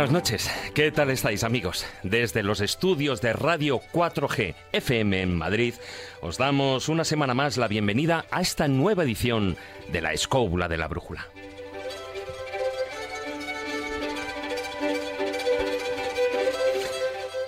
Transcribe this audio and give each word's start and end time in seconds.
Buenas 0.00 0.14
noches, 0.14 0.50
¿qué 0.72 0.90
tal 0.90 1.10
estáis 1.10 1.44
amigos? 1.44 1.84
Desde 2.02 2.42
los 2.42 2.62
estudios 2.62 3.20
de 3.20 3.34
Radio 3.34 3.82
4G 3.92 4.54
FM 4.72 5.20
en 5.20 5.36
Madrid, 5.36 5.74
os 6.22 6.38
damos 6.38 6.88
una 6.88 7.04
semana 7.04 7.34
más 7.34 7.58
la 7.58 7.68
bienvenida 7.68 8.24
a 8.30 8.40
esta 8.40 8.66
nueva 8.66 9.02
edición 9.02 9.58
de 9.92 10.00
La 10.00 10.14
Escóbula 10.14 10.68
de 10.68 10.78
la 10.78 10.88
Brújula. 10.88 11.26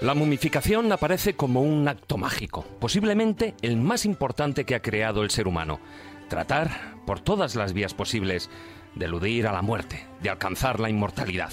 La 0.03 0.12
momificación 0.12 0.92
aparece 0.92 1.33
como 1.33 1.62
un 1.62 1.89
acto 1.89 2.19
mágico, 2.19 2.66
posiblemente 2.78 3.55
el 3.62 3.78
más 3.78 4.05
importante 4.05 4.66
que 4.66 4.75
ha 4.75 4.83
creado 4.83 5.23
el 5.23 5.30
ser 5.30 5.48
humano. 5.48 5.80
Tratar, 6.28 6.97
por 7.06 7.19
todas 7.19 7.56
las 7.56 7.73
vías 7.73 7.95
posibles, 7.95 8.50
de 8.95 9.06
eludir 9.06 9.47
a 9.47 9.53
la 9.53 9.62
muerte, 9.62 10.06
de 10.20 10.28
alcanzar 10.28 10.80
la 10.80 10.91
inmortalidad. 10.91 11.50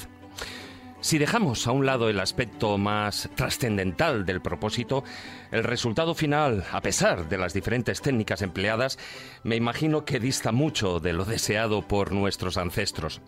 Si 1.01 1.17
dejamos 1.17 1.65
a 1.65 1.71
un 1.71 1.85
lado 1.85 2.09
el 2.09 2.19
aspecto 2.19 2.77
más 2.77 3.29
trascendental 3.35 4.25
del 4.25 4.41
propósito, 4.41 5.05
el 5.49 5.63
resultado 5.63 6.13
final, 6.13 6.65
a 6.73 6.81
pesar 6.81 7.29
de 7.29 7.37
las 7.37 7.53
diferentes 7.53 8.01
técnicas 8.01 8.41
empleadas, 8.41 8.99
me 9.43 9.55
imagino 9.55 10.03
que 10.03 10.19
dista 10.19 10.51
mucho 10.51 10.99
de 10.99 11.13
lo 11.13 11.23
deseado 11.23 11.87
por 11.87 12.11
nuestros 12.11 12.57
ancestros. 12.57 13.21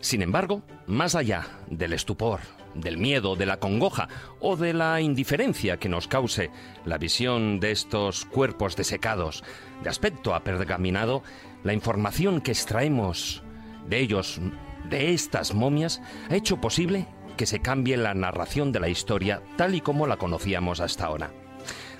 Sin 0.00 0.20
embargo, 0.20 0.62
más 0.88 1.14
allá 1.14 1.46
del 1.70 1.92
estupor, 1.92 2.40
del 2.74 2.98
miedo, 2.98 3.36
de 3.36 3.46
la 3.46 3.60
congoja 3.60 4.08
o 4.40 4.56
de 4.56 4.74
la 4.74 5.00
indiferencia 5.00 5.76
que 5.76 5.88
nos 5.88 6.08
cause 6.08 6.50
la 6.84 6.98
visión 6.98 7.60
de 7.60 7.70
estos 7.70 8.24
cuerpos 8.24 8.74
desecados, 8.74 9.44
de 9.84 9.90
aspecto 9.90 10.34
apergaminado, 10.34 11.22
la 11.62 11.72
información 11.72 12.40
que 12.40 12.50
extraemos 12.50 13.44
de 13.88 14.00
ellos 14.00 14.40
de 14.88 15.12
estas 15.12 15.54
momias 15.54 16.00
ha 16.30 16.36
hecho 16.36 16.60
posible 16.60 17.06
que 17.36 17.46
se 17.46 17.60
cambie 17.60 17.96
la 17.96 18.14
narración 18.14 18.72
de 18.72 18.80
la 18.80 18.88
historia 18.88 19.42
tal 19.56 19.74
y 19.74 19.80
como 19.80 20.06
la 20.06 20.16
conocíamos 20.16 20.80
hasta 20.80 21.06
ahora. 21.06 21.41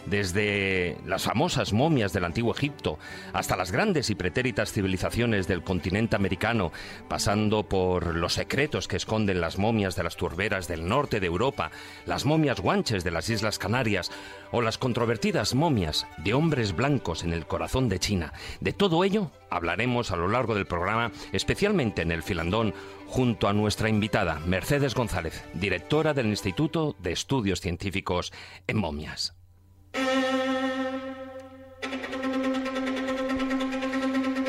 Desde 0.06 0.98
las 1.06 1.22
famosas 1.22 1.72
momias 1.72 2.12
del 2.12 2.25
antiguo 2.25 2.53
Egipto 2.53 2.98
hasta 3.33 3.56
las 3.56 3.70
grandes 3.70 4.11
y 4.11 4.14
pretéritas 4.14 4.72
civilizaciones 4.72 5.47
del 5.47 5.62
continente 5.62 6.17
americano, 6.17 6.72
pasando 7.09 7.62
por 7.62 8.17
los 8.17 8.34
secretos 8.34 8.89
que 8.89 8.97
esconden 8.97 9.41
las 9.41 9.59
momias 9.59 9.94
de 9.94 10.03
las 10.03 10.17
turberas 10.17 10.67
del 10.67 10.89
norte 10.89 11.20
de 11.20 11.27
Europa, 11.27 11.70
las 12.06 12.25
momias 12.25 12.61
guanches 12.61 13.05
de 13.05 13.11
las 13.12 13.31
Islas 13.31 13.59
Canarias 13.59 14.11
o 14.50 14.61
las 14.61 14.77
controvertidas 14.78 15.55
momias 15.55 16.06
de 16.19 16.34
hombres 16.34 16.75
blancos 16.75 17.22
en 17.22 17.33
el 17.33 17.47
corazón 17.47 17.89
de 17.89 17.98
China. 17.98 18.33
De 18.61 18.72
todo 18.72 19.05
ello 19.05 19.31
hablaremos 19.50 20.11
a 20.11 20.16
lo 20.16 20.28
largo 20.28 20.55
del 20.55 20.66
programa, 20.66 21.12
especialmente 21.33 22.03
en 22.03 22.11
el 22.11 22.22
filandón, 22.22 22.75
junto 23.06 23.47
a 23.47 23.53
nuestra 23.53 23.89
invitada 23.89 24.41
Mercedes 24.47 24.94
González, 24.94 25.44
directora 25.55 26.14
del 26.14 26.27
Instituto 26.27 26.97
de 26.98 27.12
Estudios 27.12 27.61
Científicos 27.61 28.33
en 28.66 28.78
Momias. 28.78 29.34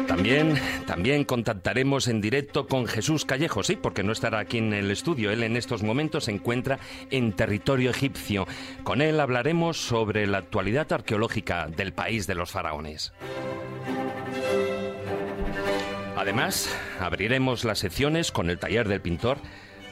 También, 0.07 0.57
también 0.87 1.25
contactaremos 1.25 2.07
en 2.07 2.21
directo 2.21 2.67
con 2.67 2.85
Jesús 2.85 3.25
Callejo, 3.25 3.61
sí, 3.61 3.75
porque 3.75 4.03
no 4.03 4.13
estará 4.13 4.39
aquí 4.39 4.57
en 4.57 4.71
el 4.71 4.89
estudio. 4.89 5.31
Él 5.31 5.43
en 5.43 5.57
estos 5.57 5.83
momentos 5.83 6.25
se 6.25 6.31
encuentra 6.31 6.79
en 7.11 7.33
territorio 7.33 7.89
egipcio. 7.89 8.47
Con 8.85 9.01
él 9.01 9.19
hablaremos 9.19 9.77
sobre 9.77 10.25
la 10.25 10.37
actualidad 10.37 10.93
arqueológica 10.93 11.67
del 11.67 11.91
país 11.91 12.25
de 12.25 12.35
los 12.35 12.51
faraones. 12.51 13.11
Además, 16.15 16.73
abriremos 17.01 17.65
las 17.65 17.79
secciones 17.79 18.31
con 18.31 18.49
el 18.49 18.59
taller 18.59 18.87
del 18.87 19.01
pintor 19.01 19.39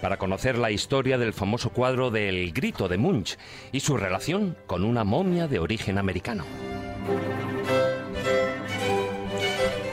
para 0.02 0.18
conocer 0.18 0.58
la 0.58 0.72
historia 0.72 1.18
del 1.18 1.34
famoso 1.34 1.70
cuadro 1.70 2.12
del 2.12 2.52
Grito 2.52 2.88
de 2.88 2.98
Munch 2.98 3.38
y 3.72 3.82
su 3.82 3.98
relación 3.98 4.58
con 4.68 4.84
una 4.84 5.04
momia 5.04 5.48
de 5.48 5.60
origen 5.60 5.98
americano. 5.98 6.44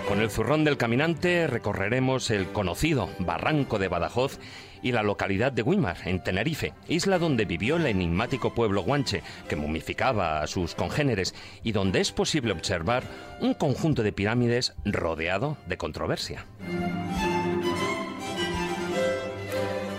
Con 0.09 0.21
el 0.21 0.31
zurrón 0.31 0.65
del 0.65 0.79
caminante 0.79 1.47
recorreremos 1.47 2.31
el 2.31 2.49
conocido 2.49 3.11
Barranco 3.19 3.79
de 3.79 3.89
Badajoz 3.89 4.39
y 4.83 4.93
la 4.93 5.03
localidad 5.03 5.53
de 5.53 5.63
Guimar, 5.63 5.99
en 6.07 6.23
Tenerife, 6.23 6.73
isla 6.89 7.19
donde 7.19 7.45
vivió 7.45 7.77
el 7.77 7.87
enigmático 7.87 8.55
pueblo 8.55 8.83
guanche, 8.83 9.23
que 9.49 9.57
momificaba 9.57 10.41
a 10.41 10.47
sus 10.47 10.75
congéneres 10.75 11.35
y 11.63 11.73
donde 11.73 12.01
es 12.01 12.13
posible 12.13 12.53
observar 12.53 13.05
un 13.41 13.55
conjunto 13.55 14.03
de 14.03 14.13
pirámides 14.13 14.75
rodeado 14.85 15.57
de 15.67 15.77
controversia. 15.77 16.47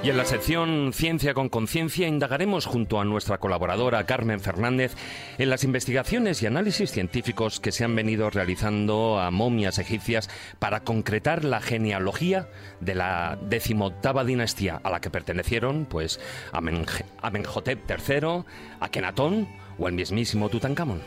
Y 0.01 0.09
en 0.09 0.15
la 0.15 0.23
sección 0.23 0.93
Ciencia 0.93 1.33
con 1.33 1.49
Conciencia 1.49 2.07
indagaremos 2.07 2.65
junto 2.65 3.01
a 3.01 3.05
nuestra 3.05 3.37
colaboradora 3.37 4.05
Carmen 4.05 4.39
Fernández 4.39 4.95
en 5.37 5.49
las 5.49 5.65
investigaciones 5.65 6.41
y 6.41 6.45
análisis 6.45 6.91
científicos 6.91 7.59
que 7.59 7.73
se 7.73 7.83
han 7.83 7.95
venido 7.97 8.29
realizando 8.29 9.19
a 9.19 9.29
momias 9.29 9.77
egipcias 9.77 10.29
para 10.57 10.85
concretar 10.85 11.43
la 11.43 11.59
genealogía 11.59 12.47
de 12.79 12.95
la 12.95 13.37
decimoctava 13.41 14.23
dinastía 14.23 14.79
a 14.81 14.89
la 14.89 15.01
que 15.01 15.09
pertenecieron 15.09 15.85
pues 15.85 16.21
Amenhotep 16.53 17.79
III, 17.89 18.45
Akenatón 18.79 19.49
o 19.77 19.89
el 19.89 19.95
mismísimo 19.95 20.47
Tutankamón. 20.47 21.01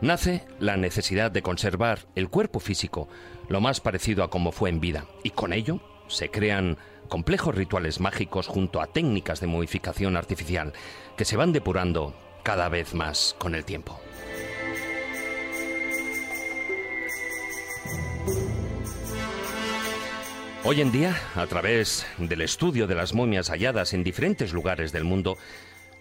nace 0.00 0.44
la 0.58 0.76
necesidad 0.76 1.30
de 1.30 1.42
conservar 1.42 2.00
el 2.14 2.28
cuerpo 2.28 2.58
físico 2.58 3.08
lo 3.48 3.60
más 3.60 3.80
parecido 3.80 4.24
a 4.24 4.30
como 4.30 4.52
fue 4.52 4.70
en 4.70 4.80
vida, 4.80 5.04
y 5.22 5.30
con 5.30 5.52
ello 5.52 5.80
se 6.08 6.30
crean 6.30 6.78
complejos 7.08 7.54
rituales 7.54 8.00
mágicos 8.00 8.46
junto 8.46 8.80
a 8.80 8.86
técnicas 8.86 9.40
de 9.40 9.46
modificación 9.46 10.16
artificial 10.16 10.72
que 11.16 11.24
se 11.24 11.36
van 11.36 11.52
depurando 11.52 12.14
cada 12.42 12.68
vez 12.68 12.94
más 12.94 13.36
con 13.38 13.54
el 13.54 13.64
tiempo. 13.64 14.00
Hoy 20.70 20.82
en 20.82 20.92
día, 20.92 21.18
a 21.34 21.46
través 21.46 22.06
del 22.18 22.42
estudio 22.42 22.86
de 22.86 22.94
las 22.94 23.14
momias 23.14 23.48
halladas 23.48 23.94
en 23.94 24.04
diferentes 24.04 24.52
lugares 24.52 24.92
del 24.92 25.02
mundo, 25.02 25.38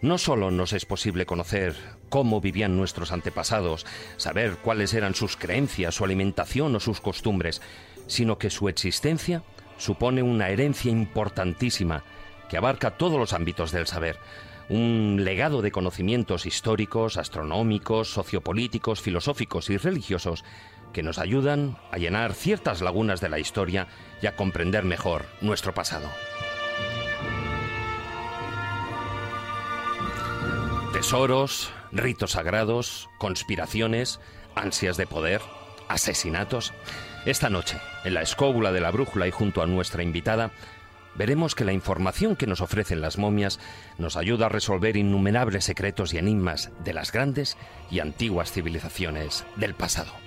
no 0.01 0.17
solo 0.17 0.51
nos 0.51 0.73
es 0.73 0.85
posible 0.85 1.25
conocer 1.25 1.73
cómo 2.09 2.41
vivían 2.41 2.75
nuestros 2.75 3.13
antepasados, 3.13 3.85
saber 4.17 4.57
cuáles 4.57 4.93
eran 4.93 5.15
sus 5.15 5.37
creencias, 5.37 5.95
su 5.95 6.03
alimentación 6.03 6.75
o 6.75 6.81
sus 6.81 6.99
costumbres, 6.99 7.61
sino 8.07 8.37
que 8.37 8.49
su 8.49 8.67
existencia 8.67 9.41
supone 9.77 10.21
una 10.21 10.49
herencia 10.49 10.91
importantísima 10.91 12.03
que 12.49 12.57
abarca 12.57 12.97
todos 12.97 13.17
los 13.17 13.31
ámbitos 13.31 13.71
del 13.71 13.87
saber, 13.87 14.17
un 14.67 15.21
legado 15.23 15.61
de 15.61 15.71
conocimientos 15.71 16.45
históricos, 16.45 17.15
astronómicos, 17.15 18.09
sociopolíticos, 18.09 19.01
filosóficos 19.01 19.69
y 19.69 19.77
religiosos 19.77 20.43
que 20.97 21.03
nos 21.03 21.19
ayudan 21.19 21.77
a 21.91 21.99
llenar 21.99 22.33
ciertas 22.33 22.81
lagunas 22.81 23.21
de 23.21 23.29
la 23.29 23.37
historia 23.37 23.85
y 24.19 24.25
a 24.25 24.35
comprender 24.35 24.83
mejor 24.83 25.27
nuestro 25.41 25.71
pasado. 25.75 26.09
Tesoros, 30.93 31.71
ritos 31.91 32.31
sagrados, 32.31 33.09
conspiraciones, 33.19 34.19
ansias 34.55 34.97
de 34.97 35.05
poder, 35.05 35.39
asesinatos. 35.87 36.73
Esta 37.27 37.51
noche, 37.51 37.77
en 38.03 38.15
la 38.15 38.23
escóbula 38.23 38.71
de 38.71 38.81
la 38.81 38.89
brújula 38.89 39.27
y 39.27 39.31
junto 39.31 39.61
a 39.61 39.67
nuestra 39.67 40.01
invitada, 40.01 40.49
veremos 41.13 41.53
que 41.53 41.63
la 41.63 41.73
información 41.73 42.35
que 42.35 42.47
nos 42.47 42.61
ofrecen 42.61 43.01
las 43.01 43.19
momias 43.19 43.59
nos 43.99 44.17
ayuda 44.17 44.47
a 44.47 44.49
resolver 44.49 44.97
innumerables 44.97 45.63
secretos 45.63 46.15
y 46.15 46.17
enigmas 46.17 46.71
de 46.83 46.93
las 46.93 47.11
grandes 47.11 47.55
y 47.91 47.99
antiguas 47.99 48.51
civilizaciones 48.51 49.45
del 49.57 49.75
pasado. 49.75 50.26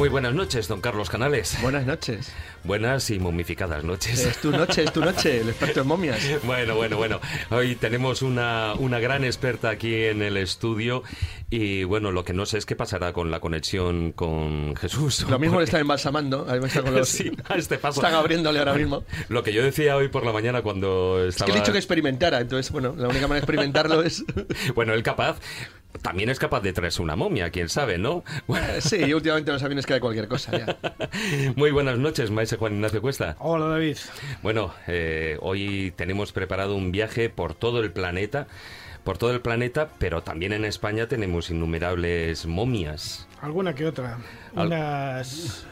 Muy 0.00 0.08
buenas 0.08 0.32
noches, 0.32 0.66
don 0.66 0.80
Carlos 0.80 1.10
Canales. 1.10 1.58
Buenas 1.60 1.84
noches. 1.84 2.32
Buenas 2.64 3.10
y 3.10 3.18
momificadas 3.18 3.84
noches. 3.84 4.24
Es 4.24 4.38
tu 4.38 4.50
noche, 4.50 4.84
es 4.84 4.92
tu 4.94 5.02
noche, 5.02 5.42
el 5.42 5.50
experto 5.50 5.82
en 5.82 5.88
momias. 5.88 6.18
Bueno, 6.42 6.74
bueno, 6.74 6.96
bueno. 6.96 7.20
Hoy 7.50 7.76
tenemos 7.76 8.22
una, 8.22 8.72
una 8.78 8.98
gran 8.98 9.24
experta 9.24 9.68
aquí 9.68 9.94
en 10.04 10.22
el 10.22 10.38
estudio 10.38 11.02
y 11.50 11.84
bueno, 11.84 12.12
lo 12.12 12.24
que 12.24 12.32
no 12.32 12.46
sé 12.46 12.56
es 12.56 12.64
qué 12.64 12.76
pasará 12.76 13.12
con 13.12 13.30
la 13.30 13.40
conexión 13.40 14.12
con 14.12 14.74
Jesús. 14.74 15.26
Lo 15.28 15.38
mismo 15.38 15.58
le 15.58 15.64
están 15.64 15.82
embalsamando, 15.82 16.46
ahí 16.48 16.60
está 16.64 16.80
con 16.80 16.94
los... 16.96 17.06
Sí, 17.06 17.30
a 17.46 17.56
este 17.56 17.76
paso. 17.76 18.00
Están 18.00 18.14
abriéndole 18.14 18.58
ahora 18.58 18.72
mismo. 18.72 19.04
Lo 19.28 19.42
que 19.42 19.52
yo 19.52 19.62
decía 19.62 19.96
hoy 19.96 20.08
por 20.08 20.24
la 20.24 20.32
mañana 20.32 20.62
cuando 20.62 21.22
Es 21.22 21.34
estaba... 21.34 21.52
que 21.52 21.58
he 21.58 21.60
dicho 21.60 21.72
que 21.72 21.78
experimentara, 21.78 22.40
entonces, 22.40 22.72
bueno, 22.72 22.94
la 22.96 23.08
única 23.08 23.28
manera 23.28 23.34
de 23.34 23.52
experimentarlo 23.52 24.02
es... 24.02 24.24
Bueno, 24.74 24.94
él 24.94 25.02
capaz... 25.02 25.36
También 26.02 26.30
es 26.30 26.38
capaz 26.38 26.60
de 26.60 26.72
traerse 26.72 27.02
una 27.02 27.16
momia, 27.16 27.50
quién 27.50 27.68
sabe, 27.68 27.98
¿no? 27.98 28.24
Sí, 28.80 29.12
últimamente 29.12 29.52
los 29.52 29.62
aviones 29.62 29.86
cae 29.86 30.00
cualquier 30.00 30.28
cosa 30.28 30.56
ya. 30.56 30.76
Muy 31.56 31.70
buenas 31.72 31.98
noches, 31.98 32.30
maestro 32.30 32.58
Juan 32.58 32.74
Ignacio 32.74 33.02
Cuesta. 33.02 33.36
Hola 33.40 33.66
David. 33.66 33.98
Bueno, 34.42 34.72
eh, 34.86 35.36
hoy 35.40 35.92
tenemos 35.96 36.32
preparado 36.32 36.74
un 36.76 36.90
viaje 36.92 37.28
por 37.28 37.54
todo 37.54 37.80
el 37.80 37.90
planeta, 37.92 38.46
por 39.04 39.18
todo 39.18 39.32
el 39.32 39.40
planeta, 39.40 39.90
pero 39.98 40.22
también 40.22 40.52
en 40.52 40.64
España 40.64 41.06
tenemos 41.08 41.50
innumerables 41.50 42.46
momias. 42.46 43.26
Alguna 43.42 43.74
que 43.74 43.86
otra. 43.86 44.18
Al- 44.54 44.68
Unas 44.68 45.66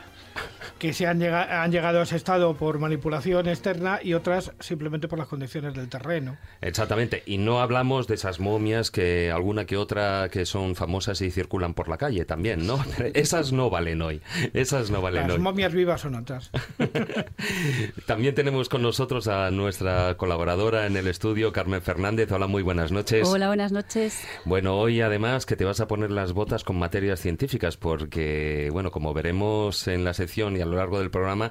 que 0.78 0.92
se 0.92 1.06
han, 1.06 1.18
llega- 1.18 1.62
han 1.62 1.72
llegado 1.72 2.00
a 2.00 2.02
ese 2.04 2.16
estado 2.16 2.54
por 2.54 2.78
manipulación 2.78 3.48
externa 3.48 4.00
y 4.02 4.14
otras 4.14 4.52
simplemente 4.60 5.08
por 5.08 5.18
las 5.18 5.28
condiciones 5.28 5.74
del 5.74 5.88
terreno. 5.88 6.36
Exactamente, 6.60 7.22
y 7.26 7.38
no 7.38 7.60
hablamos 7.60 8.06
de 8.06 8.14
esas 8.14 8.40
momias 8.40 8.90
que 8.90 9.30
alguna 9.30 9.64
que 9.64 9.76
otra 9.76 10.28
que 10.30 10.46
son 10.46 10.74
famosas 10.76 11.20
y 11.20 11.30
circulan 11.30 11.74
por 11.74 11.88
la 11.88 11.98
calle 11.98 12.24
también, 12.24 12.66
¿no? 12.66 12.78
Esas 13.14 13.52
no 13.52 13.70
valen 13.70 14.02
hoy, 14.02 14.20
esas 14.54 14.90
no 14.90 15.00
valen 15.02 15.22
Las 15.28 15.32
hoy. 15.36 15.38
momias 15.40 15.72
vivas 15.72 16.00
son 16.00 16.14
otras. 16.14 16.50
También 18.06 18.34
tenemos 18.34 18.68
con 18.68 18.82
nosotros 18.82 19.28
a 19.28 19.50
nuestra 19.50 20.16
colaboradora 20.16 20.86
en 20.86 20.96
el 20.96 21.06
estudio, 21.08 21.52
Carmen 21.52 21.82
Fernández. 21.82 22.30
Hola, 22.32 22.46
muy 22.46 22.62
buenas 22.62 22.92
noches. 22.92 23.26
Hola, 23.28 23.48
buenas 23.48 23.72
noches. 23.72 24.22
Bueno, 24.44 24.76
hoy 24.78 25.00
además 25.00 25.46
que 25.46 25.56
te 25.56 25.64
vas 25.64 25.80
a 25.80 25.86
poner 25.88 26.10
las 26.10 26.32
botas 26.32 26.64
con 26.64 26.78
materias 26.78 27.20
científicas 27.20 27.76
porque, 27.76 28.68
bueno, 28.72 28.90
como 28.90 29.12
veremos 29.14 29.88
en 29.88 30.04
la 30.04 30.14
sección 30.14 30.56
y 30.56 30.60
a 30.60 30.66
lo 30.68 30.76
largo 30.76 31.00
del 31.00 31.10
programa, 31.10 31.50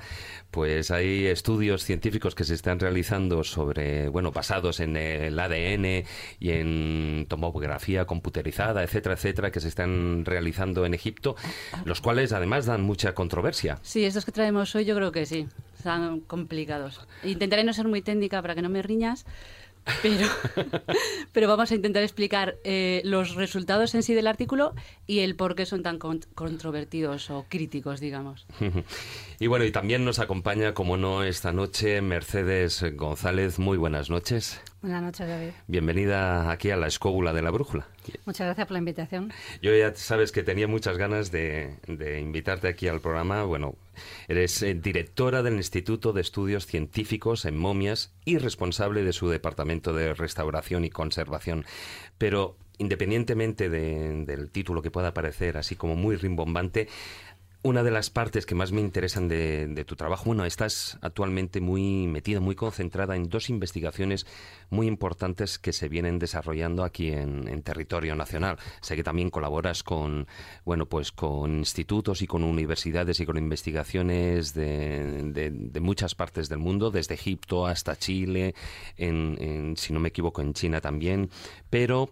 pues 0.51 0.91
hay 0.91 1.27
estudios 1.27 1.83
científicos 1.83 2.35
que 2.35 2.43
se 2.43 2.53
están 2.53 2.79
realizando 2.79 3.43
sobre, 3.43 4.09
bueno, 4.09 4.31
basados 4.31 4.79
en 4.79 4.95
el 4.95 5.37
ADN 5.37 6.05
y 6.39 6.51
en 6.51 7.25
tomografía 7.27 8.05
computerizada, 8.05 8.83
etcétera, 8.83 9.15
etcétera, 9.15 9.51
que 9.51 9.59
se 9.59 9.67
están 9.67 10.25
realizando 10.25 10.85
en 10.85 10.93
Egipto, 10.93 11.35
los 11.85 12.01
cuales 12.01 12.31
además 12.31 12.65
dan 12.65 12.81
mucha 12.81 13.13
controversia. 13.13 13.79
Sí, 13.81 14.05
estos 14.05 14.25
que 14.25 14.31
traemos 14.31 14.73
hoy 14.75 14.85
yo 14.85 14.95
creo 14.95 15.11
que 15.11 15.25
sí, 15.25 15.47
están 15.77 16.21
complicados. 16.21 17.07
Intentaré 17.23 17.63
no 17.63 17.73
ser 17.73 17.87
muy 17.87 18.01
técnica 18.01 18.41
para 18.41 18.55
que 18.55 18.61
no 18.61 18.69
me 18.69 18.81
riñas, 18.81 19.25
pero, 20.01 20.27
pero 21.31 21.47
vamos 21.47 21.71
a 21.71 21.75
intentar 21.75 22.03
explicar 22.03 22.55
eh, 22.63 23.01
los 23.05 23.35
resultados 23.35 23.95
en 23.95 24.03
sí 24.03 24.13
del 24.13 24.27
artículo 24.27 24.73
y 25.05 25.19
el 25.19 25.35
por 25.35 25.55
qué 25.55 25.65
son 25.65 25.83
tan 25.83 25.97
con- 25.99 26.25
controvertidos 26.35 27.29
o 27.29 27.45
críticos, 27.49 27.99
digamos. 27.99 28.45
Y 29.39 29.45
bueno, 29.45 29.65
y 29.65 29.71
también 29.71 30.03
nos 30.03 30.17
acompaña, 30.17 30.73
como 30.73 30.97
no, 30.97 31.21
esta 31.23 31.51
noche 31.53 32.01
Mercedes 32.01 32.83
González. 32.95 33.59
Muy 33.59 33.77
buenas 33.77 34.09
noches. 34.09 34.59
Buenas 34.81 35.01
noches, 35.01 35.27
David. 35.27 35.49
Bienvenida 35.65 36.51
aquí 36.51 36.69
a 36.69 36.77
la 36.77 36.85
escóbula 36.87 37.33
de 37.33 37.41
la 37.41 37.49
brújula. 37.49 37.87
Muchas 38.25 38.45
gracias 38.45 38.67
por 38.67 38.73
la 38.73 38.79
invitación. 38.79 39.33
Yo 39.61 39.75
ya 39.75 39.93
sabes 39.95 40.31
que 40.31 40.43
tenía 40.43 40.67
muchas 40.67 40.97
ganas 40.97 41.31
de, 41.31 41.77
de 41.87 42.19
invitarte 42.19 42.67
aquí 42.67 42.87
al 42.87 43.01
programa. 43.01 43.43
Bueno, 43.43 43.75
eres 44.27 44.61
eh, 44.61 44.75
directora 44.75 45.41
del 45.41 45.55
Instituto 45.55 46.13
de 46.13 46.21
Estudios 46.21 46.67
Científicos 46.67 47.45
en 47.45 47.57
Momias 47.57 48.13
y 48.23 48.37
responsable 48.37 49.03
de 49.03 49.13
su 49.13 49.29
departamento 49.29 49.93
de 49.93 50.13
restauración 50.13 50.85
y 50.85 50.89
conservación. 50.91 51.65
Pero 52.19 52.55
independientemente 52.77 53.69
de- 53.69 54.25
del 54.25 54.51
título 54.51 54.83
que 54.83 54.91
pueda 54.91 55.11
parecer 55.11 55.57
así 55.57 55.75
como 55.75 55.95
muy 55.95 56.15
rimbombante, 56.15 56.87
una 57.67 57.83
de 57.83 57.91
las 57.91 58.09
partes 58.09 58.45
que 58.45 58.55
más 58.55 58.71
me 58.71 58.79
interesan 58.79 59.27
de, 59.27 59.83
tu 59.85 59.95
trabajo, 59.95 60.25
bueno, 60.25 60.45
estás 60.45 60.97
actualmente 61.01 61.59
muy 61.59 62.07
metida, 62.07 62.39
muy 62.39 62.55
concentrada 62.55 63.15
en 63.15 63.27
dos 63.27 63.49
investigaciones 63.49 64.25
muy 64.69 64.87
importantes 64.87 65.59
que 65.59 65.73
se 65.73 65.89
vienen 65.89 66.17
desarrollando 66.17 66.85
aquí 66.85 67.11
en, 67.11 67.61
territorio 67.63 68.15
nacional. 68.15 68.57
Sé 68.79 68.95
que 68.95 69.03
también 69.03 69.29
colaboras 69.29 69.83
con, 69.83 70.27
bueno, 70.63 70.85
pues 70.85 71.11
con 71.11 71.57
institutos 71.57 72.21
y 72.21 72.27
con 72.27 72.43
universidades 72.43 73.19
y 73.19 73.25
con 73.25 73.37
investigaciones 73.37 74.53
de, 74.53 75.79
muchas 75.81 76.15
partes 76.15 76.47
del 76.47 76.59
mundo, 76.59 76.89
desde 76.89 77.15
Egipto 77.15 77.67
hasta 77.67 77.97
Chile, 77.97 78.55
en, 78.95 79.75
si 79.75 79.91
no 79.91 79.99
me 79.99 80.09
equivoco, 80.09 80.41
en 80.41 80.53
China 80.53 80.79
también, 80.79 81.29
pero 81.69 82.09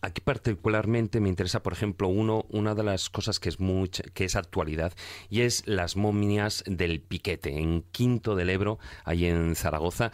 Aquí 0.00 0.20
particularmente 0.20 1.20
me 1.20 1.28
interesa, 1.28 1.62
por 1.62 1.72
ejemplo, 1.72 2.08
uno, 2.08 2.46
una 2.48 2.74
de 2.74 2.82
las 2.82 3.10
cosas 3.10 3.40
que 3.40 3.48
es 3.48 3.60
mucha, 3.60 4.02
que 4.14 4.24
es 4.24 4.36
actualidad 4.36 4.92
y 5.28 5.42
es 5.42 5.66
las 5.66 5.96
momias 5.96 6.64
del 6.66 7.00
Piquete 7.00 7.58
en 7.58 7.82
Quinto 7.92 8.34
del 8.34 8.50
Ebro, 8.50 8.78
ahí 9.04 9.26
en 9.26 9.54
Zaragoza, 9.56 10.12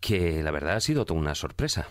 que 0.00 0.42
la 0.42 0.50
verdad 0.50 0.76
ha 0.76 0.80
sido 0.80 1.04
toda 1.04 1.18
una 1.20 1.34
sorpresa. 1.34 1.88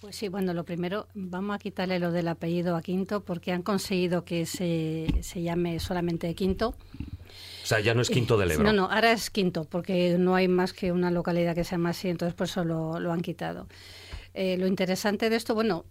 Pues 0.00 0.16
sí, 0.16 0.28
bueno, 0.28 0.52
lo 0.52 0.64
primero, 0.64 1.08
vamos 1.14 1.56
a 1.56 1.58
quitarle 1.58 1.98
lo 1.98 2.12
del 2.12 2.28
apellido 2.28 2.76
a 2.76 2.82
Quinto 2.82 3.24
porque 3.24 3.52
han 3.52 3.62
conseguido 3.62 4.24
que 4.24 4.44
se, 4.44 5.06
se 5.22 5.42
llame 5.42 5.80
solamente 5.80 6.34
Quinto. 6.34 6.74
O 7.62 7.66
sea, 7.66 7.80
ya 7.80 7.94
no 7.94 8.02
es 8.02 8.10
Quinto 8.10 8.36
del 8.36 8.52
Ebro. 8.52 8.64
No, 8.64 8.72
no, 8.72 8.84
ahora 8.84 9.12
es 9.12 9.30
Quinto 9.30 9.64
porque 9.64 10.16
no 10.18 10.34
hay 10.34 10.48
más 10.48 10.72
que 10.72 10.92
una 10.92 11.10
localidad 11.10 11.54
que 11.54 11.64
se 11.64 11.72
llama 11.72 11.90
así, 11.90 12.08
entonces 12.08 12.34
por 12.34 12.46
eso 12.46 12.62
lo, 12.62 13.00
lo 13.00 13.12
han 13.12 13.22
quitado. 13.22 13.66
Eh, 14.34 14.58
lo 14.58 14.66
interesante 14.66 15.30
de 15.30 15.36
esto, 15.36 15.54
bueno, 15.54 15.86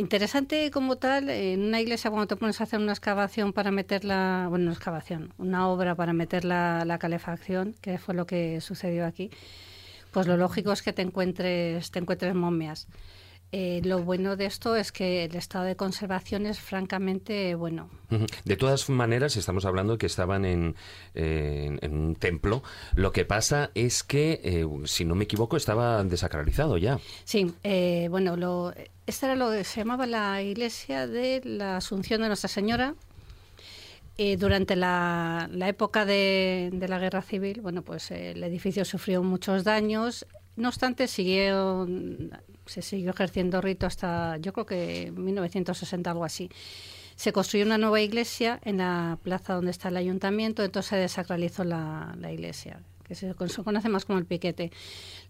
interesante 0.00 0.70
como 0.70 0.96
tal, 0.96 1.28
en 1.30 1.60
una 1.62 1.80
iglesia 1.80 2.10
cuando 2.10 2.26
te 2.26 2.36
pones 2.36 2.60
a 2.60 2.64
hacer 2.64 2.80
una 2.80 2.92
excavación 2.92 3.52
para 3.52 3.70
meter 3.70 4.04
la, 4.04 4.46
bueno, 4.48 4.66
no 4.66 4.72
excavación, 4.72 5.32
una 5.38 5.68
obra 5.68 5.94
para 5.94 6.12
meter 6.12 6.44
la, 6.44 6.84
la 6.84 6.98
calefacción, 6.98 7.74
que 7.80 7.98
fue 7.98 8.14
lo 8.14 8.26
que 8.26 8.60
sucedió 8.60 9.06
aquí, 9.06 9.30
pues 10.10 10.26
lo 10.26 10.36
lógico 10.36 10.72
es 10.72 10.82
que 10.82 10.92
te 10.92 11.02
encuentres, 11.02 11.90
te 11.90 11.98
encuentres 12.00 12.34
momias. 12.34 12.88
Eh, 13.52 13.80
lo 13.84 13.98
bueno 14.04 14.36
de 14.36 14.46
esto 14.46 14.76
es 14.76 14.92
que 14.92 15.24
el 15.24 15.34
estado 15.34 15.64
de 15.64 15.74
conservación 15.74 16.46
es 16.46 16.60
francamente 16.60 17.56
bueno. 17.56 17.90
De 18.44 18.56
todas 18.56 18.88
maneras, 18.88 19.36
estamos 19.36 19.64
hablando 19.64 19.98
que 19.98 20.06
estaban 20.06 20.44
en, 20.44 20.76
eh, 21.16 21.64
en- 21.66 21.78
en 21.82 21.98
un 21.98 22.14
templo. 22.14 22.62
Lo 22.94 23.10
que 23.10 23.24
pasa 23.24 23.72
es 23.74 24.04
que, 24.04 24.40
eh, 24.44 24.64
si 24.84 25.04
no 25.04 25.16
me 25.16 25.24
equivoco, 25.24 25.56
estaba 25.56 26.04
desacralizado 26.04 26.78
ya. 26.78 27.00
Sí, 27.24 27.52
eh, 27.64 28.06
bueno, 28.08 28.36
lo, 28.36 28.72
esta 29.10 29.26
era 29.26 29.34
lo 29.34 29.50
que 29.50 29.64
se 29.64 29.80
llamaba 29.80 30.06
la 30.06 30.40
iglesia 30.40 31.08
de 31.08 31.40
la 31.44 31.78
Asunción 31.78 32.22
de 32.22 32.28
Nuestra 32.28 32.48
Señora. 32.48 32.94
Eh, 34.16 34.36
durante 34.36 34.76
la, 34.76 35.50
época 35.66 36.04
de, 36.04 36.70
la 36.88 36.98
Guerra 37.00 37.20
Civil, 37.20 37.60
bueno, 37.60 37.82
pues 37.82 38.12
eh, 38.12 38.30
el 38.30 38.44
edificio 38.44 38.84
sufrió 38.84 39.22
muchos 39.24 39.64
daños. 39.64 40.26
No 40.54 40.68
obstante, 40.68 41.08
siguió, 41.08 41.88
se 42.66 42.82
siguió 42.82 43.10
ejerciendo 43.10 43.60
rito 43.60 43.86
hasta, 43.86 44.36
yo 44.36 44.52
creo 44.52 44.66
que 44.66 45.12
1960, 45.16 46.08
algo 46.08 46.24
así. 46.24 46.48
Se 47.16 47.32
construyó 47.32 47.66
una 47.66 47.78
nueva 47.78 48.00
iglesia 48.00 48.60
en 48.64 48.78
la 48.78 49.18
plaza 49.24 49.54
donde 49.54 49.72
está 49.72 49.88
el 49.88 49.96
ayuntamiento, 49.96 50.62
entonces 50.62 50.90
se 50.90 50.96
desacralizó 50.96 51.64
la, 51.64 52.14
iglesia, 52.32 52.80
que 53.02 53.16
se 53.16 53.34
conoce 53.34 53.88
más 53.88 54.04
como 54.04 54.20
el 54.20 54.24
piquete. 54.24 54.70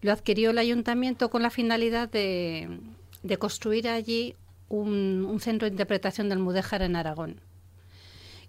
Lo 0.01 0.11
adquirió 0.11 0.51
el 0.51 0.59
ayuntamiento 0.59 1.31
con 1.31 1.41
la 1.41 1.49
finalidad 1.49 2.09
de, 2.09 2.69
de 3.23 3.37
construir 3.37 3.87
allí 3.87 4.35
un, 4.69 5.25
un 5.29 5.39
centro 5.39 5.67
de 5.67 5.73
interpretación 5.73 6.29
del 6.29 6.39
Mudéjar 6.39 6.81
en 6.81 6.95
Aragón. 6.95 7.41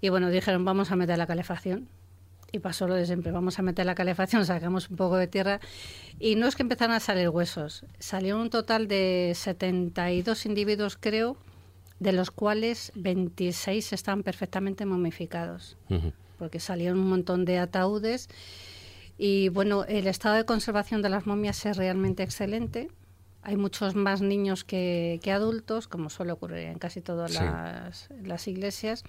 Y 0.00 0.08
bueno, 0.08 0.30
dijeron, 0.30 0.64
vamos 0.64 0.90
a 0.90 0.96
meter 0.96 1.16
la 1.16 1.26
calefacción. 1.26 1.88
Y 2.54 2.58
pasó 2.58 2.86
lo 2.86 2.94
de 2.94 3.06
siempre, 3.06 3.32
vamos 3.32 3.58
a 3.58 3.62
meter 3.62 3.86
la 3.86 3.94
calefacción, 3.94 4.44
sacamos 4.44 4.90
un 4.90 4.96
poco 4.96 5.16
de 5.16 5.26
tierra. 5.26 5.58
Y 6.20 6.34
no 6.36 6.46
es 6.46 6.54
que 6.54 6.62
empezaron 6.62 6.94
a 6.94 7.00
salir 7.00 7.30
huesos, 7.30 7.86
salió 7.98 8.38
un 8.38 8.50
total 8.50 8.88
de 8.88 9.32
72 9.34 10.44
individuos, 10.44 10.98
creo, 11.00 11.38
de 11.98 12.12
los 12.12 12.30
cuales 12.30 12.92
26 12.94 13.94
están 13.94 14.22
perfectamente 14.22 14.84
momificados, 14.84 15.78
porque 16.38 16.60
salieron 16.60 16.98
un 16.98 17.08
montón 17.08 17.46
de 17.46 17.58
ataúdes. 17.58 18.28
Y 19.16 19.48
bueno, 19.48 19.84
el 19.84 20.06
estado 20.06 20.34
de 20.34 20.44
conservación 20.44 21.00
de 21.00 21.08
las 21.08 21.26
momias 21.26 21.64
es 21.64 21.78
realmente 21.78 22.22
excelente. 22.22 22.90
Hay 23.42 23.56
muchos 23.56 23.94
más 23.94 24.20
niños 24.22 24.64
que, 24.64 25.18
que 25.22 25.32
adultos, 25.32 25.88
como 25.88 26.10
suele 26.10 26.32
ocurrir 26.32 26.58
en 26.68 26.78
casi 26.78 27.00
todas 27.00 27.32
Sí. 27.32 27.38
las, 27.42 28.08
las 28.22 28.46
iglesias. 28.48 29.02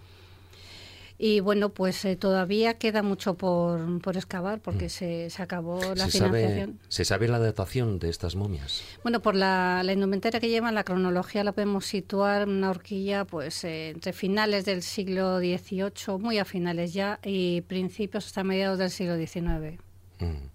Y 1.20 1.40
bueno, 1.42 1.70
pues 1.70 2.04
eh, 2.06 2.16
todavía 2.16 2.74
queda 2.80 3.04
mucho 3.04 3.36
por, 3.36 4.02
por 4.02 4.18
excavar 4.18 4.60
porque 4.60 4.90
se, 4.90 5.30
se 5.30 5.44
acabó 5.44 5.80
la 5.96 6.08
Mm. 6.08 6.10
¿Se 6.10 6.18
sabe, 6.18 6.40
financiación. 6.42 6.80
¿Se 6.90 7.06
sabe 7.06 7.28
la 7.28 7.38
datación 7.40 8.00
de 8.00 8.10
estas 8.10 8.36
momias? 8.36 8.82
Bueno, 9.04 9.22
por 9.22 9.36
la, 9.36 9.84
la 9.84 9.94
indumentaria 9.94 10.40
que 10.40 10.50
llevan, 10.50 10.74
la 10.74 10.84
cronología 10.84 11.44
la 11.44 11.52
podemos 11.52 11.86
situar 11.86 12.48
una 12.50 12.72
horquilla 12.72 13.25
pues 13.25 13.63
eh, 13.63 13.90
entre 13.92 14.12
finales 14.12 14.66
del 14.66 14.82
siglo 14.82 15.38
XVIII, 15.38 16.18
muy 16.20 16.40
a 16.40 16.46
finales 16.46 16.94
ya, 16.94 17.20
y 17.24 17.62
principios 17.62 18.25
hasta 18.25 18.44
mediados 18.44 18.80
del 18.80 18.90
siglo 18.90 19.16
XIX. 19.16 19.80
Mm. 20.20 20.48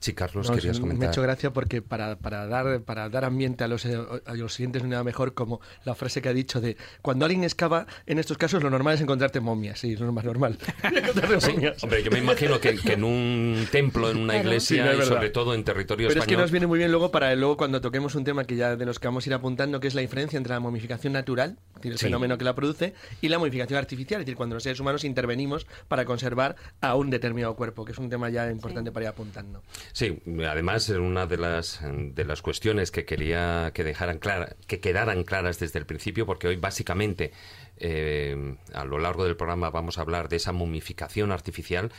Sí, 0.00 0.12
Carlos, 0.12 0.48
No, 0.48 0.54
querías 0.54 0.76
sí, 0.76 0.80
comentar. 0.80 1.00
Me 1.00 1.06
ha 1.06 1.10
hecho 1.10 1.22
gracia 1.22 1.52
porque 1.52 1.82
para, 1.82 2.16
para, 2.16 2.46
dar, 2.46 2.80
para 2.82 3.08
dar 3.08 3.24
ambiente 3.24 3.64
a 3.64 3.68
los, 3.68 3.84
eh, 3.84 3.98
a 4.26 4.34
los 4.34 4.54
siguientes 4.54 4.82
no 4.82 4.88
nada 4.90 5.04
mejor 5.04 5.34
como 5.34 5.60
la 5.84 5.94
frase 5.94 6.22
que 6.22 6.28
ha 6.28 6.32
dicho 6.32 6.60
de 6.60 6.76
cuando 7.02 7.24
alguien 7.24 7.44
excava, 7.44 7.86
en 8.06 8.18
estos 8.18 8.38
casos 8.38 8.62
lo 8.62 8.70
normal 8.70 8.94
es 8.94 9.00
encontrarte 9.00 9.40
momias. 9.40 9.80
Sí, 9.80 9.94
es 9.94 10.00
lo 10.00 10.12
más 10.12 10.24
normal. 10.24 10.56
Encontrarte 10.84 11.40
Sí, 11.40 11.52
momias. 11.52 11.82
hombre, 11.82 12.02
yo 12.02 12.10
me 12.10 12.18
imagino 12.18 12.60
que, 12.60 12.76
que 12.76 12.92
en 12.92 13.04
un 13.04 13.66
templo, 13.72 14.10
en 14.10 14.18
una 14.18 14.36
iglesia 14.36 14.76
Sí, 14.76 14.82
no, 14.82 14.90
es 15.02 15.06
y 15.06 15.08
sobre 15.08 15.30
todo 15.30 15.54
en 15.54 15.64
territorio 15.64 16.08
Pero 16.08 16.20
es 16.20 16.26
que 16.26 16.32
español. 16.34 16.42
nos 16.42 16.50
viene 16.50 16.66
muy 16.66 16.78
bien 16.78 16.90
luego 16.90 17.10
para 17.10 17.34
luego 17.34 17.56
cuando 17.56 17.80
toquemos 17.80 18.14
un 18.14 18.24
tema 18.24 18.44
que 18.44 18.56
ya 18.56 18.76
de 18.76 18.86
los 18.86 18.98
que 18.98 19.08
vamos 19.08 19.26
a 19.26 19.28
ir 19.30 19.34
apuntando, 19.34 19.80
que 19.80 19.88
es 19.88 19.94
la 19.94 20.00
diferencia 20.00 20.36
entre 20.36 20.52
la 20.54 20.60
momificación 20.60 21.12
natural, 21.12 21.56
es 21.70 21.74
decir, 21.76 21.92
el 21.92 21.98
Sí. 21.98 22.04
fenómeno 22.06 22.38
que 22.38 22.44
la 22.44 22.54
produce, 22.54 22.94
y 23.20 23.28
la 23.28 23.38
momificación 23.38 23.78
artificial, 23.78 24.20
es 24.20 24.26
decir, 24.26 24.36
cuando 24.36 24.54
los 24.54 24.62
seres 24.62 24.78
humanos 24.80 25.04
intervenimos 25.04 25.66
para 25.88 26.04
conservar 26.04 26.56
a 26.80 26.94
un 26.94 27.10
determinado 27.10 27.54
cuerpo, 27.56 27.84
que 27.84 27.92
es 27.92 27.98
un 27.98 28.08
tema 28.10 28.28
ya 28.30 28.50
importante 28.50 28.92
para 28.92 29.04
ir 29.04 29.08
apuntando. 29.08 29.62
Sí, 29.92 30.20
además 30.46 30.88
una 30.90 31.26
de 31.26 31.38
las 31.38 31.80
de 31.82 32.24
las 32.24 32.42
cuestiones 32.42 32.90
que 32.90 33.04
quería 33.04 33.72
que 33.74 33.84
dejaran 33.84 34.18
clara, 34.18 34.56
que 34.66 34.80
quedaran 34.80 35.24
claras 35.24 35.58
desde 35.58 35.78
el 35.78 35.86
principio, 35.86 36.26
porque 36.26 36.48
hoy 36.48 36.56
básicamente 36.56 37.32
eh, 37.78 38.56
a 38.72 38.84
lo 38.84 38.98
largo 38.98 39.24
del 39.24 39.36
programa 39.36 39.70
vamos 39.70 39.98
a 39.98 40.02
hablar 40.02 40.28
de 40.28 40.36
esa 40.36 40.52
momificación 40.52 41.32
artificial. 41.32 41.90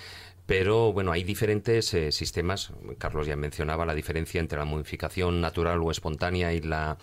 Pero 0.46 0.92
bueno, 0.92 1.12
hay 1.12 1.24
diferentes 1.24 1.94
eh, 1.94 2.12
sistemas. 2.12 2.74
Carlos 2.98 3.28
ya 3.28 3.36
mencionaba 3.36 3.86
la 3.86 3.94
diferencia 3.94 4.42
entre 4.42 4.58
la 4.58 4.66
momificación 4.66 5.42
natural 5.42 5.80
o 5.84 5.92
espontánea 5.92 6.54
y 6.54 6.62
la, 6.62 6.98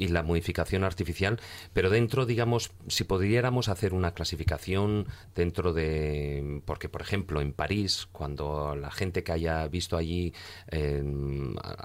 y 0.00 0.08
la 0.08 0.22
modificación 0.22 0.82
artificial. 0.84 1.38
Pero 1.74 1.90
dentro, 1.90 2.24
digamos, 2.24 2.70
si 2.88 3.04
pudiéramos 3.04 3.68
hacer 3.68 3.92
una 3.92 4.14
clasificación 4.14 5.06
dentro 5.34 5.72
de. 5.74 6.62
Porque, 6.64 6.88
por 6.88 7.02
ejemplo, 7.02 7.40
en 7.42 7.52
París, 7.52 8.08
cuando 8.10 8.74
la 8.74 8.90
gente 8.90 9.22
que 9.22 9.32
haya 9.32 9.68
visto 9.68 9.96
allí 9.98 10.32
eh, 10.70 11.02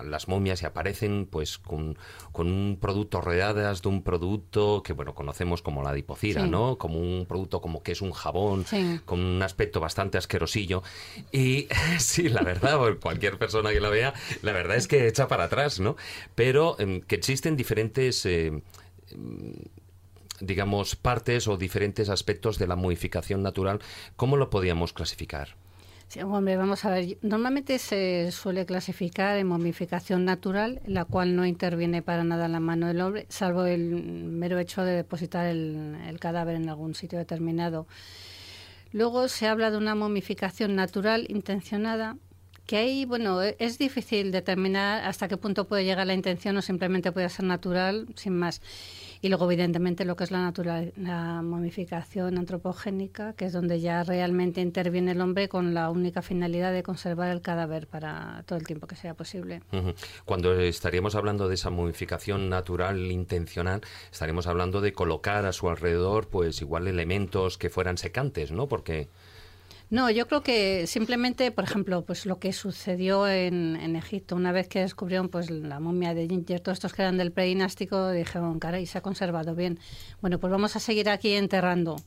las 0.05 0.27
momias 0.29 0.61
y 0.61 0.65
aparecen 0.65 1.27
pues 1.29 1.57
con, 1.57 1.97
con 2.31 2.47
un 2.47 2.77
producto 2.79 3.19
rodeadas 3.19 3.81
de 3.81 3.89
un 3.89 4.01
producto 4.01 4.81
que, 4.81 4.93
bueno, 4.93 5.13
conocemos 5.13 5.61
como 5.61 5.83
la 5.83 5.89
adipocira, 5.89 6.43
Sí. 6.43 6.49
¿no? 6.49 6.77
Como 6.77 6.99
un 6.99 7.25
producto 7.25 7.59
como 7.61 7.83
que 7.83 7.91
es 7.91 8.01
un 8.01 8.11
jabón 8.13 8.65
Sí. 8.65 8.99
con 9.05 9.19
un 9.19 9.41
aspecto 9.43 9.79
bastante 9.81 10.17
asquerosillo. 10.17 10.83
Y 11.33 11.67
sí, 11.99 12.29
la 12.29 12.41
verdad, 12.43 12.79
cualquier 13.01 13.37
persona 13.37 13.71
que 13.71 13.81
la 13.81 13.89
vea, 13.89 14.13
la 14.41 14.53
verdad 14.53 14.77
es 14.77 14.87
que 14.87 15.07
echa 15.07 15.27
para 15.27 15.45
atrás, 15.45 15.79
¿no? 15.81 15.97
Pero 16.35 16.77
em, 16.79 17.01
que 17.01 17.15
existen 17.15 17.57
diferentes... 17.57 18.04
eh, 18.25 18.61
em, 19.11 19.53
digamos, 20.41 20.95
partes 20.95 21.47
o 21.47 21.57
diferentes 21.57 22.09
aspectos 22.09 22.57
de 22.57 22.67
la 22.67 22.75
modificación 22.75 23.41
natural, 23.41 23.79
¿cómo 24.15 24.37
lo 24.37 24.49
podíamos 24.49 24.93
clasificar? 24.93 25.55
Hombre, 26.23 26.55
vamos 26.55 26.85
a 26.85 26.91
ver. 26.91 27.17
Normalmente 27.21 27.79
se 27.79 28.31
suele 28.31 28.65
clasificar 28.65 29.37
en 29.37 29.47
momificación 29.47 30.23
natural, 30.23 30.81
en 30.85 30.93
la 30.93 31.03
cual 31.03 31.35
no 31.35 31.45
interviene 31.45 32.01
para 32.01 32.23
nada 32.23 32.47
la 32.47 32.59
mano 32.59 32.87
del 32.87 33.01
hombre, 33.01 33.25
salvo 33.27 33.65
el 33.65 34.03
mero 34.03 34.59
hecho 34.59 34.83
de 34.83 34.95
depositar 34.95 35.47
el 35.47 36.17
cadáver 36.19 36.55
en 36.55 36.69
algún 36.69 36.95
sitio 36.95 37.17
determinado. 37.17 37.87
Luego 38.95 39.27
se 39.27 39.47
habla 39.47 39.71
de 39.71 39.77
una 39.77 39.93
momificación 39.93 40.75
natural 40.75 41.25
intencionada, 41.27 42.15
que 42.65 42.77
ahí, 42.77 43.05
bueno, 43.05 43.41
e- 43.43 43.55
es 43.59 43.77
difícil 43.77 44.31
determinar 44.31 45.03
hasta 45.03 45.27
qué 45.27 45.37
punto 45.37 45.65
puede 45.65 45.85
llegar 45.85 46.07
la 46.07 46.13
intención 46.13 46.57
o 46.57 46.61
simplemente 46.61 47.11
puede 47.11 47.29
ser 47.29 47.45
natural, 47.45 48.07
sin 48.15 48.37
más. 48.37 48.61
Y 49.21 49.29
luego, 49.29 49.45
evidentemente, 49.45 50.05
lo 50.05 50.15
que 50.15 50.23
es 50.23 50.31
la, 50.31 50.41
natural, 50.41 50.93
la 50.97 51.41
momificación 51.41 52.37
antropogénica, 52.37 53.33
que 53.33 53.45
es 53.45 53.53
donde 53.53 53.79
ya 53.79 54.03
realmente 54.03 54.61
interviene 54.61 55.11
el 55.11 55.21
hombre 55.21 55.49
con 55.49 55.73
la 55.73 55.89
única 55.89 56.21
finalidad 56.21 56.71
de 56.71 56.83
conservar 56.83 57.29
el 57.31 57.41
cadáver 57.41 57.87
para 57.87 58.43
todo 58.45 58.59
el 58.59 58.67
tiempo 58.67 58.87
que 58.87 58.95
sea 58.95 59.13
posible. 59.13 59.61
Cuando 60.25 60.53
estaríamos 60.59 61.15
hablando 61.15 61.47
de 61.47 61.55
esa 61.55 61.69
modificación 61.69 62.49
natural 62.49 63.11
intencional, 63.11 63.81
estaríamos 64.11 64.47
hablando 64.47 64.81
de 64.81 64.93
colocar 64.93 65.45
a 65.45 65.53
su 65.53 65.69
alrededor, 65.69 66.27
pues 66.27 66.61
igual 66.61 66.87
elementos 66.87 67.57
que 67.57 67.69
fueran 67.69 67.97
secantes, 67.97 68.51
¿no? 68.51 68.67
Porque 68.67 69.09
No, 69.91 70.09
yo 70.09 70.27
creo 70.27 70.41
que 70.41 70.87
simplemente, 70.87 71.51
por 71.51 71.63
ejemplo, 71.63 72.03
pues 72.03 72.25
lo 72.25 72.39
que 72.39 72.53
sucedió 72.53 73.27
en, 73.27 73.75
en 73.75 73.95
Egipto, 73.95 74.35
una 74.35 74.51
vez 74.51 74.67
que 74.67 74.79
descubrieron 74.79 75.29
pues 75.29 75.51
la 75.51 75.79
momia 75.79 76.15
de 76.15 76.27
Ginger, 76.27 76.59
todos 76.59 76.77
estos 76.77 76.93
que 76.93 77.03
eran 77.03 77.17
del 77.17 77.31
predinástico, 77.31 78.09
dijeron, 78.09 78.59
caray, 78.59 78.87
se 78.87 78.97
ha 78.97 79.01
conservado 79.01 79.53
bien. 79.53 79.79
Bueno, 80.21 80.39
pues 80.39 80.49
vamos 80.49 80.75
a 80.75 80.79
seguir 80.79 81.07
aquí 81.09 81.33
enterrando. 81.33 81.97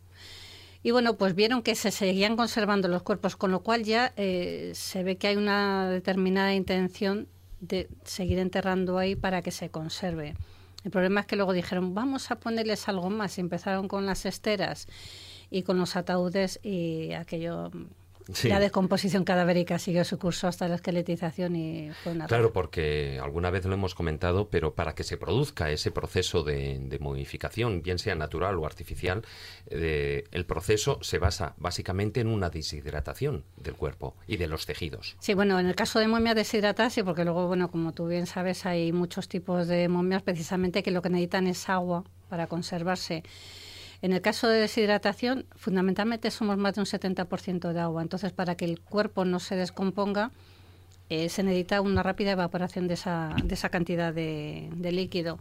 Y 0.82 0.90
bueno, 0.90 1.16
pues 1.16 1.34
vieron 1.34 1.62
que 1.62 1.74
se 1.74 1.90
seguían 1.90 2.36
conservando 2.36 2.88
los 2.88 3.02
cuerpos, 3.02 3.36
con 3.36 3.52
lo 3.52 3.60
cual 3.60 3.84
ya 3.84 4.12
eh, 4.16 4.72
se 4.74 5.02
ve 5.04 5.16
que 5.16 5.28
hay 5.28 5.36
una 5.36 5.88
determinada 5.88 6.54
intención 6.54 7.28
de 7.60 7.88
seguir 8.04 8.38
enterrando 8.38 8.98
ahí 8.98 9.16
para 9.16 9.42
que 9.42 9.50
se 9.50 9.70
conserve. 9.70 10.34
El 10.84 10.90
problema 10.90 11.20
es 11.20 11.26
que 11.26 11.36
luego 11.36 11.52
dijeron, 11.52 11.94
vamos 11.94 12.30
a 12.30 12.36
ponerles 12.38 12.88
algo 12.88 13.10
más. 13.10 13.38
Y 13.38 13.40
empezaron 13.40 13.88
con 13.88 14.06
las 14.06 14.24
esteras 14.26 14.86
y 15.50 15.62
con 15.62 15.78
los 15.78 15.96
ataúdes 15.96 16.60
y 16.62 17.12
aquello 17.12 17.70
Sí. 18.32 18.48
La 18.48 18.60
descomposición 18.60 19.24
cadavérica 19.24 19.78
siguió 19.78 20.04
su 20.04 20.18
curso 20.18 20.48
hasta 20.48 20.68
la 20.68 20.74
esqueletización 20.74 21.56
y 21.56 21.90
fue 22.02 22.12
una 22.12 22.26
Claro, 22.26 22.52
porque 22.52 23.18
alguna 23.22 23.50
vez 23.50 23.64
lo 23.64 23.72
hemos 23.72 23.94
comentado, 23.94 24.48
pero 24.50 24.74
para 24.74 24.94
que 24.94 25.02
se 25.02 25.16
produzca 25.16 25.70
ese 25.70 25.90
proceso 25.90 26.42
de, 26.42 26.78
de 26.78 26.98
momificación, 26.98 27.82
bien 27.82 27.98
sea 27.98 28.14
natural 28.16 28.58
o 28.58 28.66
artificial, 28.66 29.22
eh, 29.68 30.24
el 30.30 30.44
proceso 30.44 30.98
se 31.00 31.18
basa 31.18 31.54
básicamente 31.56 32.20
en 32.20 32.26
una 32.26 32.50
deshidratación 32.50 33.44
del 33.56 33.74
cuerpo 33.76 34.14
y 34.26 34.36
de 34.36 34.46
los 34.46 34.66
tejidos. 34.66 35.16
Sí, 35.20 35.32
bueno, 35.32 35.58
en 35.58 35.66
el 35.66 35.74
caso 35.74 35.98
de 35.98 36.08
momias 36.08 36.34
deshidratadas, 36.34 36.92
sí, 36.92 37.02
porque 37.02 37.24
luego, 37.24 37.46
bueno, 37.46 37.70
como 37.70 37.92
tú 37.92 38.08
bien 38.08 38.26
sabes, 38.26 38.66
hay 38.66 38.92
muchos 38.92 39.28
tipos 39.28 39.68
de 39.68 39.88
momias 39.88 40.22
precisamente 40.22 40.82
que 40.82 40.90
lo 40.90 41.00
que 41.00 41.08
necesitan 41.08 41.46
es 41.46 41.66
agua 41.70 42.04
para 42.28 42.46
conservarse. 42.46 43.22
En 44.00 44.12
el 44.12 44.20
caso 44.20 44.48
de 44.48 44.60
deshidratación, 44.60 45.46
fundamentalmente 45.56 46.30
somos 46.30 46.56
más 46.56 46.74
de 46.74 46.80
un 46.80 46.86
70% 46.86 47.72
de 47.72 47.80
agua. 47.80 48.02
Entonces, 48.02 48.32
para 48.32 48.54
que 48.54 48.64
el 48.64 48.80
cuerpo 48.80 49.24
no 49.24 49.40
se 49.40 49.56
descomponga, 49.56 50.30
eh, 51.08 51.28
se 51.28 51.42
necesita 51.42 51.80
una 51.80 52.02
rápida 52.02 52.32
evaporación 52.32 52.86
de 52.86 52.94
esa, 52.94 53.34
de 53.42 53.54
esa 53.54 53.70
cantidad 53.70 54.12
de, 54.12 54.68
de 54.74 54.92
líquido. 54.92 55.38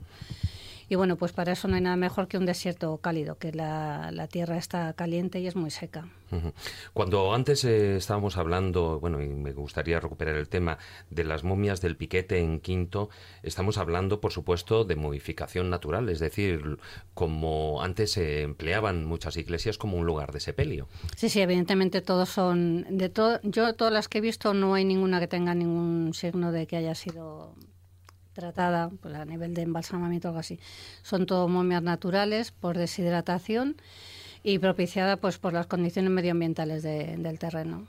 Y 0.89 0.95
bueno, 0.95 1.17
pues 1.17 1.33
para 1.33 1.51
eso 1.51 1.67
no 1.67 1.75
hay 1.75 1.81
nada 1.81 1.95
mejor 1.95 2.27
que 2.27 2.37
un 2.37 2.45
desierto 2.45 2.97
cálido, 2.97 3.37
que 3.37 3.51
la, 3.51 4.09
la 4.11 4.27
tierra 4.27 4.57
está 4.57 4.93
caliente 4.93 5.39
y 5.39 5.47
es 5.47 5.55
muy 5.55 5.71
seca. 5.71 6.07
Cuando 6.93 7.33
antes 7.33 7.63
eh, 7.63 7.95
estábamos 7.95 8.37
hablando, 8.37 8.99
bueno, 8.99 9.21
y 9.21 9.27
me 9.27 9.53
gustaría 9.53 9.99
recuperar 9.99 10.35
el 10.35 10.49
tema 10.49 10.77
de 11.09 11.23
las 11.23 11.43
momias 11.43 11.79
del 11.79 11.95
piquete 11.95 12.39
en 12.39 12.59
Quinto, 12.59 13.09
estamos 13.43 13.77
hablando, 13.77 14.19
por 14.19 14.33
supuesto, 14.33 14.83
de 14.83 14.95
momificación 14.95 15.69
natural, 15.69 16.09
es 16.09 16.19
decir, 16.19 16.79
como 17.13 17.81
antes 17.81 18.11
se 18.11 18.41
empleaban 18.41 19.05
muchas 19.05 19.37
iglesias 19.37 19.77
como 19.77 19.97
un 19.97 20.05
lugar 20.05 20.31
de 20.33 20.39
sepelio. 20.39 20.87
Sí, 21.15 21.29
sí, 21.29 21.39
evidentemente 21.39 22.01
todos 22.01 22.29
son 22.29 22.85
de 22.97 23.09
todo. 23.09 23.39
Yo 23.43 23.73
todas 23.73 23.93
las 23.93 24.09
que 24.09 24.17
he 24.17 24.21
visto 24.21 24.53
no 24.53 24.73
hay 24.73 24.83
ninguna 24.83 25.19
que 25.19 25.27
tenga 25.27 25.55
ningún 25.55 26.13
signo 26.13 26.51
de 26.51 26.67
que 26.67 26.77
haya 26.77 26.95
sido 26.95 27.53
tratada 28.37 28.91
pues, 29.01 29.15
a 29.15 29.25
nivel 29.25 29.53
de 29.55 29.63
embalsamamiento 29.63 30.27
algo 30.27 30.39
así. 30.39 30.59
Son 31.01 31.25
todo 31.25 31.47
momias 31.47 31.81
naturales 31.81 32.51
por 32.51 32.77
deshidratación 32.77 33.75
y 34.43 34.59
propiciada 34.59 35.17
pues 35.17 35.39
por 35.39 35.53
las 35.53 35.65
condiciones 35.65 36.11
medioambientales 36.11 36.83
de- 36.83 37.17
del 37.17 37.39
terreno. 37.39 37.87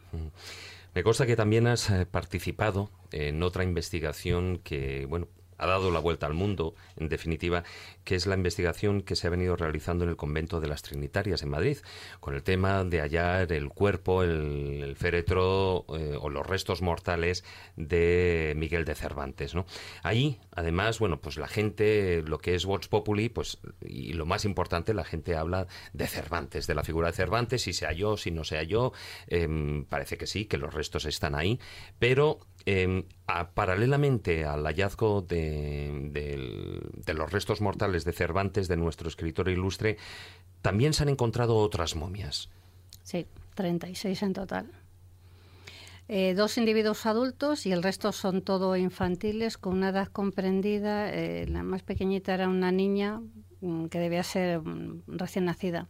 Me 0.95 1.03
consta 1.03 1.27
que 1.27 1.37
también 1.37 1.67
has 1.67 1.91
eh, 1.91 2.07
participado 2.07 2.91
en 3.13 3.43
otra 3.43 3.63
investigación 3.63 4.59
que, 4.65 5.05
bueno, 5.07 5.29
ha 5.59 5.67
dado 5.67 5.91
la 5.91 6.01
vuelta 6.01 6.27
al 6.27 6.35
mundo, 6.35 6.75
en 6.97 7.09
definitiva, 7.09 7.65
que 8.05 8.15
es 8.15 8.27
la 8.27 8.35
investigación 8.35 9.03
que 9.03 9.17
se 9.17 9.27
ha 9.27 9.31
venido 9.31 9.57
realizando 9.57 10.05
en 10.05 10.11
el 10.11 10.17
convento 10.17 10.61
de 10.61 10.69
las 10.69 10.83
Trinitarias 10.83 11.43
en 11.43 11.51
Madrid, 11.51 11.79
con 12.21 12.35
el 12.35 12.43
tema 12.43 12.85
de 12.85 13.01
hallar 13.01 13.53
el 13.53 13.69
cuerpo, 13.69 14.23
el, 14.23 14.95
féretro 14.97 15.85
eh, 15.97 16.17
o 16.19 16.31
los 16.31 16.47
restos 16.47 16.83
mortales 16.83 17.45
de 17.77 18.55
Miguel 18.57 18.85
de 18.85 18.95
Cervantes. 18.95 19.55
¿no? 19.55 19.67
Ahí, 20.03 20.41
además, 20.53 20.99
bueno, 20.99 21.21
pues 21.21 21.37
la 21.37 21.49
gente, 21.49 22.23
lo 22.27 22.39
que 22.39 22.55
es 22.55 22.65
Vox 22.65 22.89
Populi, 22.89 23.29
pues, 23.29 23.59
y 23.81 24.13
lo 24.13 24.27
más 24.27 24.45
importante, 24.45 24.95
la 24.95 25.05
gente 25.05 25.37
habla 25.37 25.67
de 25.93 26.07
Cervantes, 26.07 26.67
de 26.67 26.75
la 26.75 26.85
figura 26.85 27.09
de 27.09 27.15
Cervantes, 27.15 27.63
si 27.63 27.73
se 27.73 27.87
halló, 27.87 28.17
si 28.17 28.31
no 28.31 28.45
se 28.45 28.57
halló, 28.57 28.93
em, 29.27 29.85
parece 29.85 30.17
que 30.17 30.27
sí, 30.27 30.47
que 30.47 30.59
los 30.59 30.73
restos 30.73 31.05
están 31.05 31.35
ahí, 31.35 31.59
pero 31.99 32.41
em, 32.69 33.05
paralelamente 33.55 34.45
al 34.45 34.65
hallazgo 34.65 35.23
de 35.23 37.15
los 37.15 37.33
restos 37.33 37.61
mortales 37.61 38.05
de 38.05 38.13
Cervantes, 38.13 38.69
de 38.69 38.77
nuestro 38.77 39.09
escritor 39.09 39.49
ilustre, 39.49 39.97
también 40.61 40.93
se 40.93 41.03
han 41.05 41.09
encontrado 41.09 41.57
otras 41.57 41.97
momias. 41.97 42.51
Sí, 43.03 43.27
36 43.55 44.23
en 44.23 44.33
total. 44.35 44.71
Eh, 46.11 46.35
dos 46.35 46.57
individuos 46.57 47.05
adultos 47.05 47.67
y 47.67 47.73
el 47.73 47.83
resto 47.83 48.13
son 48.13 48.41
todo 48.41 48.77
infantiles 48.77 49.59
con 49.59 49.75
una 49.75 49.91
edad 49.91 50.09
comprendida. 50.09 51.13
eh, 51.13 51.47
la 51.49 51.63
más 51.63 51.83
pequeñita 51.83 52.35
era 52.35 52.49
una 52.49 52.73
niña 52.73 53.21
mm, 53.61 53.87
que 53.87 53.99
debía 53.99 54.23
ser 54.23 54.61
mm, 54.61 55.03
recién 55.07 55.45
nacida. 55.45 55.87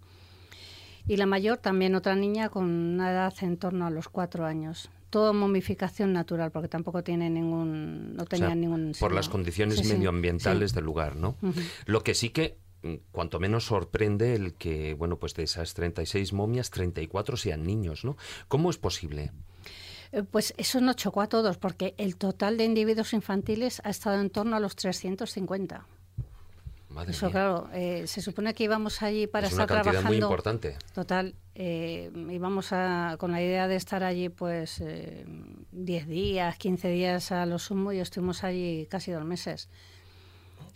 Y 1.06 1.16
la 1.16 1.26
mayor 1.26 1.58
también 1.58 1.94
otra 1.94 2.16
niña 2.16 2.48
con 2.48 2.64
una 2.64 3.12
edad 3.12 3.32
en 3.42 3.56
torno 3.56 3.86
a 3.86 3.90
los 3.90 4.08
cuatro 4.08 4.44
años. 4.44 4.90
Todo 5.10 5.32
momificación 5.32 6.12
natural, 6.12 6.50
porque 6.50 6.68
tampoco 6.68 7.02
tiene 7.02 7.30
ningún, 7.30 8.14
no 8.16 8.22
O 8.24 8.26
tenía 8.26 8.48
sea, 8.48 8.54
ningún 8.54 8.92
por 9.00 9.12
las 9.12 9.28
condiciones 9.28 9.78
Sí, 9.78 9.88
medioambientales 9.92 10.70
sí. 10.70 10.74
del 10.76 10.84
lugar, 10.84 11.16
¿no? 11.16 11.36
Lo 11.86 12.02
que 12.04 12.14
sí 12.14 12.28
que 12.30 12.58
mm, 12.82 12.94
cuanto 13.10 13.40
menos 13.40 13.64
sorprende 13.64 14.34
el 14.34 14.52
que, 14.54 14.94
bueno, 14.94 15.16
pues 15.16 15.34
de 15.34 15.44
esas 15.44 15.72
36 15.74 16.32
momias, 16.32 16.70
34 16.70 17.36
sean 17.36 17.62
niños, 17.64 18.04
¿no? 18.04 18.16
¿Cómo 18.48 18.68
es 18.70 18.76
posible? 18.78 19.32
Eh, 20.12 20.22
Pues 20.22 20.52
eso 20.58 20.80
nos 20.80 20.96
chocó 20.96 21.20
a 21.22 21.26
todos, 21.28 21.56
porque 21.58 21.94
el 21.98 22.16
total 22.16 22.56
de 22.58 22.64
individuos 22.64 23.12
infantiles 23.14 23.80
ha 23.84 23.90
estado 23.90 24.20
en 24.20 24.30
torno 24.30 24.56
a 24.56 24.60
los 24.60 24.76
350. 24.76 25.86
Madre 26.90 27.10
Eso, 27.12 27.26
mía. 27.26 27.32
claro, 27.32 27.68
eh, 27.74 28.06
se 28.06 28.22
supone 28.22 28.54
que 28.54 28.64
íbamos 28.64 29.02
allí 29.02 29.26
para 29.26 29.46
es 29.48 29.52
una 29.52 29.64
estar 29.64 29.76
cantidad 29.76 29.92
trabajando. 30.00 30.16
muy 30.16 30.24
importante. 30.24 30.76
Total, 30.94 31.34
eh, 31.60 32.12
íbamos 32.30 32.72
a, 32.72 33.16
con 33.18 33.32
la 33.32 33.42
idea 33.42 33.66
de 33.66 33.74
estar 33.74 34.04
allí 34.04 34.28
pues 34.28 34.80
eh, 34.80 35.26
10 35.72 36.06
días, 36.06 36.56
15 36.56 36.88
días 36.88 37.32
a 37.32 37.46
lo 37.46 37.58
sumo 37.58 37.92
y 37.92 37.98
estuvimos 37.98 38.44
allí 38.44 38.86
casi 38.88 39.10
dos 39.10 39.24
meses. 39.24 39.68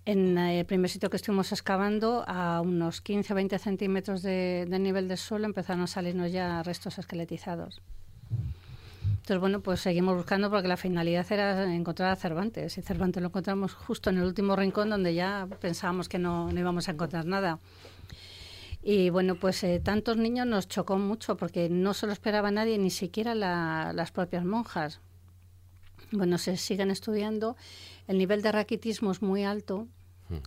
En 0.07 0.37
eh, 0.37 0.59
el 0.59 0.67
primer 0.67 0.91
sitio 0.91 1.09
que 1.09 1.19
estuvimos 1.19 1.53
excavando, 1.53 2.25
a 2.27 2.61
unos 2.61 3.01
15 3.01 3.33
o 3.33 3.37
20 3.37 3.59
centímetros 3.61 4.23
de, 4.23 4.67
del 4.69 4.83
nivel 4.83 5.07
del 5.07 5.19
suelo, 5.19 5.47
empezaron 5.47 5.83
a 5.83 5.87
salirnos 5.87 6.33
ya 6.33 6.65
restos 6.65 6.99
esqueletizados. 6.99 7.81
Entonces, 9.07 9.39
bueno, 9.39 9.61
pues 9.61 9.79
seguimos 9.79 10.17
buscando 10.17 10.51
porque 10.51 10.67
la 10.67 10.77
finalidad 10.77 11.31
era 11.31 11.73
encontrar 11.73 12.11
a 12.11 12.17
Cervantes. 12.17 12.77
Y 12.77 12.83
Cervantes 12.83 13.23
lo 13.23 13.29
encontramos 13.29 13.73
justo 13.73 14.11
en 14.11 14.17
el 14.19 14.25
último 14.25 14.57
rincón 14.57 14.91
donde 14.91 15.15
ya 15.15 15.47
pensábamos 15.61 16.09
que 16.09 16.19
no, 16.19 16.51
no 16.51 16.59
íbamos 16.59 16.89
a 16.89 16.91
encontrar 16.91 17.25
nada. 17.25 17.61
Y 18.83 19.11
bueno, 19.11 19.37
pues 19.37 19.63
eh, 19.63 19.81
tantos 19.83 20.17
niños 20.17 20.47
nos 20.47 20.67
chocó 20.69 20.99
mucho 20.99 21.37
porque 21.37 21.69
no 21.69 21.95
se 21.95 22.07
lo 22.07 22.13
esperaba 22.13 22.51
nadie, 22.51 22.79
ni 22.79 22.91
siquiera 22.91 23.35
la- 23.35 23.93
las 23.95 24.11
propias 24.11 24.45
monjas. 24.45 25.01
Bueno, 26.11 26.37
se 26.39 26.57
siguen 26.57 26.91
estudiando. 26.91 27.57
El 28.09 28.19
nivel 28.19 28.43
de 28.43 28.53
raquitismo 28.53 29.13
es 29.13 29.23
muy 29.23 29.45
alto. 29.45 29.87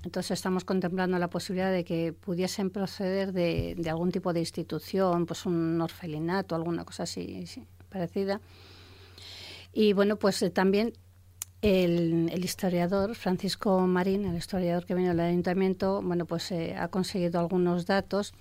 Entonces 0.03 0.31
estamos 0.31 0.65
contemplando 0.65 1.19
la 1.19 1.29
posibilidad 1.29 1.71
de 1.71 1.83
que 1.83 2.11
pudiesen 2.11 2.71
proceder 2.71 3.31
de, 3.33 3.75
de 3.77 3.89
algún 3.91 4.11
tipo 4.11 4.33
de 4.33 4.39
institución, 4.39 5.27
pues 5.27 5.45
un 5.45 5.79
orfelinato, 5.79 6.55
alguna 6.55 6.83
cosa 6.85 7.03
así 7.03 7.45
sí, 7.45 7.67
parecida. 7.89 8.41
Y 9.73 9.93
bueno, 9.93 10.15
pues 10.15 10.41
eh, 10.41 10.49
también 10.49 10.93
el, 11.65 12.29
el 12.31 12.45
historiador 12.45 13.15
Francisco 13.15 13.79
Marín, 13.87 14.25
el 14.25 14.37
historiador 14.37 14.85
que 14.85 14.93
vino 14.93 15.09
del 15.09 15.19
ayuntamiento, 15.19 15.99
bueno, 16.03 16.25
pues 16.25 16.51
eh, 16.51 16.75
ha 16.77 16.89
conseguido 16.89 17.39
algunos 17.39 17.87
datos 17.87 18.33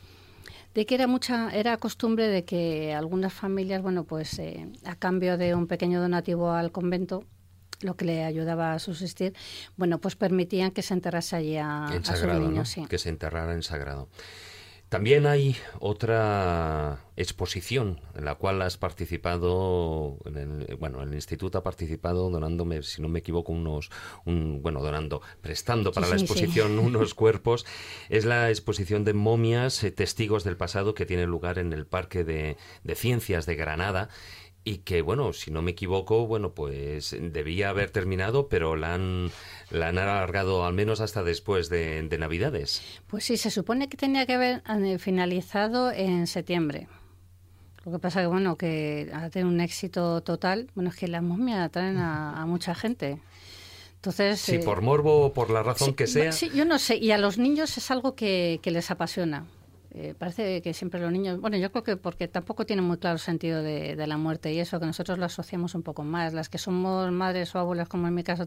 de 0.75 0.85
que 0.85 0.95
era 0.95 1.07
mucha 1.07 1.51
era 1.55 1.79
costumbre 1.79 2.29
de 2.29 2.45
que 2.45 2.93
algunas 2.93 3.33
familias, 3.33 3.81
bueno, 3.81 4.05
pues 4.05 4.39
eh, 4.41 4.69
a 4.85 4.95
cambio 4.97 5.39
de 5.39 5.55
un 5.55 5.67
pequeño 5.67 6.03
donativo 6.03 6.51
al 6.51 6.71
convento, 6.71 7.25
lo 7.81 7.97
que 7.97 8.05
le 8.05 8.25
ayudaba 8.25 8.75
a 8.75 8.79
subsistir, 8.79 9.35
bueno, 9.77 9.99
pues 9.99 10.17
permitían 10.17 10.71
que 10.71 10.83
se 10.83 10.93
enterrase 10.93 11.37
allí 11.37 11.57
a, 11.57 11.87
en 11.93 12.03
a 12.03 12.05
sagrado, 12.05 12.51
¿no? 12.51 12.65
sí. 12.67 12.85
Que 12.87 12.99
se 12.99 13.09
enterrara 13.09 13.55
en 13.55 13.63
sagrado. 13.63 14.09
También 14.95 15.27
hay 15.27 15.57
otra 15.81 17.01
exposición 17.17 18.01
en 18.15 18.25
la 18.25 18.37
cual 18.37 18.63
has 18.63 18.77
participado, 18.77 20.19
en 20.25 20.37
el, 20.37 20.77
bueno, 20.77 21.03
el 21.03 21.13
instituto 21.15 21.59
ha 21.59 21.63
participado 21.65 22.31
donándome, 22.31 22.83
si 22.85 23.03
no 23.03 23.09
me 23.09 23.19
equivoco, 23.19 23.53
unos, 23.53 23.91
un, 24.25 24.63
bueno, 24.63 24.83
donando, 24.83 25.21
prestando 25.41 25.91
para 25.91 26.07
Sí, 26.07 26.13
la 26.13 26.19
sí, 26.19 26.27
sí. 26.27 26.33
exposición 26.33 26.79
unos 26.79 27.15
cuerpos. 27.15 27.67
Es 28.09 28.25
la 28.25 28.51
exposición 28.51 29.05
de 29.05 29.15
momias, 29.15 29.83
eh, 29.83 29.91
testigos 29.91 30.45
del 30.45 30.57
pasado, 30.57 30.95
que 30.95 31.07
tiene 31.07 31.27
lugar 31.27 31.59
en 31.59 31.73
el 31.73 31.87
Parque 31.87 32.23
de, 32.23 32.57
de 32.85 32.95
Ciencias 32.95 33.47
de 33.47 33.57
Granada 33.57 34.11
y 34.65 34.79
que, 34.79 35.03
bueno, 35.03 35.33
si 35.33 35.51
no 35.51 35.61
me 35.61 35.73
equivoco, 35.73 36.27
bueno, 36.27 36.53
pues 36.53 37.15
debía 37.21 37.69
haber 37.69 37.91
terminado, 37.91 38.49
pero 38.49 38.77
la 38.77 38.95
han, 38.95 39.31
la 39.71 39.89
han 39.89 39.99
alargado 39.99 40.65
al 40.65 40.73
menos 40.73 41.01
hasta 41.01 41.23
después 41.23 41.69
de, 41.69 42.03
de 42.03 42.19
Navidades. 42.19 42.83
Pues 43.07 43.25
sí, 43.25 43.37
se 43.37 43.51
supone 43.51 43.89
que 43.89 43.99
tenía 43.99 44.25
que 44.25 44.35
haber 44.35 44.63
eh, 44.67 44.99
finalizado 44.99 45.93
en 45.93 46.27
septiembre. 46.27 46.89
Lo 47.85 47.93
que 47.93 47.99
pasa 47.99 48.23
que, 48.23 48.27
bueno, 48.27 48.57
que 48.57 49.11
ha 49.13 49.29
tenido 49.29 49.51
un 49.51 49.61
éxito 49.61 50.23
total. 50.23 50.71
Bueno, 50.75 50.89
es 50.89 50.97
que 50.97 51.07
las 51.07 51.23
momias 51.23 51.61
atraen 51.61 51.99
a, 51.99 52.41
a 52.41 52.47
mucha 52.47 52.75
gente. 52.75 53.19
Entonces... 53.97 54.41
Si 54.41 54.57
eh, 54.57 54.61
por 54.61 54.81
morbo 54.81 55.27
o 55.27 55.33
por 55.35 55.51
la 55.51 55.63
razón 55.63 55.89
sí, 55.89 55.95
que 55.95 56.07
sea. 56.07 56.33
Sí, 56.33 56.51
yo 56.55 56.65
no 56.65 56.79
sé. 56.79 56.97
Y 56.97 57.11
a 57.11 57.19
los 57.19 57.37
niños 57.37 57.77
es 57.77 57.91
algo 57.91 58.15
que, 58.15 58.61
que 58.63 58.71
les 58.71 58.91
apasiona. 58.91 59.45
Eh, 59.97 60.13
parece 60.19 60.61
que 60.61 60.75
siempre 60.75 61.01
los 61.01 61.13
niños, 61.13 61.41
bueno, 61.41 61.57
yo 61.57 61.71
creo 61.71 61.85
que 61.85 61.97
porque 61.97 62.27
tampoco 62.27 62.67
tienen 62.67 62.85
muy 62.85 62.99
claro 62.99 63.15
el 63.15 63.21
sentido 63.21 63.63
de, 63.63 63.95
de 63.95 64.07
la 64.09 64.17
muerte 64.17 64.53
y 64.53 64.59
eso, 64.59 64.81
que 64.81 64.87
nosotros 64.87 65.19
lo 65.19 65.25
asociamos 65.25 65.77
un 65.77 65.85
poco 65.85 66.03
más. 66.03 66.35
Las 66.35 66.49
que 66.49 66.59
somos 66.59 67.13
madres 67.13 67.55
o 67.55 67.61
abuelas, 67.61 67.89
como 67.89 68.09
en 68.09 68.15
mi 68.15 68.25
caso, 68.25 68.45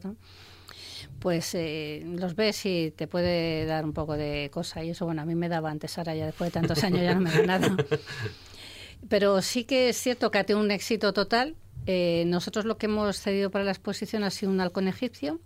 pues 1.20 1.56
eh, 1.56 2.04
los 2.06 2.36
ves 2.36 2.66
y 2.66 2.92
te 2.92 3.08
puede 3.08 3.66
dar 3.66 3.86
un 3.86 3.94
poco 3.94 4.18
de 4.18 4.50
cosa. 4.52 4.84
Y 4.84 4.90
eso, 4.90 5.06
bueno, 5.06 5.22
a 5.22 5.26
mí 5.26 5.36
me 5.36 5.48
daba 5.48 5.72
antes, 5.72 5.98
ahora 5.98 6.16
ya 6.16 6.26
después 6.26 6.50
de 6.50 6.60
tantos 6.60 6.84
años 6.84 7.02
ya 7.02 7.16
no 7.16 7.22
me 7.22 7.32
da 7.32 7.46
nada. 7.46 7.76
Pero 9.10 9.42
sí 9.42 9.64
que 9.64 9.90
es 9.90 9.98
cierto 9.98 10.32
que 10.32 10.40
ha 10.40 10.44
tenido 10.44 10.64
un 10.64 10.72
éxito 10.72 11.14
total. 11.14 11.56
Eh, 11.86 12.26
nosotros 12.28 12.66
lo 12.66 12.78
que 12.78 12.88
hemos 12.88 13.22
cedido 13.22 13.52
para 13.52 13.64
la 13.64 13.72
exposición 13.72 14.24
ha 14.24 14.32
sido 14.32 14.52
un 14.52 14.60
halcón 14.60 14.90
egipcio 14.90 15.40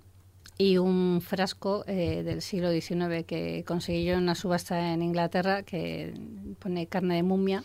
y 0.62 0.78
un 0.78 1.22
frasco 1.22 1.84
eh, 1.88 2.22
del 2.24 2.42
siglo 2.42 2.72
XIX 2.72 3.26
que 3.26 3.64
conseguí 3.66 4.06
yo 4.06 4.14
en 4.14 4.20
una 4.20 4.36
subasta 4.36 4.94
en 4.94 5.02
Inglaterra 5.02 5.64
que 5.64 6.14
pone 6.60 6.86
carne 6.88 7.16
de 7.16 7.24
mumia. 7.24 7.64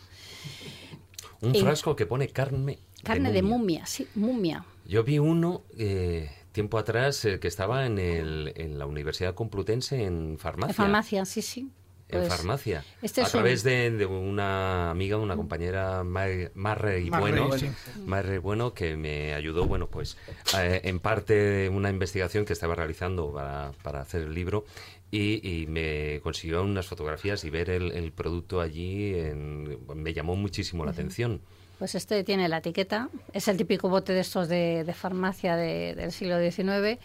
Un 1.42 1.54
Y- 1.54 1.60
frasco 1.60 1.94
que 1.94 2.06
pone 2.06 2.28
carne. 2.28 2.78
Carne 3.02 3.30
de 3.30 3.42
mumia, 3.42 3.84
sí, 3.86 4.06
mumia. 4.14 4.64
Yo 4.86 5.04
vi 5.04 5.18
uno 5.18 5.62
eh, 5.78 6.30
tiempo 6.52 6.78
atrás 6.78 7.24
eh, 7.26 7.38
que 7.38 7.48
estaba 7.48 7.84
en, 7.86 7.98
el, 7.98 8.52
en 8.56 8.78
la 8.78 8.86
Universidad 8.86 9.34
Complutense 9.34 10.02
en 10.04 10.38
farmacia. 10.38 10.68
De 10.68 10.74
farmacia, 10.74 11.24
sí, 11.26 11.42
sí. 11.42 11.68
En 12.08 12.20
Pues, 12.20 12.28
farmacia. 12.28 12.84
este 13.02 13.20
a 13.22 13.24
un- 13.24 13.30
través 13.32 13.64
de, 13.64 13.90
de 13.90 14.06
una 14.06 14.90
amiga, 14.90 15.16
una 15.16 15.34
compañera, 15.34 16.04
Mar- 16.04 16.52
Marre 16.54 17.00
y 17.00 17.10
Bueno, 17.10 17.50
sí. 17.58 17.68
Marre 18.06 18.38
Bueno, 18.38 18.74
que 18.74 18.96
me 18.96 19.34
ayudó, 19.34 19.66
bueno, 19.66 19.88
pues 19.88 20.16
eh, 20.56 20.82
en 20.84 21.00
parte 21.00 21.34
de 21.34 21.68
una 21.68 21.90
investigación 21.90 22.44
que 22.44 22.52
estaba 22.52 22.76
realizando 22.76 23.32
para, 23.32 23.72
para 23.82 24.02
hacer 24.02 24.22
el 24.22 24.34
libro 24.34 24.64
y, 25.10 25.40
y 25.62 25.66
me 25.66 26.20
consiguió 26.22 26.62
unas 26.62 26.86
fotografías 26.86 27.42
y 27.44 27.50
ver 27.50 27.70
el, 27.70 27.90
el 27.90 28.12
producto 28.12 28.60
allí 28.60 29.14
en- 29.18 29.76
me 29.96 30.12
llamó 30.14 30.36
muchísimo 30.36 30.84
la 30.84 30.92
atención. 30.92 31.40
Pues 31.80 31.96
este 31.96 32.22
tiene 32.22 32.48
la 32.48 32.58
etiqueta, 32.58 33.08
es 33.32 33.48
el 33.48 33.56
típico 33.56 33.88
bote 33.88 34.12
de 34.12 34.20
estos 34.20 34.48
de, 34.48 34.84
de 34.84 34.94
farmacia 34.94 35.56
de- 35.56 35.94
del 35.96 36.12
siglo 36.12 36.38
XIX 36.40 36.98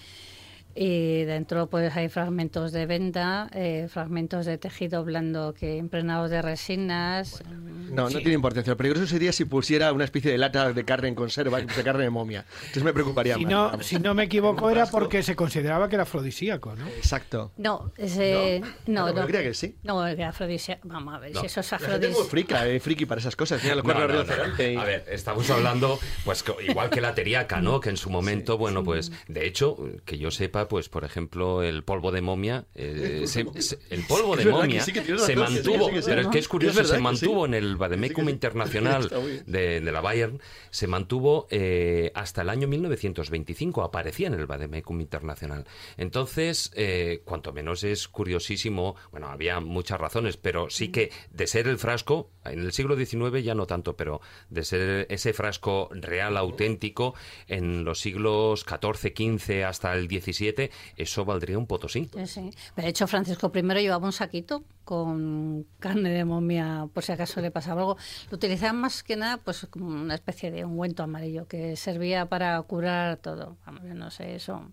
y 0.76 1.24
dentro 1.24 1.68
pues 1.68 1.96
hay 1.96 2.10
fragmentos 2.10 2.72
de 2.72 2.86
venda, 2.86 3.50
eh, 3.54 3.88
fragmentos 3.90 4.46
de 4.46 4.58
tejido 4.58 5.04
blando 5.04 5.54
que 5.54 5.76
impregnados 5.78 6.30
de 6.32 6.42
resinas. 6.42 7.44
No, 7.92 8.04
no 8.10 8.20
tiene 8.20 8.34
importancia. 8.34 8.72
Lo 8.72 8.78
peligroso 8.78 9.06
sería 9.08 9.32
si 9.34 9.46
pusiera 9.46 9.92
una 9.92 10.06
especie 10.06 10.32
de 10.32 10.38
lata 10.38 10.72
de 10.72 10.86
carne 10.86 11.10
en 11.10 11.16
conserva, 11.16 11.60
de 11.60 11.84
carne 11.84 12.04
de 12.04 12.10
momia. 12.10 12.46
Entonces 12.62 12.84
me 12.84 12.94
preocuparía 12.94 13.36
Si 13.36 13.44
más. 13.46 13.52
no, 13.52 13.82
si 13.84 14.00
no 14.00 14.14
me 14.14 14.24
equivoco, 14.24 14.70
era 14.70 14.86
porque 14.86 15.24
se 15.24 15.36
consideraba 15.36 15.90
que 15.90 15.96
era 15.96 16.04
afrodisíaco, 16.04 16.76
¿no? 16.76 16.88
Exacto. 16.88 17.52
No, 17.58 17.92
ese, 17.98 18.62
no, 18.88 19.04
Claro, 19.04 19.16
no, 19.16 19.22
yo 19.22 19.28
creía 19.28 19.44
que 19.44 19.54
sí. 19.54 19.76
no, 19.84 20.08
el 20.08 20.22
afrodisíaco. 20.22 20.88
Vamos 20.88 21.14
a 21.16 21.20
ver, 21.20 21.36
si 21.36 21.46
eso 21.46 21.60
es 21.60 21.74
afrodisíaco. 21.74 22.24
frica, 22.26 22.68
eh, 22.68 22.80
friki 22.80 23.06
para 23.06 23.20
esas 23.20 23.36
cosas. 23.36 23.62
Mira, 23.64 23.76
No, 23.76 23.84
no, 23.84 23.94
no. 24.00 24.08
rinoceronte 24.08 24.74
y- 24.74 24.76
A 24.78 24.84
ver, 24.86 25.06
estamos 25.10 25.50
hablando, 25.50 26.00
pues 26.24 26.44
igual 26.68 26.90
que 26.90 27.02
la 27.02 27.14
teriaca, 27.14 27.60
¿no? 27.62 27.80
Que 27.80 27.90
en 27.90 27.98
su 27.98 28.10
momento, 28.10 28.58
bueno, 28.58 28.84
pues, 28.84 29.12
de 29.28 29.46
hecho, 29.46 29.78
que 30.06 30.18
yo 30.18 30.32
sepa, 30.32 30.61
pues, 30.68 30.90
por 30.90 31.04
ejemplo, 31.04 31.64
el 31.64 31.84
polvo 31.84 32.12
de 32.12 32.22
momia, 32.22 32.66
eh, 32.76 33.24
se- 33.28 33.46
se- 33.62 33.80
el 33.90 34.04
polvo 34.06 34.36
de 34.36 34.46
momia 34.46 34.82
sí, 34.84 34.92
se 34.94 35.36
mantuvo, 35.36 35.88
sí, 35.88 35.94
que 35.94 36.02
sí. 36.02 36.08
pero 36.10 36.22
es 36.22 36.28
que 36.28 36.40
es 36.40 36.48
curioso, 36.48 36.84
se 36.84 37.00
mantuvo 37.00 37.46
en 37.46 37.54
el 37.54 37.78
sí. 37.78 38.30
Internacional 38.32 39.10
de, 39.46 39.82
de 39.82 39.92
la 39.92 40.02
Bayern, 40.02 40.40
se 40.70 40.88
mantuvo 40.88 41.48
eh, 41.50 42.12
hasta 42.16 42.42
el 42.42 42.50
año 42.50 42.68
1925, 42.68 43.84
aparecía 43.84 44.28
en 44.28 44.34
el 44.36 44.46
Vademecum 44.46 45.00
Internacional. 45.02 45.66
Entonces, 45.98 46.72
eh, 46.76 47.22
cuanto 47.26 47.54
menos 47.54 47.84
es 47.84 48.08
curiosísimo, 48.08 48.96
bueno, 49.12 49.28
había 49.28 49.60
muchas 49.60 50.00
razones, 50.00 50.38
pero 50.38 50.70
sí 50.70 50.90
que 50.90 51.12
de 51.32 51.48
ser 51.48 51.68
el 51.68 51.78
frasco, 51.78 52.30
en 52.46 52.60
el 52.60 52.72
siglo 52.72 52.96
XIX 52.96 53.44
ya 53.44 53.56
no 53.56 53.66
tanto, 53.66 53.96
pero 53.96 54.22
de 54.50 54.64
ser 54.64 55.08
ese 55.10 55.34
frasco 55.34 55.90
real, 55.92 56.38
auténtico, 56.38 57.14
en 57.48 57.84
los 57.84 58.00
siglos 58.00 58.66
XIV, 58.68 59.14
XV 59.16 59.66
hasta 59.66 59.94
el 59.94 60.08
XVII, 60.08 60.70
eso 60.98 61.26
valdría 61.26 61.58
un 61.58 61.68
potosí. 61.68 62.10
Sí, 62.14 62.28
sí. 62.28 62.52
De 62.76 62.88
hecho, 62.88 63.08
Francisco 63.08 63.52
I 63.54 63.62
llevaba 63.62 64.06
un 64.06 64.14
saquito 64.14 64.64
con 64.84 65.66
carne 65.80 66.10
de 66.10 66.26
momia 66.26 66.88
por 66.94 67.04
si 67.04 67.12
acaso 67.12 67.42
le 67.42 67.52
pasaba 67.52 67.82
algo. 67.82 67.98
Lo 68.30 68.36
utilizaban 68.36 68.78
más 68.78 69.04
que 69.04 69.16
nada 69.16 69.38
pues 69.38 69.68
como 69.70 69.88
una 69.88 70.16
especie 70.16 70.52
de 70.52 70.66
ungüento 70.66 71.04
amarillo 71.04 71.48
que 71.48 71.76
servía 71.76 72.26
para 72.26 72.62
curar 72.64 73.18
todo. 73.18 73.58
Vamos, 73.66 73.84
no 73.84 74.12
sé, 74.12 74.36
eso 74.36 74.70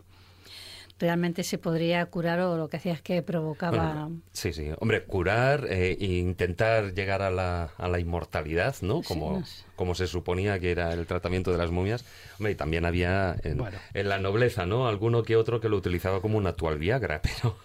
realmente 0.98 1.42
se 1.44 1.58
podría 1.58 2.04
curar 2.06 2.40
o 2.40 2.56
lo 2.56 2.68
que 2.68 2.76
hacía 2.78 2.92
es 2.92 3.02
que 3.02 3.22
provocaba... 3.22 3.92
Bueno, 3.94 4.20
sí, 4.32 4.52
sí. 4.52 4.68
Hombre, 4.80 5.04
curar 5.04 5.66
e 5.70 5.96
intentar 6.00 6.92
llegar 6.94 7.22
a 7.22 7.30
la, 7.30 7.70
a 7.76 7.88
la 7.88 8.00
inmortalidad, 8.00 8.74
¿no? 8.82 9.02
Sí, 9.02 9.08
Como, 9.08 9.38
no 9.40 9.46
sé. 9.46 9.64
como 9.76 9.94
se 9.94 10.06
suponía 10.06 10.58
que 10.58 10.70
era 10.70 10.92
el 10.92 11.06
tratamiento 11.06 11.52
de 11.52 11.58
las 11.58 11.70
momias. 11.70 12.04
Hombre, 12.38 12.52
y 12.52 12.54
también 12.54 12.84
había 12.84 13.37
en, 13.44 13.58
Bueno. 13.58 13.78
en 13.94 14.08
la 14.08 14.18
nobleza, 14.18 14.66
¿no? 14.66 14.88
Alguno 14.88 15.22
que 15.22 15.37
otro 15.37 15.61
que 15.61 15.68
lo 15.68 15.76
utilizaba 15.76 16.20
como 16.20 16.38
un 16.38 16.46
actual 16.46 16.78
Viagra, 16.78 17.20
pero 17.22 17.56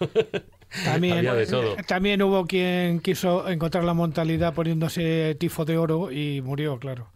También, 0.84 1.18
había 1.18 1.34
de 1.34 1.46
todo. 1.46 1.76
también 1.86 2.20
hubo 2.22 2.46
quien 2.46 3.00
quiso 3.00 3.48
encontrar 3.48 3.84
la 3.84 3.94
mortalidad 3.94 4.54
poniéndose 4.54 5.36
tifo 5.38 5.64
de 5.64 5.76
oro 5.78 6.10
y 6.10 6.40
murió, 6.42 6.78
claro. 6.78 7.08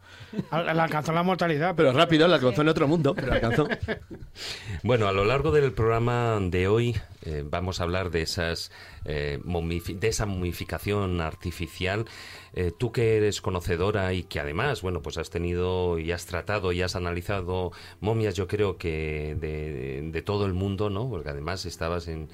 Al- 0.50 0.68
al- 0.68 0.80
alcanzó 0.80 1.12
la 1.12 1.22
mortalidad, 1.22 1.74
pero 1.76 1.88
Pero 1.90 1.98
rápido, 1.98 2.28
la 2.28 2.36
alcanzó 2.36 2.62
en 2.62 2.68
otro 2.68 2.86
mundo, 2.88 3.14
pero 3.14 3.32
alcanzó. 3.32 3.68
Bueno, 4.82 5.08
a 5.08 5.12
lo 5.12 5.24
largo 5.24 5.50
del 5.50 5.72
programa 5.72 6.38
de 6.40 6.68
hoy 6.68 6.96
eh, 7.22 7.44
vamos 7.44 7.80
a 7.80 7.84
hablar 7.84 8.10
de 8.10 8.22
esas 8.22 8.70
eh, 9.04 9.38
de 9.44 10.08
esa 10.08 10.26
momificación 10.26 11.20
artificial. 11.20 12.04
Eh, 12.54 12.72
tú 12.76 12.90
que 12.92 13.16
eres 13.16 13.40
conocedora 13.40 14.12
y 14.14 14.22
que 14.24 14.40
además, 14.40 14.82
bueno, 14.82 15.02
pues 15.02 15.18
has 15.18 15.30
tenido 15.30 15.98
y 15.98 16.12
has 16.12 16.26
tratado 16.26 16.72
y 16.72 16.82
has 16.82 16.96
analizado 16.96 17.72
momias, 18.00 18.34
yo 18.34 18.46
creo 18.48 18.76
que 18.78 19.36
de, 19.38 20.10
de 20.10 20.22
todo 20.22 20.46
el 20.46 20.54
mundo, 20.54 20.90
¿no? 20.90 21.08
Porque 21.08 21.28
además 21.28 21.64
estabas 21.66 22.08
en 22.08 22.28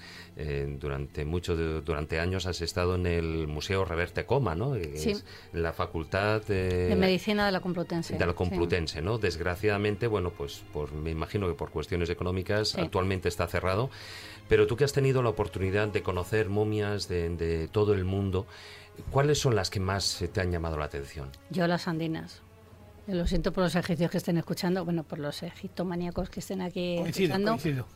durante 0.80 1.24
mucho 1.24 1.56
de- 1.56 1.80
durante 1.82 2.18
años 2.18 2.46
has 2.46 2.60
estado 2.60 2.96
en 2.96 3.06
el 3.06 3.46
Museo 3.46 3.84
Reverte 3.84 4.24
Coma, 4.26 4.54
¿no? 4.56 4.72
Que 4.72 4.96
Sí. 4.98 5.10
es 5.10 5.24
la 5.52 5.72
Facultad 5.72 6.42
de, 6.42 6.94
medicina 6.98 7.46
de 7.46 7.52
la 7.52 7.60
Complutense. 7.60 8.14
de 8.14 8.26
la 8.26 8.32
sí. 8.32 8.36
Complutense, 8.38 9.00
¿no? 9.02 9.18
Desgraciadamente, 9.18 10.06
bueno, 10.08 10.30
pues 10.30 10.64
por, 10.72 10.92
me 10.92 11.10
imagino 11.10 11.46
que 11.46 11.54
por 11.54 11.70
cuestiones 11.70 12.10
económicas 12.10 12.70
Sí. 12.70 12.80
actualmente 12.80 13.28
está 13.28 13.46
cerrado. 13.46 13.90
Pero 14.48 14.66
tú 14.66 14.73
que 14.76 14.84
has 14.84 14.92
tenido 14.92 15.22
la 15.22 15.30
oportunidad 15.30 15.88
de 15.88 16.02
conocer 16.02 16.48
momias 16.48 17.08
de, 17.08 17.28
de 17.30 17.68
todo 17.68 17.94
el 17.94 18.04
mundo, 18.04 18.46
¿cuáles 19.10 19.38
son 19.38 19.54
las 19.54 19.70
que 19.70 19.80
más 19.80 20.20
eh, 20.22 20.28
te 20.28 20.40
han 20.40 20.50
llamado 20.50 20.78
la 20.78 20.86
atención? 20.86 21.30
Yo 21.50 21.66
las 21.66 21.88
andinas. 21.88 22.42
Yo 23.06 23.14
Lo 23.14 23.26
siento 23.26 23.52
por 23.52 23.64
los 23.64 23.74
egipcios 23.74 24.10
que 24.10 24.16
estén 24.16 24.38
escuchando, 24.38 24.82
bueno, 24.84 25.04
por 25.04 25.18
los 25.18 25.42
egiptomaníacos 25.42 26.30
que 26.30 26.40
estén 26.40 26.62
aquí 26.62 26.96
coincido, 26.98 27.34
escuchando. 27.34 27.50
coincido. 27.50 27.86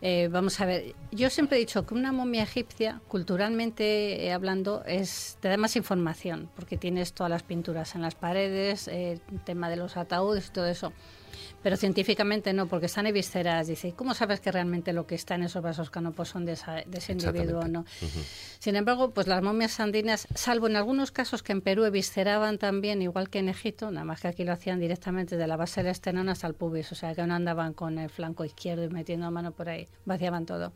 Eh, 0.00 0.28
vamos 0.30 0.58
a 0.60 0.64
ver, 0.64 0.94
yo 1.12 1.28
siempre 1.28 1.58
he 1.58 1.60
dicho 1.60 1.84
que 1.84 1.92
una 1.92 2.12
momia 2.12 2.44
egipcia, 2.44 3.02
culturalmente 3.08 4.24
eh, 4.24 4.32
hablando, 4.32 4.84
es 4.86 5.36
te 5.40 5.48
da 5.48 5.58
más 5.58 5.76
información, 5.76 6.48
porque 6.56 6.78
tienes 6.78 7.12
todas 7.12 7.28
las 7.28 7.42
pinturas 7.42 7.94
en 7.94 8.00
las 8.00 8.14
paredes, 8.14 8.88
eh, 8.88 9.20
el 9.30 9.40
tema 9.44 9.68
de 9.68 9.76
los 9.76 9.98
ataúdes 9.98 10.48
y 10.48 10.50
todo 10.50 10.66
eso. 10.66 10.92
Pero 11.62 11.76
científicamente 11.76 12.52
no, 12.52 12.66
porque 12.68 12.86
están 12.86 13.06
en 13.08 13.14
vísceras. 13.14 13.66
Dice, 13.66 13.92
¿cómo 13.94 14.14
sabes 14.14 14.40
que 14.40 14.52
realmente 14.52 14.92
lo 14.92 15.06
que 15.08 15.16
está 15.16 15.34
en 15.34 15.42
esos 15.42 15.60
vasos 15.60 15.90
canopos 15.90 16.28
son 16.28 16.44
de, 16.44 16.52
esa- 16.52 16.82
de 16.86 16.98
ese 16.98 17.12
individuo 17.12 17.60
o 17.60 17.68
no? 17.68 17.84
Sin 18.60 18.76
embargo, 18.76 19.10
pues 19.10 19.26
las 19.26 19.42
momias 19.42 19.80
andinas, 19.80 20.28
salvo 20.34 20.68
en 20.68 20.76
algunos 20.76 21.10
casos 21.10 21.42
que 21.42 21.50
en 21.52 21.60
Perú 21.60 21.84
evisceraban 21.84 22.58
también, 22.58 23.02
igual 23.02 23.28
que 23.28 23.40
en 23.40 23.48
Egipto, 23.48 23.90
nada 23.90 24.04
más 24.04 24.20
que 24.20 24.28
aquí 24.28 24.44
lo 24.44 24.52
hacían 24.52 24.78
directamente 24.78 25.36
de 25.36 25.46
la 25.48 25.56
base 25.56 25.82
del 25.82 25.90
esternón 25.90 26.28
hasta 26.28 26.46
el 26.46 26.54
pubis, 26.54 26.92
o 26.92 26.94
sea 26.94 27.14
que 27.14 27.26
no 27.26 27.34
andaban 27.34 27.72
con 27.74 27.98
el 27.98 28.08
flanco 28.08 28.44
izquierdo 28.44 28.84
y 28.84 28.88
metiendo 28.88 29.28
mano 29.32 29.50
por 29.50 29.68
ahí, 29.68 29.88
vaciaban 30.04 30.46
todo. 30.46 30.72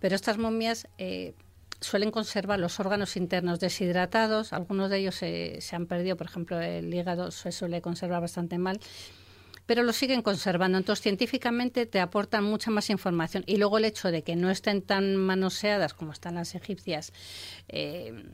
Pero 0.00 0.14
estas 0.14 0.38
momias 0.38 0.86
eh, 0.96 1.34
suelen 1.80 2.10
conservar 2.10 2.58
los 2.60 2.80
órganos 2.80 3.16
internos 3.18 3.60
deshidratados, 3.60 4.54
algunos 4.54 4.88
de 4.88 4.98
ellos 4.98 5.16
se, 5.16 5.60
se 5.60 5.76
han 5.76 5.86
perdido, 5.86 6.16
por 6.16 6.26
ejemplo, 6.28 6.58
el 6.60 6.92
hígado 6.94 7.30
se 7.30 7.52
suele 7.52 7.82
conservar 7.82 8.22
bastante 8.22 8.56
mal, 8.58 8.80
pero 9.68 9.82
lo 9.82 9.92
siguen 9.92 10.22
conservando. 10.22 10.78
Entonces, 10.78 11.02
científicamente 11.02 11.84
te 11.84 12.00
aportan 12.00 12.42
mucha 12.42 12.70
más 12.70 12.88
información. 12.88 13.44
Y 13.46 13.58
luego 13.58 13.76
el 13.76 13.84
hecho 13.84 14.10
de 14.10 14.22
que 14.22 14.34
no 14.34 14.48
estén 14.50 14.80
tan 14.80 15.14
manoseadas 15.14 15.92
como 15.92 16.12
están 16.12 16.36
las 16.36 16.54
egipcias, 16.54 17.12
eh, 17.68 18.30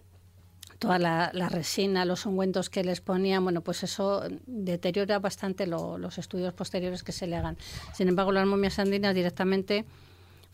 toda 0.78 1.00
la, 1.00 1.32
resina, 1.48 2.04
los 2.04 2.24
ungüentos 2.24 2.70
que 2.70 2.84
les 2.84 3.00
ponían, 3.00 3.42
bueno, 3.42 3.62
pues 3.62 3.82
eso 3.82 4.22
deteriora 4.46 5.18
bastante 5.18 5.66
lo- 5.66 5.98
los 5.98 6.18
estudios 6.18 6.54
posteriores 6.54 7.02
que 7.02 7.10
se 7.10 7.26
le 7.26 7.34
hagan. 7.34 7.56
Sin 7.94 8.06
embargo, 8.06 8.30
las 8.30 8.46
momias 8.46 8.78
andinas 8.78 9.12
directamente 9.12 9.84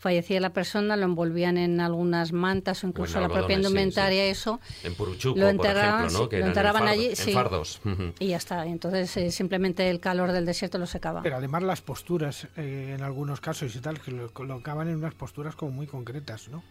fallecía 0.01 0.39
la 0.39 0.49
persona, 0.51 0.97
lo 0.97 1.05
envolvían 1.05 1.59
en 1.59 1.79
algunas 1.79 2.33
mantas 2.33 2.83
o 2.83 2.87
incluso 2.87 3.19
la 3.21 3.27
propia 3.27 3.55
algodones, 3.55 3.55
sí, 3.57 3.61
indumentaria, 3.71 4.25
eso, 4.25 4.59
En 4.83 4.95
Puruchuco, 4.95 5.37
Lo 5.39 5.45
por 5.45 5.51
enterraban, 5.51 5.99
ejemplo, 6.05 6.17
¿no? 6.19 6.23
sí, 6.25 6.29
Que 6.29 6.39
lo 6.39 6.45
eran 6.47 6.57
en 6.57 6.87
fardo- 6.87 6.89
allí, 6.91 7.05
en 7.09 7.15
sí. 7.15 7.31
fardos. 7.33 7.81
Y 8.19 8.27
ya 8.29 8.37
está. 8.37 8.65
Entonces, 8.65 9.15
eh, 9.17 9.29
simplemente 9.31 9.87
el 9.91 9.99
calor 9.99 10.31
del 10.31 10.45
desierto 10.47 10.79
lo 10.79 10.87
secaba. 10.87 11.21
Pero 11.21 11.37
además 11.37 11.61
las 11.61 11.81
posturas, 11.81 12.47
eh, 12.57 12.95
en 12.97 13.03
algunos 13.03 13.41
casos 13.41 13.75
y 13.75 13.79
tal, 13.79 14.01
que 14.01 14.09
lo 14.09 14.31
colocaban 14.33 14.89
en 14.89 14.95
unas 14.95 15.13
posturas 15.13 15.55
como 15.55 15.71
muy 15.71 15.85
concretas, 15.85 16.47
¿no? 16.49 16.63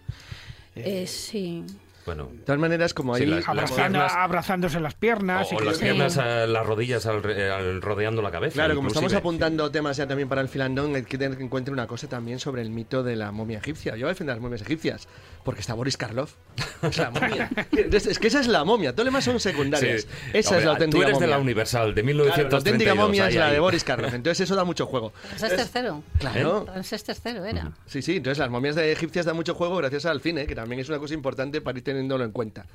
Eh, 0.75 1.07
sí. 1.07 1.64
Bueno, 2.06 2.28
De 2.32 2.38
todas 2.38 2.58
maneras, 2.60 2.94
como 2.94 3.14
Sí, 3.14 3.24
ahí... 3.24 3.28
las- 3.28 3.40
las 3.40 3.48
Abrazando- 3.48 3.98
piernas- 3.98 4.12
abrazándose 4.16 4.80
las 4.80 4.94
piernas. 4.94 5.48
o, 5.52 5.54
y 5.54 5.58
o 5.58 5.60
las 5.60 5.76
Sí. 5.76 5.84
piernas, 5.84 6.16
a 6.18 6.46
las 6.46 6.66
rodillas 6.66 7.04
al 7.06 7.16
al- 7.24 7.82
rodeando 7.82 8.22
la 8.22 8.30
cabeza. 8.30 8.54
Claro, 8.54 8.74
como 8.74 8.88
estamos 8.88 9.12
apuntando 9.14 9.70
temas 9.70 9.96
ya 9.98 10.06
también 10.06 10.28
para 10.28 10.40
el 10.40 10.48
filandón, 10.48 10.94
hay 10.96 11.02
que 11.02 11.18
tener 11.18 11.40
en 11.40 11.48
cuenta 11.48 11.70
una 11.72 11.86
cosa 11.86 12.08
también 12.08 12.38
sobre 12.38 12.62
el 12.62 12.70
mito 12.70 13.02
de 13.02 13.16
la 13.16 13.32
momia 13.32 13.58
egipcia. 13.58 13.92
Yo 13.96 14.00
voy 14.06 14.10
a 14.10 14.12
defender 14.14 14.34
las 14.36 14.42
momias 14.42 14.62
egipcias, 14.62 15.08
porque 15.44 15.61
está 15.61 15.74
Boris 15.74 15.96
Karloff. 15.96 16.35
Es 16.83 16.96
la 16.96 17.11
momia. 17.11 17.50
Es 17.92 18.18
que 18.18 18.29
esa 18.29 18.40
es 18.40 18.46
la 18.48 18.64
momia, 18.64 18.92
todo 18.92 19.05
lo 19.05 19.11
demás 19.11 19.22
son 19.24 19.38
secundarias. 19.38 20.03
Sí. 20.03 20.09
Esa 20.33 20.50
Hombre, 20.50 20.59
es 20.61 20.64
la 20.64 20.70
auténtica 20.72 20.96
Tú 20.98 21.03
eres 21.03 21.12
momia. 21.14 21.26
de 21.26 21.31
la 21.31 21.38
Universal, 21.38 21.94
de 21.94 22.03
Claro, 22.03 22.07
1932. 22.07 22.50
la 22.53 22.57
auténtica 22.59 22.94
momia 22.94 23.22
es 23.24 23.29
ahí, 23.35 23.38
la 23.38 23.46
ahí. 23.48 23.53
de 23.53 23.61
Boris 23.61 23.85
Karloff, 23.85 24.14
entonces 24.14 24.40
eso 24.44 24.57
da 24.57 24.64
mucho 24.64 24.87
juego. 24.87 25.12
Ramsés 25.31 25.57
tercero. 25.57 26.03
Claro. 26.18 26.64
Ramsés 26.66 27.05
tercero 27.05 27.44
era. 27.44 27.72
Sí, 27.87 28.00
sí, 28.03 28.16
entonces 28.16 28.38
las 28.38 28.48
momias 28.50 28.76
de 28.76 28.90
egipcias 28.92 29.26
dan 29.26 29.37
mucho 29.37 29.55
juego 29.55 29.76
gracias 29.76 30.07
al 30.07 30.20
cine, 30.22 30.46
que 30.46 30.55
también 30.55 30.81
es 30.81 30.88
una 30.88 30.98
cosa 30.98 31.12
importante 31.14 31.61
para 31.61 31.76
ir 31.79 31.85
teniéndolo 31.85 32.24
en 32.24 32.33
cuenta. 32.33 32.66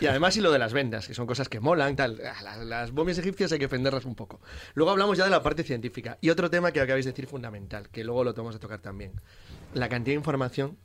Y 0.00 0.06
además 0.06 0.36
y 0.36 0.40
lo 0.42 0.52
de 0.52 0.58
las 0.58 0.72
vendas, 0.74 1.06
que 1.08 1.14
son 1.14 1.26
cosas 1.26 1.48
que 1.48 1.60
molan, 1.60 1.96
tal. 1.96 2.20
Ah, 2.24 2.42
Las, 2.42 2.58
las 2.58 2.92
momias 2.92 3.16
egipcias 3.18 3.50
hay 3.52 3.58
que 3.58 3.64
defenderlas 3.66 4.04
un 4.04 4.14
poco. 4.14 4.40
Luego 4.74 4.90
hablamos 4.90 5.16
ya 5.16 5.24
de 5.24 5.30
la 5.30 5.42
parte 5.42 5.62
científica. 5.62 6.18
Y 6.20 6.28
otro 6.30 6.50
tema 6.50 6.70
que 6.72 6.80
acabáis 6.80 7.04
de 7.06 7.12
decir 7.12 7.26
fundamental, 7.26 7.88
que 7.90 8.04
luego 8.04 8.24
lo 8.24 8.34
vamos 8.34 8.54
a 8.56 8.58
tocar 8.58 8.80
también. 8.80 9.12
La 9.72 9.88
cantidad 9.88 10.12
de 10.12 10.18
información 10.18 10.76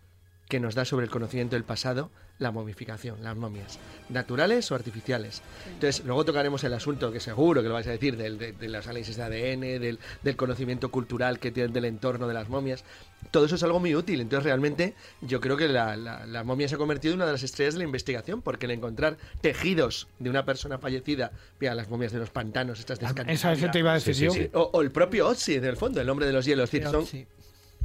que 0.49 0.59
nos 0.59 0.75
da 0.75 0.83
sobre 0.83 1.05
el 1.05 1.09
conocimiento 1.12 1.55
del 1.55 1.63
pasado 1.63 2.09
la 2.39 2.51
momificación, 2.51 3.21
las 3.21 3.35
momias, 3.35 3.79
naturales 4.07 4.71
o 4.71 4.75
artificiales. 4.75 5.41
Entonces, 5.73 6.05
luego 6.05 6.23
tocaremos 6.23 6.63
el 6.63 6.73
asunto 6.73 7.12
que 7.12 7.19
seguro 7.19 7.62
que 7.62 7.67
lo 7.67 7.73
vais 7.73 7.85
a 7.88 7.91
decir, 7.91 8.15
del- 8.15 8.38
de, 8.38 8.53
de 8.53 8.69
los 8.69 8.88
análisis 8.88 9.17
de 9.17 9.23
ADN, 9.23 9.59
del, 9.81 9.99
del 10.23 10.35
conocimiento 10.38 10.89
cultural 10.89 11.39
que 11.39 11.51
tienen 11.51 11.73
del 11.73 11.83
entorno 11.83 12.29
de 12.29 12.33
las 12.33 12.47
momias. 12.47 12.85
Todo 13.31 13.45
eso 13.45 13.55
es 13.55 13.63
algo 13.63 13.81
muy 13.81 13.93
útil. 13.93 14.21
Entonces, 14.21 14.45
realmente, 14.45 14.93
yo 15.19 15.41
creo 15.41 15.57
que 15.57 15.67
la, 15.67 15.97
la- 15.97 16.25
la 16.25 16.45
momia 16.45 16.69
se 16.69 16.75
ha 16.75 16.77
convertido 16.77 17.13
en 17.13 17.17
una 17.17 17.25
de 17.25 17.33
las 17.33 17.43
estrellas 17.43 17.73
de 17.73 17.79
la 17.79 17.83
investigación, 17.83 18.41
porque 18.41 18.67
el 18.67 18.71
encontrar 18.71 19.17
tejidos 19.41 20.07
de 20.19 20.29
una 20.29 20.45
persona 20.45 20.77
fallecida, 20.77 21.31
mira, 21.59 21.75
las 21.75 21.89
momias 21.89 22.13
de 22.13 22.19
los 22.19 22.29
pantanos, 22.29 22.79
estas 22.79 22.99
de 22.99 23.05
Esa 23.05 23.12
Escandinavia, 23.12 23.51
eso 23.65 23.71
te 23.71 23.79
iba 23.79 23.91
a 23.91 23.95
decir 23.95 24.15
Sí, 24.15 24.29
sí, 24.29 24.43
sí. 24.43 24.49
o, 24.53 24.62
o 24.73 24.81
el 24.81 24.91
propio 24.91 25.27
Otzi, 25.27 25.55
en 25.55 25.65
el 25.65 25.75
fondo, 25.75 25.99
el 25.99 26.09
hombre 26.09 26.25
de 26.25 26.31
los 26.33 26.45
hielos. 26.45 26.69
Son, 26.69 27.05
Sí. 27.05 27.27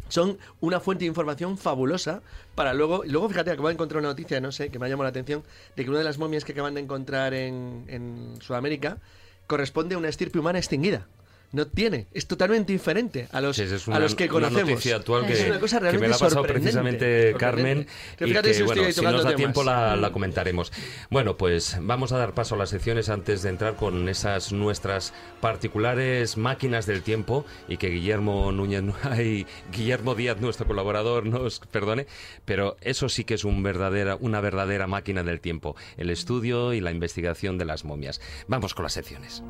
Son 0.08 0.38
una 0.60 0.80
fuente 0.80 1.04
de 1.04 1.08
información 1.08 1.58
fabulosa 1.58 2.22
para 2.54 2.74
luego. 2.74 3.02
Luego, 3.06 3.28
fíjate, 3.28 3.50
acabo 3.50 3.68
de 3.68 3.74
encontrar 3.74 4.00
una 4.00 4.10
noticia, 4.10 4.40
no 4.40 4.52
sé, 4.52 4.70
que 4.70 4.78
me 4.78 4.86
ha 4.86 4.88
llamado 4.88 5.04
la 5.04 5.10
atención, 5.10 5.42
de 5.76 5.84
que 5.84 5.90
una 5.90 5.98
de 5.98 6.04
las 6.04 6.18
momias 6.18 6.44
que 6.44 6.52
acaban 6.52 6.74
de 6.74 6.80
encontrar 6.80 7.34
en, 7.34 7.84
en 7.88 8.36
Sudamérica 8.40 8.98
corresponde 9.46 9.94
a 9.94 9.98
una 9.98 10.08
estirpe 10.08 10.38
humana 10.38 10.58
extinguida. 10.58 11.06
No 11.54 11.68
tiene, 11.68 12.08
es 12.12 12.26
totalmente 12.26 12.72
diferente 12.72 13.28
a 13.30 13.40
los, 13.40 13.54
Sí, 13.54 13.62
a 13.92 13.98
los 14.00 14.16
que 14.16 14.26
conocemos. 14.26 14.70
noticia 14.70 14.96
actual 14.96 15.24
que, 15.24 15.34
es 15.34 15.46
una 15.46 15.60
cosa 15.60 15.78
que 15.78 15.84
me 15.84 15.90
realmente 15.90 16.08
la 16.08 16.16
ha 16.16 16.18
pasado 16.18 16.42
precisamente 16.42 17.32
Carmen 17.38 17.86
y 18.18 18.32
que, 18.32 18.54
si 18.54 18.64
bueno, 18.64 18.90
si 18.90 19.00
nos 19.02 19.22
da 19.22 19.30
temas. 19.30 19.36
tiempo 19.36 19.62
la, 19.62 19.94
la 19.94 20.10
comentaremos. 20.10 20.72
Bueno, 21.10 21.36
pues 21.36 21.78
vamos 21.80 22.10
a 22.10 22.18
dar 22.18 22.34
paso 22.34 22.56
a 22.56 22.58
las 22.58 22.70
secciones 22.70 23.08
antes 23.08 23.42
de 23.42 23.50
entrar 23.50 23.76
con 23.76 24.08
esas 24.08 24.52
nuestras 24.52 25.14
particulares 25.40 26.36
máquinas 26.36 26.86
del 26.86 27.02
tiempo 27.02 27.44
y 27.68 27.76
que 27.76 27.88
Guillermo 27.88 28.50
Núñez 28.50 28.82
y 29.22 29.46
Guillermo 29.72 30.16
Díaz, 30.16 30.40
nuestro 30.40 30.66
colaborador, 30.66 31.24
nos 31.24 31.60
perdone, 31.60 32.08
pero 32.44 32.76
eso 32.80 33.08
sí 33.08 33.22
que 33.22 33.34
es 33.34 33.44
un 33.44 33.62
verdadera, 33.62 34.16
una 34.16 34.40
verdadera 34.40 34.88
máquina 34.88 35.22
del 35.22 35.40
tiempo, 35.40 35.76
el 35.96 36.10
estudio 36.10 36.72
y 36.72 36.80
la 36.80 36.90
investigación 36.90 37.58
de 37.58 37.64
las 37.64 37.84
momias. 37.84 38.20
Vamos 38.48 38.74
con 38.74 38.82
las 38.82 38.94
secciones. 38.94 39.44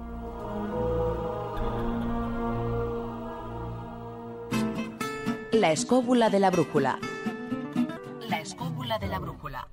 La 5.64 5.72
escóbula 5.72 6.28
de 6.28 6.40
la 6.40 6.50
brújula. 6.50 6.98
La 8.28 8.38
escóbula 8.38 8.98
de 8.98 9.06
la 9.06 9.18
brújula. 9.18 9.66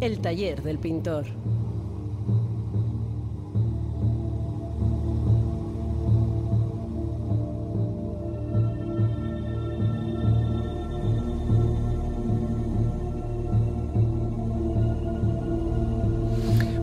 El 0.00 0.20
taller 0.20 0.62
del 0.62 0.78
pintor. 0.78 1.26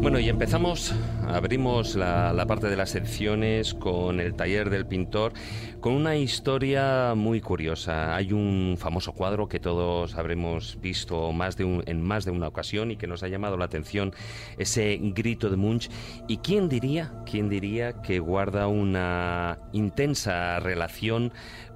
Bueno, 0.01 0.19
y 0.19 0.27
empezamos, 0.27 0.93
abrimos 1.27 1.95
la, 1.95 2.45
parte 2.47 2.67
de 2.67 2.75
las 2.75 2.89
secciones 2.91 3.73
con 3.73 4.19
el 4.19 4.35
taller 4.35 4.69
del 4.69 4.85
pintor, 4.85 5.33
con 5.79 5.93
una 5.93 6.15
historia 6.15 7.13
muy 7.15 7.41
curiosa. 7.41 8.15
Hay 8.15 8.31
un 8.33 8.75
famoso 8.77 9.13
cuadro 9.13 9.47
que 9.47 9.59
todos 9.59 10.15
habremos 10.15 10.79
visto 10.81 11.31
más 11.31 11.57
de 11.57 11.65
un- 11.65 11.83
en 11.87 12.01
más 12.01 12.25
de 12.25 12.31
una 12.31 12.47
ocasión 12.47 12.91
y 12.91 12.97
que 12.97 13.07
nos 13.07 13.23
ha 13.23 13.27
llamado 13.27 13.57
la 13.57 13.65
atención, 13.65 14.13
ese 14.57 14.99
grito 15.01 15.49
de 15.49 15.57
Munch. 15.57 15.89
¿Y 16.27 16.37
quién 16.37 16.69
diría, 16.69 17.11
quién 17.29 17.49
diría 17.49 18.01
que 18.01 18.19
guarda 18.19 18.67
una 18.67 19.59
intensa 19.73 20.59
relación 20.59 21.31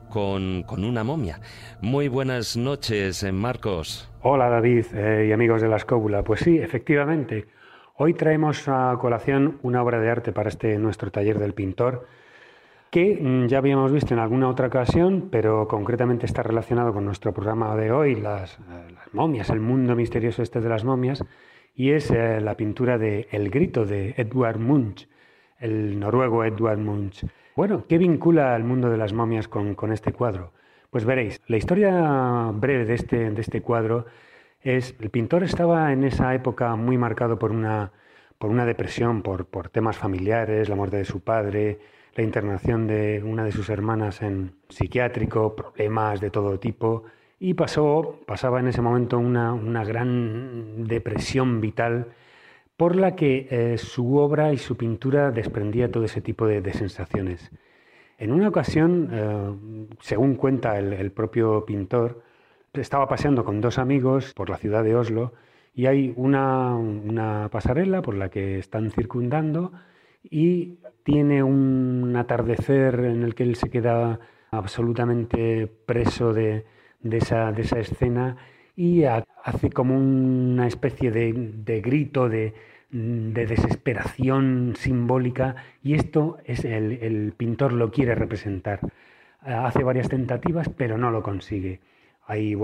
con, 0.09 0.63
con 0.63 0.83
una 0.83 1.03
momia? 1.03 1.39
Muy 1.81 2.07
buenas 2.07 2.57
noches, 2.57 3.23
eh, 3.23 3.31
Marcos. 3.31 4.09
Hola 4.21 4.49
David 4.49 4.85
eh, 4.93 5.27
y 5.29 5.31
amigos 5.31 5.61
de 5.61 5.69
la 5.69 5.77
escóbula. 5.77 6.23
Pues 6.23 6.41
sí, 6.41 6.57
efectivamente. 6.57 7.47
Hoy 8.01 8.13
traemos 8.13 8.65
a 8.69 8.97
colación 8.97 9.59
una 9.61 9.83
obra 9.83 9.99
de 9.99 10.09
arte 10.09 10.31
para 10.31 10.47
este 10.47 10.77
nuestro 10.77 11.11
taller 11.11 11.37
del 11.37 11.53
pintor 11.53 12.07
que 12.91 13.19
mm, 13.21 13.47
ya 13.47 13.57
habíamos 13.57 13.91
visto 13.91 14.13
en 14.13 14.21
alguna 14.21 14.47
otra 14.47 14.67
ocasión, 14.67 15.27
pero 15.29 15.67
concretamente 15.67 16.25
está 16.25 16.41
relacionado 16.41 16.93
con 16.93 17.03
nuestro 17.03 17.33
programa 17.33 17.75
de 17.75 17.91
hoy, 17.91 18.15
las, 18.15 18.57
eh, 18.57 18.95
momias, 19.11 19.49
el 19.49 19.59
mundo 19.59 19.97
misterioso 19.97 20.41
este 20.41 20.61
de 20.61 20.69
las 20.69 20.85
momias, 20.85 21.25
y 21.75 21.91
es 21.91 22.09
eh, 22.09 22.39
la 22.39 22.55
pintura 22.55 22.97
de 22.97 23.27
El 23.31 23.49
grito 23.49 23.83
de 23.83 24.13
Edvard 24.15 24.59
Munch, 24.59 25.09
el 25.59 25.99
noruego 25.99 26.45
Edvard 26.45 26.79
Munch. 26.79 27.25
Bueno, 27.53 27.83
¿qué 27.85 27.97
vincula 27.97 28.55
al 28.55 28.63
mundo 28.63 28.89
de 28.89 28.97
las 28.97 29.11
momias 29.11 29.49
con, 29.49 29.75
con 29.75 29.91
este 29.91 30.13
cuadro? 30.13 30.53
Pues 30.89 31.03
veréis, 31.03 31.41
la 31.47 31.57
historia 31.57 32.49
breve 32.53 32.85
de 32.85 32.93
este, 32.93 33.29
de 33.29 33.41
este 33.41 33.61
cuadro 33.61 34.05
el 34.63 35.09
pintor 35.09 35.43
estaba 35.43 35.93
en 35.93 36.03
esa 36.03 36.33
época 36.35 36.75
muy 36.75 36.97
marcado 36.97 37.39
por 37.39 37.51
una, 37.51 37.91
por 38.37 38.49
una 38.49 38.65
depresión, 38.65 39.21
por, 39.21 39.45
por 39.45 39.69
temas 39.69 39.97
familiares, 39.97 40.69
la 40.69 40.75
muerte 40.75 40.97
de 40.97 41.05
su 41.05 41.21
padre, 41.21 41.79
la 42.15 42.23
internación 42.23 42.87
de 42.87 43.23
una 43.23 43.45
de 43.45 43.51
sus 43.51 43.69
hermanas 43.69 44.21
en 44.21 44.53
psiquiátrico, 44.67 45.55
problemas 45.55 46.19
de 46.19 46.29
todo 46.29 46.59
tipo, 46.59 47.03
y 47.39 47.53
pasó, 47.53 48.19
pasaba 48.25 48.59
en 48.59 48.67
ese 48.67 48.81
momento 48.81 49.17
una, 49.17 49.53
una 49.53 49.85
gran 49.85 50.85
depresión 50.85 51.61
vital 51.61 52.07
por 52.75 52.95
la 52.95 53.15
que 53.15 53.47
eh, 53.49 53.77
su 53.77 54.17
obra 54.17 54.51
y 54.51 54.57
su 54.57 54.75
pintura 54.75 55.31
desprendía 55.31 55.91
todo 55.91 56.03
ese 56.03 56.21
tipo 56.21 56.47
de, 56.47 56.73
sensaciones. 56.73 57.51
En 58.17 58.33
una 58.33 58.49
ocasión, 58.49 59.09
eh, 59.11 59.95
según 60.01 60.35
cuenta 60.35 60.77
el 60.77 61.11
propio 61.11 61.65
pintor, 61.65 62.23
estaba 62.73 63.07
paseando 63.07 63.43
con 63.45 63.61
dos 63.61 63.77
amigos 63.77 64.33
por 64.33 64.49
la 64.49 64.57
ciudad 64.57 64.83
de 64.83 64.95
Oslo 64.95 65.33
y 65.73 65.85
hay 65.87 66.13
una, 66.17 66.75
una 66.75 67.49
pasarela 67.51 68.01
por 68.01 68.15
la 68.15 68.29
que 68.29 68.57
están 68.59 68.91
circundando 68.91 69.71
y 70.23 70.79
tiene 71.03 71.43
un 71.43 72.15
atardecer 72.17 72.95
en 73.05 73.23
el 73.23 73.35
que 73.35 73.43
él 73.43 73.55
se 73.55 73.69
queda 73.69 74.19
absolutamente 74.51 75.67
preso 75.67 76.33
de, 76.33 76.65
de 77.01 77.17
esa, 77.17 77.51
de 77.51 77.61
esa 77.61 77.79
escena 77.79 78.37
y 78.75 79.03
ha- 79.05 79.25
hace 79.43 79.69
como 79.71 79.97
una 79.97 80.67
especie 80.67 81.11
de, 81.11 81.33
de 81.33 81.81
grito 81.81 82.29
de, 82.29 82.53
de 82.91 83.45
desesperación 83.45 84.73
simbólica 84.77 85.55
y 85.83 85.93
esto 85.93 86.37
es 86.45 86.65
el, 86.65 86.93
el 87.01 87.33
pintor 87.37 87.73
lo 87.73 87.91
quiere 87.91 88.15
representar. 88.15 88.79
Hace 89.41 89.83
varias 89.83 90.09
tentativas 90.09 90.69
pero 90.69 90.97
no 90.97 91.11
lo 91.11 91.23
consigue. 91.23 91.79
Hay 92.29 92.55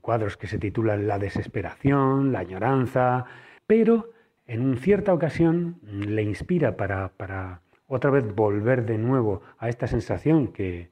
cuadros 0.00 0.36
que 0.36 0.48
se 0.48 0.58
titulan 0.58 1.06
La 1.06 1.20
desesperación, 1.20 2.32
la 2.32 2.40
añoranza, 2.40 3.26
pero 3.64 4.10
en 4.44 4.76
cierta 4.76 5.14
ocasión 5.14 5.78
le 5.84 6.24
inspira 6.24 6.76
para, 6.76 7.10
para 7.16 7.60
otra 7.86 8.10
vez 8.10 8.34
volver 8.34 8.84
de 8.84 8.98
nuevo 8.98 9.40
a 9.58 9.68
esta 9.68 9.86
sensación 9.86 10.48
que, 10.48 10.90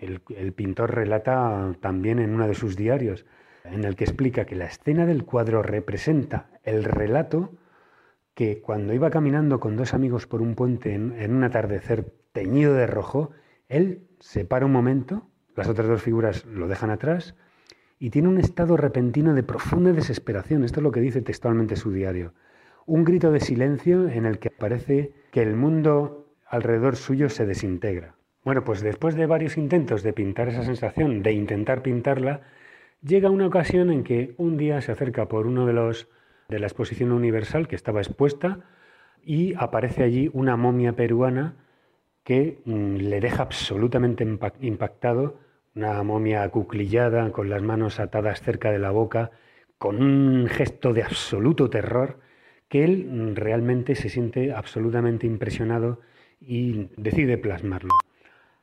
el 0.00 0.52
pintor 0.52 0.96
relata 0.96 1.76
también 1.80 2.18
en 2.18 2.34
uno 2.34 2.48
de 2.48 2.54
sus 2.54 2.74
diarios, 2.74 3.24
en 3.62 3.84
el 3.84 3.94
que 3.94 4.02
explica 4.02 4.46
que 4.46 4.56
la 4.56 4.66
escena 4.66 5.06
del 5.06 5.24
cuadro 5.24 5.62
representa 5.62 6.50
el 6.64 6.82
relato 6.82 7.52
que 8.34 8.60
cuando 8.60 8.94
iba 8.94 9.10
caminando 9.10 9.60
con 9.60 9.76
dos 9.76 9.94
amigos 9.94 10.26
por 10.26 10.42
un 10.42 10.56
puente 10.56 10.92
en, 10.92 11.14
en 11.20 11.36
un 11.36 11.44
atardecer 11.44 12.12
teñido 12.32 12.74
de 12.74 12.88
rojo, 12.88 13.30
él 13.68 14.08
se 14.18 14.44
para 14.44 14.66
un 14.66 14.72
momento, 14.72 15.30
las 15.54 15.68
otras 15.68 15.86
dos 15.86 16.02
figuras 16.02 16.44
lo 16.46 16.66
dejan 16.66 16.90
atrás 16.90 17.36
y 18.04 18.10
tiene 18.10 18.28
un 18.28 18.36
estado 18.36 18.76
repentino 18.76 19.32
de 19.32 19.42
profunda 19.42 19.90
desesperación. 19.90 20.62
Esto 20.62 20.80
es 20.80 20.84
lo 20.84 20.92
que 20.92 21.00
dice 21.00 21.22
textualmente 21.22 21.74
su 21.74 21.90
diario. 21.90 22.34
Un 22.84 23.02
grito 23.02 23.32
de 23.32 23.40
silencio 23.40 24.10
en 24.10 24.26
el 24.26 24.38
que 24.38 24.50
parece 24.50 25.14
que 25.30 25.40
el 25.40 25.56
mundo 25.56 26.28
alrededor 26.46 26.96
suyo 26.96 27.30
se 27.30 27.46
desintegra. 27.46 28.14
Bueno, 28.44 28.62
pues 28.62 28.82
después 28.82 29.14
de 29.14 29.24
varios 29.24 29.56
intentos 29.56 30.02
de 30.02 30.12
pintar 30.12 30.48
esa 30.48 30.64
sensación, 30.64 31.22
de 31.22 31.32
intentar 31.32 31.80
pintarla, 31.80 32.42
llega 33.00 33.30
una 33.30 33.46
ocasión 33.46 33.90
en 33.90 34.04
que 34.04 34.34
un 34.36 34.58
día 34.58 34.82
se 34.82 34.92
acerca 34.92 35.26
por 35.26 35.46
uno 35.46 35.64
de 35.64 35.72
los 35.72 36.10
de 36.50 36.58
la 36.58 36.66
exposición 36.66 37.10
universal 37.10 37.68
que 37.68 37.76
estaba 37.76 38.02
expuesta 38.02 38.66
y 39.22 39.54
aparece 39.54 40.02
allí 40.02 40.30
una 40.34 40.58
momia 40.58 40.92
peruana 40.92 41.56
que 42.22 42.60
mm, 42.66 42.96
le 42.96 43.20
deja 43.20 43.44
absolutamente 43.44 44.26
impactado, 44.60 45.38
una 45.74 46.02
momia 46.02 46.42
acuclillada, 46.42 47.30
con 47.32 47.50
las 47.50 47.62
manos 47.62 47.98
atadas 48.00 48.40
cerca 48.40 48.70
de 48.70 48.78
la 48.78 48.90
boca, 48.90 49.32
con 49.78 50.02
un 50.02 50.46
gesto 50.46 50.92
de 50.92 51.02
absoluto 51.02 51.68
terror, 51.68 52.18
que 52.68 52.84
él 52.84 53.32
realmente 53.34 53.94
se 53.94 54.08
siente 54.08 54.52
absolutamente 54.52 55.26
impresionado 55.26 56.00
y 56.40 56.88
decide 56.96 57.38
plasmarlo. 57.38 57.94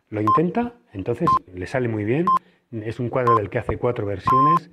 Lo 0.10 0.22
intenta, 0.22 0.74
entonces 0.94 1.30
le 1.54 1.68
sale 1.68 1.88
muy 1.88 2.04
bien, 2.04 2.26
es 2.72 3.00
un 3.00 3.10
cuadro 3.10 3.36
del 3.36 3.50
que 3.50 3.60
hace 3.60 3.78
cuatro 3.78 4.06
versiones, 4.06 4.70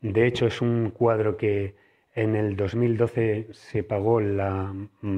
de 0.00 0.26
hecho 0.26 0.46
es 0.46 0.60
un 0.60 0.90
cuadro 0.90 1.36
que 1.36 1.74
en 2.14 2.34
el 2.34 2.56
2012 2.56 3.48
se 3.52 3.82
pagó 3.82 4.20
la 4.20 4.74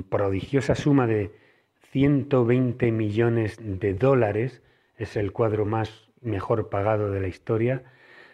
prodigiosa 0.08 0.74
suma 0.74 1.06
de 1.06 1.30
120 1.90 2.92
millones 2.92 3.58
de 3.60 3.94
dólares, 3.94 4.62
es 4.96 5.16
el 5.16 5.32
cuadro 5.32 5.64
más 5.64 6.11
mejor 6.22 6.68
pagado 6.68 7.10
de 7.10 7.20
la 7.20 7.28
historia. 7.28 7.82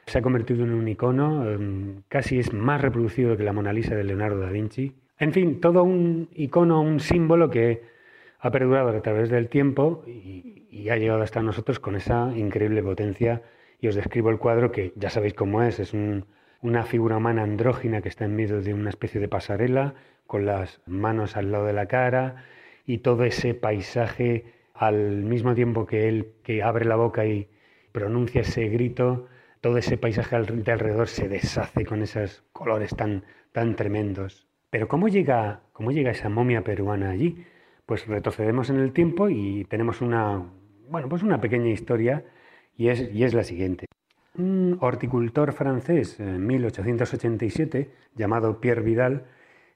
Se 0.07 0.19
ha 0.19 0.23
convertido 0.23 0.65
en 0.65 0.73
un 0.73 0.89
icono, 0.89 1.51
em, 1.51 2.03
casi 2.09 2.39
es 2.39 2.53
más 2.53 2.81
reproducido 2.81 3.37
que 3.37 3.43
la 3.43 3.53
Mona 3.53 3.73
Lisa 3.73 3.95
de 3.95 4.05
Leonardo 4.05 4.41
da 4.41 4.51
Vinci. 4.51 4.95
En 5.19 5.33
fin, 5.33 5.61
todo 5.61 5.83
un 5.83 6.29
icono, 6.35 6.81
un 6.81 7.01
símbolo 7.01 7.51
que 7.51 7.83
ha 8.39 8.51
perdurado 8.51 8.91
a 8.91 9.03
través 9.03 9.31
del 9.31 9.49
tiempo 9.49 10.05
y, 10.07 10.89
ha 10.91 10.97
llegado 10.97 11.23
hasta 11.23 11.43
nosotros 11.43 11.81
con 11.81 11.97
esa 11.97 12.33
increíble 12.37 12.83
potencia. 12.83 13.43
Y 13.81 13.89
os 13.89 13.95
describo 13.95 14.31
el 14.31 14.39
cuadro 14.39 14.73
que 14.73 14.93
ya 14.97 15.11
sabéis 15.11 15.35
cómo 15.35 15.63
es, 15.63 15.81
es 15.81 15.93
una 16.63 16.85
figura 16.85 17.17
humana 17.17 17.43
andrógina 17.43 18.01
que 18.01 18.09
está 18.09 18.25
en 18.25 18.37
medio 18.37 18.63
de 18.63 18.75
una 18.75 18.91
especie 18.91 19.21
de 19.21 19.29
pasarela, 19.29 19.95
con 20.27 20.47
las 20.47 20.81
manos 20.87 21.37
al 21.37 21.51
lado 21.53 21.67
de 21.67 21.73
la 21.73 21.87
cara, 21.87 22.45
y 22.87 22.99
todo 22.99 23.25
ese 23.25 23.55
paisaje 23.55 24.45
al 24.73 25.23
mismo 25.25 25.55
tiempo 25.55 25.85
que 25.85 26.09
él 26.09 26.29
que 26.43 26.63
abre 26.63 26.85
la 26.85 26.97
boca 26.97 27.27
y 27.27 27.49
pronuncia 27.99 28.43
ese 28.43 28.69
grito, 28.69 29.27
todo 29.61 29.77
ese 29.77 29.99
paisaje 29.99 30.41
de 30.41 30.73
alrededor 30.73 31.09
se 31.09 31.29
deshace 31.29 31.85
con 31.85 32.03
esos 32.03 32.45
colores 32.53 32.95
tan, 32.95 33.25
tan 33.51 33.75
tremendos. 33.75 34.47
Pero 34.71 34.87
¿cómo 34.87 35.09
llega, 35.09 35.63
¿cómo 35.73 35.91
llega 35.91 36.13
esa 36.13 36.29
momia 36.29 36.63
peruana 36.63 37.11
allí? 37.11 37.45
Pues 37.87 38.07
retrocedemos 38.07 38.71
en 38.71 38.79
el 38.79 38.93
tiempo 38.93 39.29
y 39.29 39.65
tenemos 39.65 40.01
una, 40.01 40.45
bueno, 40.89 41.09
pues 41.09 41.25
una 41.25 41.41
pequeña 41.41 41.71
historia 41.71 42.25
y 42.77 42.89
es, 42.89 43.11
y 43.13 43.25
es 43.25 43.35
la 43.35 43.43
siguiente. 43.43 43.87
Un 44.37 44.79
horticultor 44.81 45.53
francés 45.53 46.21
en 46.21 46.47
1887 46.47 47.91
llamado 48.15 48.61
Pierre 48.61 48.83
Vidal 48.83 49.25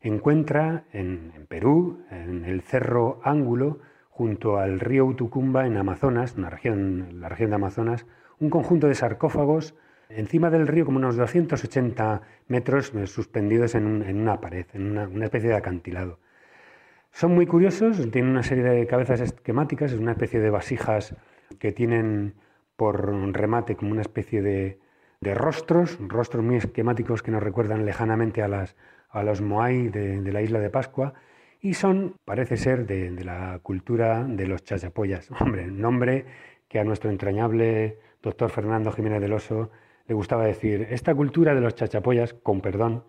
encuentra 0.00 0.84
en, 0.92 1.32
Perú, 1.48 2.04
en 2.10 2.44
el 2.44 2.60
Cerro 2.60 3.20
Ángulo, 3.24 3.80
junto 4.12 4.58
al 4.58 4.78
río 4.78 5.06
Utucumba, 5.06 5.66
en 5.66 5.78
Amazonas, 5.78 6.36
una 6.36 6.50
región, 6.50 7.20
la 7.20 7.30
región 7.30 7.48
de 7.48 7.56
Amazonas, 7.56 8.06
un 8.38 8.50
conjunto 8.50 8.86
de 8.86 8.94
sarcófagos 8.94 9.74
encima 10.10 10.50
del 10.50 10.68
río, 10.68 10.84
como 10.84 10.98
unos 10.98 11.16
280 11.16 12.20
metros 12.48 12.92
eh, 12.94 13.06
suspendidos 13.06 13.74
en, 13.74 13.86
una 13.86 14.38
pared, 14.38 14.66
en 14.74 14.98
una, 14.98 15.24
especie 15.24 15.48
de 15.48 15.56
acantilado. 15.56 16.18
Son 17.10 17.34
muy 17.34 17.46
curiosos, 17.46 17.96
tienen 18.10 18.30
una 18.30 18.42
serie 18.42 18.64
de 18.64 18.86
cabezas 18.86 19.20
esquemáticas, 19.20 19.92
es 19.92 19.98
una 19.98 20.12
especie 20.12 20.40
de 20.40 20.50
vasijas 20.50 21.16
que 21.58 21.72
tienen 21.72 22.34
por 22.76 23.14
remate 23.32 23.76
como 23.76 23.92
una 23.92 24.02
especie 24.02 24.42
de, 24.42 24.78
rostros, 25.22 25.98
rostros 26.00 26.44
muy 26.44 26.56
esquemáticos 26.56 27.22
que 27.22 27.30
nos 27.30 27.42
recuerdan 27.42 27.86
lejanamente 27.86 28.42
a 28.42 29.22
los 29.22 29.40
Moai 29.40 29.88
de, 29.88 30.20
la 30.32 30.42
isla 30.42 30.58
de 30.58 30.68
Pascua 30.68 31.14
y 31.62 31.74
son, 31.74 32.16
parece 32.24 32.56
ser, 32.56 32.86
de, 32.86 33.10
la 33.24 33.60
cultura 33.62 34.24
de 34.24 34.46
los 34.48 34.64
chachapoyas. 34.64 35.30
Hombre, 35.40 35.68
nombre 35.68 36.26
que 36.68 36.80
a 36.80 36.84
nuestro 36.84 37.08
entrañable 37.10 37.98
doctor 38.20 38.50
Fernando 38.50 38.90
Jiménez 38.90 39.20
del 39.20 39.32
Oso 39.32 39.70
le 40.08 40.14
gustaba 40.14 40.44
decir, 40.44 40.88
esta 40.90 41.14
cultura 41.14 41.54
de 41.54 41.60
los 41.60 41.76
chachapoyas, 41.76 42.34
con 42.34 42.60
perdón. 42.60 43.04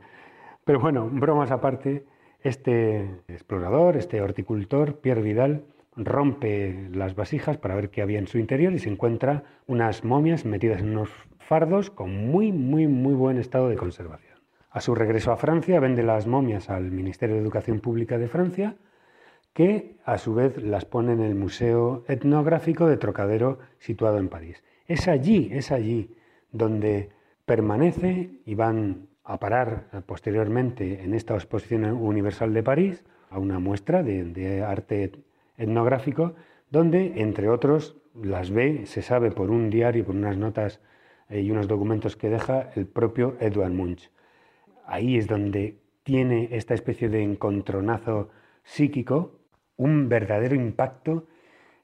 Pero 0.63 0.79
bueno, 0.79 1.09
bromas 1.11 1.49
aparte, 1.49 2.05
este 2.41 3.21
explorador, 3.27 3.97
este 3.97 4.21
horticultor, 4.21 4.99
Pierre 4.99 5.23
Vidal, 5.23 5.65
rompe 5.95 6.89
las 6.91 7.15
vasijas 7.15 7.57
para 7.57 7.75
ver 7.75 7.89
qué 7.89 8.03
había 8.03 8.19
en 8.19 8.27
su 8.27 8.37
interior 8.37 8.73
y 8.73 8.79
se 8.79 8.89
encuentra 8.89 9.43
unas 9.65 10.03
momias 10.03 10.45
metidas 10.45 10.81
en 10.81 10.91
unos 10.91 11.09
fardos 11.39 11.89
con 11.89 12.27
muy, 12.27 12.51
muy, 12.51 12.87
muy 12.87 13.15
buen 13.15 13.37
estado 13.37 13.69
de 13.69 13.75
conservación. 13.75 14.32
A 14.73 14.81
su 14.81 14.95
regreso 14.95 15.31
a 15.31 15.37
Francia 15.37 15.79
vende 15.79 16.01
las 16.01 16.25
momias 16.25 16.71
al 16.71 16.89
Ministerio 16.89 17.35
de 17.35 17.43
Educación 17.43 17.79
Pública 17.79 18.17
de 18.17 18.27
Francia, 18.27 18.75
que 19.53 19.97
a 20.03 20.17
su 20.17 20.33
vez 20.33 20.57
las 20.57 20.83
pone 20.83 21.13
en 21.13 21.19
el 21.19 21.35
Museo 21.35 22.03
Etnográfico 22.07 22.87
de 22.87 22.97
Trocadero 22.97 23.59
situado 23.77 24.17
en 24.17 24.29
París. 24.29 24.63
Es 24.87 25.07
allí, 25.07 25.51
es 25.53 25.71
allí 25.71 26.15
donde 26.51 27.11
permanece 27.45 28.39
y 28.47 28.55
van 28.55 29.09
a 29.23 29.39
parar 29.39 29.89
posteriormente 30.07 31.03
en 31.03 31.13
esta 31.13 31.35
exposición 31.35 31.85
universal 31.85 32.51
de 32.51 32.63
París 32.63 33.03
a 33.29 33.37
una 33.37 33.59
muestra 33.59 34.01
de, 34.01 34.63
arte 34.63 35.11
etnográfico 35.55 36.33
donde, 36.71 37.21
entre 37.21 37.47
otros, 37.47 37.95
las 38.19 38.49
ve, 38.49 38.87
se 38.87 39.03
sabe 39.03 39.29
por 39.29 39.51
un 39.51 39.69
diario, 39.69 40.03
por 40.03 40.15
unas 40.15 40.35
notas 40.35 40.79
eh, 41.29 41.41
y 41.41 41.51
unos 41.51 41.67
documentos 41.67 42.15
que 42.15 42.29
deja 42.29 42.71
el 42.75 42.87
propio 42.87 43.37
Edouard 43.39 43.71
Munch 43.71 44.09
ahí 44.85 45.17
es 45.17 45.27
donde 45.27 45.79
tiene 46.03 46.49
esta 46.51 46.73
especie 46.73 47.09
de 47.09 47.23
encontronazo 47.23 48.29
psíquico, 48.63 49.39
un 49.77 50.09
verdadero 50.09 50.55
impacto 50.55 51.27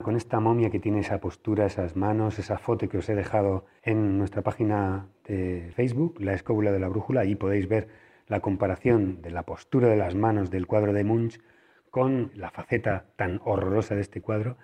con 0.02 0.16
esta 0.16 0.40
momia 0.40 0.70
que 0.70 0.80
tiene 0.80 1.00
esa 1.00 1.20
postura, 1.20 1.66
esas 1.66 1.96
manos, 1.96 2.40
esa 2.40 2.58
foto 2.58 2.88
que 2.88 3.00
os 3.00 3.10
he 3.10 3.16
dejado 3.16 3.66
en 3.84 4.18
nuestra 4.18 4.42
página 4.42 5.08
de 5.26 5.72
Facebook, 5.76 6.22
La 6.22 6.34
Escóbula 6.34 6.72
de 6.72 6.80
la 6.80 6.88
Brújula. 6.88 7.22
Ahí 7.22 7.36
podéis 7.36 7.68
ver 7.68 7.90
la 8.28 8.40
comparación 8.40 9.22
de 9.22 9.32
la 9.32 9.44
postura 9.44 9.90
de 9.90 9.98
las 9.98 10.16
manos 10.16 10.52
del 10.52 10.68
cuadro 10.68 10.94
de 10.94 11.04
Munch 11.04 11.42
con 11.90 12.32
la 12.36 12.50
faceta 12.50 13.08
tan 13.18 13.42
horrorosa 13.44 13.96
de 13.96 14.02
este 14.02 14.22
cuadro. 14.22 14.58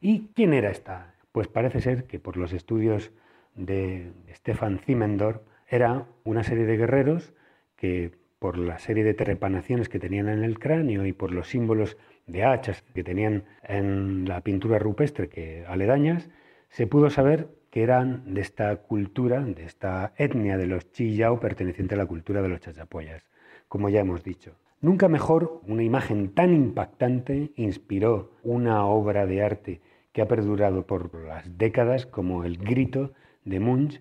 ¿Y 0.00 0.28
quién 0.34 0.54
era 0.54 0.70
esta? 0.70 1.14
Pues 1.30 1.46
parece 1.46 1.80
ser 1.80 2.04
que 2.04 2.18
por 2.18 2.36
los 2.36 2.52
estudios 2.52 3.12
de 3.54 4.12
Stefan 4.30 4.78
Zimmendorf 4.78 5.40
era 5.68 6.06
una 6.24 6.42
serie 6.42 6.64
de 6.64 6.76
guerreros 6.76 7.32
que 7.80 8.12
por 8.38 8.58
la 8.58 8.78
serie 8.78 9.04
de 9.04 9.14
trepanaciones 9.14 9.88
que 9.88 9.98
tenían 9.98 10.28
en 10.28 10.44
el 10.44 10.58
cráneo 10.58 11.04
y 11.06 11.12
por 11.12 11.32
los 11.32 11.48
símbolos 11.48 11.96
de 12.26 12.44
hachas 12.44 12.82
que 12.94 13.02
tenían 13.02 13.44
en 13.62 14.28
la 14.28 14.42
pintura 14.42 14.78
rupestre 14.78 15.28
que 15.28 15.64
aledañas, 15.66 16.30
se 16.68 16.86
pudo 16.86 17.10
saber 17.10 17.48
que 17.70 17.82
eran 17.82 18.34
de 18.34 18.40
esta 18.40 18.76
cultura, 18.76 19.40
de 19.40 19.64
esta 19.64 20.12
etnia 20.16 20.56
de 20.56 20.66
los 20.66 20.92
Chillao 20.92 21.40
perteneciente 21.40 21.94
a 21.94 21.98
la 21.98 22.06
cultura 22.06 22.42
de 22.42 22.48
los 22.48 22.60
chachapoyas, 22.60 23.24
como 23.68 23.88
ya 23.88 24.00
hemos 24.00 24.22
dicho. 24.22 24.56
Nunca 24.80 25.08
mejor 25.08 25.60
una 25.66 25.82
imagen 25.82 26.30
tan 26.32 26.54
impactante 26.54 27.52
inspiró 27.56 28.32
una 28.42 28.86
obra 28.86 29.26
de 29.26 29.42
arte 29.42 29.80
que 30.12 30.22
ha 30.22 30.28
perdurado 30.28 30.86
por 30.86 31.14
las 31.14 31.58
décadas 31.58 32.06
como 32.06 32.44
el 32.44 32.56
grito 32.56 33.12
de 33.44 33.60
Munch, 33.60 34.00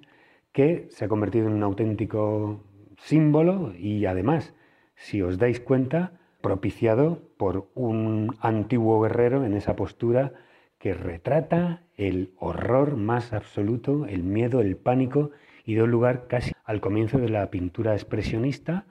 que 0.52 0.88
se 0.90 1.06
ha 1.06 1.08
convertido 1.08 1.48
en 1.48 1.54
un 1.54 1.64
auténtico 1.64 2.64
símbolo 3.04 3.74
y 3.78 4.06
además, 4.06 4.54
si 4.96 5.22
os 5.22 5.38
dais 5.38 5.60
cuenta, 5.60 6.14
propiciado 6.42 7.22
por 7.38 7.70
un 7.76 8.36
antiguo 8.40 9.02
guerrero 9.02 9.46
en 9.46 9.54
esa 9.54 9.76
postura 9.76 10.34
que 10.78 10.94
retrata 10.94 11.84
el 11.98 12.34
horror 12.38 12.96
más 12.96 13.34
absoluto, 13.34 14.06
el 14.06 14.24
miedo, 14.24 14.62
el 14.62 14.78
pánico 14.78 15.32
y 15.66 15.74
dio 15.74 15.86
lugar 15.86 16.28
casi 16.28 16.52
al 16.64 16.80
comienzo 16.80 17.18
de 17.18 17.30
la 17.30 17.50
pintura 17.52 17.94
expresionista 17.94 18.86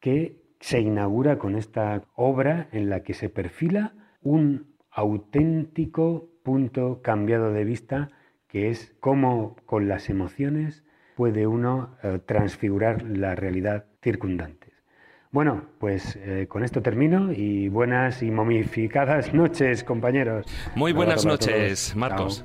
que 0.00 0.40
se 0.60 0.80
inaugura 0.80 1.38
con 1.38 1.54
esta 1.54 2.02
obra 2.14 2.68
en 2.72 2.88
la 2.88 3.02
que 3.02 3.14
se 3.14 3.28
perfila 3.28 3.94
un 4.22 4.74
auténtico 4.90 6.30
punto 6.42 7.02
cambiado 7.02 7.52
de 7.52 7.64
vista 7.64 8.10
que 8.48 8.70
es 8.70 8.96
cómo 9.00 9.56
con 9.66 9.88
las 9.88 10.08
emociones 10.08 10.84
puede 11.16 11.46
uno 11.46 11.96
eh, 12.02 12.20
transfigurar 12.24 13.02
la 13.02 13.34
realidad 13.34 13.86
circundante. 14.02 14.66
Bueno, 15.32 15.64
pues 15.80 16.16
eh, 16.16 16.46
con 16.48 16.62
esto 16.62 16.82
termino 16.82 17.32
y 17.32 17.68
buenas 17.68 18.22
y 18.22 18.30
momificadas 18.30 19.34
noches, 19.34 19.82
compañeros. 19.82 20.46
Muy 20.76 20.92
buenas 20.92 21.24
noches, 21.24 21.96
Marcos. 21.96 22.44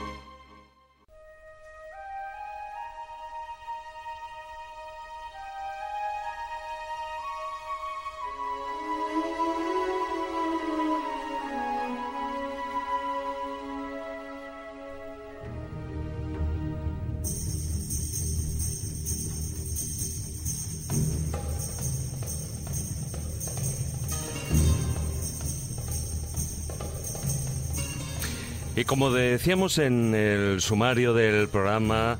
Como 28.91 29.09
decíamos 29.09 29.77
en 29.77 30.13
el 30.13 30.59
sumario 30.59 31.13
del 31.13 31.47
programa, 31.47 32.19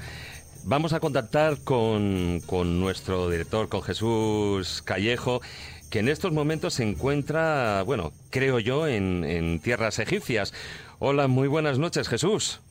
vamos 0.63 0.93
a 0.93 1.01
contactar 1.01 1.57
con, 1.65 2.41
con 2.45 2.79
nuestro 2.79 3.29
director, 3.29 3.67
con 3.67 3.81
Jesús 3.81 4.81
Callejo, 4.81 5.41
que 5.89 5.99
en 5.99 6.07
estos 6.07 6.31
momentos 6.31 6.75
se 6.75 6.83
encuentra, 6.83 7.83
bueno, 7.83 8.13
creo 8.29 8.57
yo, 8.59 8.87
en, 8.87 9.25
en 9.25 9.59
tierras 9.59 9.99
egipcias. 9.99 10.53
Hola, 10.99 11.27
muy 11.27 11.49
buenas 11.49 11.77
noches, 11.77 12.07
Jesús. 12.07 12.61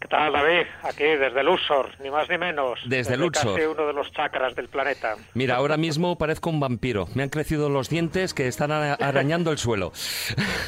¿Qué 0.00 0.06
tal, 0.06 0.32
David? 0.32 0.66
Aquí 0.84 1.02
desde 1.02 1.42
Luxor, 1.42 1.90
ni 2.00 2.08
más 2.10 2.28
ni 2.30 2.38
menos. 2.38 2.78
Desde 2.86 3.16
Luxor. 3.16 3.54
Casi 3.56 3.66
uno 3.66 3.86
de 3.88 3.92
los 3.92 4.12
chakras 4.12 4.54
del 4.54 4.68
planeta. 4.68 5.16
Mira, 5.34 5.56
ahora 5.56 5.76
mismo 5.76 6.16
parezco 6.16 6.50
un 6.50 6.60
vampiro. 6.60 7.08
Me 7.14 7.24
han 7.24 7.28
crecido 7.30 7.68
los 7.68 7.88
dientes 7.88 8.32
que 8.32 8.46
están 8.46 8.70
ara- 8.70 8.94
arañando 8.94 9.50
el 9.50 9.58
suelo. 9.58 9.92